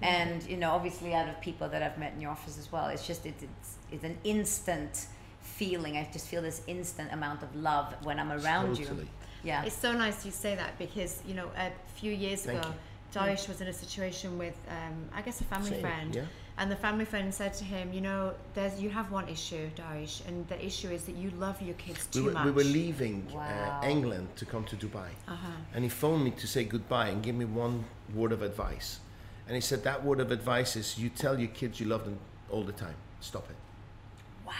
and 0.03 0.43
you 0.45 0.57
know, 0.59 0.71
obviously 0.73 1.15
out 1.15 1.29
of 1.29 1.41
people 1.41 1.69
that 1.71 1.83
I've 1.83 1.99
met 1.99 2.13
in 2.15 2.21
your 2.21 2.31
office 2.31 2.59
as 2.59 2.71
well. 2.71 2.89
It's 2.89 3.07
just 3.07 3.25
it's 3.25 3.43
it's, 3.43 3.77
it's 3.91 4.05
an 4.05 4.19
instant 4.25 5.07
feeling. 5.41 5.97
I 5.97 6.09
just 6.13 6.29
feel 6.29 6.43
this 6.43 6.63
instant 6.67 7.13
amount 7.13 7.43
of 7.43 7.55
love 7.57 7.95
when 8.03 8.19
I'm 8.21 8.33
around 8.33 8.79
you. 8.79 9.07
Yeah. 9.43 9.65
It's 9.65 9.77
so 9.77 9.93
nice 9.93 10.27
you 10.27 10.33
say 10.33 10.57
that 10.57 10.79
because 10.79 11.23
you 11.27 11.35
know 11.35 11.49
a 11.57 11.71
few 11.95 12.13
years 12.13 12.43
Thank 12.43 12.59
ago, 12.61 12.69
you. 12.69 12.75
Darish 13.19 13.49
was 13.49 13.61
in 13.63 13.69
a 13.69 13.73
situation 13.73 14.37
with 14.37 14.57
um, 14.69 15.09
I 15.15 15.23
guess 15.23 15.41
a 15.41 15.45
family 15.45 15.71
Same, 15.71 15.81
friend, 15.81 16.15
yeah. 16.15 16.25
And 16.59 16.71
the 16.71 16.77
family 16.77 17.05
friend 17.05 17.33
said 17.33 17.55
to 17.55 17.65
him, 17.65 17.93
you 17.93 18.01
know, 18.01 18.35
there's 18.55 18.81
you 18.81 18.91
have 18.91 19.11
one 19.13 19.29
issue, 19.29 19.71
Darish, 19.77 20.27
and 20.27 20.47
the 20.49 20.59
issue 20.65 20.91
is 20.91 21.05
that 21.05 21.17
you 21.17 21.31
love 21.31 21.61
your 21.63 21.75
kids 21.75 22.09
We 22.15 22.21
too 22.21 22.27
were, 22.27 22.33
much. 22.33 22.45
we 22.47 22.51
were 22.51 22.65
leaving 22.65 23.27
Wow. 23.33 23.81
uh, 23.83 23.87
England 23.87 24.29
to 24.37 24.45
come 24.45 24.65
to 24.65 24.77
Dubai. 24.77 25.11
Uh-huh. 25.29 25.49
And 25.75 25.85
he 25.85 25.91
phoned 25.91 26.25
me 26.25 26.31
to 26.33 26.47
say 26.47 26.65
goodbye 26.65 27.09
and 27.09 27.23
give 27.23 27.37
me 27.37 27.45
one 27.45 27.85
word 28.15 28.33
of 28.33 28.43
advice. 28.43 29.01
And 29.47 29.55
he 29.55 29.61
said, 29.61 29.83
That 29.85 30.05
word 30.05 30.21
of 30.21 30.31
advice 30.33 30.77
is 30.77 30.99
you 30.99 31.09
tell 31.09 31.39
your 31.39 31.49
kids 31.61 31.81
you 31.81 31.87
love 31.87 32.05
them 32.05 32.19
all 32.51 32.65
the 32.65 32.73
time. 32.87 32.97
Stop 33.21 33.47
it. 33.51 33.57
wow. 34.47 34.53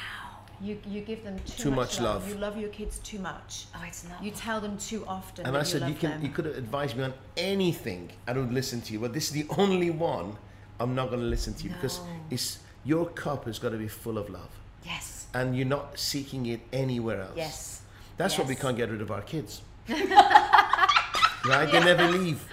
You 0.61 0.79
you 0.95 1.01
give 1.03 1.23
them 1.25 1.37
too, 1.47 1.63
Too 1.65 1.71
much 1.71 2.01
love. 2.01 2.29
You 2.29 2.35
love 2.47 2.57
your 2.59 2.71
kids 2.71 2.99
too 3.11 3.21
much. 3.31 3.67
Oh, 3.77 3.83
it's 3.87 4.03
not. 4.09 4.23
You 4.25 4.33
tell 4.33 4.61
them 4.61 4.77
too 4.91 5.05
often. 5.07 5.47
And 5.47 5.55
that 5.55 5.61
I 5.61 5.63
said, 5.63 5.83
you 5.83 5.89
you 5.89 5.95
can 5.95 6.11
them. 6.11 6.23
you 6.25 6.31
could 6.31 6.47
have 6.47 6.57
advised 6.57 6.97
me 6.97 7.05
on 7.05 7.15
anything. 7.37 8.11
I 8.27 8.33
don't 8.33 8.53
listen 8.53 8.81
to 8.87 8.93
you, 8.93 8.99
but 9.05 9.13
this 9.13 9.27
is 9.29 9.33
the 9.41 9.47
only 9.57 9.91
one 9.91 10.37
I'm 10.81 10.95
not 10.95 11.09
going 11.09 11.21
to 11.21 11.27
listen 11.27 11.55
to 11.55 11.65
you 11.65 11.71
because 11.71 12.01
it's 12.31 12.61
your 12.85 13.07
cup 13.07 13.45
has 13.47 13.59
got 13.59 13.71
to 13.71 13.77
be 13.77 13.89
full 13.89 14.19
of 14.19 14.31
love, 14.31 14.51
yes. 14.85 15.27
and 15.35 15.57
you're 15.57 15.67
not 15.67 15.99
seeking 15.99 16.47
it 16.47 16.61
anywhere 16.73 17.23
else. 17.23 17.37
Yes. 17.37 17.83
That's 18.17 18.39
what 18.39 18.47
we 18.49 18.55
can't 18.55 18.77
get 18.77 18.91
rid 18.91 19.01
of 19.01 19.11
our 19.11 19.23
kids. 19.23 19.63
right? 19.89 21.69
They 21.71 21.81
never 21.81 22.09
leave. 22.09 22.45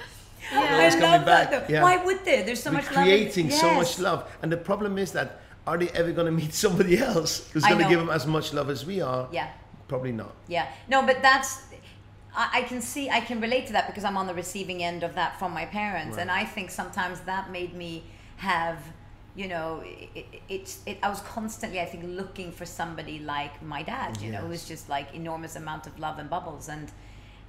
They're 0.51 0.61
I 0.61 0.73
always 0.73 0.93
coming 0.93 1.09
love 1.09 1.25
back. 1.25 1.49
that. 1.51 1.69
Yeah. 1.69 1.83
Why 1.83 2.03
would 2.03 2.23
they? 2.23 2.43
There's 2.43 2.61
so 2.61 2.69
We're 2.69 2.77
much 2.77 2.85
love. 2.91 2.97
in- 2.97 3.03
creating 3.03 3.49
so 3.51 3.73
much 3.73 3.99
love, 3.99 4.29
and 4.41 4.51
the 4.51 4.57
problem 4.57 4.97
is 4.97 5.11
that 5.13 5.41
are 5.65 5.77
they 5.77 5.89
ever 5.89 6.11
going 6.11 6.27
to 6.27 6.31
meet 6.31 6.53
somebody 6.65 6.99
else 6.99 7.49
who's 7.51 7.63
going 7.63 7.79
to 7.79 7.89
give 7.89 7.99
them 7.99 8.09
as 8.09 8.27
much 8.27 8.53
love 8.53 8.69
as 8.69 8.85
we 8.85 9.01
are? 9.01 9.27
Yeah. 9.31 9.49
Probably 9.87 10.11
not. 10.11 10.33
Yeah. 10.47 10.67
No, 10.87 11.05
but 11.05 11.21
that's 11.21 11.63
I, 12.35 12.59
I 12.59 12.61
can 12.63 12.81
see 12.81 13.09
I 13.09 13.19
can 13.19 13.39
relate 13.41 13.67
to 13.67 13.73
that 13.73 13.87
because 13.87 14.03
I'm 14.03 14.17
on 14.17 14.27
the 14.27 14.33
receiving 14.33 14.83
end 14.83 15.03
of 15.03 15.15
that 15.15 15.39
from 15.39 15.53
my 15.53 15.65
parents, 15.65 16.17
and 16.17 16.29
I 16.29 16.45
think 16.45 16.69
sometimes 16.71 17.21
that 17.21 17.51
made 17.51 17.73
me 17.73 18.03
have. 18.37 18.79
You 19.37 19.49
know, 19.49 19.83
it, 19.83 20.09
it, 20.15 20.41
it's 20.47 20.79
it, 20.85 20.97
I 21.03 21.09
was 21.09 21.19
constantly, 21.19 21.81
I 21.81 21.85
think, 21.85 22.05
looking 22.07 22.53
for 22.53 22.65
somebody 22.65 23.19
like 23.19 23.61
my 23.61 23.83
dad. 23.83 24.21
You 24.21 24.31
know, 24.31 24.39
who 24.39 24.47
was 24.47 24.65
just 24.65 24.87
like 24.87 25.13
enormous 25.13 25.57
amount 25.57 25.87
of 25.87 25.99
love 25.99 26.19
and 26.19 26.29
bubbles. 26.29 26.69
And 26.69 26.89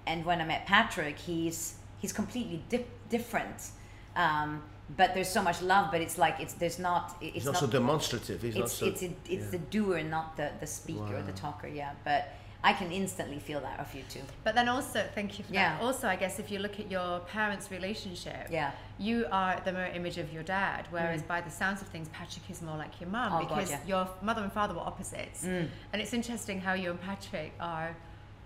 and 0.05 0.24
when 0.24 0.41
I 0.41 0.45
met 0.45 0.66
Patrick, 0.66 1.16
he's 1.16 1.76
he's 1.99 2.12
completely 2.12 2.62
di- 2.68 2.87
different. 3.09 3.70
Um, 4.16 4.64
but 4.97 5.14
there's 5.14 5.28
so 5.28 5.43
much 5.43 5.62
love. 5.62 5.93
But 5.93 6.01
it's 6.01 6.18
like 6.18 6.41
it's 6.41 6.55
there's 6.55 6.80
not. 6.80 7.16
It's 7.20 7.45
not 7.45 7.53
not 7.53 7.61
so 7.61 7.66
demonstrative. 7.68 8.43
He's 8.43 8.57
not 8.57 8.64
it's 8.64 8.72
so. 8.72 8.87
it's 8.87 9.03
a, 9.03 9.11
it's 9.28 9.45
yeah. 9.45 9.51
the 9.51 9.59
doer, 9.59 10.03
not 10.03 10.37
the 10.37 10.51
the 10.59 10.66
speaker 10.66 11.16
or 11.16 11.22
the 11.22 11.32
talker. 11.32 11.68
Yeah, 11.68 11.93
but 12.05 12.32
I 12.67 12.73
can 12.73 12.91
instantly 12.91 13.39
feel 13.39 13.61
that 13.61 13.79
of 13.79 13.95
you 13.95 14.03
too. 14.09 14.23
But 14.43 14.57
then 14.57 14.69
also, 14.69 15.07
thank 15.14 15.39
you 15.39 15.45
for 15.45 15.53
Yeah. 15.55 15.75
that. 15.77 15.83
Also, 15.83 16.09
I 16.09 16.17
guess 16.17 16.41
if 16.41 16.51
you 16.51 16.59
look 16.59 16.81
at 16.81 16.91
your 16.91 17.21
parents' 17.21 17.71
relationship, 17.71 18.49
Yeah. 18.51 18.73
you 18.99 19.27
are 19.31 19.61
the 19.64 19.73
mirror 19.73 19.93
image 19.95 20.19
of 20.19 20.33
your 20.33 20.43
dad, 20.43 20.89
whereas 20.91 21.23
by 21.23 21.41
the 21.41 21.51
sounds 21.51 21.81
of 21.81 21.87
things, 21.89 22.09
Patrick 22.09 22.51
is 22.51 22.61
more 22.62 22.77
like 22.77 23.01
your 23.01 23.09
mum 23.09 23.31
Mm. 23.31 23.37
Oh, 23.37 23.39
God, 23.47 23.49
because 23.49 23.71
yeah. 23.71 23.79
your 23.87 24.09
mother 24.21 24.43
and 24.43 24.53
father 24.53 24.75
were 24.75 24.81
opposites. 24.81 25.45
Mm. 25.45 25.69
And 25.93 26.03
it's 26.03 26.12
interesting 26.12 26.61
how 26.61 26.73
you 26.73 26.91
and 26.91 27.01
Patrick 27.01 27.53
are 27.61 27.95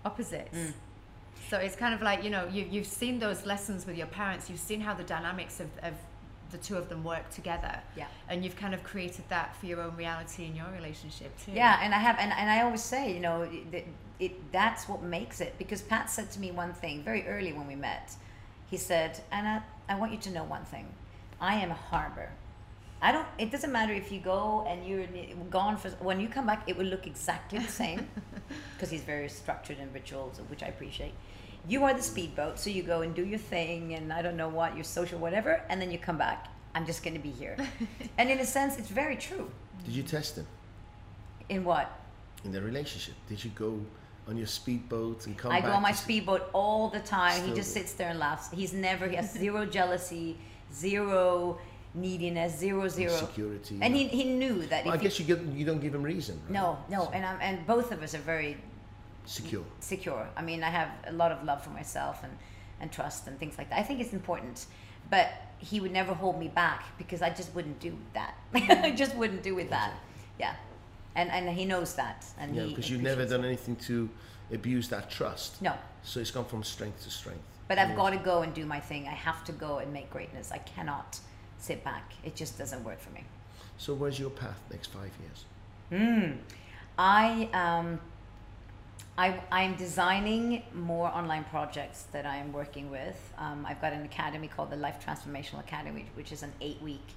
opposites. 0.05 0.55
Mm. 0.55 0.73
So 1.49 1.57
it's 1.57 1.75
kind 1.75 1.93
of 1.95 2.01
like, 2.03 2.23
you 2.23 2.29
know, 2.29 2.45
you, 2.47 2.67
you've 2.69 2.85
seen 3.01 3.17
those 3.17 3.47
lessons 3.47 3.87
with 3.87 3.97
your 3.97 4.07
parents, 4.07 4.51
you've 4.51 4.59
seen 4.59 4.81
how 4.81 4.93
the 4.93 5.03
dynamics 5.03 5.59
of, 5.59 5.69
of 5.81 5.93
the 6.51 6.57
two 6.57 6.77
of 6.77 6.89
them 6.89 7.03
work 7.03 7.29
together. 7.29 7.79
Yeah. 7.95 8.07
And 8.29 8.43
you've 8.43 8.55
kind 8.55 8.73
of 8.73 8.83
created 8.83 9.25
that 9.29 9.55
for 9.55 9.65
your 9.65 9.81
own 9.81 9.95
reality 9.95 10.45
in 10.45 10.55
your 10.55 10.69
relationship 10.75 11.37
too. 11.43 11.51
Yeah, 11.51 11.79
and 11.81 11.93
I 11.93 11.99
have, 11.99 12.17
and, 12.19 12.31
and 12.31 12.49
I 12.49 12.61
always 12.63 12.83
say, 12.83 13.13
you 13.13 13.19
know, 13.19 13.43
it, 13.43 13.87
it 14.19 14.51
that's 14.51 14.87
what 14.87 15.01
makes 15.01 15.41
it. 15.41 15.55
Because 15.57 15.81
Pat 15.81 16.09
said 16.09 16.31
to 16.31 16.39
me 16.39 16.51
one 16.51 16.73
thing 16.73 17.03
very 17.03 17.27
early 17.27 17.53
when 17.53 17.67
we 17.67 17.75
met. 17.75 18.15
He 18.69 18.77
said, 18.77 19.19
Anna, 19.31 19.63
I 19.89 19.95
want 19.95 20.11
you 20.11 20.17
to 20.19 20.31
know 20.31 20.43
one 20.43 20.63
thing. 20.63 20.87
I 21.39 21.55
am 21.55 21.71
a 21.71 21.75
harbor. 21.75 22.29
I 23.01 23.11
don't. 23.11 23.27
It 23.39 23.51
doesn't 23.51 23.71
matter 23.71 23.93
if 23.93 24.11
you 24.11 24.19
go 24.19 24.63
and 24.67 24.85
you're 24.85 25.07
gone 25.49 25.75
for. 25.77 25.89
When 25.89 26.19
you 26.19 26.27
come 26.27 26.45
back, 26.45 26.63
it 26.67 26.77
will 26.77 26.85
look 26.85 27.07
exactly 27.07 27.59
the 27.59 27.67
same. 27.67 28.07
Because 28.75 28.89
he's 28.91 29.01
very 29.01 29.29
structured 29.29 29.79
in 29.79 29.93
rituals, 29.93 30.41
which 30.49 30.61
I 30.61 30.67
appreciate. 30.67 31.13
You 31.67 31.83
are 31.83 31.93
the 31.93 32.01
speedboat, 32.01 32.59
so 32.59 32.69
you 32.69 32.83
go 32.83 33.01
and 33.01 33.13
do 33.13 33.23
your 33.25 33.39
thing, 33.39 33.93
and 33.93 34.11
I 34.11 34.21
don't 34.21 34.35
know 34.35 34.49
what 34.49 34.75
your 34.75 34.83
social 34.83 35.19
whatever, 35.19 35.61
and 35.69 35.79
then 35.81 35.91
you 35.91 35.97
come 35.99 36.17
back. 36.17 36.47
I'm 36.73 36.85
just 36.85 37.03
going 37.03 37.13
to 37.13 37.19
be 37.19 37.29
here. 37.31 37.55
and 38.17 38.29
in 38.29 38.39
a 38.39 38.45
sense, 38.45 38.77
it's 38.79 38.89
very 38.89 39.15
true. 39.15 39.49
Did 39.85 39.93
you 39.93 40.03
test 40.03 40.37
him 40.37 40.47
In 41.49 41.63
what? 41.63 41.97
in 42.43 42.51
the 42.51 42.61
relationship? 42.61 43.13
Did 43.29 43.43
you 43.43 43.51
go 43.51 43.79
on 44.27 44.35
your 44.37 44.47
speedboat 44.47 45.27
and 45.27 45.37
come 45.37 45.51
I 45.51 45.59
back? 45.61 45.69
go 45.69 45.75
on 45.75 45.81
my 45.83 45.91
speedboat 45.91 46.49
all 46.53 46.89
the 46.89 46.99
time. 47.01 47.43
he 47.47 47.53
just 47.53 47.71
sits 47.73 47.93
there 47.93 48.09
and 48.09 48.17
laughs. 48.19 48.49
He's 48.51 48.73
never. 48.73 49.07
He 49.07 49.15
has 49.15 49.31
zero 49.31 49.65
jealousy, 49.65 50.37
zero 50.73 51.59
neediness, 51.93 52.57
zero 52.57 52.87
zero. 52.87 53.11
Insecurity, 53.13 53.77
And 53.81 53.95
he, 53.95 54.03
yeah. 54.05 54.09
he 54.09 54.23
knew 54.23 54.65
that. 54.67 54.85
Well, 54.85 54.93
I 54.93 54.97
guess 54.97 55.17
he, 55.17 55.23
you 55.25 55.35
get, 55.35 55.45
you 55.53 55.65
don't 55.65 55.81
give 55.81 55.93
him 55.93 56.01
reason. 56.03 56.39
Right? 56.45 56.53
no, 56.53 56.77
no, 56.89 57.09
and 57.13 57.25
I'm, 57.25 57.37
and 57.41 57.67
both 57.67 57.91
of 57.91 58.01
us 58.01 58.15
are 58.15 58.19
very 58.19 58.57
Secure. 59.25 59.63
secure. 59.79 60.27
I 60.35 60.41
mean, 60.41 60.63
I 60.63 60.69
have 60.69 60.89
a 61.07 61.11
lot 61.11 61.31
of 61.31 61.43
love 61.43 61.63
for 61.63 61.69
myself 61.69 62.23
and 62.23 62.33
and 62.79 62.91
trust 62.91 63.27
and 63.27 63.37
things 63.39 63.57
like 63.57 63.69
that. 63.69 63.79
I 63.79 63.83
think 63.83 63.99
it's 64.01 64.13
important, 64.13 64.65
but 65.09 65.29
he 65.59 65.79
would 65.79 65.91
never 65.91 66.13
hold 66.13 66.39
me 66.39 66.47
back 66.47 66.97
because 66.97 67.21
I 67.21 67.29
just 67.29 67.53
wouldn't 67.53 67.79
do 67.79 67.95
that. 68.13 68.35
I 68.53 68.91
just 68.91 69.15
wouldn't 69.15 69.43
do 69.43 69.53
with 69.53 69.69
that. 69.69 69.93
Yeah, 70.39 70.55
and 71.15 71.29
and 71.29 71.49
he 71.49 71.65
knows 71.65 71.93
that. 71.95 72.25
And 72.39 72.55
Yeah, 72.55 72.65
because 72.65 72.89
you've 72.89 73.03
never 73.03 73.25
done 73.25 73.45
anything 73.45 73.75
to 73.87 74.09
abuse 74.51 74.89
that 74.89 75.09
trust. 75.09 75.61
No, 75.61 75.73
So 76.03 76.19
it's 76.19 76.31
gone 76.31 76.45
from 76.45 76.63
strength 76.63 77.03
to 77.03 77.11
strength. 77.11 77.43
But 77.67 77.77
I've 77.77 77.95
got 77.95 78.09
to 78.09 78.17
go 78.17 78.41
and 78.41 78.53
do 78.53 78.65
my 78.65 78.81
thing. 78.81 79.07
I 79.07 79.13
have 79.13 79.45
to 79.45 79.53
go 79.53 79.77
and 79.77 79.93
make 79.93 80.09
greatness. 80.09 80.51
I 80.51 80.57
cannot 80.57 81.19
sit 81.57 81.85
back. 81.85 82.11
It 82.21 82.35
just 82.35 82.57
doesn't 82.57 82.83
work 82.83 82.99
for 82.99 83.11
me. 83.11 83.23
So 83.77 83.93
where's 83.93 84.19
your 84.19 84.29
path 84.29 84.59
next 84.69 84.87
five 84.87 85.11
years? 85.21 85.45
Mm. 85.91 86.37
I 86.97 87.49
um, 87.53 87.99
I 89.17 89.39
I'm 89.51 89.75
designing 89.75 90.63
more 90.73 91.07
online 91.07 91.43
projects 91.45 92.03
that 92.11 92.25
I'm 92.25 92.51
working 92.53 92.89
with. 92.89 93.19
Um, 93.37 93.65
I've 93.67 93.81
got 93.81 93.93
an 93.93 94.03
academy 94.03 94.47
called 94.47 94.71
the 94.71 94.77
Life 94.77 95.05
Transformational 95.05 95.59
Academy, 95.59 96.05
which 96.15 96.31
is 96.31 96.43
an 96.43 96.53
eight-week 96.61 97.07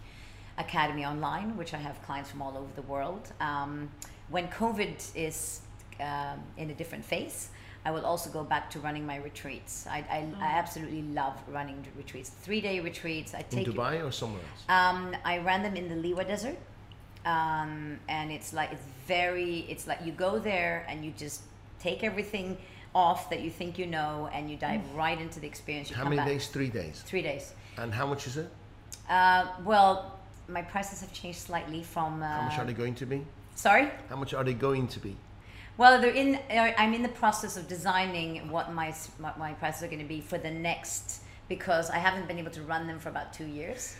academy 0.58 1.04
online, 1.04 1.56
which 1.56 1.72
I 1.74 1.78
have 1.78 2.00
clients 2.02 2.30
from 2.30 2.42
all 2.42 2.56
over 2.56 2.72
the 2.74 2.82
world. 2.82 3.32
Um, 3.40 3.90
when 4.28 4.48
COVID 4.48 5.14
is 5.14 5.60
um, 6.00 6.40
in 6.56 6.70
a 6.70 6.74
different 6.74 7.04
phase, 7.04 7.48
I 7.84 7.90
will 7.90 8.06
also 8.06 8.30
go 8.30 8.42
back 8.42 8.70
to 8.70 8.80
running 8.80 9.06
my 9.06 9.16
retreats. 9.16 9.86
I, 9.88 9.98
I, 10.10 10.26
I 10.40 10.46
absolutely 10.46 11.02
love 11.02 11.34
running 11.48 11.84
retreats. 11.96 12.30
Three-day 12.30 12.80
retreats. 12.80 13.34
I 13.34 13.40
In 13.40 13.44
take 13.50 13.66
Dubai 13.68 14.04
or 14.04 14.10
somewhere 14.10 14.42
else? 14.42 14.62
um, 14.68 15.14
I 15.24 15.38
ran 15.38 15.62
them 15.62 15.76
in 15.76 15.88
the 15.88 16.08
Liwa 16.08 16.26
Desert, 16.26 16.56
um, 17.24 17.98
and 18.08 18.32
it's 18.32 18.52
like 18.52 18.72
it's 18.72 18.82
very. 19.06 19.66
It's 19.68 19.86
like 19.86 20.00
you 20.04 20.12
go 20.12 20.38
there 20.38 20.86
and 20.88 21.04
you 21.04 21.12
just 21.16 21.42
take 21.84 22.02
everything 22.02 22.56
off 22.94 23.28
that 23.30 23.40
you 23.42 23.50
think 23.50 23.78
you 23.78 23.86
know, 23.86 24.28
and 24.32 24.50
you 24.50 24.56
dive 24.56 24.80
right 24.94 25.20
into 25.20 25.38
the 25.40 25.46
experience. 25.46 25.90
You 25.90 25.96
How 25.96 26.04
many 26.04 26.16
back. 26.16 26.26
days? 26.26 26.48
Three 26.48 26.68
days. 26.68 27.02
Three 27.04 27.22
days. 27.22 27.52
And 27.76 27.92
how 27.92 28.06
much 28.06 28.26
is 28.26 28.36
it? 28.36 28.48
Uh, 29.08 29.46
well, 29.64 30.18
my 30.48 30.62
prices 30.62 31.00
have 31.00 31.12
changed 31.12 31.40
slightly 31.40 31.82
from. 31.82 32.22
Uh, 32.22 32.26
How 32.26 32.42
much 32.48 32.58
are 32.58 32.64
they 32.64 32.72
going 32.72 32.94
to 32.94 33.06
be? 33.06 33.20
Sorry. 33.54 33.90
How 34.08 34.16
much 34.16 34.32
are 34.32 34.44
they 34.44 34.54
going 34.54 34.86
to 34.88 35.00
be? 35.00 35.14
Well, 35.76 36.00
they're 36.00 36.18
in. 36.24 36.36
uh, 36.36 36.72
I'm 36.78 36.94
in 36.94 37.02
the 37.02 37.14
process 37.22 37.56
of 37.56 37.66
designing 37.68 38.48
what 38.48 38.72
my, 38.72 38.94
my 39.36 39.52
prices 39.54 39.82
are 39.82 39.88
going 39.88 40.06
to 40.08 40.12
be 40.16 40.20
for 40.20 40.38
the 40.38 40.50
next 40.50 41.22
because 41.48 41.90
I 41.90 41.98
haven't 41.98 42.26
been 42.28 42.38
able 42.38 42.52
to 42.52 42.62
run 42.62 42.86
them 42.86 42.98
for 42.98 43.08
about 43.10 43.32
two 43.32 43.46
years. 43.46 43.96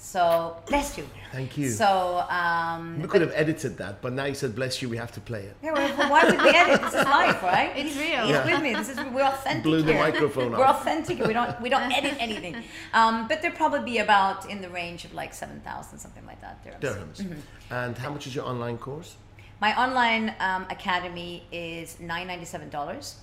So 0.00 0.56
bless 0.68 0.96
you. 0.96 1.04
Thank 1.32 1.58
you. 1.58 1.68
So 1.70 2.24
um, 2.30 3.02
we 3.02 3.08
could 3.08 3.20
have 3.20 3.32
edited 3.34 3.76
that, 3.78 4.00
but 4.00 4.12
now 4.12 4.24
you 4.26 4.34
said, 4.34 4.54
bless 4.54 4.80
you, 4.80 4.88
we 4.88 4.96
have 4.96 5.10
to 5.12 5.20
play 5.20 5.42
it. 5.42 5.56
Yeah, 5.62 5.72
well, 5.72 6.08
why 6.10 6.24
would 6.24 6.40
we 6.40 6.48
edit? 6.50 6.80
This 6.80 6.94
is 6.94 7.04
life, 7.04 7.42
right? 7.42 7.72
It's 7.76 7.94
He's- 7.94 8.08
real. 8.08 8.22
He's 8.26 8.30
Yeah. 8.30 8.44
with 8.54 8.62
me. 8.62 8.74
This 8.74 8.88
is 8.90 8.96
we're 9.12 9.22
authentic. 9.24 9.64
Blew 9.64 9.82
the 9.82 9.92
here. 9.92 10.00
microphone 10.00 10.52
We're 10.52 10.64
authentic. 10.64 11.18
We 11.26 11.32
don't 11.32 11.60
we 11.60 11.68
don't 11.68 11.92
edit 11.92 12.14
anything. 12.20 12.62
Um, 12.94 13.26
but 13.28 13.42
they'll 13.42 13.50
probably 13.52 13.84
be 13.92 13.98
about 13.98 14.48
in 14.48 14.60
the 14.62 14.70
range 14.70 15.04
of 15.04 15.12
like 15.14 15.34
seven 15.34 15.60
thousand, 15.60 15.98
something 15.98 16.24
like 16.26 16.40
that. 16.40 16.64
Dirhams. 16.64 16.80
Dirhams. 16.80 17.16
Mm-hmm. 17.22 17.74
And 17.74 17.98
how 17.98 18.10
much 18.10 18.26
is 18.28 18.34
your 18.34 18.46
online 18.46 18.78
course? 18.78 19.16
My 19.60 19.76
online 19.84 20.34
um, 20.38 20.64
academy 20.70 21.42
is 21.50 21.98
nine 21.98 22.28
ninety 22.28 22.44
seven 22.44 22.68
dollars. 22.70 23.16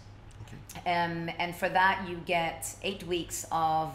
Okay. 0.45 0.91
Um, 0.93 1.31
and 1.39 1.55
for 1.55 1.69
that, 1.69 2.05
you 2.09 2.17
get 2.25 2.75
eight 2.83 3.03
weeks 3.07 3.45
of 3.51 3.93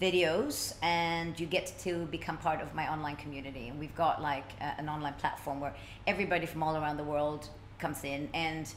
videos 0.00 0.74
and 0.82 1.38
you 1.38 1.46
get 1.46 1.72
to 1.80 2.06
become 2.06 2.36
part 2.36 2.60
of 2.60 2.74
my 2.74 2.90
online 2.92 3.16
community. 3.16 3.68
And 3.68 3.78
we've 3.78 3.94
got 3.94 4.22
like 4.22 4.44
a, 4.60 4.74
an 4.78 4.88
online 4.88 5.14
platform 5.14 5.60
where 5.60 5.74
everybody 6.06 6.46
from 6.46 6.62
all 6.62 6.76
around 6.76 6.96
the 6.96 7.04
world 7.04 7.48
comes 7.78 8.04
in 8.04 8.28
and 8.34 8.72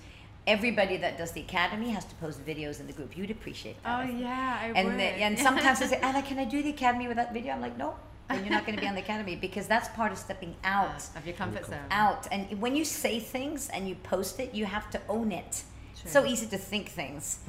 everybody 0.45 0.97
that 0.97 1.17
does 1.17 1.31
the 1.33 1.41
academy 1.41 1.89
has 1.89 2.05
to 2.05 2.15
post 2.15 2.45
videos 2.45 2.79
in 2.79 2.87
the 2.87 2.93
group. 2.93 3.17
You'd 3.17 3.31
appreciate 3.31 3.81
that. 3.83 3.99
Oh 3.99 4.01
I 4.07 4.09
yeah, 4.11 4.59
I 4.61 4.67
and 4.75 4.87
would. 4.89 4.97
the, 4.99 5.03
and 5.03 5.37
sometimes 5.47 5.79
they 5.79 5.87
say 5.87 5.99
anna 6.01 6.21
can 6.21 6.39
i 6.39 6.45
do 6.45 6.63
the 6.63 6.69
academy 6.69 7.07
with 7.07 7.17
that 7.17 7.33
video? 7.33 7.53
I'm 7.53 7.61
like 7.61 7.77
no 7.77 7.95
then 8.29 8.43
you're 8.43 8.51
not 8.51 8.65
going 8.65 8.75
to 8.75 8.81
be 8.81 8.87
on 8.87 8.95
the 8.95 9.01
academy 9.01 9.37
because 9.37 9.67
that's 9.67 9.87
part 9.89 10.11
of 10.11 10.17
stepping 10.17 10.53
out. 10.65 11.01
of 11.15 11.25
your 11.25 11.35
comfort 11.35 11.65
zone. 11.65 11.79
out. 11.91 12.27
And 12.29 12.59
when 12.61 12.75
you 12.75 12.83
say 12.83 13.19
things 13.21 13.69
and 13.69 13.87
you 13.87 13.95
post 13.95 14.39
it 14.39 14.53
you 14.53 14.65
have 14.65 14.89
to 14.91 15.01
own 15.07 15.31
it 15.31 15.63
True. 16.01 16.11
so 16.11 16.25
easy 16.25 16.45
to 16.47 16.57
think 16.57 16.89
things 16.89 17.39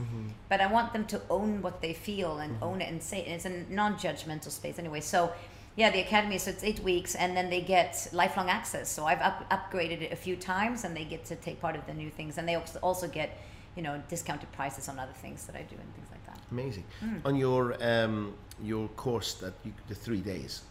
but 0.49 0.61
i 0.61 0.67
want 0.67 0.93
them 0.93 1.05
to 1.07 1.21
own 1.29 1.61
what 1.63 1.81
they 1.81 1.93
feel 1.93 2.39
and 2.39 2.57
own 2.63 2.81
it 2.81 2.89
and 2.91 3.03
say 3.03 3.21
it 3.21 3.29
it's 3.29 3.45
a 3.45 3.65
non-judgmental 3.71 4.51
space 4.51 4.79
anyway 4.79 5.01
so 5.01 5.31
yeah 5.77 5.91
the 5.91 6.01
academy 6.01 6.39
so 6.39 6.51
it's 6.51 6.65
eight 6.65 6.81
weeks 6.81 7.15
and 7.15 7.37
then 7.37 7.51
they 7.51 7.61
get 7.61 8.09
lifelong 8.13 8.49
access 8.49 8.89
so 8.91 9.07
i've 9.07 9.21
up, 9.21 9.49
upgraded 9.51 10.01
it 10.03 10.13
a 10.13 10.17
few 10.17 10.37
times 10.37 10.85
and 10.85 10.97
they 10.97 11.05
get 11.05 11.25
to 11.25 11.37
take 11.37 11.61
part 11.61 11.77
of 11.77 11.87
the 11.87 11.95
new 11.95 12.11
things 12.11 12.39
and 12.39 12.49
they 12.49 12.55
also- 12.57 12.79
also 12.81 13.07
get 13.09 13.39
you 13.77 13.83
know 13.83 14.01
discounted 14.09 14.51
prices 14.53 14.89
on 14.89 14.99
other 14.99 15.13
things 15.23 15.45
that 15.47 15.55
i 15.55 15.63
do 15.63 15.77
and 15.77 15.95
things 15.95 16.09
like 16.11 16.25
that 16.27 16.39
Amazing. 16.51 16.85
Mm. 17.05 17.21
On 17.27 17.37
your 17.37 17.77
um, 17.83 18.35
your 18.63 18.89
course 18.97 19.35
that 19.35 19.53
you, 19.65 19.73
the 19.89 19.95
three 19.95 20.21
days, 20.23 20.63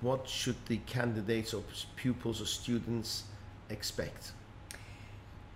what 0.00 0.28
should 0.28 0.56
the 0.66 0.78
candidates 0.86 1.54
or 1.54 1.62
pupils 1.94 2.40
or 2.40 2.46
students 2.46 3.22
expect? 3.70 4.32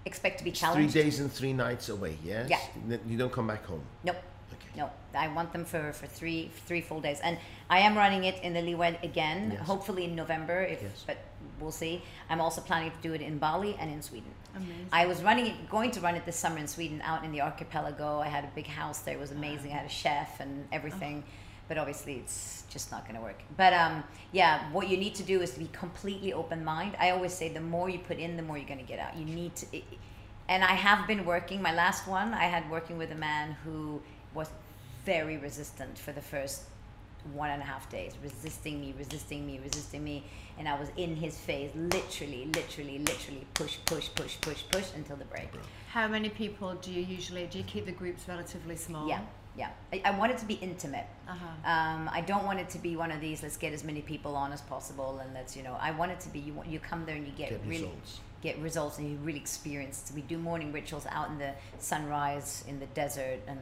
Expect 0.09 0.39
to 0.39 0.45
be 0.45 0.51
It's 0.51 0.67
three 0.79 0.87
days 0.87 1.21
and 1.21 1.31
three 1.31 1.53
nights 1.53 1.87
away. 1.91 2.17
Yes. 2.25 2.49
Yeah. 2.49 2.97
You 3.07 3.19
don't 3.23 3.35
come 3.39 3.47
back 3.47 3.65
home. 3.73 3.85
nope 4.05 4.17
Okay. 4.55 4.73
No, 4.81 4.91
I 5.15 5.29
want 5.29 5.53
them 5.53 5.65
for, 5.65 5.93
for 5.93 6.07
three 6.07 6.51
three 6.67 6.81
full 6.81 7.01
days, 7.01 7.21
and 7.23 7.37
I 7.69 7.81
am 7.81 7.97
running 7.97 8.25
it 8.25 8.37
in 8.43 8.53
the 8.55 8.61
Liwa 8.61 9.03
again. 9.03 9.41
Yes. 9.53 9.67
Hopefully 9.67 10.05
in 10.05 10.15
November, 10.17 10.59
if 10.63 10.81
Yes. 10.83 11.05
but 11.07 11.19
we'll 11.61 11.79
see. 11.85 12.03
I'm 12.31 12.41
also 12.41 12.61
planning 12.61 12.91
to 12.91 13.01
do 13.09 13.13
it 13.13 13.21
in 13.21 13.39
Bali 13.39 13.77
and 13.81 13.91
in 13.91 14.01
Sweden. 14.03 14.33
Amazing. 14.57 14.89
I 14.93 15.07
was 15.07 15.23
running 15.23 15.47
it, 15.47 15.57
going 15.69 15.91
to 15.97 16.01
run 16.01 16.15
it 16.15 16.25
this 16.25 16.37
summer 16.37 16.59
in 16.59 16.69
Sweden, 16.69 17.01
out 17.11 17.25
in 17.25 17.33
the 17.33 17.43
archipelago. 17.43 18.21
I 18.21 18.29
had 18.29 18.45
a 18.45 18.53
big 18.55 18.67
house 18.67 19.01
there; 19.01 19.15
it 19.19 19.21
was 19.21 19.33
amazing. 19.41 19.71
I 19.73 19.77
had 19.81 19.87
a 19.87 19.97
chef 20.05 20.41
and 20.41 20.53
everything, 20.73 21.17
oh. 21.27 21.31
But 21.69 21.79
obviously 21.79 22.14
it's 22.14 22.64
just 22.71 22.91
not 22.91 23.05
going 23.05 23.14
to 23.14 23.21
work. 23.21 23.41
But 23.57 23.73
um, 23.73 24.03
yeah, 24.33 24.71
what 24.73 24.89
you 24.89 24.97
need 24.97 25.14
to 25.16 25.23
do 25.23 25.41
is 25.41 25.53
to 25.53 25.59
be 25.61 25.69
completely 25.73 26.33
open 26.33 26.64
mind. 26.64 26.97
I 26.99 27.11
always 27.11 27.33
say 27.33 27.49
the 27.49 27.61
more 27.61 27.89
you 27.89 27.99
put 27.99 28.19
in, 28.19 28.37
the 28.37 28.43
more 28.43 28.57
you're 28.59 28.66
going 28.66 28.81
to 28.81 28.87
get 28.87 28.99
out. 28.99 29.16
You 29.16 29.25
need 29.25 29.55
to, 29.57 29.66
it, 29.77 29.85
and 30.49 30.64
I 30.64 30.73
have 30.73 31.07
been 31.07 31.25
working. 31.25 31.61
My 31.61 31.75
last 31.75 32.09
one, 32.09 32.33
I 32.33 32.45
had 32.45 32.69
working 32.71 32.97
with 32.99 33.12
a 33.12 33.16
man 33.16 33.57
who 33.64 34.01
was 34.35 34.49
very 35.05 35.37
resistant 35.37 35.99
for 35.99 36.12
the 36.12 36.23
first 36.23 36.62
one 37.33 37.51
and 37.51 37.62
a 37.62 37.64
half 37.64 37.91
days, 37.91 38.12
resisting 38.23 38.81
me, 38.81 38.95
resisting 38.97 39.47
me, 39.47 39.61
resisting 39.62 40.03
me, 40.03 40.25
and 40.59 40.69
I 40.69 40.79
was 40.79 40.89
in 40.97 41.16
his 41.16 41.37
face, 41.39 41.71
literally, 41.75 42.47
literally, 42.55 42.99
literally, 43.01 43.47
push, 43.55 43.79
push, 43.85 44.09
push, 44.14 44.37
push, 44.41 44.64
push 44.71 44.87
until 44.95 45.16
the 45.16 45.25
break. 45.27 45.49
How 45.91 46.09
many 46.09 46.29
people 46.29 46.75
do 46.75 46.93
you 46.93 47.03
usually 47.03 47.47
do 47.47 47.59
you 47.59 47.64
keep 47.64 47.87
the 47.87 47.93
groups 47.93 48.29
relatively 48.29 48.77
small? 48.77 49.09
Yeah, 49.09 49.21
yeah. 49.59 49.71
I, 49.93 50.01
I 50.05 50.11
want 50.13 50.31
it 50.33 50.39
to 50.39 50.47
be 50.47 50.55
intimate. 50.55 51.07
Uh-huh. 51.29 51.71
Um, 51.73 52.09
I 52.13 52.21
don't 52.21 52.45
want 52.45 52.61
it 52.61 52.69
to 52.71 52.79
be 52.79 52.95
one 52.97 53.11
of 53.11 53.21
these. 53.21 53.43
Let's 53.43 53.57
get 53.57 53.73
as 53.73 53.83
many 53.85 54.01
people 54.03 54.35
on 54.37 54.53
as 54.53 54.61
possible, 54.63 55.19
and 55.23 55.35
let's 55.35 55.57
you 55.57 55.63
know. 55.63 55.77
I 55.81 55.91
want 55.91 56.13
it 56.13 56.21
to 56.21 56.29
be 56.29 56.39
you. 56.39 56.53
want- 56.55 56.69
You 56.69 56.79
come 56.79 57.05
there 57.07 57.17
and 57.17 57.27
you 57.27 57.33
get, 57.33 57.51
Get 57.51 57.61
really 57.67 57.83
results. 57.85 58.21
get 58.41 58.59
results, 58.59 58.99
and 58.99 59.11
you 59.11 59.17
really 59.29 59.41
experience. 59.41 60.13
We 60.15 60.23
do 60.23 60.39
morning 60.39 60.73
rituals 60.73 61.07
out 61.11 61.29
in 61.33 61.39
the 61.39 61.53
sunrise 61.79 62.65
in 62.69 62.79
the 62.81 62.87
desert, 62.87 63.41
and 63.49 63.59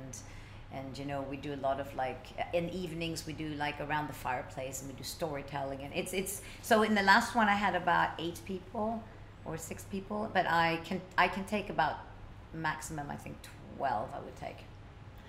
and 0.73 0.99
you 0.99 1.05
know 1.07 1.23
we 1.31 1.37
do 1.37 1.55
a 1.55 1.61
lot 1.69 1.79
of 1.81 1.89
like 1.95 2.27
in 2.53 2.69
evenings 2.71 3.25
we 3.27 3.33
do 3.33 3.49
like 3.55 3.81
around 3.81 4.09
the 4.09 4.19
fireplace, 4.27 4.83
and 4.83 4.91
we 4.91 4.97
do 4.97 5.05
storytelling, 5.05 5.81
and 5.83 5.93
it's 5.95 6.13
it's 6.13 6.43
so 6.63 6.83
in 6.83 6.95
the 6.95 7.03
last 7.13 7.35
one 7.35 7.49
I 7.49 7.55
had 7.67 7.75
about 7.75 8.11
eight 8.19 8.41
people 8.45 9.03
or 9.47 9.57
six 9.57 9.85
people, 9.85 10.21
but 10.35 10.47
I 10.47 10.81
can 10.85 11.01
I 11.17 11.29
can 11.29 11.45
take 11.45 11.71
about 11.71 11.95
maximum 12.53 13.07
I 13.11 13.17
think 13.17 13.37
twelve 13.79 14.09
I 14.15 14.21
would 14.25 14.37
take. 14.37 14.61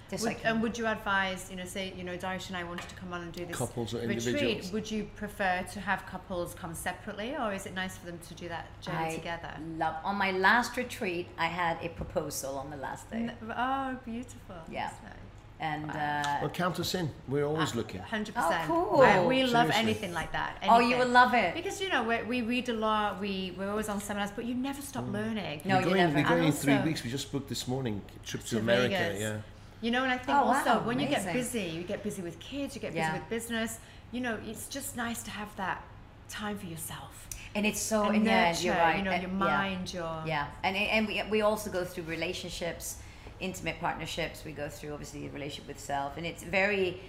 Just 0.09 0.23
Would, 0.23 0.27
like 0.35 0.45
and 0.45 0.61
would 0.61 0.77
you 0.77 0.87
advise, 0.87 1.49
you 1.49 1.57
know, 1.57 1.65
say, 1.65 1.93
you 1.97 2.03
know, 2.05 2.15
Daesh 2.15 2.47
and 2.47 2.55
I 2.55 2.63
wanted 2.63 2.87
to 2.87 2.95
come 2.95 3.11
on 3.11 3.21
and 3.23 3.31
do 3.33 3.45
this 3.45 3.57
Couples 3.57 3.93
or 3.93 4.07
retreat, 4.07 4.69
would 4.71 4.89
you 4.89 5.03
prefer 5.17 5.65
to 5.73 5.79
have 5.81 6.05
couples 6.05 6.53
come 6.53 6.73
separately 6.73 7.35
or 7.35 7.51
is 7.53 7.65
it 7.65 7.73
nice 7.73 7.97
for 7.97 8.05
them 8.05 8.17
to 8.29 8.33
do 8.33 8.47
that 8.47 8.67
journey 8.81 9.07
I 9.07 9.15
together? 9.15 9.51
love 9.77 9.95
on 10.05 10.15
my 10.15 10.31
last 10.31 10.77
retreat 10.77 11.27
I 11.37 11.47
had 11.47 11.77
a 11.81 11.89
proposal 11.89 12.57
on 12.57 12.69
the 12.69 12.77
last 12.77 13.09
day. 13.11 13.29
Oh, 13.57 13.97
beautiful. 14.05 14.55
Yeah. 14.71 14.87
That's 14.89 15.03
nice. 15.03 15.13
And 15.59 15.87
Well, 15.87 16.45
uh, 16.45 16.49
count 16.49 16.79
us 16.79 16.93
in. 16.95 17.09
We're 17.27 17.43
always 17.45 17.71
Ah, 17.73 17.77
looking. 17.77 17.99
100%. 17.99 18.31
Oh, 18.69 18.87
cool. 18.91 19.01
I- 19.01 19.25
we 19.25 19.43
love 19.43 19.51
Seriously. 19.67 19.81
anything 19.81 20.13
like 20.13 20.31
that. 20.31 20.55
oh, 20.63 20.77
you 20.79 20.85
anything. 20.85 20.99
will 20.99 21.07
love 21.07 21.33
it. 21.33 21.53
Because, 21.55 21.81
you 21.81 21.89
know, 21.89 22.03
we 22.03 22.21
we 22.21 22.41
read 22.43 22.69
a 22.69 22.73
lot, 22.73 23.19
we, 23.19 23.55
we're 23.57 23.69
always 23.71 23.89
on 23.89 23.99
seminars, 23.99 24.29
but 24.35 24.45
you 24.45 24.53
never 24.53 24.81
stop 24.83 25.05
learning. 25.11 25.61
No, 25.65 25.75
we're 25.75 25.81
you 25.81 25.85
going, 25.87 25.97
never. 25.97 26.15
We're 26.15 26.23
going 26.29 26.39
in 26.43 26.45
And 26.49 26.55
three 26.57 26.77
weeks. 26.77 27.03
We 27.03 27.09
just 27.09 27.31
booked 27.31 27.49
this 27.49 27.67
morning 27.67 28.01
trip 28.23 28.43
to, 28.43 28.49
To 28.51 28.59
America. 28.59 28.89
Vegas. 28.97 29.19
Yeah. 29.19 29.37
You 29.82 29.91
know, 29.91 30.03
and 30.03 30.11
I 30.11 30.17
think 30.17 30.38
Oh, 30.38 30.45
also 30.45 30.80
wow, 30.80 30.88
when 30.88 30.99
you 30.99 31.07
get 31.07 31.32
busy, 31.34 31.61
you 31.61 31.84
get 31.84 32.03
busy 32.03 32.21
with 32.21 32.39
kids, 32.39 32.75
you 32.75 32.82
get 32.82 32.91
busy 32.91 32.99
Yeah. 32.99 33.13
with 33.13 33.30
business, 33.30 33.80
you 34.11 34.21
know, 34.21 34.39
it's 34.45 34.67
just 34.67 34.95
nice 34.95 35.21
to 35.23 35.32
have 35.32 35.55
that 35.57 35.84
time 36.30 36.57
for 36.57 36.65
yourself. 36.65 37.28
And 37.55 37.65
it's 37.65 37.80
so 37.80 38.03
and 38.05 38.17
and 38.17 38.25
yeah, 38.25 38.51
nurture, 38.51 38.65
you're 38.65 38.75
right. 38.75 38.97
you 38.97 39.03
know, 39.03 39.11
and- 39.11 39.21
your 39.21 39.32
yeah. 39.32 39.38
mind, 39.38 39.93
your 39.93 40.23
Yeah, 40.25 40.47
and 40.63 40.75
and 40.75 41.07
we, 41.07 41.23
we 41.30 41.41
also 41.41 41.69
go 41.71 41.84
through 41.84 42.03
relationships, 42.03 42.97
intimate 43.39 43.80
partnerships. 43.80 44.43
We 44.45 44.51
go 44.51 44.69
through 44.69 44.93
obviously 44.93 45.21
the 45.28 45.34
relationship 45.34 45.67
with 45.67 45.80
self, 45.80 46.17
and 46.17 46.25
it's 46.25 46.43
very, 46.43 46.99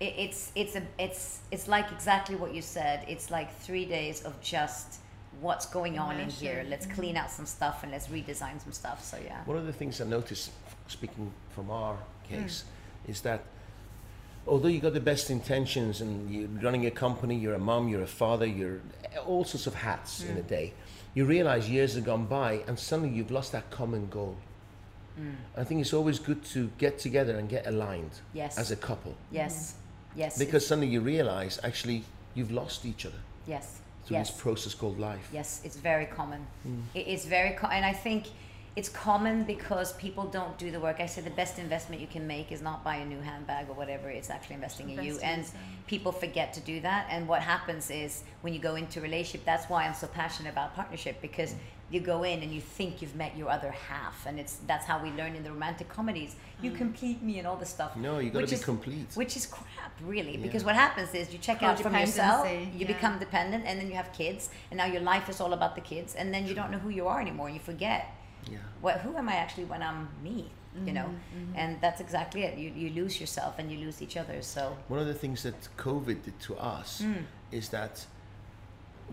it, 0.00 0.14
it's 0.16 0.52
it's 0.54 0.76
a 0.76 0.82
it's 0.98 1.40
it's 1.50 1.66
like 1.68 1.90
exactly 1.92 2.36
what 2.36 2.54
you 2.54 2.62
said. 2.62 3.04
It's 3.08 3.30
like 3.30 3.54
three 3.60 3.84
days 3.84 4.22
of 4.22 4.40
just 4.40 5.00
what's 5.40 5.66
going 5.66 5.98
on 5.98 6.18
in 6.18 6.30
here. 6.30 6.64
Let's 6.68 6.86
mm-hmm. 6.86 6.94
clean 6.94 7.16
out 7.16 7.30
some 7.30 7.46
stuff 7.46 7.82
and 7.82 7.92
let's 7.92 8.08
redesign 8.08 8.60
some 8.62 8.72
stuff. 8.72 9.04
So 9.04 9.18
yeah. 9.22 9.44
One 9.44 9.58
of 9.58 9.66
the 9.66 9.72
things 9.72 10.00
I 10.00 10.04
noticed, 10.04 10.50
speaking 10.88 11.30
from 11.50 11.70
our 11.70 11.96
case, 12.28 12.64
is 13.06 13.20
that 13.22 13.42
although 14.46 14.68
you've 14.68 14.82
got 14.82 14.94
the 14.94 15.00
best 15.00 15.30
intentions 15.30 16.00
and 16.00 16.30
you're 16.32 16.48
running 16.48 16.86
a 16.86 16.90
company, 16.90 17.36
you're 17.36 17.54
a 17.54 17.58
mom, 17.58 17.88
you're 17.88 18.02
a 18.02 18.06
father, 18.06 18.46
you're 18.46 18.80
all 19.26 19.44
sorts 19.44 19.66
of 19.66 19.74
hats 19.74 20.22
in 20.22 20.36
a 20.36 20.40
mm. 20.40 20.48
day, 20.48 20.72
you 21.14 21.24
realize 21.24 21.68
years 21.68 21.94
have 21.94 22.04
gone 22.04 22.26
by 22.26 22.60
and 22.66 22.78
suddenly 22.78 23.14
you've 23.14 23.30
lost 23.30 23.52
that 23.52 23.70
common 23.70 24.08
goal. 24.08 24.36
Mm. 25.20 25.34
I 25.56 25.64
think 25.64 25.80
it's 25.80 25.92
always 25.92 26.18
good 26.18 26.44
to 26.46 26.70
get 26.78 26.98
together 26.98 27.36
and 27.36 27.48
get 27.48 27.66
aligned 27.66 28.12
Yes. 28.32 28.58
as 28.58 28.70
a 28.70 28.76
couple 28.76 29.14
Yes. 29.30 29.72
Mm-hmm. 29.72 30.20
Yes. 30.20 30.38
because 30.38 30.66
suddenly 30.66 30.88
you 30.88 31.00
realize 31.00 31.60
actually 31.62 32.04
you've 32.34 32.50
lost 32.50 32.86
each 32.86 33.04
other 33.04 33.20
yes. 33.46 33.80
through 34.04 34.16
yes. 34.16 34.30
this 34.30 34.40
process 34.40 34.74
called 34.74 34.98
life. 34.98 35.28
Yes, 35.32 35.60
it's 35.64 35.76
very 35.76 36.06
common. 36.06 36.46
Hmm. 36.62 36.80
It 36.94 37.06
is 37.06 37.26
very 37.26 37.54
common, 37.54 37.76
and 37.76 37.84
I 37.84 37.92
think 37.92 38.26
it's 38.78 38.88
common 38.88 39.36
because 39.54 39.88
people 40.04 40.24
don't 40.38 40.56
do 40.64 40.68
the 40.70 40.80
work. 40.86 40.98
I 41.00 41.06
say 41.06 41.20
the 41.20 41.36
best 41.42 41.58
investment 41.58 42.00
you 42.04 42.06
can 42.16 42.24
make 42.34 42.52
is 42.56 42.60
not 42.68 42.84
buy 42.88 42.96
a 43.04 43.04
new 43.12 43.20
handbag 43.30 43.64
or 43.70 43.74
whatever. 43.74 44.06
It's 44.18 44.30
actually 44.30 44.54
investing 44.60 44.86
in 44.90 44.96
you, 45.02 45.12
Invest 45.14 45.24
and 45.24 45.38
yourself. 45.42 45.62
people 45.92 46.12
forget 46.12 46.48
to 46.54 46.60
do 46.72 46.76
that. 46.88 47.02
And 47.10 47.26
what 47.32 47.40
happens 47.54 47.90
is 47.90 48.10
when 48.42 48.52
you 48.54 48.60
go 48.60 48.74
into 48.76 48.96
a 49.00 49.02
relationship, 49.02 49.44
that's 49.44 49.66
why 49.70 49.80
I'm 49.86 49.94
so 49.94 50.06
passionate 50.06 50.50
about 50.56 50.68
partnership 50.80 51.20
because 51.20 51.50
you 51.90 52.00
go 52.00 52.22
in 52.22 52.42
and 52.44 52.50
you 52.56 52.60
think 52.60 53.00
you've 53.00 53.16
met 53.16 53.32
your 53.40 53.48
other 53.56 53.70
half, 53.70 54.26
and 54.26 54.38
it's 54.38 54.54
that's 54.66 54.84
how 54.90 55.02
we 55.02 55.10
learn 55.20 55.32
in 55.34 55.42
the 55.42 55.50
romantic 55.50 55.88
comedies. 55.88 56.36
You 56.60 56.70
complete 56.72 57.22
me 57.22 57.38
and 57.38 57.46
all 57.48 57.56
this 57.56 57.70
stuff. 57.70 57.96
No, 57.96 58.18
you 58.18 58.28
got 58.30 58.40
to 58.40 58.42
which 58.42 58.50
be 58.50 58.56
is- 58.56 58.64
complete. 58.72 59.06
which 59.14 59.34
is 59.40 59.46
crap, 59.46 59.92
really, 60.12 60.32
Yeah. 60.36 60.42
because 60.46 60.64
what 60.68 60.74
happens 60.74 61.10
is 61.14 61.32
you 61.32 61.38
check 61.38 61.62
out 61.62 61.80
from 61.80 61.94
yourself, 61.96 62.46
you 62.50 62.68
yeah. 62.76 62.86
become 62.94 63.18
dependent, 63.18 63.64
and 63.66 63.74
then 63.80 63.88
you 63.90 63.94
have 64.02 64.12
kids, 64.12 64.50
and 64.70 64.76
now 64.76 64.84
your 64.94 65.00
life 65.00 65.26
is 65.32 65.40
all 65.40 65.54
about 65.54 65.74
the 65.76 65.80
kids, 65.92 66.14
and 66.14 66.26
then 66.34 66.46
you 66.46 66.54
don't 66.58 66.70
know 66.70 66.78
who 66.86 66.90
you 66.90 67.08
are 67.08 67.20
anymore. 67.22 67.46
and 67.48 67.56
You 67.56 67.62
forget 67.72 68.00
Yeah. 68.50 68.58
what 68.80 68.96
who 69.00 69.16
am 69.16 69.28
I 69.28 69.34
actually 69.34 69.64
when 69.66 69.82
I'm 69.82 70.08
me, 70.22 70.50
you 70.86 70.92
know, 70.92 71.08
and 71.54 71.80
that's 71.80 72.00
exactly 72.00 72.42
it. 72.44 72.56
You 72.58 72.70
you 72.82 72.90
lose 73.02 73.20
yourself 73.20 73.58
and 73.58 73.70
you 73.72 73.78
lose 73.86 74.00
each 74.02 74.16
other. 74.16 74.42
So 74.42 74.76
One 74.88 75.00
of 75.00 75.06
the 75.06 75.14
things 75.24 75.42
that 75.42 75.56
COVID 75.76 76.18
did 76.24 76.38
to 76.48 76.56
us 76.56 77.02
Mm. 77.02 77.22
is 77.52 77.68
that 77.70 78.06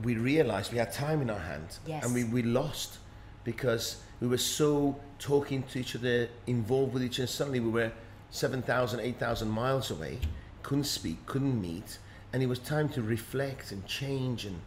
we 0.04 0.16
realized 0.16 0.72
we 0.72 0.78
had 0.80 0.92
time 0.92 1.22
in 1.22 1.30
our 1.30 1.40
hand 1.52 1.70
Yes. 1.88 2.04
and 2.04 2.14
we, 2.14 2.24
we 2.26 2.42
lost 2.44 2.98
because 3.44 3.86
we 4.20 4.28
were 4.28 4.38
so 4.60 4.96
talking 5.20 5.64
to 5.72 5.80
each 5.80 5.96
other, 5.96 6.28
involved 6.48 6.94
with 6.94 7.04
each 7.04 7.20
other. 7.20 7.28
Suddenly 7.28 7.60
we 7.62 7.70
were 7.70 7.92
7,000, 8.32 9.00
8,000 9.00 9.50
miles 9.50 9.92
away, 9.92 10.20
couldn't 10.64 10.84
speak, 10.86 11.26
couldn't 11.26 11.62
meet, 11.62 12.00
and 12.34 12.44
it 12.44 12.48
was 12.48 12.60
time 12.60 12.90
to 12.90 13.02
reflect 13.02 13.72
and 13.72 13.86
change 13.86 14.46
and 14.46 14.56
f- 14.58 14.62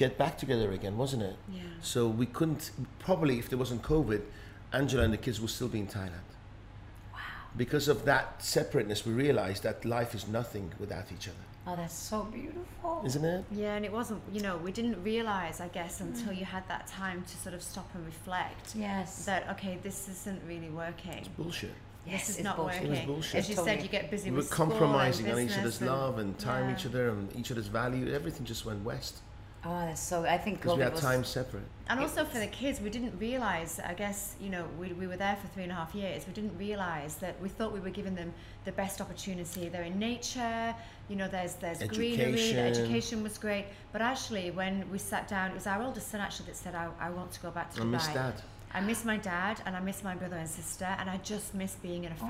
get 0.00 0.16
back 0.16 0.38
together 0.38 0.72
again, 0.72 0.96
wasn't 0.96 1.22
it? 1.22 1.36
Yeah. 1.52 1.60
So 1.82 2.08
we 2.08 2.24
couldn't, 2.24 2.70
probably 2.98 3.38
if 3.38 3.50
there 3.50 3.58
wasn't 3.58 3.82
COVID, 3.82 4.22
Angela 4.72 5.02
and 5.04 5.12
the 5.12 5.18
kids 5.26 5.38
would 5.42 5.50
still 5.50 5.68
be 5.68 5.78
in 5.78 5.86
Thailand. 5.86 6.28
Wow. 7.12 7.18
Because 7.62 7.86
of 7.86 8.06
that 8.06 8.42
separateness, 8.42 9.04
we 9.04 9.12
realized 9.12 9.62
that 9.64 9.84
life 9.84 10.14
is 10.14 10.26
nothing 10.26 10.72
without 10.78 11.12
each 11.14 11.28
other, 11.28 11.44
oh, 11.66 11.76
that's 11.76 11.92
so 12.12 12.22
beautiful. 12.38 13.02
isn't 13.04 13.24
it? 13.34 13.44
Yeah, 13.52 13.74
and 13.76 13.84
it 13.84 13.92
wasn't, 13.92 14.22
you 14.32 14.40
know, 14.40 14.56
we 14.56 14.72
didn't 14.72 14.98
realize, 15.04 15.60
I 15.60 15.68
guess, 15.68 16.00
until 16.00 16.32
you 16.32 16.46
had 16.46 16.66
that 16.68 16.86
time 16.86 17.22
to 17.30 17.36
sort 17.44 17.54
of 17.54 17.62
stop 17.62 17.88
and 17.94 18.02
reflect 18.06 18.74
Yes. 18.74 19.26
that, 19.26 19.40
okay, 19.54 19.78
this 19.82 20.08
isn't 20.08 20.40
really 20.48 20.70
working. 20.70 21.12
It's 21.12 21.28
Bullshit. 21.28 21.74
Yes, 22.06 22.20
this 22.20 22.28
is 22.30 22.36
it's 22.36 22.44
not 22.44 22.56
bullshit. 22.56 22.80
working. 22.80 22.92
It 22.96 23.06
was 23.06 23.14
bullshit. 23.14 23.34
As 23.40 23.48
you 23.50 23.56
Totally. 23.56 23.76
said, 23.76 23.82
you 23.84 23.90
get 23.90 24.10
busy 24.10 24.30
we 24.30 24.36
were 24.36 24.36
with 24.38 24.46
school 24.50 24.64
and 24.64 24.72
compromising 24.72 25.30
on 25.30 25.38
each 25.38 25.58
other's 25.58 25.80
and- 25.82 25.90
love 25.90 26.18
and 26.22 26.30
time 26.38 26.64
yeah. 26.70 26.74
each 26.74 26.86
other 26.86 27.10
and 27.10 27.36
each 27.36 27.50
other's 27.52 27.66
value. 27.80 28.04
Everything 28.20 28.46
just 28.46 28.64
went 28.64 28.82
west 28.82 29.18
Oh, 29.62 29.80
that's 29.86 30.00
so. 30.00 30.24
I 30.24 30.38
think 30.38 30.62
because 30.62 30.76
we 30.78 30.82
COVID 30.82 30.84
had 30.84 30.92
was. 30.92 31.02
time 31.02 31.24
separate. 31.24 31.62
And 31.88 32.00
It 32.00 32.02
also 32.04 32.24
for 32.24 32.38
the 32.38 32.46
kids, 32.46 32.80
we 32.80 32.88
didn't 32.88 33.18
realise, 33.18 33.78
I 33.80 33.94
guess, 33.94 34.36
you 34.40 34.48
know, 34.48 34.64
we, 34.78 34.92
we 34.94 35.06
were 35.06 35.16
there 35.16 35.36
for 35.36 35.48
three 35.48 35.64
and 35.64 35.72
a 35.72 35.74
half 35.74 35.94
years. 35.94 36.24
We 36.26 36.32
didn't 36.32 36.56
realise 36.56 37.14
that 37.14 37.34
we 37.42 37.48
thought 37.48 37.72
we 37.72 37.80
were 37.80 37.90
giving 37.90 38.14
them 38.14 38.32
the 38.64 38.72
best 38.72 39.00
opportunity. 39.00 39.68
They're 39.68 39.82
in 39.82 39.98
nature, 39.98 40.74
you 41.08 41.16
know, 41.16 41.28
there's, 41.28 41.54
there's 41.56 41.78
greenery, 41.82 42.30
the 42.32 42.38
Education. 42.38 42.58
education 42.58 43.22
was 43.22 43.36
great. 43.38 43.66
But 43.92 44.02
actually, 44.02 44.50
when 44.52 44.88
we 44.90 44.98
sat 44.98 45.26
down, 45.28 45.50
it 45.50 45.54
was 45.54 45.66
our 45.66 45.82
oldest 45.82 46.10
son 46.10 46.20
actually 46.20 46.46
that 46.46 46.56
said, 46.56 46.74
I, 46.74 46.88
I 47.00 47.10
want 47.10 47.32
to 47.32 47.40
go 47.40 47.50
back 47.50 47.74
to 47.74 47.80
I 47.82 47.84
Dubai. 47.84 47.90
miss 47.90 48.06
dad. 48.06 48.34
I 48.72 48.80
miss 48.80 49.04
my 49.04 49.16
dad 49.16 49.60
and 49.66 49.76
I 49.76 49.80
miss 49.80 50.04
my 50.04 50.14
brother 50.14 50.36
and 50.36 50.48
sister 50.48 50.86
and 50.98 51.10
I 51.10 51.16
just 51.18 51.54
miss 51.54 51.74
being 51.74 52.04
in 52.04 52.12
a 52.12 52.16
Oh. 52.22 52.26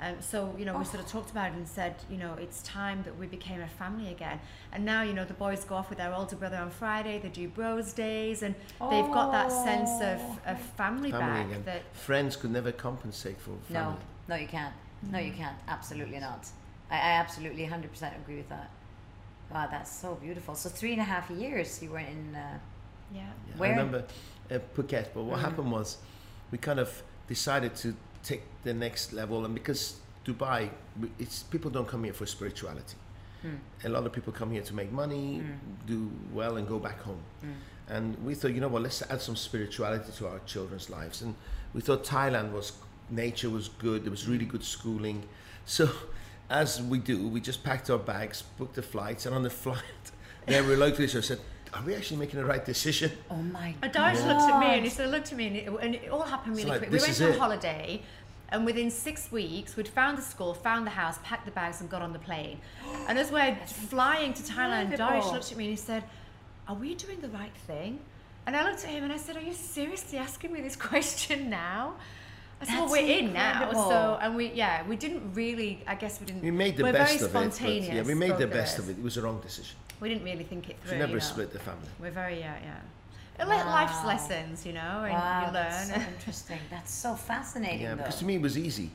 Family. 0.00 0.16
Um, 0.16 0.22
so 0.22 0.54
you 0.58 0.64
know 0.64 0.72
we 0.74 0.80
Oh. 0.80 0.84
sort 0.84 1.00
of 1.04 1.10
talked 1.10 1.30
about 1.30 1.52
it 1.52 1.56
and 1.56 1.68
said 1.68 1.94
you 2.10 2.16
know 2.16 2.34
it's 2.34 2.62
time 2.62 3.02
that 3.04 3.16
we 3.18 3.26
became 3.26 3.60
a 3.60 3.68
family 3.68 4.10
again. 4.10 4.40
And 4.72 4.84
now 4.84 5.02
you 5.02 5.12
know 5.12 5.24
the 5.24 5.34
boys 5.34 5.64
go 5.64 5.74
off 5.76 5.88
with 5.90 5.98
their 5.98 6.14
older 6.14 6.36
brother 6.36 6.56
on 6.56 6.70
Friday. 6.70 7.18
They 7.18 7.28
do 7.28 7.48
bros 7.48 7.92
days 7.92 8.42
and 8.42 8.54
they've 8.90 9.10
got 9.12 9.32
that 9.32 9.50
sense 9.52 10.00
of, 10.00 10.20
of 10.46 10.58
family, 10.76 11.10
Family 11.10 11.10
back 11.10 11.46
again. 11.46 11.62
that 11.64 11.82
Friends 11.94 12.36
could 12.36 12.50
never 12.50 12.72
compensate 12.72 13.40
for 13.40 13.50
No, 13.50 13.80
family. 13.80 13.96
no, 14.28 14.34
you 14.36 14.48
can't. 14.48 14.74
No, 15.10 15.18
you 15.18 15.32
can't. 15.32 15.56
Absolutely 15.68 16.18
not. 16.20 16.46
I, 16.90 16.96
I 16.96 17.10
absolutely 17.12 17.66
100% 17.66 18.16
agree 18.22 18.36
with 18.36 18.48
that. 18.50 18.70
Wow, 19.52 19.66
that's 19.70 19.90
so 19.90 20.14
beautiful. 20.14 20.54
So 20.54 20.68
three 20.68 20.92
and 20.92 21.00
a 21.00 21.04
half 21.04 21.30
years 21.30 21.82
you 21.82 21.90
were 21.90 21.98
in. 21.98 22.34
Uh, 22.34 22.58
yeah. 23.12 23.20
Yeah, 23.48 23.56
Where? 23.56 23.68
I 23.70 23.76
remember 23.76 24.04
uh, 24.50 24.58
Phuket, 24.76 25.08
but 25.14 25.24
what 25.24 25.38
Mm. 25.38 25.42
happened 25.42 25.72
was 25.72 25.98
we 26.52 26.58
kind 26.58 26.78
of 26.78 27.02
decided 27.26 27.74
to 27.76 27.94
take 28.22 28.42
the 28.64 28.74
next 28.74 29.12
level, 29.12 29.44
and 29.44 29.54
because 29.54 29.96
Dubai, 30.26 30.68
it's 31.18 31.42
people 31.44 31.70
don't 31.70 31.88
come 31.88 32.04
here 32.04 32.12
for 32.12 32.26
spirituality. 32.26 32.96
hmm, 33.42 33.56
A 33.84 33.88
lot 33.88 34.04
of 34.06 34.12
people 34.12 34.32
come 34.32 34.50
here 34.50 34.62
to 34.62 34.74
make 34.74 34.92
money, 34.92 35.40
Mm. 35.42 35.86
do 35.86 36.10
well, 36.32 36.56
and 36.56 36.68
go 36.68 36.78
back 36.78 37.00
home. 37.02 37.22
hmm. 37.40 37.52
And 37.88 38.16
we 38.24 38.34
thought, 38.34 38.52
you 38.52 38.60
know 38.60 38.68
what, 38.68 38.82
let's 38.82 39.02
add 39.10 39.20
some 39.20 39.34
spirituality 39.36 40.12
to 40.18 40.28
our 40.28 40.38
children's 40.46 40.88
lives. 40.90 41.22
And 41.22 41.34
we 41.74 41.80
thought 41.80 42.04
Thailand 42.04 42.52
was 42.52 42.72
nature 43.10 43.50
was 43.50 43.68
good. 43.80 44.04
There 44.04 44.10
was 44.12 44.28
really 44.28 44.44
good 44.44 44.62
schooling. 44.62 45.24
So, 45.66 45.88
as 46.50 46.80
we 46.82 46.98
do, 46.98 47.26
we 47.28 47.40
just 47.40 47.64
packed 47.64 47.90
our 47.90 47.98
bags, 47.98 48.42
booked 48.58 48.74
the 48.76 48.82
flights, 48.82 49.26
and 49.26 49.34
on 49.34 49.42
the 49.42 49.50
flight, 49.64 49.82
then 50.46 50.68
we 50.68 50.76
looked 50.76 51.00
at 51.00 51.04
each 51.06 51.10
other 51.16 51.22
said, 51.22 51.40
"Are 51.74 51.82
we 51.82 51.94
actually 51.94 52.18
making 52.18 52.38
the 52.40 52.46
right 52.46 52.64
decision?" 52.64 53.10
Oh 53.30 53.36
my 53.36 53.74
And 53.82 53.92
god. 53.92 54.14
Daesh 54.14 54.26
looked 54.26 54.42
at 54.42 54.60
me 54.60 54.74
and 54.74 54.84
he 54.84 54.90
sort 54.90 55.06
of 55.06 55.12
looked 55.12 55.30
at 55.32 55.38
me 55.38 55.46
and 55.46 55.56
it, 55.56 55.68
and 55.82 55.94
it 55.94 56.08
all 56.10 56.22
happened 56.22 56.56
really 56.56 56.70
like, 56.70 56.78
quick. 56.80 56.90
We 56.92 56.98
went 56.98 57.20
on 57.20 57.28
it. 57.30 57.38
holiday 57.38 58.02
and 58.52 58.66
within 58.66 58.90
six 58.90 59.30
weeks 59.30 59.76
we'd 59.76 59.88
found 59.88 60.18
the 60.18 60.22
school, 60.22 60.54
found 60.54 60.86
the 60.86 60.90
house, 60.90 61.18
packed 61.22 61.44
the 61.44 61.52
bags 61.52 61.80
and 61.80 61.88
got 61.88 62.02
on 62.02 62.12
the 62.12 62.18
plane. 62.18 62.58
And 63.08 63.18
as 63.18 63.30
we're 63.30 63.56
flying 63.66 64.32
to 64.34 64.42
Thailand, 64.42 64.88
Daesh 64.88 64.92
incredible. 64.92 65.32
looked 65.32 65.52
at 65.52 65.58
me 65.58 65.64
and 65.64 65.70
he 65.70 65.76
said, 65.76 66.04
are 66.68 66.74
we 66.74 66.94
doing 66.94 67.20
the 67.20 67.28
right 67.28 67.54
thing? 67.66 68.00
And 68.46 68.56
I 68.56 68.64
looked 68.64 68.84
at 68.84 68.90
him 68.90 69.04
and 69.04 69.12
I 69.12 69.16
said, 69.16 69.36
are 69.36 69.42
you 69.42 69.52
seriously 69.52 70.18
asking 70.18 70.52
me 70.52 70.60
this 70.60 70.76
question 70.90 71.50
now? 71.50 71.94
I 72.60 72.66
said, 72.66 72.74
well, 72.74 72.90
we're 72.90 73.18
in 73.18 73.32
now. 73.32 73.72
So, 73.72 74.18
and 74.20 74.36
we, 74.36 74.52
yeah, 74.52 74.86
we 74.86 74.96
didn't 74.96 75.32
really, 75.32 75.82
I 75.86 75.94
guess 75.94 76.20
we 76.20 76.26
didn't, 76.26 76.42
We 76.42 76.50
made 76.50 76.76
the 76.76 76.92
best 76.92 77.22
of 77.22 77.30
it. 77.30 77.32
But 77.32 77.54
spontaneous. 77.54 77.94
yeah, 77.94 78.02
we 78.02 78.14
made 78.14 78.36
the 78.36 78.46
best 78.46 78.78
of 78.78 78.88
it. 78.90 78.98
It 78.98 79.02
was 79.02 79.14
the 79.14 79.22
wrong 79.22 79.40
decision. 79.40 79.76
We 80.00 80.08
didn't 80.08 80.24
really 80.24 80.44
think 80.44 80.68
it 80.70 80.76
We 80.82 80.88
through. 80.90 80.98
never 80.98 81.12
you 81.12 81.18
know. 81.18 81.24
split 81.24 81.52
the 81.52 81.58
family. 81.58 81.88
We're 82.00 82.10
very, 82.10 82.38
yeah, 82.40 82.56
yeah. 82.62 82.76
It 83.38 83.46
le- 83.48 83.70
Life's 83.70 84.04
lessons, 84.04 84.66
you 84.66 84.72
know, 84.72 85.04
and 85.04 85.12
wow, 85.14 85.46
you 85.46 85.52
that's 85.52 85.90
learn. 85.90 86.00
so 86.00 86.06
interesting. 86.14 86.58
That's 86.70 86.92
so 86.92 87.14
fascinating. 87.14 87.80
Yeah, 87.82 87.90
though. 87.90 87.96
because 87.98 88.18
to 88.18 88.24
me 88.24 88.34
it 88.36 88.42
was 88.42 88.58
easy. 88.58 88.90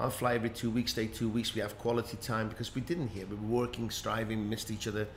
I'll 0.00 0.10
fly 0.10 0.34
every 0.34 0.50
two 0.50 0.70
weeks, 0.70 0.92
stay 0.92 1.06
two 1.08 1.28
weeks. 1.28 1.54
We 1.54 1.60
have 1.60 1.76
quality 1.78 2.16
time 2.18 2.48
because 2.48 2.72
we 2.74 2.80
didn't 2.80 3.08
here. 3.08 3.26
We 3.26 3.34
were 3.34 3.60
working, 3.62 3.90
striving, 3.90 4.48
missed 4.48 4.70
each 4.70 4.86
other, 4.86 5.08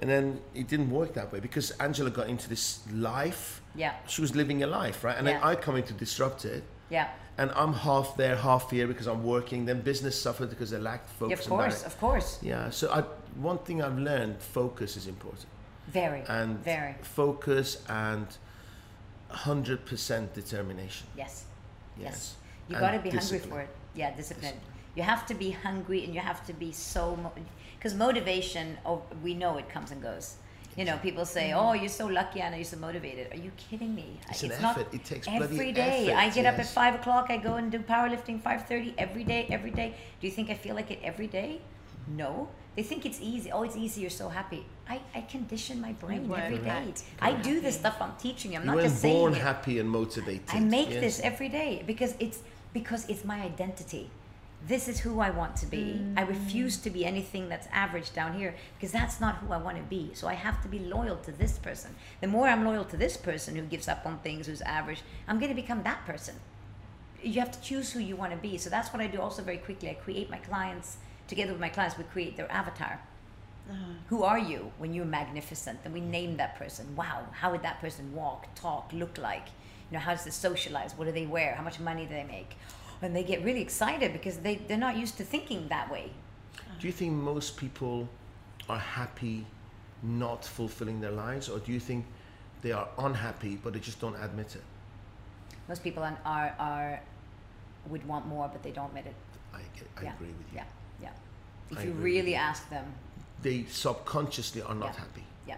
and 0.00 0.10
then 0.10 0.40
it 0.54 0.68
didn't 0.68 0.90
work 0.90 1.14
that 1.14 1.32
way 1.32 1.40
because 1.40 1.70
Angela 1.80 2.10
got 2.10 2.28
into 2.28 2.48
this 2.48 2.80
life. 2.92 3.62
yeah, 3.74 3.94
She 4.06 4.20
was 4.20 4.34
living 4.36 4.62
a 4.62 4.66
life, 4.66 5.02
right? 5.04 5.16
And 5.16 5.26
Yeah. 5.26 5.34
then 5.34 5.42
I 5.42 5.54
come 5.54 5.76
in 5.76 5.84
to 5.84 5.94
disrupt 5.94 6.44
it, 6.44 6.62
yeah, 6.90 7.08
and 7.38 7.52
I'm 7.54 7.72
half 7.72 8.16
there, 8.16 8.36
half 8.36 8.70
here 8.70 8.86
because 8.88 9.06
I'm 9.06 9.22
working. 9.22 9.64
Then 9.64 9.80
business 9.80 10.20
suffered 10.20 10.50
because 10.50 10.70
they 10.70 10.78
lacked 10.78 11.08
yeah, 11.08 11.28
focus. 11.28 11.40
of 11.46 11.48
course, 11.50 11.82
of 11.84 12.00
course. 12.00 12.38
Yeah. 12.42 12.70
So 12.70 12.90
I, 12.90 13.02
one 13.40 13.58
thing 13.58 13.80
I've 13.82 13.98
learned: 13.98 14.42
focus 14.42 14.96
is 14.96 15.06
important, 15.06 15.46
Very, 15.86 16.22
and 16.28 16.58
very. 16.64 16.96
focus 17.02 17.82
and 17.88 18.26
hundred 19.30 19.86
percent 19.86 20.34
determination. 20.34 21.06
Yes, 21.16 21.44
yes. 21.98 22.34
You 22.68 22.76
And 22.76 22.82
got 22.84 22.90
to 22.92 22.98
be 22.98 23.10
discipline. 23.10 23.40
hungry 23.40 23.56
for 23.56 23.60
it. 23.62 23.76
Yeah, 23.94 24.14
discipline. 24.16 24.54
You 24.96 25.04
have 25.04 25.24
to 25.26 25.34
be 25.34 25.50
hungry, 25.50 26.04
and 26.04 26.12
you 26.14 26.20
have 26.20 26.44
to 26.46 26.52
be 26.52 26.72
so 26.72 27.16
because 27.78 27.94
motivation. 27.94 28.76
Oh, 28.84 29.02
we 29.22 29.34
know 29.34 29.56
it 29.58 29.68
comes 29.68 29.92
and 29.92 30.02
goes. 30.02 30.36
You 30.78 30.84
know, 30.84 30.96
people 30.98 31.24
say, 31.26 31.46
mm-hmm. 31.48 31.58
"Oh, 31.58 31.72
you're 31.72 31.96
so 32.02 32.06
lucky, 32.06 32.40
Anna. 32.40 32.56
You're 32.56 32.72
so 32.76 32.78
motivated." 32.78 33.32
Are 33.32 33.42
you 33.46 33.50
kidding 33.56 33.92
me? 34.00 34.20
It's 34.30 34.44
an 34.44 34.50
not 34.62 34.78
effort. 34.78 34.94
It 34.94 35.04
takes 35.04 35.26
bloody 35.26 35.42
every 35.42 35.72
day. 35.72 36.04
effort, 36.04 36.18
I 36.22 36.28
get 36.30 36.46
up 36.46 36.58
at 36.60 36.68
five 36.68 36.94
o'clock. 36.94 37.26
I 37.30 37.36
go 37.48 37.54
and 37.60 37.72
do 37.72 37.80
powerlifting 37.80 38.40
five 38.40 38.60
thirty 38.66 38.94
every 38.96 39.24
day. 39.24 39.48
Every 39.50 39.72
day. 39.72 39.88
Do 40.20 40.28
you 40.28 40.32
think 40.32 40.50
I 40.50 40.54
feel 40.54 40.76
like 40.76 40.92
it 40.92 41.00
every 41.02 41.26
day? 41.26 41.50
Mm-hmm. 41.58 42.16
No. 42.22 42.48
They 42.76 42.84
think 42.84 43.04
it's 43.04 43.20
easy. 43.20 43.50
Oh, 43.50 43.64
it's 43.64 43.74
easy. 43.74 44.02
You're 44.02 44.18
so 44.24 44.28
happy. 44.28 44.64
I, 44.88 45.00
I 45.12 45.22
condition 45.22 45.80
my 45.80 45.94
brain 45.94 46.28
work 46.28 46.38
every 46.38 46.58
day. 46.58 46.84
correct, 46.84 47.02
I 47.20 47.32
do 47.32 47.60
the 47.60 47.72
stuff 47.72 47.96
I'm 48.00 48.14
teaching. 48.26 48.54
I'm 48.54 48.62
You 48.62 48.66
not 48.68 48.76
weren't 48.76 48.88
just 48.88 49.02
saying 49.02 49.18
born 49.18 49.34
happy 49.34 49.80
and 49.80 49.90
motivated. 49.90 50.48
I 50.48 50.60
make 50.60 50.90
yes. 50.90 51.00
this 51.00 51.20
every 51.30 51.48
day 51.48 51.82
because 51.88 52.14
it's 52.20 52.38
because 52.72 53.08
it's 53.08 53.24
my 53.24 53.40
identity. 53.42 54.10
This 54.66 54.88
is 54.88 55.00
who 55.00 55.20
I 55.20 55.30
want 55.30 55.56
to 55.56 55.66
be. 55.66 56.00
I 56.16 56.24
mm. 56.24 56.28
refuse 56.28 56.78
to 56.78 56.90
be 56.90 57.04
anything 57.04 57.48
that's 57.48 57.68
average 57.72 58.12
down 58.12 58.36
here 58.36 58.54
because 58.76 58.90
that's 58.90 59.20
not 59.20 59.36
who 59.36 59.52
I 59.52 59.56
want 59.56 59.76
to 59.76 59.82
be. 59.84 60.10
So 60.14 60.26
I 60.26 60.34
have 60.34 60.60
to 60.62 60.68
be 60.68 60.80
loyal 60.80 61.16
to 61.18 61.32
this 61.32 61.58
person. 61.58 61.94
The 62.20 62.26
more 62.26 62.48
I'm 62.48 62.64
loyal 62.64 62.84
to 62.86 62.96
this 62.96 63.16
person 63.16 63.54
who 63.54 63.62
gives 63.62 63.86
up 63.86 64.04
on 64.04 64.18
things, 64.18 64.46
who's 64.46 64.60
average, 64.62 65.02
I'm 65.28 65.38
going 65.38 65.54
to 65.54 65.60
become 65.60 65.84
that 65.84 66.04
person. 66.04 66.34
You 67.22 67.40
have 67.40 67.52
to 67.52 67.60
choose 67.60 67.92
who 67.92 68.00
you 68.00 68.16
want 68.16 68.32
to 68.32 68.38
be. 68.38 68.58
So 68.58 68.68
that's 68.68 68.92
what 68.92 69.00
I 69.00 69.06
do 69.06 69.20
also 69.20 69.42
very 69.42 69.58
quickly. 69.58 69.90
I 69.90 69.94
create 69.94 70.28
my 70.28 70.38
clients 70.38 70.98
together 71.28 71.52
with 71.52 71.60
my 71.60 71.68
clients. 71.68 71.96
We 71.96 72.04
create 72.04 72.36
their 72.36 72.50
avatar. 72.50 73.00
Uh-huh. 73.70 73.92
Who 74.08 74.22
are 74.22 74.38
you 74.38 74.72
when 74.78 74.92
you're 74.92 75.04
magnificent? 75.04 75.80
And 75.84 75.94
we 75.94 76.00
name 76.00 76.36
that 76.38 76.56
person. 76.56 76.96
Wow, 76.96 77.26
how 77.32 77.52
would 77.52 77.62
that 77.62 77.80
person 77.80 78.14
walk, 78.14 78.54
talk, 78.54 78.90
look 78.92 79.18
like? 79.18 79.46
You 79.90 79.98
know, 79.98 80.00
how 80.00 80.14
does 80.14 80.24
they 80.24 80.30
socialize? 80.30 80.94
What 80.96 81.04
do 81.04 81.12
they 81.12 81.26
wear? 81.26 81.54
How 81.54 81.62
much 81.62 81.78
money 81.78 82.04
do 82.04 82.14
they 82.14 82.24
make? 82.24 82.56
And 83.02 83.14
they 83.14 83.22
get 83.22 83.44
really 83.44 83.60
excited 83.60 84.12
because 84.12 84.38
they, 84.38 84.56
they're 84.56 84.76
not 84.76 84.96
used 84.96 85.16
to 85.18 85.24
thinking 85.24 85.68
that 85.68 85.90
way. 85.90 86.10
Do 86.80 86.86
you 86.86 86.92
think 86.92 87.12
most 87.12 87.56
people 87.56 88.08
are 88.68 88.78
happy 88.78 89.46
not 90.02 90.44
fulfilling 90.44 91.00
their 91.00 91.10
lives, 91.10 91.48
or 91.48 91.58
do 91.58 91.72
you 91.72 91.80
think 91.80 92.04
they 92.62 92.72
are 92.72 92.88
unhappy 92.98 93.56
but 93.62 93.72
they 93.72 93.80
just 93.80 94.00
don't 94.00 94.16
admit 94.16 94.56
it? 94.56 94.62
Most 95.68 95.82
people 95.82 96.02
are, 96.02 96.16
are, 96.24 96.54
are 96.58 97.00
would 97.88 98.06
want 98.06 98.26
more, 98.26 98.48
but 98.52 98.62
they 98.62 98.70
don't 98.70 98.86
admit 98.86 99.06
it. 99.06 99.14
I, 99.54 99.58
I 99.58 100.02
yeah. 100.04 100.14
agree 100.14 100.28
with 100.28 100.52
you. 100.52 100.56
Yeah, 100.56 100.64
yeah. 101.02 101.10
If 101.70 101.78
I 101.78 101.82
you 101.84 101.92
really 101.92 102.34
ask 102.34 102.68
them, 102.70 102.84
They 103.42 103.64
subconsciously 103.70 104.62
are 104.62 104.74
not 104.74 104.94
Yeah. 104.94 105.00
happy, 105.00 105.24
yeah. 105.46 105.56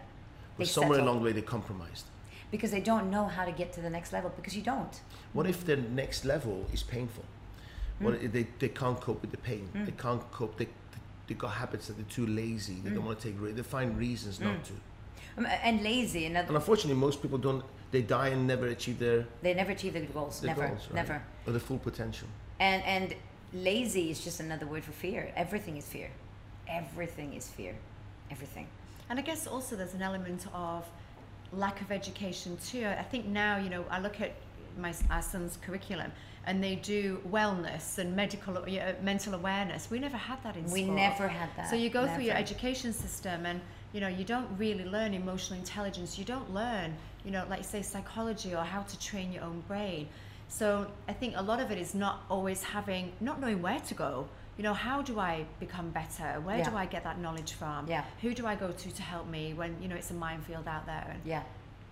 but 0.57 0.67
They 0.67 0.71
somewhere 0.71 0.99
settle. 0.99 1.09
along 1.09 1.19
the 1.21 1.25
way 1.27 1.33
they 1.33 1.43
compromised. 1.43 2.05
Because 2.51 2.71
they 2.71 2.81
don't 2.81 3.11
know 3.11 3.27
how 3.27 3.45
to 3.45 3.53
get 3.53 3.73
to 3.75 3.81
the 3.81 3.91
next 3.91 4.13
level 4.13 4.31
because 4.37 4.57
you 4.57 4.63
don't. 4.63 5.01
What 5.33 5.47
if 5.47 5.65
the 5.65 5.77
next 5.77 6.25
level 6.25 6.67
is 6.73 6.83
painful? 6.83 7.25
What 8.01 8.15
Hmm. 8.15 8.25
if 8.27 8.33
they, 8.33 8.47
they 8.59 8.69
can't 8.69 9.01
cope 9.01 9.21
with 9.23 9.31
the 9.31 9.37
pain? 9.39 9.69
They 9.75 9.93
can't 9.93 10.23
cope. 10.33 10.57
They, 10.57 10.69
they 11.27 11.35
got 11.35 11.53
habits 11.53 11.87
that 11.87 11.97
they're 11.97 12.07
too 12.19 12.27
lazy. 12.27 12.75
They 12.83 12.89
Hmm. 12.91 12.97
don't 12.97 13.05
want 13.07 13.21
to 13.21 13.29
take. 13.31 13.41
ri- 13.41 13.53
They 13.53 13.63
find 13.63 13.97
reasons 13.99 14.41
not 14.41 14.65
to. 14.65 14.73
Um, 15.39 15.47
and 15.47 15.83
lazy, 15.83 16.27
and 16.27 16.37
And 16.37 16.51
unfortunately, 16.57 16.99
most 17.01 17.23
people 17.23 17.39
don't. 17.39 17.63
They 17.93 18.03
die 18.03 18.29
and 18.29 18.47
never 18.47 18.67
achieve 18.69 18.99
their, 18.99 19.27
they 19.43 19.53
never 19.55 19.73
achieve 19.73 19.93
their 19.95 20.05
goals. 20.07 20.41
their 20.41 20.55
never, 20.55 20.69
goals, 20.69 20.87
right? 20.87 20.95
never. 20.95 21.23
or 21.47 21.53
the 21.53 21.61
full 21.61 21.79
potential. 21.79 22.29
And 22.59 22.83
and 22.85 23.15
lazy 23.53 24.11
is 24.11 24.23
just 24.25 24.41
another 24.41 24.67
word 24.67 24.85
for 24.85 24.93
fear. 24.93 25.33
Everything 25.37 25.77
is 25.77 25.87
fear. 25.87 26.11
Everything 26.69 27.35
is 27.35 27.49
fear. 27.49 27.75
Everything. 28.31 28.67
And 29.09 29.19
I 29.19 29.23
guess 29.23 29.47
also 29.47 29.77
there's 29.77 29.95
an 29.95 30.03
element 30.03 30.47
of 30.55 30.85
lack 31.53 31.81
of 31.81 31.91
education 31.91 32.57
too. 32.65 32.87
I 32.87 33.03
think 33.03 33.27
now, 33.27 33.57
you 33.59 33.71
know, 33.71 33.85
I 33.91 33.99
look 34.01 34.21
at 34.21 34.33
my 34.79 34.95
our 35.11 35.23
son's 35.23 35.57
curriculum 35.59 36.13
and 36.47 36.63
they 36.63 36.75
do 36.77 37.21
wellness 37.31 37.99
and 37.99 38.17
medical 38.17 38.57
uh, 38.57 38.93
mental 39.03 39.35
awareness. 39.35 39.91
We 39.91 39.99
never 39.99 40.17
had 40.17 40.43
that 40.43 40.57
in 40.57 40.67
school. 40.67 40.75
We 40.75 40.85
school. 40.85 40.95
never 40.95 41.29
had 41.29 41.51
that. 41.57 41.69
So 41.69 41.77
you 41.77 41.91
go 41.91 42.07
through 42.09 42.25
your 42.25 42.37
education 42.37 42.93
system 42.93 43.47
and 43.47 43.61
you 43.93 44.01
know, 44.01 44.09
you 44.09 44.25
don't 44.25 44.49
really 44.57 44.85
learn 44.85 45.15
emotional 45.15 45.59
intelligence. 45.59 46.19
You 46.19 46.25
don't 46.25 46.53
learn, 46.55 46.95
you 47.25 47.31
know, 47.31 47.45
like 47.51 47.65
say 47.65 47.83
psychology 47.83 48.55
or 48.55 48.63
how 48.63 48.83
to 48.83 48.99
train 49.01 49.33
your 49.33 49.43
own 49.43 49.63
brain. 49.67 50.09
So 50.49 50.87
I 51.09 51.13
think 51.13 51.35
a 51.37 51.43
lot 51.43 51.61
of 51.61 51.71
it 51.71 51.79
is 51.79 51.95
not 51.95 52.23
always 52.29 52.63
having 52.63 53.13
not 53.21 53.41
knowing 53.41 53.63
where 53.63 53.81
to 53.81 53.95
go. 53.95 54.29
You 54.57 54.65
know, 54.65 54.75
how 54.75 55.01
do 55.01 55.19
I 55.19 55.47
become 55.59 55.91
better? 55.91 56.41
Where 56.41 56.63
do 56.63 56.77
I 56.77 56.85
get 56.85 57.03
that 57.05 57.19
knowledge 57.19 57.53
from? 57.53 57.89
Yeah. 57.89 58.05
Who 58.21 58.35
do 58.35 58.47
I 58.47 58.57
go 58.57 58.71
to 58.71 58.91
to 58.91 59.03
help 59.03 59.27
me 59.27 59.55
when, 59.55 59.75
you 59.81 59.89
know, 59.89 59.97
it's 59.97 60.11
a 60.11 60.15
minefield 60.15 60.69
out 60.69 60.85
there? 60.87 61.07
And 61.15 61.21
Yeah. 61.25 61.43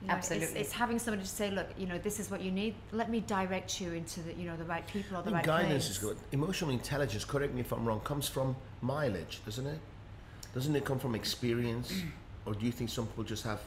You 0.01 0.09
know, 0.09 0.15
it's- 0.15 0.31
Absolutely. 0.31 0.61
It's, 0.61 0.73
having 0.73 0.99
somebody 0.99 1.23
to 1.25 1.29
say, 1.29 1.51
look, 1.51 1.67
you 1.77 1.87
know, 1.87 1.99
this 1.99 2.21
is 2.21 2.31
what 2.31 2.41
you 2.41 2.53
need. 2.53 2.75
Let 2.93 3.11
me 3.11 3.21
direct 3.21 3.81
you 3.81 3.93
into 3.93 4.21
the, 4.21 4.33
you 4.35 4.47
know, 4.47 4.57
the 4.57 4.65
right 4.65 4.87
people 4.87 5.17
or 5.17 5.21
I 5.21 5.23
the 5.23 5.31
right 5.33 5.45
guidance 5.45 5.87
place. 5.87 5.91
is 5.91 5.99
good. 5.99 6.17
Emotional 6.33 6.71
intelligence, 6.71 7.25
correct 7.25 7.53
me 7.53 7.61
if 7.63 7.73
I'm 7.73 7.85
wrong, 7.85 8.01
comes 8.01 8.29
from 8.29 8.55
mileage, 8.81 9.41
doesn't 9.45 9.67
it? 9.67 9.81
Doesn't 10.55 10.75
it 10.77 10.85
come 10.85 10.99
from 10.99 11.15
experience? 11.15 11.93
or 12.47 12.55
do 12.55 12.65
you 12.65 12.73
think 12.73 12.91
some 12.91 13.07
people 13.07 13.25
just 13.25 13.45
have 13.45 13.61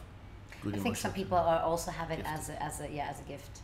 good 0.64 0.76
I 0.76 0.80
think 0.80 0.96
some 0.96 1.14
people 1.14 1.38
are 1.38 1.62
also 1.62 1.92
have 1.92 2.12
it 2.12 2.18
Gifted. 2.18 2.34
as 2.34 2.50
a, 2.50 2.64
as 2.64 2.82
a 2.82 2.90
yeah 2.90 3.08
as 3.10 3.20
a 3.20 3.24
gift. 3.24 3.60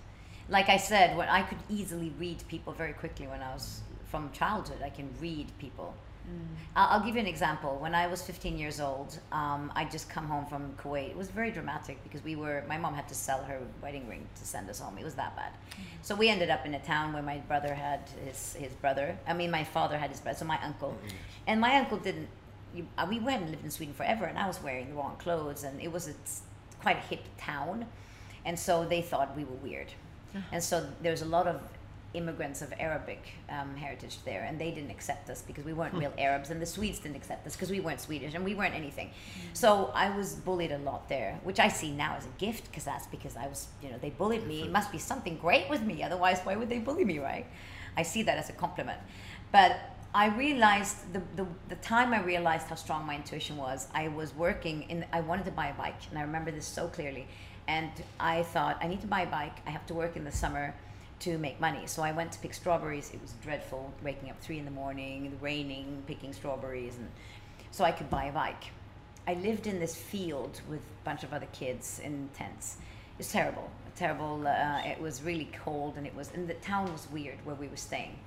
Like 0.49 0.69
I 0.69 0.77
said, 0.77 1.15
when 1.17 1.27
I 1.29 1.41
could 1.43 1.57
easily 1.69 2.11
read 2.19 2.43
people 2.47 2.73
very 2.73 2.93
quickly 2.93 3.27
when 3.27 3.41
I 3.41 3.53
was 3.53 3.81
from 4.09 4.31
childhood, 4.31 4.81
I 4.83 4.89
can 4.89 5.09
read 5.21 5.47
people. 5.59 5.93
I'll, 6.75 6.87
I'll 6.91 7.05
give 7.05 7.15
you 7.15 7.21
an 7.21 7.27
example. 7.27 7.77
When 7.79 7.95
I 7.95 8.07
was 8.07 8.21
15 8.21 8.57
years 8.57 8.79
old, 8.79 9.17
um, 9.31 9.71
I 9.75 9.85
just 9.85 10.09
come 10.09 10.27
home 10.27 10.45
from 10.45 10.73
Kuwait. 10.81 11.09
It 11.09 11.17
was 11.17 11.29
very 11.29 11.51
dramatic 11.51 12.01
because 12.03 12.23
we 12.23 12.35
were 12.35 12.63
my 12.67 12.77
mom 12.77 12.93
had 12.93 13.07
to 13.07 13.15
sell 13.15 13.43
her 13.43 13.59
wedding 13.81 14.07
ring 14.07 14.27
to 14.35 14.45
send 14.45 14.69
us 14.69 14.79
home. 14.79 14.97
It 14.97 15.03
was 15.03 15.15
that 15.15 15.35
bad. 15.35 15.53
So 16.01 16.15
we 16.15 16.29
ended 16.29 16.49
up 16.49 16.65
in 16.65 16.73
a 16.75 16.79
town 16.79 17.13
where 17.13 17.23
my 17.23 17.39
brother 17.39 17.73
had 17.73 18.01
his 18.25 18.53
his 18.53 18.73
brother. 18.73 19.17
I 19.27 19.33
mean, 19.33 19.51
my 19.51 19.63
father 19.63 19.97
had 19.97 20.11
his 20.11 20.19
brother. 20.19 20.37
So 20.37 20.45
my 20.45 20.59
uncle, 20.63 20.95
and 21.47 21.59
my 21.59 21.77
uncle 21.77 21.97
didn't. 21.97 22.27
You, 22.75 22.85
uh, 22.97 23.07
we 23.09 23.17
hadn't 23.19 23.49
lived 23.49 23.63
in 23.63 23.71
Sweden 23.71 23.95
forever, 23.95 24.25
and 24.25 24.37
I 24.37 24.45
was 24.45 24.61
wearing 24.61 24.89
the 24.89 24.95
wrong 24.95 25.15
clothes, 25.17 25.63
and 25.63 25.81
it 25.81 25.91
was 25.91 26.09
a, 26.09 26.13
quite 26.81 26.97
a 26.97 27.07
hip 27.07 27.21
town, 27.37 27.85
and 28.45 28.59
so 28.59 28.85
they 28.85 29.01
thought 29.01 29.35
we 29.35 29.45
were 29.45 29.55
weird, 29.63 29.87
and 30.51 30.61
so 30.61 30.85
there 31.01 31.11
was 31.11 31.21
a 31.21 31.25
lot 31.25 31.47
of 31.47 31.61
immigrants 32.13 32.61
of 32.61 32.73
Arabic 32.79 33.23
um, 33.49 33.75
heritage 33.75 34.17
there, 34.25 34.43
and 34.43 34.59
they 34.59 34.71
didn't 34.71 34.91
accept 34.91 35.29
us 35.29 35.41
because 35.41 35.65
we 35.65 35.73
weren't 35.73 35.93
real 35.93 36.13
Arabs, 36.17 36.49
and 36.49 36.61
the 36.61 36.65
Swedes 36.65 36.99
didn't 36.99 37.17
accept 37.17 37.45
us 37.45 37.55
because 37.55 37.69
we 37.69 37.79
weren't 37.79 38.01
Swedish 38.01 38.33
and 38.33 38.43
we 38.43 38.55
weren't 38.55 38.73
anything. 38.73 39.11
So 39.53 39.91
I 39.93 40.15
was 40.15 40.35
bullied 40.35 40.71
a 40.71 40.77
lot 40.79 41.09
there, 41.09 41.39
which 41.43 41.59
I 41.59 41.67
see 41.67 41.91
now 41.91 42.15
as 42.15 42.25
a 42.25 42.39
gift 42.39 42.69
because 42.69 42.85
that's 42.85 43.07
because 43.07 43.35
I 43.35 43.47
was, 43.47 43.67
you 43.81 43.89
know, 43.89 43.97
they 44.01 44.09
bullied 44.09 44.47
me. 44.47 44.63
It 44.63 44.71
must 44.71 44.91
be 44.91 44.97
something 44.97 45.37
great 45.37 45.69
with 45.69 45.81
me, 45.81 46.03
otherwise, 46.03 46.39
why 46.43 46.55
would 46.55 46.69
they 46.69 46.79
bully 46.79 47.05
me, 47.05 47.19
right? 47.19 47.45
I 47.95 48.03
see 48.03 48.23
that 48.23 48.37
as 48.37 48.49
a 48.49 48.53
compliment. 48.53 48.99
But 49.51 49.77
I 50.13 50.27
realized 50.27 51.13
the, 51.13 51.21
the, 51.35 51.47
the 51.69 51.75
time 51.75 52.13
I 52.13 52.23
realized 52.23 52.67
how 52.67 52.75
strong 52.75 53.05
my 53.05 53.15
intuition 53.15 53.57
was, 53.57 53.87
I 53.93 54.07
was 54.07 54.33
working 54.35 54.83
in, 54.89 55.05
I 55.11 55.21
wanted 55.21 55.45
to 55.45 55.51
buy 55.51 55.67
a 55.67 55.73
bike, 55.73 56.01
and 56.09 56.17
I 56.17 56.21
remember 56.21 56.51
this 56.51 56.65
so 56.65 56.87
clearly. 56.87 57.27
And 57.67 57.91
I 58.19 58.43
thought, 58.43 58.77
I 58.81 58.87
need 58.87 59.01
to 59.01 59.07
buy 59.07 59.21
a 59.21 59.27
bike, 59.27 59.57
I 59.67 59.71
have 59.71 59.85
to 59.87 59.93
work 59.93 60.15
in 60.15 60.23
the 60.23 60.31
summer 60.31 60.73
to 61.19 61.37
make 61.37 61.59
money. 61.59 61.87
So 61.87 62.01
I 62.03 62.11
went 62.11 62.31
to 62.33 62.39
pick 62.39 62.53
strawberries. 62.53 63.11
It 63.13 63.21
was 63.21 63.33
dreadful, 63.43 63.93
waking 64.03 64.29
up 64.29 64.39
three 64.41 64.59
in 64.59 64.65
the 64.65 64.71
morning, 64.71 65.37
raining, 65.41 66.03
picking 66.07 66.33
strawberries, 66.33 66.95
and 66.97 67.09
so 67.71 67.83
I 67.83 67.91
could 67.91 68.09
buy 68.09 68.25
a 68.25 68.31
bike. 68.31 68.65
I 69.27 69.33
lived 69.35 69.67
in 69.67 69.79
this 69.79 69.95
field 69.95 70.61
with 70.69 70.79
a 70.79 71.03
bunch 71.03 71.23
of 71.23 71.33
other 71.33 71.47
kids 71.51 71.99
in 71.99 72.29
tents. 72.33 72.77
It 72.79 73.17
was 73.17 73.31
terrible, 73.31 73.69
terrible. 73.95 74.47
Uh, 74.47 74.81
it 74.85 75.01
was 75.01 75.21
really 75.21 75.49
cold, 75.63 75.97
and 75.97 76.07
it 76.07 76.15
was, 76.15 76.31
and 76.33 76.47
the 76.47 76.53
town 76.55 76.91
was 76.91 77.07
weird 77.11 77.43
where 77.45 77.55
we 77.55 77.67
were 77.67 77.77
staying. 77.77 78.17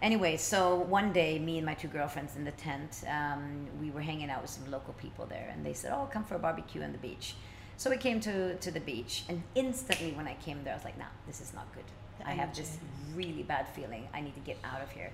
Anyway, 0.00 0.36
so 0.36 0.76
one 0.76 1.12
day, 1.12 1.38
me 1.40 1.58
and 1.58 1.66
my 1.66 1.74
two 1.74 1.88
girlfriends 1.88 2.36
in 2.36 2.44
the 2.44 2.52
tent, 2.52 3.02
um, 3.10 3.66
we 3.80 3.90
were 3.90 4.00
hanging 4.00 4.30
out 4.30 4.40
with 4.40 4.50
some 4.50 4.70
local 4.70 4.94
people 4.94 5.26
there, 5.26 5.50
and 5.52 5.66
they 5.66 5.72
said, 5.72 5.92
"Oh, 5.92 6.06
come 6.06 6.24
for 6.24 6.36
a 6.36 6.38
barbecue 6.38 6.82
on 6.82 6.92
the 6.92 6.98
beach." 6.98 7.34
So 7.76 7.90
we 7.90 7.96
came 7.96 8.20
to 8.20 8.56
to 8.56 8.70
the 8.70 8.80
beach, 8.80 9.24
and 9.28 9.42
instantly 9.54 10.12
when 10.12 10.28
I 10.28 10.34
came 10.34 10.62
there, 10.62 10.72
I 10.72 10.76
was 10.76 10.84
like, 10.84 10.98
"Nah, 10.98 11.12
this 11.26 11.40
is 11.40 11.52
not 11.52 11.66
good. 11.74 11.84
The 12.18 12.28
I 12.28 12.32
have 12.32 12.54
this 12.54 12.78
energy. 12.78 13.16
really 13.16 13.42
bad 13.42 13.66
feeling. 13.68 14.08
I 14.14 14.20
need 14.20 14.34
to 14.34 14.40
get 14.40 14.58
out 14.64 14.82
of 14.82 14.90
here." 14.90 15.10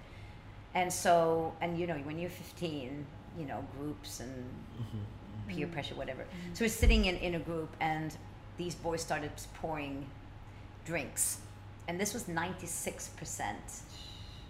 And 0.74 0.92
so, 0.92 1.54
and 1.60 1.78
you 1.78 1.86
know, 1.86 1.94
when 1.98 2.18
you're 2.18 2.30
15, 2.30 3.06
you 3.38 3.46
know, 3.46 3.64
groups 3.78 4.20
and 4.20 4.32
mm-hmm. 4.32 4.98
peer 5.48 5.66
mm-hmm. 5.66 5.72
pressure, 5.74 5.94
whatever. 5.94 6.22
Mm-hmm. 6.22 6.54
So 6.54 6.64
we're 6.64 6.68
sitting 6.68 7.04
in, 7.04 7.16
in 7.16 7.36
a 7.36 7.38
group, 7.38 7.74
and 7.80 8.16
these 8.58 8.74
boys 8.74 9.00
started 9.00 9.30
pouring 9.54 10.06
drinks. 10.84 11.38
And 11.86 12.00
this 12.00 12.12
was 12.12 12.24
96% 12.24 13.54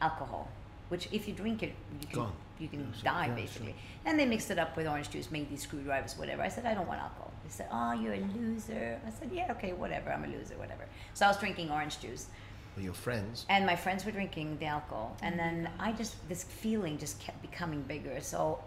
alcohol, 0.00 0.48
which 0.88 1.08
if 1.12 1.28
you 1.28 1.34
drink 1.34 1.62
it, 1.62 1.74
you 2.00 2.06
can, 2.06 2.18
Gone. 2.20 2.32
you 2.58 2.68
can 2.68 2.80
Yeah, 2.80 3.12
die, 3.12 3.26
yeah, 3.26 3.34
basically. 3.34 3.74
And 4.04 4.18
they 4.18 4.26
mixed 4.26 4.50
it 4.50 4.58
up 4.58 4.76
with 4.76 4.86
orange 4.86 5.10
juice, 5.10 5.30
made 5.30 5.50
these 5.50 5.62
screwdrivers, 5.62 6.16
whatever. 6.16 6.42
I 6.42 6.48
said, 6.48 6.64
I 6.64 6.74
don't 6.74 6.86
want 6.86 7.00
alcohol. 7.00 7.32
They 7.42 7.50
said, 7.50 7.68
Oh, 7.72 7.92
you're 7.92 8.14
a 8.14 8.20
loser. 8.36 9.00
I 9.06 9.10
said, 9.10 9.30
Yeah, 9.32 9.52
okay, 9.52 9.72
whatever. 9.72 10.10
I'm 10.10 10.24
a 10.24 10.28
loser, 10.28 10.56
whatever. 10.56 10.84
So 11.12 11.26
I 11.26 11.28
was 11.28 11.38
drinking 11.38 11.70
orange 11.70 12.00
juice 12.00 12.28
With 12.74 12.84
your 12.84 12.94
friends. 12.94 13.46
and 13.48 13.64
my 13.64 13.76
friends 13.76 14.04
were 14.04 14.10
drinking 14.10 14.58
the 14.58 14.66
alcohol. 14.66 15.16
And 15.22 15.36
mm-hmm. 15.38 15.62
then 15.62 15.70
i 15.78 15.92
just 15.92 16.28
this 16.28 16.42
feeling 16.42 16.98
just 16.98 17.20
kept 17.20 17.40
becoming 17.40 17.82
bigger. 17.82 18.20
So 18.20 18.62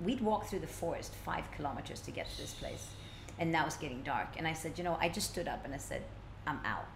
we'd 0.00 0.20
walk 0.20 0.46
through 0.46 0.60
the 0.60 0.68
forest 0.68 1.12
five 1.24 1.50
kilometers 1.56 2.00
to 2.02 2.10
get 2.12 2.30
to 2.30 2.36
this 2.38 2.54
place. 2.54 2.86
And 3.38 3.50
now 3.50 3.66
it's 3.66 3.76
getting 3.76 4.02
dark. 4.02 4.28
And 4.36 4.46
i 4.46 4.52
said 4.52 4.78
you 4.78 4.84
know 4.84 4.96
i 5.00 5.08
just 5.08 5.30
stood 5.30 5.48
up 5.48 5.64
and 5.64 5.74
i 5.74 5.78
said 5.78 6.02
i'm 6.46 6.60
out. 6.64 6.86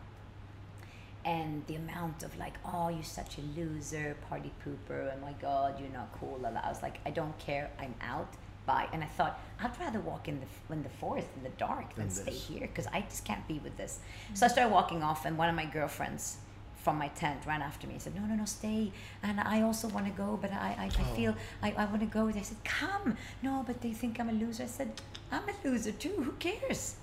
And 1.25 1.65
the 1.67 1.77
amount 1.77 2.23
of 2.23 2.37
like 2.39 2.55
oh 2.65 2.89
you're 2.89 3.03
such 3.03 3.39
a 3.39 3.43
loser 3.59 4.17
party 4.29 4.53
pooper. 4.65 5.13
Oh 5.13 5.21
my 5.21 5.33
god 5.41 5.81
you're 5.81 5.91
not 5.91 6.11
cool. 6.21 6.39
La, 6.41 6.51
la. 6.51 6.61
i 6.61 6.69
was 6.69 6.83
like 6.83 6.99
i 7.05 7.11
don't 7.11 7.37
care. 7.39 7.71
I'm 7.81 7.95
out. 8.01 8.33
Bye. 8.67 8.89
And 8.93 9.03
i 9.03 9.09
thought 9.09 9.41
i'd 9.61 9.81
rather 9.81 9.99
walk 9.99 10.29
in 10.29 10.39
the 10.39 10.73
in 10.73 10.85
the 10.85 10.95
forest 11.01 11.27
in 11.37 11.43
the 11.43 11.57
dark 11.59 11.97
than 11.97 12.07
Than 12.07 12.15
stay 12.15 12.31
here 12.31 12.69
because 12.69 12.87
i 12.93 13.01
just 13.01 13.25
can't 13.25 13.47
be 13.49 13.59
with 13.59 13.77
this. 13.77 13.99
Mm-hmm. 13.99 14.35
So 14.37 14.47
i 14.47 14.49
started 14.49 14.73
walking 14.73 15.03
off 15.03 15.25
and 15.27 15.37
one 15.37 15.49
of 15.49 15.57
my 15.57 15.65
girlfriends 15.65 16.37
from 16.83 16.99
my 16.99 17.09
tent 17.09 17.41
ran 17.47 17.63
after 17.63 17.87
me 17.87 17.95
and 17.95 18.03
said, 18.03 18.15
No, 18.15 18.23
no, 18.23 18.35
no, 18.35 18.45
stay. 18.45 18.93
And 19.23 19.41
I 19.41 19.63
also 19.63 19.89
want 19.89 20.07
to 20.07 20.13
go, 20.13 20.39
but 20.41 20.53
I, 20.53 20.77
I, 20.79 20.85
I 20.85 20.91
Oh. 21.11 21.15
feel 21.15 21.35
I, 21.63 21.73
I 21.73 21.85
want 21.87 22.01
to 22.01 22.07
go. 22.07 22.31
They 22.31 22.43
said, 22.43 22.63
Come. 22.65 23.17
No, 23.43 23.63
but 23.67 23.81
they 23.81 23.93
think 23.93 24.19
I'm 24.21 24.29
a 24.29 24.33
loser. 24.33 24.65
I 24.65 24.67
said, 24.67 24.91
I'm 25.31 25.43
a 25.49 25.69
loser 25.69 25.93
too. 25.93 26.17
Who 26.27 26.33
cares? 26.33 26.97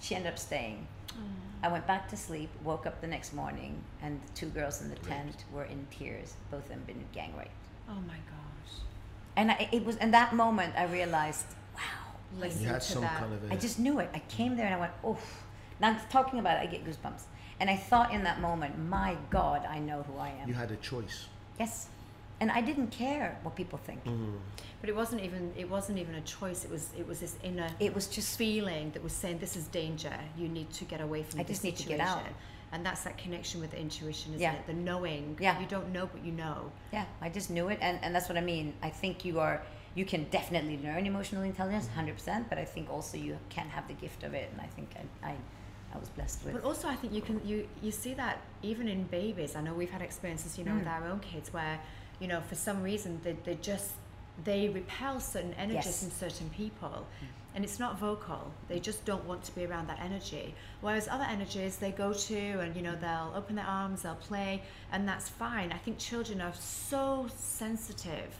She 0.00 0.14
ended 0.14 0.32
up 0.32 0.38
staying. 0.38 0.86
Mm. 1.10 1.20
I 1.64 1.68
went 1.68 1.86
back 1.86 2.08
to 2.10 2.16
sleep, 2.16 2.50
woke 2.64 2.86
up 2.86 3.00
the 3.00 3.06
next 3.06 3.34
morning, 3.34 3.82
and 4.02 4.20
the 4.24 4.32
two 4.34 4.46
girls 4.48 4.80
in 4.80 4.88
the 4.88 4.94
Raped. 4.96 5.08
tent 5.08 5.44
were 5.52 5.64
in 5.64 5.86
tears. 5.90 6.34
Both 6.50 6.62
of 6.64 6.68
them 6.70 6.82
been 6.86 7.04
gang 7.12 7.32
raped. 7.36 7.50
Oh 7.88 7.94
my 8.06 8.14
gosh. 8.32 8.74
And 9.36 9.50
I, 9.50 9.68
it 9.72 9.84
was 9.84 9.96
in 9.96 10.10
that 10.12 10.34
moment 10.34 10.74
I 10.76 10.84
realized, 10.84 11.46
wow, 11.74 11.80
like, 12.38 12.50
Listen 12.50 12.62
You 12.62 12.68
had 12.68 12.80
to 12.80 12.92
some 12.92 13.02
that. 13.02 13.18
kind 13.20 13.32
of 13.34 13.50
a. 13.50 13.54
I 13.54 13.56
just 13.56 13.78
knew 13.78 13.98
it. 13.98 14.08
I 14.14 14.20
came 14.20 14.56
there 14.56 14.66
and 14.66 14.74
I 14.74 14.78
went, 14.80 14.92
oh. 15.04 15.18
Now 15.80 15.96
talking 16.10 16.38
about 16.40 16.56
it, 16.56 16.60
I 16.60 16.66
get 16.66 16.84
goosebumps. 16.84 17.22
And 17.60 17.68
I 17.68 17.76
thought 17.76 18.12
in 18.12 18.22
that 18.24 18.40
moment, 18.40 18.78
my 18.78 19.16
God, 19.30 19.66
I 19.66 19.78
know 19.78 20.02
who 20.04 20.16
I 20.18 20.30
am. 20.40 20.48
you 20.48 20.54
had 20.54 20.70
a 20.70 20.76
choice. 20.76 21.26
Yes. 21.58 21.88
And 22.40 22.52
I 22.52 22.60
didn't 22.60 22.88
care 22.92 23.36
what 23.42 23.56
people 23.56 23.78
think. 23.78 24.04
Mm. 24.04 24.34
But 24.80 24.88
it 24.90 24.94
wasn't 24.94 25.22
even 25.24 25.52
it 25.56 25.68
wasn't 25.68 25.98
even 25.98 26.14
a 26.14 26.20
choice. 26.20 26.64
It 26.64 26.70
was 26.70 26.90
it 26.96 27.06
was 27.06 27.18
this 27.18 27.34
inner 27.42 27.68
It 27.80 27.92
was 27.94 28.06
just 28.06 28.38
feeling 28.38 28.92
that 28.92 29.02
was 29.02 29.12
saying 29.12 29.38
this 29.40 29.56
is 29.56 29.66
danger. 29.66 30.16
You 30.36 30.48
need 30.48 30.70
to 30.74 30.84
get 30.84 31.00
away 31.00 31.24
from 31.24 31.40
I 31.40 31.42
this 31.42 31.56
just 31.56 31.64
need 31.64 31.76
to 31.78 31.88
get 31.88 31.98
situation. 31.98 32.26
out. 32.28 32.32
And 32.70 32.86
that's 32.86 33.02
that 33.04 33.16
connection 33.18 33.60
with 33.60 33.70
the 33.72 33.80
intuition, 33.80 34.34
isn't 34.34 34.40
Yeah. 34.42 34.52
it? 34.52 34.66
The 34.68 34.74
knowing. 34.74 35.36
Yeah. 35.40 35.58
You 35.58 35.66
don't 35.66 35.90
know, 35.90 36.06
but 36.12 36.22
you 36.24 36.32
know. 36.32 36.70
yeah, 36.92 37.06
I 37.20 37.28
just 37.28 37.50
knew 37.50 37.68
it 37.70 37.78
and, 37.80 37.98
and 38.02 38.14
that's 38.14 38.28
what 38.28 38.38
I 38.38 38.42
mean. 38.42 38.72
I 38.82 38.90
think 38.90 39.24
you 39.24 39.40
are 39.40 39.62
you 39.96 40.04
can 40.04 40.24
definitely 40.30 40.78
learn 40.84 41.06
emotional 41.06 41.42
intelligence, 41.42 41.88
hundred 41.88 42.14
percent, 42.14 42.48
but 42.48 42.56
I 42.58 42.64
think 42.64 42.88
also 42.88 43.16
you 43.16 43.36
can 43.48 43.66
have 43.70 43.88
the 43.88 43.94
gift 43.94 44.22
of 44.22 44.32
it 44.32 44.48
and 44.52 44.60
I 44.60 44.66
think 44.76 44.90
I 45.24 45.30
I, 45.30 45.34
I 45.98 46.00
was 46.00 46.08
blessed 46.10 46.44
with 46.44 46.54
But 46.54 46.64
also, 46.64 46.88
I 46.88 46.96
think 46.96 47.12
you 47.12 47.20
can 47.28 47.40
you 47.44 47.68
you 47.82 47.90
see 47.90 48.14
that 48.14 48.36
even 48.62 48.86
in 48.88 49.04
babies. 49.04 49.56
I 49.56 49.60
know 49.60 49.74
we've 49.74 49.90
had 49.90 50.02
experiences, 50.02 50.56
you 50.58 50.64
know, 50.64 50.74
with 50.74 50.86
Mm. 50.86 50.96
our 50.96 51.04
own 51.12 51.20
kids 51.20 51.52
where, 51.52 51.76
you 52.20 52.28
know, 52.28 52.40
for 52.50 52.54
some 52.54 52.82
reason 52.82 53.20
they 53.24 53.34
they 53.44 53.56
just 53.72 53.90
they 54.44 54.68
repel 54.68 55.18
certain 55.18 55.54
energies 55.54 55.86
Yes. 55.86 56.02
in 56.04 56.10
certain 56.24 56.48
people. 56.50 57.06
And 57.54 57.64
it's 57.64 57.80
not 57.80 57.98
vocal. 57.98 58.42
They 58.68 58.78
just 58.78 59.04
don't 59.04 59.24
want 59.24 59.42
to 59.48 59.52
be 59.58 59.64
around 59.66 59.86
that 59.88 59.98
energy. 60.00 60.54
Whereas 60.80 61.08
other 61.08 61.24
energies 61.24 61.76
they 61.84 61.90
go 61.90 62.12
to 62.12 62.40
and 62.62 62.70
you 62.76 62.82
know 62.86 62.94
they'll 63.04 63.32
open 63.40 63.56
their 63.56 63.70
arms, 63.82 64.02
they'll 64.02 64.22
play, 64.32 64.62
and 64.92 65.08
that's 65.10 65.28
fine. 65.28 65.68
I 65.72 65.78
think 65.84 65.98
children 65.98 66.40
are 66.40 66.54
so 66.54 67.26
sensitive. 67.36 68.30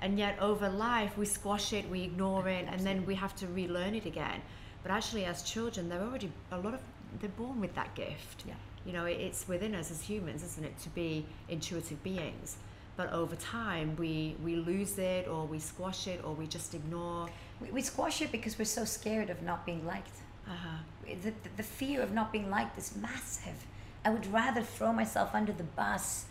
And 0.00 0.18
yet 0.18 0.34
over 0.40 0.68
life 0.68 1.12
we 1.16 1.26
squash 1.26 1.72
it, 1.72 1.84
we 1.88 2.00
ignore 2.02 2.48
it, 2.48 2.64
and 2.72 2.80
then 2.88 3.06
we 3.06 3.14
have 3.24 3.34
to 3.36 3.46
relearn 3.46 3.94
it 3.94 4.06
again. 4.06 4.40
But 4.82 4.92
actually 4.92 5.24
as 5.24 5.42
children 5.42 5.88
they're 5.88 6.00
already 6.02 6.30
a 6.50 6.58
lot 6.58 6.74
of 6.74 6.80
they're 7.20 7.30
born 7.30 7.60
with 7.60 7.74
that 7.74 7.94
gift. 7.94 8.44
Yeah. 8.46 8.54
You 8.84 8.92
know, 8.92 9.04
it's 9.04 9.46
within 9.46 9.74
us 9.76 9.90
as 9.90 10.00
humans, 10.00 10.42
isn't 10.42 10.64
it, 10.64 10.76
to 10.80 10.88
be 10.90 11.24
intuitive 11.48 12.02
beings. 12.02 12.56
But 12.96 13.12
over 13.12 13.36
time 13.36 13.96
we 13.96 14.36
we 14.42 14.56
lose 14.56 14.98
it 14.98 15.28
or 15.28 15.46
we 15.46 15.58
squash 15.58 16.06
it 16.06 16.20
or 16.24 16.34
we 16.34 16.46
just 16.46 16.74
ignore 16.74 17.28
we, 17.60 17.70
we 17.70 17.82
squash 17.82 18.20
it 18.22 18.32
because 18.32 18.58
we're 18.58 18.64
so 18.64 18.84
scared 18.84 19.30
of 19.30 19.42
not 19.42 19.64
being 19.64 19.86
liked. 19.86 20.16
uh-huh. 20.48 20.78
the, 21.06 21.30
the, 21.30 21.48
the 21.58 21.62
fear 21.62 22.02
of 22.02 22.12
not 22.12 22.32
being 22.32 22.50
liked 22.50 22.76
is 22.76 22.96
massive. 22.96 23.66
I 24.04 24.10
would 24.10 24.26
rather 24.32 24.62
throw 24.62 24.92
myself 24.92 25.34
under 25.34 25.52
the 25.52 25.62
bus 25.62 26.26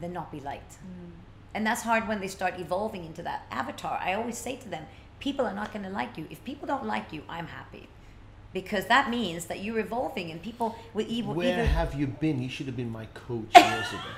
than 0.00 0.12
not 0.12 0.30
be 0.30 0.40
liked. 0.40 0.74
And 1.54 1.66
that's 1.66 1.82
hard 1.82 2.06
when 2.06 2.20
they 2.20 2.28
start 2.28 2.60
evolving 2.60 3.04
into 3.04 3.22
that 3.22 3.46
avatar. 3.50 3.98
I 4.00 4.14
always 4.14 4.38
say 4.38 4.56
to 4.56 4.68
them, 4.68 4.86
people 5.20 5.46
are 5.46 5.54
not 5.54 5.72
going 5.72 5.84
to 5.84 5.90
like 5.90 6.16
you. 6.18 6.26
If 6.30 6.44
people 6.44 6.66
don't 6.68 6.84
like 6.84 7.12
you, 7.12 7.22
I'm 7.28 7.46
happy. 7.46 7.88
Because 8.62 8.86
that 8.86 9.10
means 9.10 9.44
that 9.50 9.58
you're 9.62 9.78
evolving 9.78 10.30
and 10.30 10.40
people 10.42 10.74
will 10.94 11.04
evil 11.06 11.34
Where 11.34 11.52
either. 11.52 11.66
have 11.66 11.94
you 11.94 12.06
been? 12.06 12.40
You 12.42 12.48
should 12.48 12.64
have 12.70 12.76
been 12.82 12.90
my 12.90 13.04
coach 13.12 13.50
years 13.54 13.88
ago. 13.90 14.10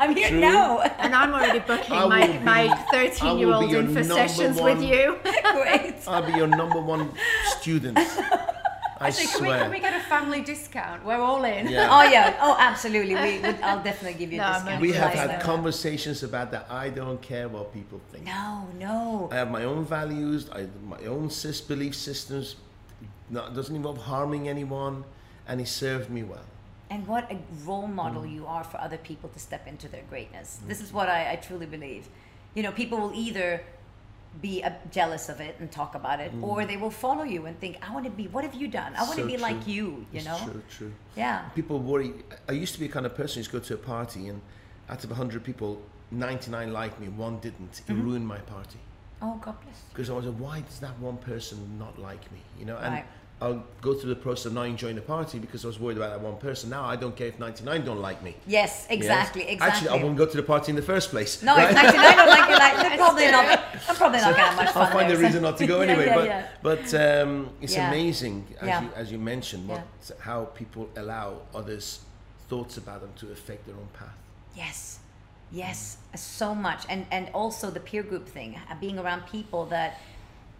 I'm 0.00 0.16
here 0.16 0.30
True. 0.30 0.40
now. 0.40 0.80
And 0.80 1.14
I'm 1.14 1.32
already 1.32 1.60
booking 1.60 1.94
I 1.94 2.06
my, 2.08 2.26
be- 2.26 2.38
my 2.40 2.62
13 2.90 3.38
year 3.38 3.52
old 3.52 3.70
your 3.70 3.82
in 3.82 3.86
for 3.94 4.00
number 4.02 4.14
sessions 4.26 4.60
with 4.60 4.82
you. 4.82 5.16
Great. 5.52 5.94
I'll 6.08 6.26
be 6.26 6.32
your 6.32 6.48
number 6.48 6.80
one 6.80 7.10
student. 7.60 7.98
I 7.98 9.08
Actually, 9.08 9.26
can 9.26 9.40
we, 9.42 9.46
swear. 9.48 9.60
can 9.62 9.70
we 9.70 9.80
get 9.80 9.94
a 9.94 10.04
family 10.14 10.40
discount? 10.42 11.04
We're 11.04 11.16
all 11.30 11.44
in. 11.44 11.68
Yeah. 11.68 11.88
Oh 11.90 12.02
yeah. 12.10 12.36
Oh, 12.40 12.56
absolutely. 12.58 13.14
We, 13.14 13.38
we, 13.38 13.48
I'll 13.62 13.82
definitely 13.82 14.18
give 14.18 14.32
you 14.32 14.38
no, 14.38 14.44
a 14.44 14.48
No, 14.48 14.52
discount. 14.54 14.70
man. 14.72 14.80
we 14.80 14.92
have 14.92 15.12
had 15.12 15.30
though. 15.40 15.44
conversations 15.44 16.22
about 16.24 16.50
that. 16.50 16.66
I 16.68 16.88
don't 16.88 17.20
care 17.22 17.48
what 17.48 17.72
people 17.72 18.00
think. 18.10 18.24
No, 18.26 18.66
no. 18.86 19.28
I 19.30 19.36
have 19.36 19.50
my 19.52 19.64
own 19.64 19.84
values, 19.84 20.48
I, 20.52 20.66
my 20.84 20.98
own 21.14 21.28
sys, 21.28 21.66
belief 21.72 21.94
systems. 21.94 22.56
Not, 23.30 23.54
doesn't 23.54 23.74
involve 23.74 23.98
harming 23.98 24.48
anyone, 24.48 25.04
and 25.48 25.60
he 25.60 25.66
served 25.66 26.10
me 26.10 26.22
well. 26.22 26.44
And 26.90 27.06
what 27.06 27.30
a 27.32 27.38
role 27.64 27.86
model 27.86 28.22
Mm. 28.22 28.34
you 28.34 28.46
are 28.46 28.64
for 28.64 28.78
other 28.80 28.98
people 28.98 29.28
to 29.30 29.38
step 29.38 29.66
into 29.66 29.88
their 29.88 30.02
greatness. 30.10 30.58
This 30.66 30.80
is 30.82 30.92
what 30.92 31.08
I, 31.08 31.32
I 31.32 31.36
truly 31.36 31.66
believe. 31.66 32.08
You 32.54 32.62
know, 32.62 32.72
people 32.72 32.98
will 32.98 33.14
either 33.14 33.62
be 34.42 34.62
uh, 34.64 34.70
jealous 34.90 35.28
of 35.28 35.40
it 35.40 35.56
and 35.60 35.70
talk 35.70 35.94
about 35.94 36.20
it, 36.20 36.32
or 36.42 36.64
they 36.66 36.76
will 36.76 36.90
follow 36.90 37.22
you 37.22 37.46
and 37.46 37.58
think, 37.60 37.76
"I 37.86 37.92
want 37.94 38.04
to 38.04 38.10
be. 38.10 38.28
What 38.28 38.44
have 38.44 38.54
you 38.54 38.68
done? 38.68 38.94
I 38.96 39.02
want 39.04 39.16
to 39.16 39.24
Mm. 39.24 39.26
Be 39.28 39.32
true. 39.34 39.42
like 39.42 39.66
you." 39.66 39.84
You 40.12 40.18
It's 40.18 40.24
know? 40.26 40.38
true, 40.44 40.62
true. 40.70 40.92
Yeah. 41.16 41.48
People 41.54 41.78
worry. 41.78 42.12
I 42.48 42.52
used 42.52 42.74
to 42.74 42.80
be 42.80 42.86
a 42.86 42.88
kind 42.90 43.06
of 43.06 43.14
person 43.14 43.40
who's 43.40 43.48
go 43.48 43.58
to 43.60 43.74
a 43.74 43.78
party, 43.78 44.28
and 44.28 44.40
out 44.90 45.02
of 45.04 45.10
100 45.10 45.42
people, 45.44 45.80
99 46.10 46.72
liked 46.72 46.98
me, 47.00 47.08
one 47.08 47.38
didn't. 47.38 47.80
It 47.86 47.92
Mm-hmm. 47.92 48.02
ruined 48.06 48.26
my 48.26 48.38
party. 48.38 48.78
Oh, 49.22 49.38
God 49.40 49.54
bless. 49.62 49.80
Because 49.92 50.10
I 50.10 50.14
was 50.14 50.26
like, 50.26 50.36
why 50.36 50.60
does 50.60 50.80
that 50.80 50.98
one 50.98 51.16
person 51.18 51.78
not 51.78 51.98
like 51.98 52.30
me? 52.32 52.40
You 52.58 52.66
know, 52.66 52.76
and 52.78 52.94
Right. 52.94 53.04
I'll 53.40 53.64
go 53.80 53.92
through 53.94 54.10
the 54.10 54.20
process 54.20 54.46
of 54.46 54.52
not 54.52 54.66
enjoying 54.68 54.94
the 54.94 55.02
party 55.02 55.40
because 55.40 55.64
I 55.64 55.66
was 55.68 55.80
worried 55.80 55.96
about 55.96 56.10
that 56.10 56.20
one 56.20 56.36
person. 56.36 56.70
Now 56.70 56.84
I 56.84 56.94
don't 56.94 57.16
care 57.16 57.26
if 57.26 57.40
99 57.40 57.84
don't 57.84 58.00
like 58.00 58.22
me. 58.22 58.36
Yes, 58.46 58.86
exactly, 58.88 59.42
Yes? 59.42 59.52
exactly. 59.54 59.88
Actually, 59.88 60.00
I 60.00 60.04
won't 60.04 60.16
go 60.16 60.26
to 60.26 60.36
the 60.36 60.44
party 60.44 60.70
in 60.70 60.76
the 60.76 60.82
first 60.82 61.10
place. 61.10 61.42
No, 61.42 61.56
right? 61.56 61.68
if 61.70 61.74
99 61.74 62.16
don't 62.16 62.28
like 62.28 62.48
you, 62.50 62.56
like, 62.56 62.76
they're 62.88 62.96
probably 63.04 63.30
not. 63.32 63.60
I'm 63.88 63.96
probably 63.96 64.18
not 64.20 64.30
gonna 64.36 64.46
have 64.46 64.56
much 64.56 64.70
fun. 64.74 64.82
I'll 64.86 64.92
find 64.92 65.10
there, 65.10 65.16
a 65.16 65.20
so- 65.20 65.26
reason 65.26 65.42
not 65.42 65.56
to 65.58 65.66
go 65.66 65.80
Yeah, 65.82 65.88
anyway. 65.90 66.06
yeah, 66.06 66.14
but 66.14 66.26
yeah. 66.26 66.48
but 66.62 67.22
um, 67.28 67.50
it's 67.60 67.74
Yeah. 67.74 67.88
amazing 67.88 68.46
as 68.60 68.66
Yeah. 68.68 68.82
you 68.82 68.88
as 68.94 69.10
you 69.12 69.18
mentioned 69.18 69.66
what 69.68 69.82
Yeah. 70.08 70.16
how 70.20 70.44
people 70.44 70.88
allow 70.96 71.42
others' 71.52 72.00
thoughts 72.48 72.76
about 72.76 73.00
them 73.00 73.10
to 73.16 73.32
affect 73.32 73.66
their 73.66 73.74
own 73.76 73.88
path. 73.92 74.14
Yes, 74.54 75.00
yes, 75.52 75.98
so 76.16 76.54
much, 76.54 76.84
and 76.88 77.06
and 77.10 77.28
also 77.34 77.70
the 77.70 77.80
peer 77.80 78.02
group 78.02 78.26
thing, 78.28 78.56
uh, 78.70 78.74
being 78.80 78.98
around 78.98 79.22
people 79.26 79.66
that 79.66 79.98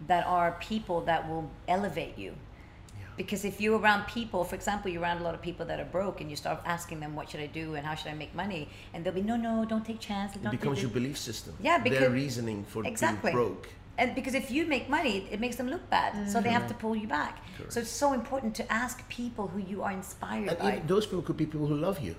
that 0.07 0.25
are 0.25 0.57
people 0.59 1.01
that 1.01 1.27
will 1.29 1.49
elevate 1.67 2.17
you. 2.17 2.31
Yeah. 2.31 3.05
Because 3.17 3.45
if 3.45 3.61
you're 3.61 3.79
around 3.79 4.05
people, 4.07 4.43
for 4.43 4.55
example, 4.55 4.91
you're 4.91 5.01
around 5.01 5.19
a 5.19 5.23
lot 5.23 5.35
of 5.35 5.41
people 5.41 5.65
that 5.65 5.79
are 5.79 5.85
broke, 5.97 6.21
and 6.21 6.29
you 6.29 6.35
start 6.35 6.59
asking 6.65 6.99
them, 6.99 7.15
"What 7.15 7.29
should 7.29 7.39
I 7.39 7.47
do?" 7.47 7.75
and 7.75 7.85
"How 7.85 7.95
should 7.95 8.11
I 8.11 8.15
make 8.15 8.33
money?" 8.35 8.69
and 8.93 9.03
they'll 9.03 9.13
be, 9.13 9.21
"No, 9.21 9.35
no, 9.35 9.65
don't 9.65 9.85
take 9.85 9.99
chances." 9.99 10.43
It 10.43 10.51
becomes 10.51 10.81
your 10.81 10.91
belief 10.91 11.17
system. 11.17 11.53
Yeah, 11.59 11.77
because 11.77 11.99
their 11.99 12.09
reasoning 12.09 12.65
for 12.65 12.85
Exactly. 12.85 13.31
being 13.31 13.45
broke. 13.45 13.69
And 13.95 14.15
because 14.15 14.33
if 14.33 14.49
you 14.49 14.65
make 14.65 14.89
money, 14.89 15.27
it 15.31 15.39
makes 15.39 15.55
them 15.55 15.69
look 15.69 15.87
bad, 15.89 16.27
so 16.27 16.41
they 16.41 16.49
have 16.49 16.67
to 16.67 16.73
pull 16.73 16.95
you 16.95 17.07
back. 17.07 17.37
So 17.69 17.79
it's 17.79 17.91
so 17.91 18.13
important 18.13 18.55
to 18.55 18.63
ask 18.71 19.07
people 19.07 19.47
who 19.47 19.59
you 19.59 19.83
are 19.83 19.91
inspired 19.91 20.49
And 20.49 20.57
by. 20.57 20.81
those 20.87 21.05
people 21.05 21.21
could 21.21 21.37
be 21.37 21.45
people 21.45 21.67
who 21.67 21.75
love 21.75 21.99
you. 21.99 22.15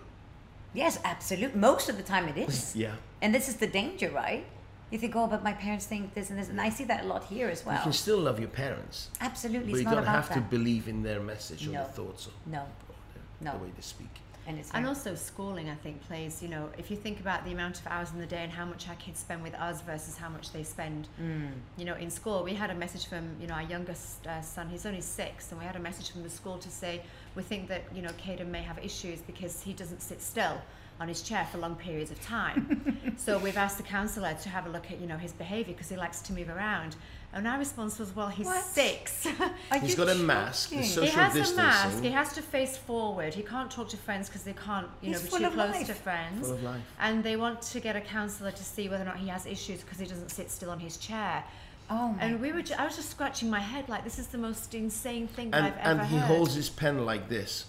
Yes, 0.75 0.99
absolutely. 1.05 1.59
Most 1.61 1.89
of 1.89 1.97
the 1.97 2.03
time 2.03 2.29
it 2.29 2.37
is. 2.37 2.75
Yeah. 2.85 2.95
And 3.23 3.35
this 3.35 3.49
is 3.49 3.57
the 3.57 3.67
danger, 3.67 4.11
right? 4.11 4.45
You 4.91 4.99
think, 4.99 5.17
oh, 5.17 5.27
but 5.27 5.43
my 5.43 5.53
parents 5.55 5.87
think 5.87 6.13
this 6.15 6.29
and 6.31 6.39
this, 6.39 6.49
and 6.51 6.61
I 6.61 6.69
see 6.69 6.85
that 6.85 7.05
a 7.05 7.07
lot 7.07 7.25
here 7.25 7.49
as 7.49 7.65
well. 7.65 7.77
You 7.77 7.83
can 7.83 7.93
still 7.93 8.19
love 8.19 8.39
your 8.39 8.51
parents, 8.51 9.09
Absolutely, 9.21 9.73
but 9.73 9.79
you 9.79 9.85
don't 9.97 10.05
have 10.05 10.29
that. 10.29 10.35
to 10.35 10.41
believe 10.43 10.89
in 10.89 11.03
their 11.03 11.21
message 11.21 11.67
or 11.67 11.71
No. 11.73 11.79
their 11.85 11.93
thoughts 11.93 12.27
or, 12.29 12.33
no, 12.47 12.59
or 12.61 12.95
their, 13.15 13.23
No. 13.53 13.59
the 13.59 13.65
way 13.65 13.71
they 13.75 13.83
speak. 13.83 14.11
And 14.47 14.59
it's 14.59 14.71
And 14.73 14.87
also 14.87 15.15
schooling, 15.15 15.71
I 15.71 15.75
think, 15.75 16.07
plays, 16.07 16.43
you 16.43 16.49
know, 16.49 16.69
if 16.79 16.91
you 16.91 16.97
think 16.97 17.21
about 17.21 17.45
the 17.45 17.53
amount 17.53 17.81
of 17.81 17.87
hours 17.87 18.11
in 18.13 18.19
the 18.19 18.27
day 18.27 18.43
and 18.43 18.53
how 18.53 18.65
much 18.65 18.89
our 18.89 18.95
kids 18.97 19.21
spend 19.21 19.43
with 19.43 19.55
us 19.55 19.81
versus 19.83 20.17
how 20.17 20.29
much 20.29 20.53
they 20.53 20.63
spend, 20.63 21.09
Mm. 21.21 21.53
you 21.77 21.85
know, 21.85 21.95
in 21.95 22.11
school. 22.11 22.43
We 22.45 22.55
had 22.55 22.71
a 22.71 22.75
message 22.75 23.07
from, 23.07 23.37
you 23.41 23.47
know, 23.47 23.55
our 23.55 23.63
youngest 23.63 24.27
uh, 24.27 24.41
son, 24.43 24.69
he's 24.69 24.85
only 24.87 25.01
six, 25.01 25.51
and 25.51 25.59
we 25.61 25.67
had 25.67 25.77
a 25.77 25.81
message 25.81 26.11
from 26.11 26.23
the 26.23 26.31
school 26.31 26.59
to 26.59 26.71
say, 26.71 27.03
we 27.35 27.43
think 27.43 27.69
that, 27.69 27.83
you 27.95 28.03
know, 28.03 28.11
Caden 28.25 28.49
may 28.49 28.63
have 28.63 28.79
issues 28.79 29.21
because 29.21 29.63
he 29.63 29.73
doesn't 29.73 30.03
sit 30.03 30.21
still 30.23 30.61
on 31.01 31.09
his 31.09 31.23
chair 31.23 31.47
for 31.51 31.59
long 31.59 31.75
periods 31.77 32.11
of 32.11 32.21
time. 32.21 33.15
so 33.17 33.39
we've 33.39 33.57
asked 33.57 33.77
the 33.79 33.83
counsellor 33.83 34.35
to 34.43 34.49
have 34.49 34.67
a 34.67 34.69
look 34.69 34.91
at, 34.91 35.01
you 35.01 35.07
know, 35.07 35.17
his 35.17 35.33
behaviour 35.33 35.73
because 35.75 35.89
he 35.89 35.97
likes 35.97 36.21
to 36.23 36.33
move 36.33 36.49
around. 36.49 36.97
And 37.33 37.49
our 37.49 37.59
response 37.59 37.99
was, 37.99 38.15
well, 38.15 38.29
he's 38.29 38.47
What? 38.47 38.63
six. 38.63 39.27
Are 39.73 39.79
He's 39.81 39.91
you 39.91 39.97
got 39.97 40.09
a 40.09 40.19
mask, 40.21 40.69
the 40.71 40.77
joking? 40.77 40.89
he 40.89 40.95
Social 40.95 41.21
has 41.21 41.51
a 41.53 41.57
mask. 41.57 42.01
He 42.05 42.11
has 42.11 42.33
to 42.35 42.43
face 42.43 42.77
forward. 42.77 43.35
He 43.35 43.43
can't 43.43 43.69
talk 43.69 43.89
to 43.89 43.97
friends 43.97 44.29
because 44.29 44.45
they 44.45 44.53
can't, 44.53 44.87
you 45.03 45.09
He's 45.13 45.25
know, 45.33 45.39
be 45.39 45.45
too 45.45 45.51
close 45.51 45.75
life. 45.75 45.87
to 45.89 45.95
friends. 45.95 46.47
Full 46.47 46.57
of 46.57 46.63
life. 46.63 46.83
And 47.01 47.25
they 47.25 47.35
want 47.37 47.61
to 47.63 47.81
get 47.81 47.97
a 47.97 48.01
counsellor 48.01 48.53
to 48.53 48.63
see 48.65 48.89
whether 48.89 49.03
or 49.03 49.07
not 49.07 49.17
he 49.17 49.27
has 49.29 49.47
issues 49.47 49.81
because 49.81 49.99
he 49.99 50.07
doesn't 50.07 50.31
sit 50.31 50.49
still 50.49 50.71
on 50.71 50.79
his 50.79 50.97
chair. 50.97 51.43
Oh 51.91 52.11
my 52.17 52.23
And 52.25 52.41
we 52.41 52.53
were, 52.53 52.63
ju- 52.63 52.75
I 52.79 52.85
was 52.85 52.95
just 52.95 53.11
scratching 53.11 53.51
my 53.51 53.59
head 53.61 53.89
like 53.89 54.05
this 54.05 54.21
is 54.21 54.29
the 54.29 54.39
most 54.39 54.73
insane 54.73 55.27
thing 55.27 55.51
and, 55.53 55.67
I've 55.67 55.77
ever 55.79 55.83
heard 55.83 55.99
and 55.99 56.07
he 56.07 56.17
heard. 56.19 56.27
holds 56.29 56.55
his 56.55 56.71
pen 56.71 57.05
like 57.05 57.29
this 57.29 57.67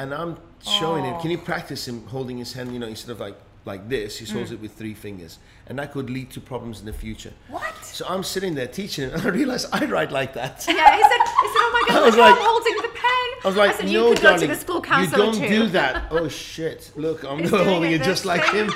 and 0.00 0.08
i'm 0.20 0.32
showing 0.78 1.04
him 1.08 1.14
can 1.22 1.30
you 1.34 1.38
Oh. 1.42 1.50
practice 1.52 1.82
him 1.90 1.98
holding 2.14 2.38
his 2.38 2.52
hand 2.56 2.72
you 2.74 2.78
know 2.82 2.90
instead 2.96 3.10
of 3.16 3.20
like 3.26 3.36
like 3.72 3.82
this 3.94 4.10
he 4.20 4.24
Mm. 4.26 4.32
holds 4.36 4.50
it 4.54 4.60
with 4.64 4.72
three 4.80 4.94
fingers 5.06 5.32
and 5.66 5.74
that 5.78 5.88
could 5.94 6.08
lead 6.16 6.28
to 6.36 6.40
problems 6.52 6.76
in 6.80 6.86
the 6.92 6.92
future 7.04 7.32
What? 7.56 7.74
so 7.98 8.02
i'm 8.12 8.24
sitting 8.34 8.52
there 8.58 8.70
teaching 8.80 9.02
him 9.04 9.10
and 9.14 9.22
i 9.28 9.30
realize 9.40 9.64
i 9.80 9.84
write 9.94 10.12
like 10.20 10.32
that 10.40 10.54
yeah, 10.68 10.96
he 10.96 11.02
said, 11.10 11.22
he 11.42 11.48
said, 11.54 11.64
oh 11.66 11.70
my 11.76 11.82
I 11.88 11.94
god, 11.94 12.04
was 12.06 12.16
look 12.16 12.24
how 12.24 12.30
like- 12.30 12.40
I'm 12.40 12.46
holding 12.54 12.76
the 12.86 12.92
pen. 13.02 13.28
I 13.44 13.46
was 13.50 13.56
like, 13.62 13.74
said, 13.76 13.86
no, 13.86 13.92
you 14.08 14.14
could 14.14 14.22
darling, 14.22 14.40
go 14.40 14.46
to 14.46 14.52
the 14.54 14.60
school 14.66 14.82
you 15.02 15.10
don't 15.22 15.34
too. 15.42 15.48
do 15.48 15.62
that. 15.78 15.92
Oh 16.18 16.26
shit! 16.28 16.80
Look, 16.96 17.22
I'm 17.30 17.40
not 17.42 17.64
holding 17.70 17.92
it 17.92 18.00
it 18.00 18.04
just 18.10 18.22
this 18.24 18.32
like 18.32 18.44
him, 18.58 18.68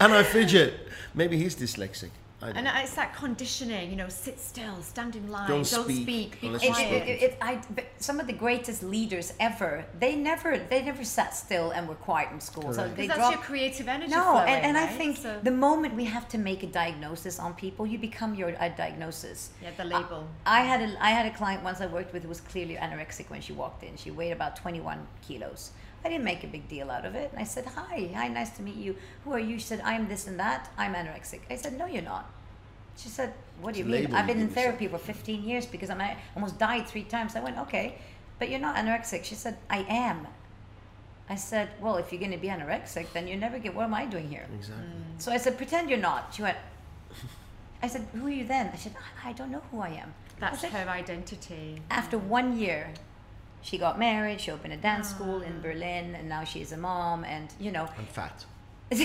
and 0.00 0.12
I 0.12 0.22
fidget. 0.24 0.74
Maybe 1.14 1.36
he's 1.42 1.54
dyslexic. 1.54 2.10
I 2.42 2.50
And 2.50 2.66
it's 2.66 2.94
that 2.94 3.14
conditioning, 3.14 3.90
you 3.90 3.96
know, 3.96 4.08
sit 4.08 4.40
still, 4.40 4.80
stand 4.82 5.14
in 5.16 5.28
line, 5.30 5.48
Don't 5.48 5.70
don't, 5.70 5.84
speak 5.84 6.02
speak, 6.02 6.40
be 6.40 6.46
It, 6.48 6.72
quiet. 6.72 6.92
it, 6.92 7.08
it, 7.08 7.22
it, 7.22 7.38
I, 7.40 7.60
some 7.98 8.18
of 8.18 8.26
the 8.26 8.32
greatest 8.32 8.82
leaders 8.82 9.32
ever, 9.38 9.84
they 9.98 10.16
never, 10.16 10.58
they 10.58 10.82
never 10.82 11.04
sat 11.04 11.34
still 11.34 11.70
and 11.72 11.86
were 11.88 11.94
quiet 11.96 12.30
in 12.32 12.40
school. 12.40 12.72
So 12.72 12.88
they 12.88 13.06
that's 13.06 13.18
dropped 13.18 13.34
your 13.34 13.42
creative 13.42 13.88
energy 13.88 14.10
No, 14.12 14.22
flowing, 14.22 14.48
and, 14.48 14.64
and 14.66 14.78
I 14.78 14.86
think 14.86 15.18
So- 15.18 15.38
the 15.42 15.50
moment 15.50 15.94
we 15.94 16.04
have 16.06 16.28
to 16.28 16.38
make 16.38 16.62
a 16.62 16.66
diagnosis 16.66 17.38
on 17.38 17.54
people, 17.54 17.86
you 17.86 17.98
become 17.98 18.34
your 18.34 18.50
uh, 18.62 18.68
diagnosis. 18.70 19.50
yeah, 19.62 19.70
the 19.76 19.84
label. 19.84 20.26
I 20.46 20.60
had 20.62 20.80
a 20.82 20.96
I 21.04 21.10
had 21.10 21.26
a 21.26 21.34
client 21.36 21.62
once 21.62 21.80
I 21.80 21.86
worked 21.86 22.12
with 22.12 22.22
who 22.22 22.28
was 22.28 22.40
clearly 22.40 22.76
anorexic 22.76 23.28
when 23.28 23.40
she 23.40 23.52
walked 23.52 23.82
in. 23.84 23.96
She 23.96 24.10
weighed 24.10 24.32
about 24.32 24.56
21 24.56 25.06
kilos. 25.26 25.72
I 26.04 26.08
didn't 26.08 26.24
make 26.24 26.44
a 26.44 26.46
big 26.46 26.68
deal 26.68 26.90
out 26.90 27.04
of 27.04 27.14
it. 27.14 27.30
And 27.32 27.40
I 27.40 27.44
said, 27.44 27.66
"Hi, 27.66 28.10
hi, 28.14 28.28
nice 28.28 28.50
to 28.56 28.62
meet 28.62 28.76
you. 28.76 28.96
Who 29.24 29.32
are 29.32 29.38
you?" 29.38 29.58
She 29.58 29.66
said, 29.66 29.80
"I'm 29.84 30.08
this 30.08 30.26
and 30.26 30.38
that. 30.38 30.70
I'm 30.78 30.94
anorexic." 30.94 31.40
I 31.50 31.56
said, 31.56 31.78
"No, 31.78 31.86
you're 31.86 32.02
not." 32.02 32.30
She 32.96 33.08
said, 33.08 33.32
"What 33.60 33.74
do 33.74 33.80
you 33.80 33.86
a 33.86 33.88
mean? 33.88 34.14
I've 34.14 34.26
been 34.26 34.40
in 34.40 34.48
therapy 34.48 34.86
for 34.88 34.98
15 34.98 35.44
years 35.44 35.66
because 35.66 35.90
I'm, 35.90 36.00
I 36.00 36.16
almost 36.34 36.58
died 36.58 36.86
three 36.86 37.04
times." 37.04 37.36
I 37.36 37.40
went, 37.40 37.58
"Okay, 37.58 37.98
but 38.38 38.48
you're 38.50 38.60
not 38.68 38.76
anorexic." 38.76 39.24
She 39.24 39.34
said, 39.34 39.56
"I 39.68 39.84
am." 39.88 40.26
I 41.28 41.36
said, 41.36 41.68
"Well, 41.80 41.96
if 41.96 42.10
you're 42.10 42.20
going 42.20 42.32
to 42.32 42.38
be 42.38 42.48
anorexic, 42.48 43.12
then 43.12 43.28
you 43.28 43.36
never 43.36 43.58
get. 43.58 43.74
What 43.74 43.84
am 43.84 43.94
I 43.94 44.06
doing 44.06 44.28
here?" 44.28 44.46
exactly. 44.54 44.84
Mm. 44.84 45.22
So 45.22 45.30
I 45.30 45.36
said, 45.36 45.58
pretend 45.58 45.90
you're 45.90 45.98
not. 45.98 46.34
She 46.34 46.42
went, 46.42 46.56
I 47.82 47.88
said, 47.88 48.06
who 48.14 48.26
are 48.26 48.30
you 48.30 48.46
then? 48.46 48.70
I 48.72 48.76
said, 48.76 48.94
I 49.24 49.30
I 49.30 49.32
don't 49.32 49.50
know 49.50 49.62
who 49.70 49.80
I 49.80 49.90
am. 49.90 50.14
That's 50.38 50.58
I 50.64 50.68
said, 50.68 50.72
her 50.72 50.90
identity. 50.90 51.82
After 51.90 52.18
mm. 52.18 52.24
one 52.24 52.58
year, 52.58 52.92
she 53.62 53.78
got 53.78 53.98
married, 53.98 54.40
she 54.40 54.50
opened 54.50 54.72
a 54.72 54.76
dance 54.76 55.08
ah. 55.12 55.14
school 55.14 55.42
in 55.42 55.60
Berlin, 55.60 56.14
and 56.14 56.28
now 56.28 56.44
she's 56.44 56.72
a 56.72 56.76
mom, 56.76 57.24
and 57.24 57.48
you 57.58 57.70
know, 57.70 57.88
I'm 57.98 58.06
fat. 58.06 58.44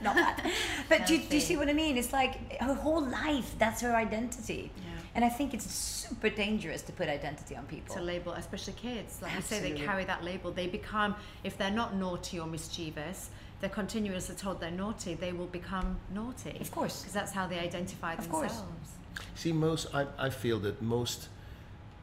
not 0.00 0.14
fat. 0.14 0.46
But 0.88 1.06
do, 1.06 1.16
you- 1.16 1.22
do 1.28 1.34
you 1.34 1.40
see 1.40 1.56
what 1.56 1.68
I 1.68 1.72
mean? 1.72 1.96
It's 1.96 2.12
like 2.12 2.60
her 2.60 2.74
whole 2.74 3.04
life, 3.04 3.54
that's 3.58 3.80
her 3.82 3.94
identity. 3.96 4.70
Yeah. 4.76 4.82
And 5.14 5.24
I 5.24 5.28
think 5.28 5.54
it's 5.54 5.66
super 5.66 6.30
dangerous 6.30 6.82
to 6.82 6.92
put 6.92 7.08
identity 7.08 7.56
on 7.56 7.64
people. 7.66 7.96
to 7.96 8.00
label, 8.00 8.32
especially 8.34 8.74
kids. 8.74 9.20
Like 9.20 9.34
you 9.34 9.42
say, 9.42 9.60
they 9.60 9.72
carry 9.72 10.04
that 10.04 10.22
label. 10.22 10.52
They 10.52 10.68
become, 10.68 11.16
if 11.42 11.58
they're 11.58 11.72
not 11.72 11.96
naughty 11.96 12.38
or 12.38 12.46
mischievous, 12.46 13.30
they're 13.60 13.70
continuously 13.70 14.36
told 14.36 14.60
they're 14.60 14.70
naughty. 14.70 15.14
They 15.14 15.32
will 15.32 15.46
become 15.46 15.98
naughty. 16.14 16.56
Of 16.60 16.70
course. 16.70 17.00
because 17.00 17.12
that's 17.12 17.32
how 17.32 17.48
they 17.48 17.58
identify 17.58 18.12
Of 18.14 18.28
course. 18.30 18.52
themselves. 18.52 18.90
See, 19.34 19.52
most 19.52 19.92
I, 19.92 20.06
I 20.16 20.30
feel 20.30 20.60
that 20.60 20.80
most 20.80 21.28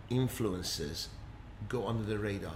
influences 0.10 1.10
go 1.70 1.88
under 1.88 2.04
the 2.04 2.18
radar. 2.18 2.54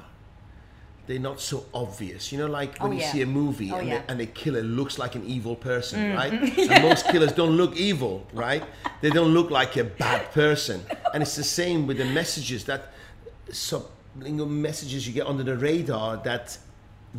They're 1.08 1.18
not 1.20 1.42
so 1.42 1.66
obvious. 1.74 2.32
You 2.32 2.38
know, 2.38 2.46
like 2.48 2.78
when 2.80 2.92
Oh, 2.92 2.96
you 2.96 3.02
see 3.02 3.22
a 3.24 3.26
movie 3.26 3.72
Oh, 3.72 3.78
and, 3.78 3.88
yeah. 3.88 3.98
Mm. 3.98 4.06
the, 4.06 4.12
and 4.12 4.20
the 4.20 4.26
killer 4.28 4.62
looks 4.62 5.00
like 5.00 5.16
an 5.16 5.24
evil 5.26 5.56
person, 5.56 6.14
right? 6.16 6.32
And 6.72 6.84
most 6.84 7.08
killers 7.08 7.32
don't 7.32 7.58
look 7.58 7.76
evil, 7.76 8.28
right? 8.34 8.64
They 9.02 9.10
don't 9.10 9.34
look 9.34 9.50
like 9.50 9.76
a 9.78 9.84
bad 9.84 10.32
person. 10.32 10.84
And 11.14 11.24
it's 11.24 11.36
the 11.36 11.44
same 11.44 11.88
with 11.88 11.98
the 11.98 12.06
messages 12.06 12.66
that 12.66 12.94
sublingual 13.50 14.48
messages 14.50 15.08
you 15.08 15.14
get 15.14 15.26
under 15.26 15.44
the 15.44 15.58
radar 15.58 16.18
that 16.18 16.56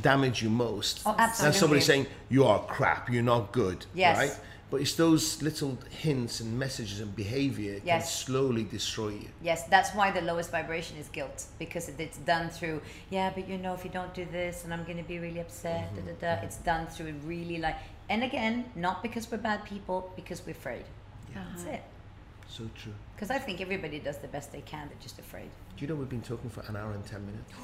damage 0.01 0.41
you 0.43 0.51
most. 0.51 1.03
Oh, 1.05 1.15
absolutely. 1.19 1.45
That's 1.47 1.59
somebody 1.59 1.81
saying 1.81 2.07
you 2.29 2.45
are 2.45 2.65
crap, 2.67 3.11
you're 3.11 3.25
not 3.25 3.51
good, 3.51 3.87
Yes. 3.95 4.17
right? 4.19 4.39
But 4.71 4.81
it's 4.83 4.95
those 4.95 5.43
little 5.43 5.77
hints 5.91 6.39
and 6.41 6.57
messages 6.59 7.01
and 7.01 7.15
behavior 7.17 7.81
can 7.81 8.03
slowly 8.03 8.63
destroy 8.63 9.09
you. 9.09 9.29
Yes, 9.43 9.65
that's 9.65 9.91
why 9.95 10.13
the 10.13 10.21
lowest 10.21 10.51
vibration 10.53 10.97
is 10.97 11.09
guilt 11.09 11.45
because 11.59 11.89
it's 11.89 12.19
done 12.19 12.51
through. 12.51 12.81
Yeah, 13.11 13.31
but 13.35 13.49
you 13.49 13.59
know, 13.59 13.75
if 13.75 13.85
you 13.85 13.91
don't 13.91 14.15
do 14.15 14.25
this, 14.31 14.63
and 14.65 14.73
I'm 14.73 14.85
going 14.85 14.99
to 14.99 15.03
be 15.03 15.19
really 15.19 15.41
upset. 15.41 15.93
Da, 15.97 16.03
da, 16.03 16.37
da. 16.37 16.43
It's 16.45 16.59
done 16.59 16.87
through 16.87 17.15
really 17.25 17.59
like, 17.59 17.77
and 18.09 18.23
again, 18.23 18.65
not 18.77 19.03
because 19.03 19.29
we're 19.31 19.39
bad 19.39 19.65
people, 19.65 20.13
because 20.15 20.41
we're 20.47 20.53
afraid. 20.53 20.85
Yeah. 21.33 21.43
That's 21.51 21.65
Uh-huh. 21.65 21.75
it. 21.75 21.83
So 22.49 22.65
true. 22.81 22.95
Because 23.17 23.31
I 23.31 23.39
think 23.39 23.61
everybody 23.61 23.99
does 23.99 24.19
the 24.19 24.29
best 24.29 24.51
they 24.53 24.61
can. 24.63 24.89
They're 24.89 25.03
just 25.03 25.19
afraid. 25.19 25.51
Do 25.77 25.83
you 25.85 25.89
know 25.89 25.95
we've 25.97 26.09
been 26.09 26.23
talking 26.23 26.51
for 26.51 26.61
an 26.69 26.77
hour 26.77 26.93
and 26.93 27.05
ten 27.05 27.27
minutes? 27.27 27.53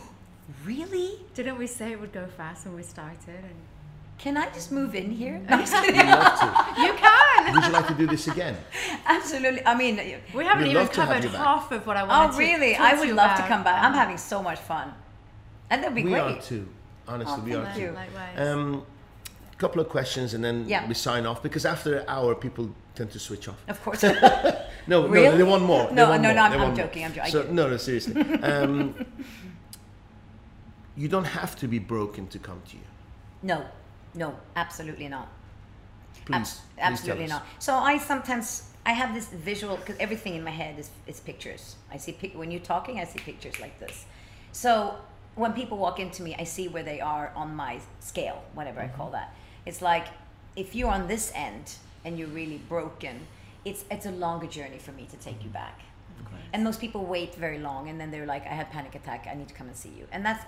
Really? 0.64 1.18
Didn't 1.34 1.59
we 1.59 1.66
say 1.66 1.90
it 1.90 2.00
would 2.00 2.12
go 2.12 2.26
fast 2.28 2.66
when 2.66 2.76
we 2.76 2.84
started? 2.84 3.28
And 3.50 3.54
Can 4.19 4.37
I 4.37 4.47
just 4.51 4.73
move 4.73 4.95
in 4.95 5.11
here? 5.11 5.41
No, 5.49 5.57
I'm 5.57 5.67
kidding. 5.67 6.07
love 6.07 6.41
to. 6.41 6.81
you 6.83 6.93
can. 6.95 7.55
Would 7.55 7.64
you 7.64 7.71
like 7.73 7.87
to 7.89 7.95
do 7.95 8.07
this 8.07 8.27
again? 8.29 8.57
Absolutely. 9.07 9.64
I 9.67 9.75
mean, 9.77 9.97
We 10.35 10.45
haven't 10.45 10.64
even 10.64 10.77
love 10.77 10.95
have 10.95 11.09
covered 11.09 11.25
half 11.31 11.71
of 11.71 11.87
what 11.87 11.97
I 11.97 12.03
wanted 12.05 12.29
oh 12.29 12.33
to 12.33 12.39
really? 12.39 12.73
talk 12.75 12.81
I 12.81 12.95
would 12.99 13.09
you 13.09 13.14
love 13.14 13.37
to 13.37 13.47
come 13.47 13.62
back. 13.62 13.83
I'm 13.85 13.93
Um, 13.93 13.99
having 13.99 14.19
so 14.19 14.43
much 14.43 14.59
fun, 14.59 14.93
and 15.71 15.83
that'd 15.83 15.95
be 15.95 16.03
we 16.03 16.11
great. 16.11 16.21
are 16.23 16.41
too. 16.41 16.67
Honestly, 17.07 17.35
Oh, 17.37 17.45
we 17.45 17.55
are 17.55 17.64
thank 17.64 17.77
too. 17.77 17.83
you. 17.83 17.91
Likewise. 17.93 18.39
Um, 18.49 18.83
couple 19.59 19.81
of 19.81 19.89
questions 19.89 20.35
and 20.35 20.45
then 20.45 20.69
Yeah. 20.69 20.87
we 20.87 20.93
sign 20.93 21.25
off 21.25 21.43
because 21.43 21.64
after 21.64 21.99
an 22.01 22.05
hour 22.09 22.35
people 22.35 22.69
tend 22.95 23.11
to 23.12 23.19
switch 23.19 23.49
off. 23.49 23.57
Of 23.69 23.83
course. 23.83 24.03
No, 24.03 25.07
no, 25.07 25.09
they 25.37 25.43
want 25.43 25.62
more. 25.64 25.91
No, 25.93 26.11
want 26.11 26.23
no, 26.23 26.29
more. 26.29 26.35
no, 26.35 26.43
I'm- 26.43 26.51
They 26.51 26.57
I'm 26.59 26.62
want 26.62 26.77
more. 26.77 26.87
joking, 26.87 27.05
I'm 27.07 27.12
jo- 27.14 27.23
I 27.23 27.31
So, 27.31 27.43
no, 27.51 27.69
no, 27.71 27.77
seriously. 27.79 28.14
Um, 28.43 28.95
you 30.97 31.09
don't 31.09 31.25
have 31.25 31.57
to 31.57 31.69
be 31.69 31.79
broken 31.79 32.27
to 32.29 32.39
come 32.39 32.61
to 32.71 32.77
you. 32.77 32.83
no, 33.43 33.64
no, 34.17 34.35
absolutely 34.57 35.09
not. 35.09 35.29
Please, 36.25 36.61
tell 36.77 36.87
absolutely 36.89 37.27
not. 37.27 37.47
So 37.59 37.75
I 37.75 37.99
sometimes 37.99 38.71
I 38.85 38.93
have 38.93 39.14
this 39.14 39.29
visual 39.29 39.77
because 39.77 39.97
everything 39.99 40.35
in 40.35 40.43
my 40.45 40.51
head 40.51 40.79
is, 40.79 40.91
is 41.07 41.21
pictures. 41.21 41.77
I 41.93 41.97
see 41.99 42.12
pic- 42.12 42.35
when 42.37 42.51
you're 42.51 42.61
talking, 42.61 42.99
I 43.01 43.05
see 43.05 43.21
pictures 43.21 43.61
like 43.61 43.79
this. 43.79 44.07
So 44.53 44.97
when 45.35 45.53
people 45.53 45.79
walk 45.79 46.01
into 46.01 46.23
me, 46.23 46.35
I 46.39 46.45
see 46.45 46.69
where 46.69 46.83
they 46.83 47.01
are 47.01 47.33
on 47.37 47.55
my 47.55 47.81
scale, 48.01 48.43
whatever 48.55 48.81
I 48.81 48.89
Mm-hmm. 48.89 48.97
call 48.97 49.11
that. 49.11 49.35
It's 49.67 49.83
like 49.83 50.09
if 50.57 50.75
you're 50.75 50.91
on 50.91 51.07
this 51.09 51.33
end 51.35 51.75
and 52.05 52.19
you're 52.19 52.29
really 52.29 52.59
broken, 52.69 53.27
it's 53.64 53.85
it's 53.91 54.07
a 54.07 54.11
longer 54.12 54.47
journey 54.47 54.79
for 54.79 54.93
me 54.93 55.07
to 55.11 55.17
take 55.17 55.43
you 55.45 55.51
back. 55.51 55.81
And 56.53 56.64
most 56.64 56.81
people 56.81 57.05
wait 57.05 57.35
very 57.35 57.59
long, 57.59 57.89
and 57.89 58.01
then 58.01 58.11
they're 58.11 58.25
like, 58.25 58.47
"I 58.47 58.55
had 58.55 58.71
panic 58.71 58.95
attack. 58.95 59.27
I 59.31 59.35
need 59.35 59.49
to 59.49 59.55
come 59.55 59.67
and 59.67 59.77
see 59.77 59.91
you." 59.91 60.07
And 60.12 60.25
that's 60.25 60.43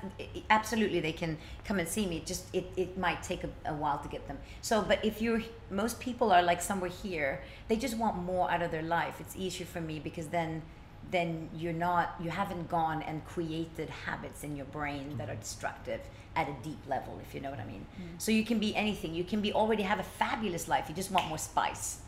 absolutely 0.49 1.01
they 1.01 1.13
can 1.13 1.37
come 1.65 1.79
and 1.79 1.89
see 1.89 2.07
me. 2.07 2.23
Just 2.25 2.47
it, 2.55 2.67
it 2.77 2.97
might 2.97 3.23
take 3.23 3.45
a, 3.45 3.51
a 3.67 3.75
while 3.75 3.99
to 3.99 4.09
get 4.09 4.27
them. 4.27 4.39
So, 4.63 4.81
but 4.81 5.05
if 5.05 5.21
you're 5.21 5.43
most 5.71 6.01
people 6.01 6.33
are 6.33 6.43
like 6.43 6.63
somewhere 6.63 6.91
here, 6.91 7.43
they 7.69 7.77
just 7.77 7.99
want 7.99 8.17
more 8.17 8.51
out 8.51 8.63
of 8.63 8.71
their 8.71 8.83
life. 8.83 9.21
It's 9.21 9.37
easier 9.37 9.67
for 9.67 9.81
me 9.81 9.99
because 9.99 10.29
then 10.29 10.63
then 11.11 11.49
you're 11.55 11.73
not 11.73 12.15
you 12.21 12.31
haven't 12.31 12.69
gone 12.69 13.03
and 13.03 13.25
created 13.25 13.89
habits 13.89 14.45
in 14.45 14.57
your 14.57 14.67
brain 14.67 15.17
that 15.17 15.29
are 15.29 15.33
mm-hmm. 15.33 15.41
destructive 15.41 16.01
at 16.37 16.49
a 16.49 16.55
deep 16.63 16.79
level 16.87 17.19
if 17.23 17.35
you 17.35 17.41
know 17.41 17.51
what 17.51 17.59
i 17.59 17.65
mean 17.65 17.87
mm-hmm. 17.95 18.15
so 18.19 18.31
you 18.31 18.45
can 18.45 18.59
be 18.59 18.75
anything 18.77 19.15
you 19.15 19.25
can 19.25 19.41
be 19.41 19.53
already 19.53 19.83
have 19.83 19.99
a 19.99 20.03
fabulous 20.03 20.69
life 20.69 20.85
you 20.89 20.95
just 20.95 21.11
want 21.11 21.27
more 21.29 21.39
spice 21.39 21.99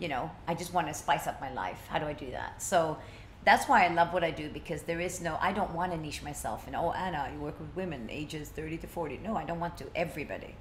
you 0.00 0.08
know 0.08 0.30
i 0.48 0.54
just 0.54 0.72
want 0.74 0.86
to 0.88 0.94
spice 0.94 1.26
up 1.26 1.40
my 1.40 1.52
life 1.52 1.80
how 1.88 1.98
do 1.98 2.06
i 2.06 2.12
do 2.12 2.30
that 2.32 2.60
so 2.60 2.96
that's 3.44 3.68
why 3.68 3.84
i 3.86 3.88
love 3.88 4.12
what 4.12 4.24
i 4.24 4.30
do 4.30 4.48
because 4.50 4.82
there 4.82 5.00
is 5.00 5.20
no 5.20 5.36
i 5.40 5.52
don't 5.52 5.72
want 5.74 5.92
to 5.92 5.98
niche 5.98 6.22
myself 6.22 6.66
and, 6.66 6.74
oh 6.74 6.90
anna 6.92 7.30
you 7.32 7.38
work 7.40 7.58
with 7.60 7.68
women 7.76 8.08
ages 8.10 8.48
30 8.48 8.78
to 8.78 8.86
40 8.86 9.18
no 9.22 9.36
i 9.36 9.44
don't 9.44 9.60
want 9.60 9.76
to 9.78 9.84
everybody 9.94 10.54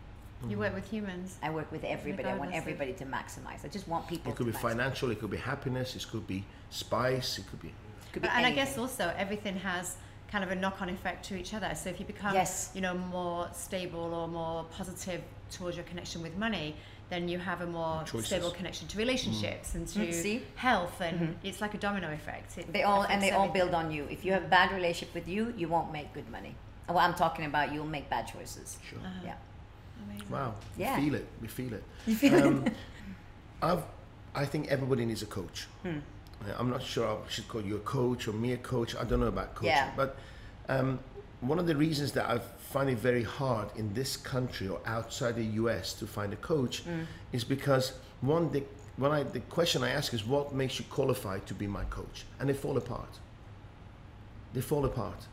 You 0.51 0.57
work 0.57 0.73
with 0.79 0.87
humans. 0.89 1.37
i 1.41 1.49
work 1.49 1.69
with 1.71 1.83
everybody 1.83 2.27
i 2.29 2.35
want 2.43 2.53
everybody 2.61 2.93
to 3.01 3.05
maximize 3.17 3.65
i 3.65 3.69
just 3.77 3.87
want 3.93 4.07
people 4.07 4.31
It 4.31 4.35
could 4.37 4.45
to 4.47 4.51
be 4.51 4.57
maximize. 4.57 4.69
financial, 4.71 5.11
it 5.11 5.19
could 5.21 5.31
be 5.37 5.41
happiness, 5.53 5.95
it 5.99 6.05
could 6.11 6.25
be 6.35 6.39
spice, 6.69 7.29
it 7.39 7.45
could 7.49 7.61
be. 7.61 7.71
Could 8.13 8.21
be 8.23 8.29
and 8.29 8.45
I 8.45 8.51
guess 8.59 8.77
also 8.77 9.05
everything 9.17 9.55
has 9.71 9.85
kind 10.31 10.43
of 10.45 10.51
a 10.51 10.55
knock-on 10.63 10.89
effect 10.89 11.25
to 11.29 11.33
each 11.41 11.53
other. 11.57 11.69
So 11.81 11.89
if 11.89 11.99
you 11.99 12.05
become, 12.05 12.33
Yes. 12.35 12.69
you 12.75 12.81
know, 12.85 12.93
more 12.93 13.49
stable 13.65 14.07
or 14.19 14.27
more 14.27 14.63
positive 14.79 15.21
towards 15.55 15.75
your 15.75 15.85
connection 15.91 16.21
with 16.21 16.35
money, 16.37 16.67
then 17.09 17.27
you 17.27 17.39
have 17.39 17.61
a 17.61 17.65
more 17.65 18.03
Choices. 18.03 18.27
stable 18.27 18.51
connection 18.51 18.87
to 18.87 18.97
relationships 18.97 19.73
and 19.75 19.87
to 19.87 19.99
Mm, 19.99 20.13
see? 20.13 20.43
health, 20.55 21.01
and 21.01 21.35
it's 21.43 21.59
like 21.61 21.73
a 21.73 21.77
domino 21.77 22.11
effect. 22.13 22.57
It 22.57 22.71
They 22.71 22.83
all 22.83 23.01
and 23.01 23.05
affects 23.05 23.25
they 23.25 23.31
all 23.31 23.49
build 23.49 23.73
on 23.73 23.91
you. 23.91 24.05
If 24.09 24.23
you 24.25 24.31
have 24.33 24.49
bad 24.49 24.71
relationship 24.71 25.13
with 25.15 25.27
you, 25.27 25.53
you 25.57 25.67
won't 25.67 25.91
make 25.91 26.13
good 26.13 26.29
money. 26.29 26.53
And 26.87 26.95
What 26.95 27.03
I'm 27.05 27.15
talking 27.15 27.45
about, 27.45 27.73
you'll 27.73 27.85
make 27.97 28.09
bad 28.09 28.25
choices. 28.27 28.77
Sure. 28.87 28.99
Uh-huh. 28.99 29.21
Yeah. 29.25 29.35
Amazing. 30.05 30.29
Wow. 30.29 30.53
Yeah. 30.77 30.95
We 30.97 31.03
feel 31.05 31.15
it. 31.15 31.27
We 31.41 31.47
feel 31.47 31.73
it. 31.73 31.83
You 32.07 32.15
feel 32.15 32.47
Um, 32.47 32.65
I've, 33.61 33.83
I 34.35 34.45
think 34.45 34.67
everybody 34.69 35.05
needs 35.05 35.21
a 35.21 35.25
coach. 35.25 35.67
Hmm. 35.83 35.99
I'm 36.57 36.69
not 36.69 36.81
sure 36.81 37.05
I 37.07 37.29
should 37.29 37.47
call 37.49 37.61
you 37.61 37.75
a 37.75 37.79
coach 37.79 38.27
or 38.27 38.33
me 38.33 38.53
a 38.53 38.57
coach. 38.57 38.95
I 38.95 39.03
don't 39.03 39.19
know 39.19 39.27
about 39.27 39.55
coaching. 39.55 39.71
Yeah. 39.75 39.91
But 39.97 40.15
um, 40.69 40.99
one 41.41 41.59
of 41.59 41.67
the 41.67 41.75
reasons 41.75 42.11
that 42.13 42.29
I 42.29 42.39
find 42.39 42.89
it 42.89 42.97
very 42.97 43.23
hard 43.23 43.69
in 43.77 43.93
this 43.93 44.17
country 44.17 44.67
or 44.67 44.79
outside 44.85 45.35
the 45.35 45.45
US 45.61 45.93
to 45.93 46.05
find 46.07 46.33
a 46.33 46.35
coach 46.37 46.81
Hmm. 46.81 47.03
is 47.31 47.43
because 47.43 47.93
one, 48.21 48.51
the, 48.51 48.63
when 48.97 49.11
I, 49.11 49.23
the 49.23 49.39
question 49.41 49.83
I 49.83 49.89
ask 49.91 50.13
is 50.13 50.25
what 50.25 50.53
makes 50.53 50.79
you 50.79 50.85
qualified 50.89 51.45
to 51.47 51.53
be 51.53 51.67
my 51.67 51.85
coach? 51.85 52.25
And 52.39 52.49
they 52.49 52.53
fall 52.53 52.77
apart. 52.77 53.19
They 54.53 54.61
fall 54.61 54.85
apart. 54.85 55.27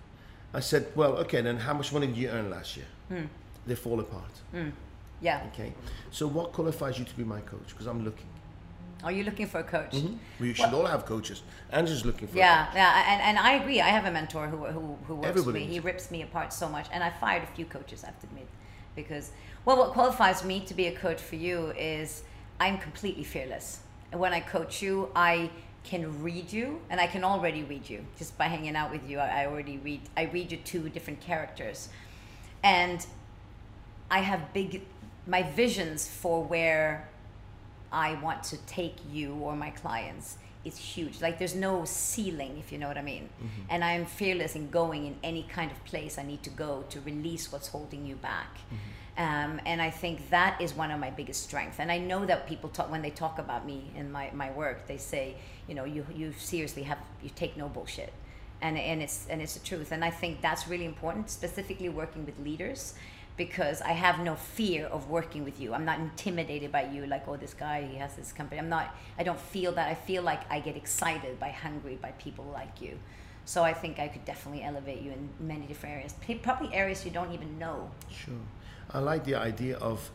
I 0.54 0.60
said, 0.60 0.86
well, 0.94 1.16
okay, 1.18 1.40
then 1.42 1.56
how 1.58 1.74
much 1.74 1.92
money 1.92 2.06
did 2.06 2.16
you 2.16 2.28
earn 2.28 2.50
last 2.50 2.76
year? 2.76 2.86
Hmm. 3.08 3.24
They 3.66 3.74
fall 3.74 3.98
apart. 4.00 4.30
Yeah. 5.20 5.42
Okay. 5.52 5.72
So 6.10 6.26
what 6.28 6.52
qualifies 6.52 6.98
you 6.98 7.04
to 7.04 7.16
be 7.16 7.24
my 7.24 7.40
coach? 7.40 7.68
Because 7.68 7.86
I'm 7.86 8.04
looking. 8.04 8.26
Are 9.04 9.12
you 9.12 9.24
looking 9.24 9.46
for 9.46 9.60
a 9.60 9.64
coach? 9.64 9.92
Mm-hmm. 9.92 10.14
We 10.40 10.54
should 10.54 10.72
all 10.72 10.86
have 10.86 11.04
coaches. 11.06 11.42
Andrew's 11.70 12.04
looking 12.04 12.28
for. 12.28 12.36
a 12.36 12.38
Yeah, 12.38 12.66
coach. 12.66 12.74
yeah, 12.76 13.04
and, 13.12 13.22
and 13.22 13.38
I 13.38 13.52
agree. 13.52 13.80
I 13.80 13.88
have 13.88 14.06
a 14.06 14.10
mentor 14.10 14.48
who, 14.48 14.64
who, 14.66 14.96
who 15.06 15.14
works 15.16 15.28
Everybody 15.28 15.60
with 15.60 15.68
me. 15.68 15.74
He 15.74 15.80
rips 15.80 16.10
me 16.10 16.22
apart 16.22 16.52
so 16.52 16.68
much, 16.68 16.86
and 16.92 17.04
I 17.04 17.10
fired 17.10 17.42
a 17.42 17.46
few 17.46 17.66
coaches. 17.66 18.02
I 18.04 18.06
have 18.08 18.20
to 18.20 18.26
admit, 18.26 18.48
because 18.94 19.32
well, 19.64 19.76
what 19.76 19.92
qualifies 19.92 20.44
me 20.44 20.60
to 20.60 20.74
be 20.74 20.86
a 20.86 20.92
coach 20.96 21.20
for 21.20 21.36
you 21.36 21.72
is 21.78 22.22
I'm 22.58 22.78
completely 22.78 23.24
fearless. 23.24 23.80
And 24.12 24.20
when 24.20 24.32
I 24.32 24.40
coach 24.40 24.80
you, 24.80 25.10
I 25.14 25.50
can 25.84 26.22
read 26.22 26.52
you, 26.52 26.80
and 26.90 27.00
I 27.00 27.06
can 27.06 27.22
already 27.22 27.62
read 27.62 27.88
you 27.88 28.04
just 28.18 28.36
by 28.38 28.46
hanging 28.46 28.76
out 28.76 28.90
with 28.90 29.08
you. 29.08 29.18
I, 29.18 29.42
I 29.42 29.46
already 29.46 29.78
read. 29.78 30.00
I 30.16 30.24
read 30.24 30.50
you 30.50 30.58
two 30.58 30.88
different 30.88 31.20
characters, 31.20 31.90
and 32.64 33.06
I 34.10 34.20
have 34.20 34.52
big 34.52 34.82
my 35.26 35.42
visions 35.42 36.08
for 36.08 36.42
where 36.44 37.08
I 37.92 38.14
want 38.14 38.42
to 38.44 38.56
take 38.66 38.96
you 39.10 39.34
or 39.34 39.56
my 39.56 39.70
clients 39.70 40.36
is 40.64 40.76
huge. 40.76 41.20
Like 41.20 41.38
there's 41.38 41.54
no 41.54 41.84
ceiling, 41.84 42.56
if 42.58 42.72
you 42.72 42.78
know 42.78 42.88
what 42.88 42.98
I 42.98 43.02
mean. 43.02 43.28
And 43.68 43.84
I'm 43.84 44.04
fearless 44.04 44.56
in 44.56 44.68
going 44.70 45.06
in 45.06 45.16
any 45.22 45.44
kind 45.44 45.70
of 45.70 45.82
place 45.84 46.18
I 46.18 46.24
need 46.24 46.42
to 46.42 46.50
go 46.50 46.84
to 46.90 47.00
release 47.02 47.52
what's 47.52 47.68
holding 47.68 48.04
you 48.04 48.16
back. 48.16 48.58
Um, 49.18 49.60
and 49.64 49.80
I 49.80 49.90
think 49.90 50.28
that 50.30 50.60
is 50.60 50.74
one 50.74 50.90
of 50.90 51.00
my 51.00 51.10
biggest 51.10 51.44
strengths. 51.44 51.78
And 51.78 51.90
I 51.90 51.98
know 51.98 52.26
that 52.26 52.46
people 52.46 52.68
talk 52.68 52.90
when 52.90 53.00
they 53.00 53.10
talk 53.10 53.38
about 53.38 53.64
me 53.64 53.90
in 53.96 54.12
my, 54.12 54.30
my 54.34 54.50
work, 54.50 54.86
they 54.86 54.98
say, 54.98 55.36
you 55.68 55.74
know, 55.74 55.84
you 55.84 56.04
you 56.14 56.34
seriously 56.36 56.82
have 56.82 56.98
you 57.22 57.30
take 57.34 57.56
no 57.56 57.68
bullshit. 57.68 58.12
And, 58.62 58.78
and 58.78 59.02
it's 59.02 59.26
and 59.28 59.40
it's 59.40 59.54
the 59.54 59.64
truth. 59.64 59.92
And 59.92 60.04
I 60.04 60.10
think 60.10 60.42
that's 60.42 60.66
really 60.68 60.84
important, 60.84 61.30
specifically 61.30 61.88
working 61.88 62.26
with 62.26 62.38
leaders 62.38 62.94
because 63.36 63.82
I 63.82 63.92
have 63.92 64.20
no 64.20 64.34
fear 64.34 64.86
of 64.86 65.10
working 65.10 65.44
with 65.44 65.60
you. 65.60 65.74
I'm 65.74 65.84
not 65.84 65.98
intimidated 65.98 66.72
by 66.72 66.84
you, 66.84 67.06
like, 67.06 67.28
oh, 67.28 67.36
this 67.36 67.54
guy, 67.54 67.86
he 67.90 67.96
has 67.98 68.16
this 68.16 68.32
company. 68.32 68.58
I'm 68.58 68.68
not, 68.68 68.94
I 69.18 69.22
don't 69.24 69.38
feel 69.38 69.72
that. 69.72 69.88
I 69.88 69.94
feel 69.94 70.22
like 70.22 70.50
I 70.50 70.60
get 70.60 70.76
excited 70.76 71.38
by 71.38 71.50
hungry 71.50 71.98
by 72.00 72.12
people 72.12 72.46
like 72.52 72.80
you. 72.80 72.98
So 73.44 73.62
I 73.62 73.74
think 73.74 73.98
I 73.98 74.08
could 74.08 74.24
definitely 74.24 74.62
elevate 74.64 75.02
you 75.02 75.12
in 75.12 75.28
many 75.38 75.66
different 75.66 75.94
areas, 75.96 76.14
probably 76.42 76.74
areas 76.74 77.04
you 77.04 77.10
don't 77.10 77.32
even 77.32 77.58
know. 77.58 77.90
Sure. 78.10 78.34
I 78.90 78.98
like 78.98 79.24
the 79.24 79.34
idea 79.36 79.76
of 79.78 80.10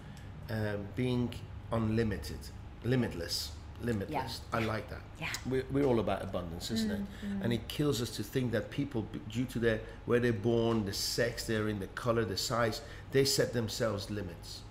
um, 0.49 0.87
being 0.95 1.33
unlimited, 1.71 2.39
limitless, 2.83 3.51
limitless. 3.83 4.41
I 4.51 4.59
like 4.59 4.89
that. 4.89 5.01
Yeah. 5.19 5.27
We're, 5.45 5.65
we're 5.71 5.85
all 5.85 5.99
about 5.99 6.23
abundance, 6.23 6.71
isn't 6.71 6.91
it? 6.91 7.01
Mm-hmm. 7.01 7.43
And 7.43 7.53
it 7.53 7.67
kills 7.67 8.01
us 8.01 8.09
to 8.17 8.23
think 8.23 8.51
that 8.51 8.71
people, 8.71 9.07
due 9.29 9.45
to 9.45 9.59
their 9.59 9.81
where 10.05 10.19
they're 10.19 10.33
born, 10.33 10.85
the 10.85 10.93
sex 10.93 11.45
they're 11.45 11.67
in, 11.69 11.79
the 11.79 11.87
color, 11.87 12.25
the 12.25 12.37
size, 12.37 12.81
they 13.11 13.25
set 13.25 13.53
themselves 13.53 14.09
limits. 14.09 14.61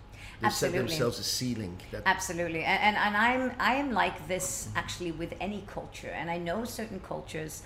They 0.40 0.46
Absolutely. 0.46 0.78
set 0.78 0.88
themselves 0.88 1.18
a 1.18 1.22
ceiling. 1.22 1.78
That 1.90 2.02
Absolutely, 2.06 2.62
and, 2.64 2.82
and 2.82 2.96
and 2.96 3.16
I'm 3.16 3.52
I 3.58 3.74
am 3.74 3.92
like 3.92 4.26
this 4.26 4.68
actually 4.74 5.12
with 5.12 5.34
any 5.38 5.64
culture, 5.66 6.08
and 6.08 6.30
I 6.30 6.38
know 6.38 6.64
certain 6.64 7.00
cultures, 7.00 7.62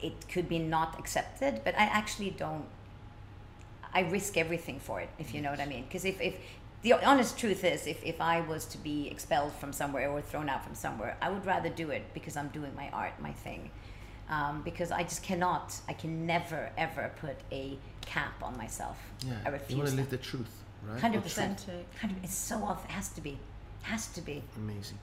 it 0.00 0.12
could 0.28 0.48
be 0.48 0.60
not 0.60 0.98
accepted, 0.98 1.62
but 1.64 1.74
I 1.74 1.84
actually 1.84 2.30
don't. 2.30 2.66
I 3.94 4.02
risk 4.02 4.36
everything 4.36 4.78
for 4.80 5.00
it, 5.00 5.10
if 5.18 5.34
you 5.34 5.42
know 5.42 5.50
what 5.50 5.60
I 5.60 5.66
mean. 5.66 5.84
Because 5.84 6.04
if, 6.04 6.20
if 6.20 6.34
the 6.82 6.92
honest 7.04 7.38
truth 7.38 7.64
is, 7.64 7.86
if, 7.86 8.02
if 8.04 8.20
I 8.20 8.40
was 8.40 8.64
to 8.66 8.78
be 8.78 9.08
expelled 9.08 9.52
from 9.54 9.72
somewhere 9.72 10.10
or 10.10 10.20
thrown 10.20 10.48
out 10.48 10.64
from 10.64 10.74
somewhere, 10.74 11.16
I 11.22 11.30
would 11.30 11.46
rather 11.46 11.68
do 11.68 11.90
it 11.90 12.02
because 12.12 12.36
I'm 12.36 12.48
doing 12.48 12.74
my 12.74 12.88
art, 12.90 13.20
my 13.20 13.32
thing. 13.32 13.70
Um, 14.28 14.62
because 14.62 14.90
I 14.90 15.02
just 15.02 15.22
cannot, 15.22 15.74
I 15.88 15.92
can 15.92 16.26
never 16.26 16.70
ever 16.78 17.12
put 17.20 17.36
a 17.50 17.76
cap 18.00 18.42
on 18.42 18.56
myself. 18.56 18.96
yeah. 19.26 19.34
I 19.44 19.50
refuse. 19.50 19.70
you 19.70 19.76
want 19.78 19.90
to 19.90 19.96
live 19.96 20.10
the 20.10 20.16
truth, 20.16 20.62
right? 20.88 21.00
Hundred 21.00 21.22
percent. 21.22 21.66
It's 22.22 22.34
so 22.34 22.62
off. 22.62 22.84
It 22.84 22.92
has 22.92 23.08
to 23.10 23.20
be. 23.20 23.38
Has 23.82 24.06
to 24.08 24.20
be. 24.22 24.42
Amazing. 24.56 24.98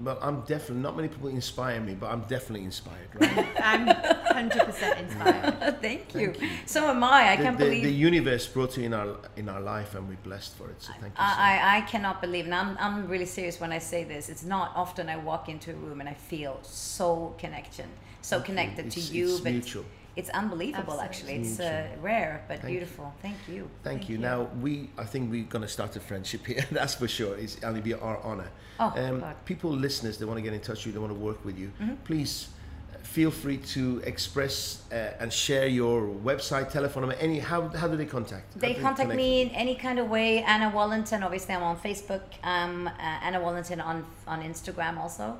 Well, 0.00 0.18
I'm 0.22 0.42
definitely 0.42 0.82
not 0.82 0.96
many 0.96 1.08
people 1.08 1.28
inspire 1.28 1.80
me, 1.80 1.94
but 1.94 2.10
I'm 2.10 2.20
definitely 2.22 2.64
inspired. 2.64 3.08
Right? 3.14 3.48
I'm 3.62 3.86
100% 3.88 5.00
inspired. 5.00 5.78
thank 5.82 6.14
you. 6.14 6.34
So 6.66 6.88
am 6.88 7.02
I. 7.02 7.32
I 7.32 7.36
the, 7.36 7.42
can't 7.42 7.58
the, 7.58 7.64
believe. 7.64 7.82
the 7.82 7.90
universe 7.92 8.46
brought 8.46 8.76
you 8.76 8.84
in 8.84 8.94
our 8.94 9.16
in 9.36 9.48
our 9.48 9.60
life, 9.60 9.94
and 9.96 10.08
we're 10.08 10.16
blessed 10.22 10.54
for 10.56 10.70
it. 10.70 10.80
So 10.80 10.92
thank 11.00 11.14
you. 11.14 11.16
so. 11.16 11.22
I, 11.22 11.60
I, 11.62 11.76
I 11.78 11.80
cannot 11.82 12.20
believe, 12.20 12.44
and 12.44 12.54
I'm, 12.54 12.76
I'm 12.78 13.08
really 13.08 13.26
serious 13.26 13.60
when 13.60 13.72
I 13.72 13.78
say 13.78 14.04
this. 14.04 14.28
It's 14.28 14.44
not 14.44 14.72
often 14.76 15.08
I 15.08 15.16
walk 15.16 15.48
into 15.48 15.72
a 15.72 15.74
room 15.74 16.00
and 16.00 16.08
I 16.08 16.14
feel 16.14 16.58
so 16.62 17.34
connection, 17.38 17.86
so 18.22 18.36
Thank 18.36 18.48
you. 18.48 18.54
connected 18.54 18.86
It's- 18.86 19.08
to 19.08 19.14
you. 19.16 19.28
it's 19.32 19.40
but 19.40 19.52
mutual. 19.52 19.84
It's 20.18 20.30
unbelievable, 20.30 21.00
actually. 21.00 21.34
It's 21.34 21.60
uh, 21.60 21.86
rare 22.02 22.44
but 22.48 22.58
Thank 22.60 22.72
you. 22.72 22.80
beautiful. 22.80 23.14
Thank 23.22 23.36
you. 23.46 23.70
Thank, 23.84 24.08
you. 24.08 24.18
Now 24.18 24.48
we, 24.60 24.90
I 24.98 25.04
think 25.04 25.30
we're 25.30 25.44
going 25.44 25.62
to 25.62 25.68
start 25.68 25.94
a 25.94 26.00
friendship 26.00 26.44
here. 26.50 26.64
That's 26.72 26.96
for 26.96 27.06
sure. 27.06 27.36
It's 27.36 27.54
going 27.54 27.76
to 27.76 27.80
be 27.80 27.94
our 27.94 28.18
honor. 28.18 28.50
Oh, 28.80 28.92
um, 28.96 29.20
God. 29.20 29.36
people, 29.44 29.70
listeners, 29.70 30.18
they 30.18 30.24
want 30.24 30.38
to 30.38 30.42
get 30.42 30.52
in 30.52 30.60
touch 30.60 30.78
with 30.78 30.86
you. 30.86 30.92
They 30.92 30.98
want 30.98 31.12
to 31.12 31.18
work 31.18 31.44
with 31.44 31.56
you. 31.56 31.70
Mm-hmm. 31.80 31.94
Please 32.02 32.48
uh, 32.92 32.98
feel 33.04 33.30
free 33.30 33.58
to 33.58 34.02
express 34.04 34.82
uh, 34.90 35.20
and 35.20 35.32
share 35.32 35.68
your 35.68 36.02
website, 36.02 36.72
telephone 36.72 37.02
number. 37.04 37.16
Any 37.20 37.38
how 37.38 37.68
how 37.68 37.86
do 37.86 37.96
they 37.96 38.06
contact? 38.06 38.54
How 38.54 38.60
They 38.60 38.74
do 38.74 38.80
contact 38.80 39.10
me 39.14 39.42
in 39.42 39.50
any 39.50 39.76
kind 39.76 40.00
of 40.00 40.10
way. 40.10 40.42
Anna 40.42 40.68
Wallington, 40.70 41.22
obviously, 41.22 41.54
I'm 41.54 41.62
on 41.62 41.78
Facebook. 41.78 42.22
Um, 42.42 42.88
uh, 42.88 43.26
Anna 43.26 43.40
Wallington 43.40 43.80
on 43.80 44.04
on 44.26 44.42
Instagram 44.42 44.98
also. 44.98 45.38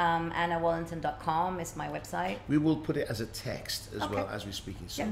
Um, 0.00 0.30
AnnaWallington.com 0.32 1.60
is 1.60 1.76
my 1.76 1.88
website. 1.88 2.38
We 2.48 2.56
will 2.56 2.76
put 2.76 2.96
it 2.96 3.06
as 3.10 3.20
a 3.20 3.26
text 3.26 3.90
as 3.94 4.00
Okay. 4.02 4.14
well 4.14 4.28
as 4.32 4.46
we're 4.46 4.52
speaking. 4.52 4.88
So 4.88 5.02
Yeah. 5.04 5.10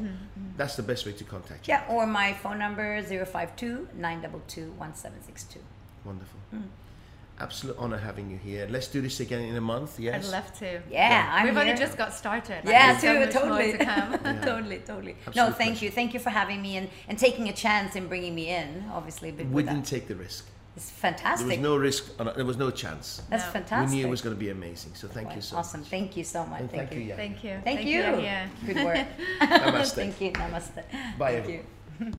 that's 0.56 0.76
the 0.76 0.82
best 0.82 1.04
way 1.04 1.12
to 1.12 1.24
contact 1.24 1.68
you. 1.68 1.74
Yeah, 1.74 1.84
or 1.90 2.06
my 2.06 2.32
phone 2.32 2.58
number 2.58 3.02
052 3.02 3.88
922 3.94 4.72
1762. 4.78 5.60
Wonderful. 6.06 6.40
Mm. 6.54 6.62
Absolute 7.40 7.76
honor 7.78 7.98
having 7.98 8.30
you 8.30 8.38
here. 8.38 8.66
Let's 8.70 8.88
do 8.88 9.00
this 9.02 9.20
again 9.20 9.42
in 9.42 9.56
a 9.56 9.60
month. 9.60 10.00
Yes. 10.00 10.26
I'd 10.26 10.32
love 10.32 10.58
to. 10.60 10.80
Yeah, 10.90 11.28
I'm 11.32 11.44
We've 11.44 11.52
here. 11.52 11.62
only 11.64 11.74
just 11.74 11.96
got 11.98 12.14
started. 12.14 12.62
Yeah, 12.64 12.98
there's 12.98 13.00
so 13.02 13.12
too, 13.12 13.20
much 13.20 13.34
more 13.34 13.42
totally. 13.42 13.72
to. 13.78 13.84
Yeah. 14.24 14.44
totally, 14.44 14.78
totally. 14.78 15.16
no, 15.36 15.44
thank 15.52 15.56
pleasure. 15.56 15.84
you. 15.84 15.90
Thank 15.90 16.14
you 16.14 16.20
for 16.20 16.30
having 16.30 16.62
me 16.62 16.78
and, 16.78 16.88
and 17.08 17.18
taking 17.18 17.48
a 17.50 17.52
chance 17.52 17.94
in 17.94 18.08
bringing 18.08 18.34
me 18.34 18.48
in, 18.48 18.86
obviously. 18.92 19.30
We 19.32 19.62
didn't 19.62 19.82
that. 19.82 19.84
take 19.84 20.08
the 20.08 20.16
risk. 20.16 20.46
It's 20.78 20.90
fantastic. 20.90 21.48
There 21.48 21.58
was 21.58 21.62
no 21.70 21.76
risk. 21.76 22.04
Uh, 22.20 22.32
there 22.38 22.44
was 22.44 22.56
no 22.56 22.70
chance. 22.70 23.20
That's 23.28 23.44
No. 23.46 23.50
fantastic. 23.50 23.90
We 23.90 23.96
knew 23.96 24.06
it 24.06 24.10
was 24.10 24.22
going 24.22 24.36
to 24.36 24.38
be 24.38 24.50
amazing. 24.50 24.94
So 24.94 25.08
thank 25.08 25.34
you 25.34 25.40
so 25.40 25.56
much. 25.56 25.64
awesome. 25.64 25.80
much. 25.80 25.88
Thank 25.90 26.16
you 26.16 26.22
so 26.22 26.46
much. 26.46 26.60
Thank, 26.60 26.70
thank 26.70 26.92
you, 26.92 27.00
you. 27.00 27.06
yeah. 27.08 27.16
Thank 27.16 27.42
you. 27.42 27.60
Thank, 27.64 27.84
you. 27.84 27.98
Yeah. 27.98 28.46
Good 28.64 28.84
work. 28.84 29.06
Namaste. 29.40 29.94
thank 29.94 30.20
you. 30.20 30.30
Namaste. 30.30 30.76
Bye, 31.18 31.32
Thank 31.32 31.38
everyone. 31.38 31.52
you. 31.64 31.77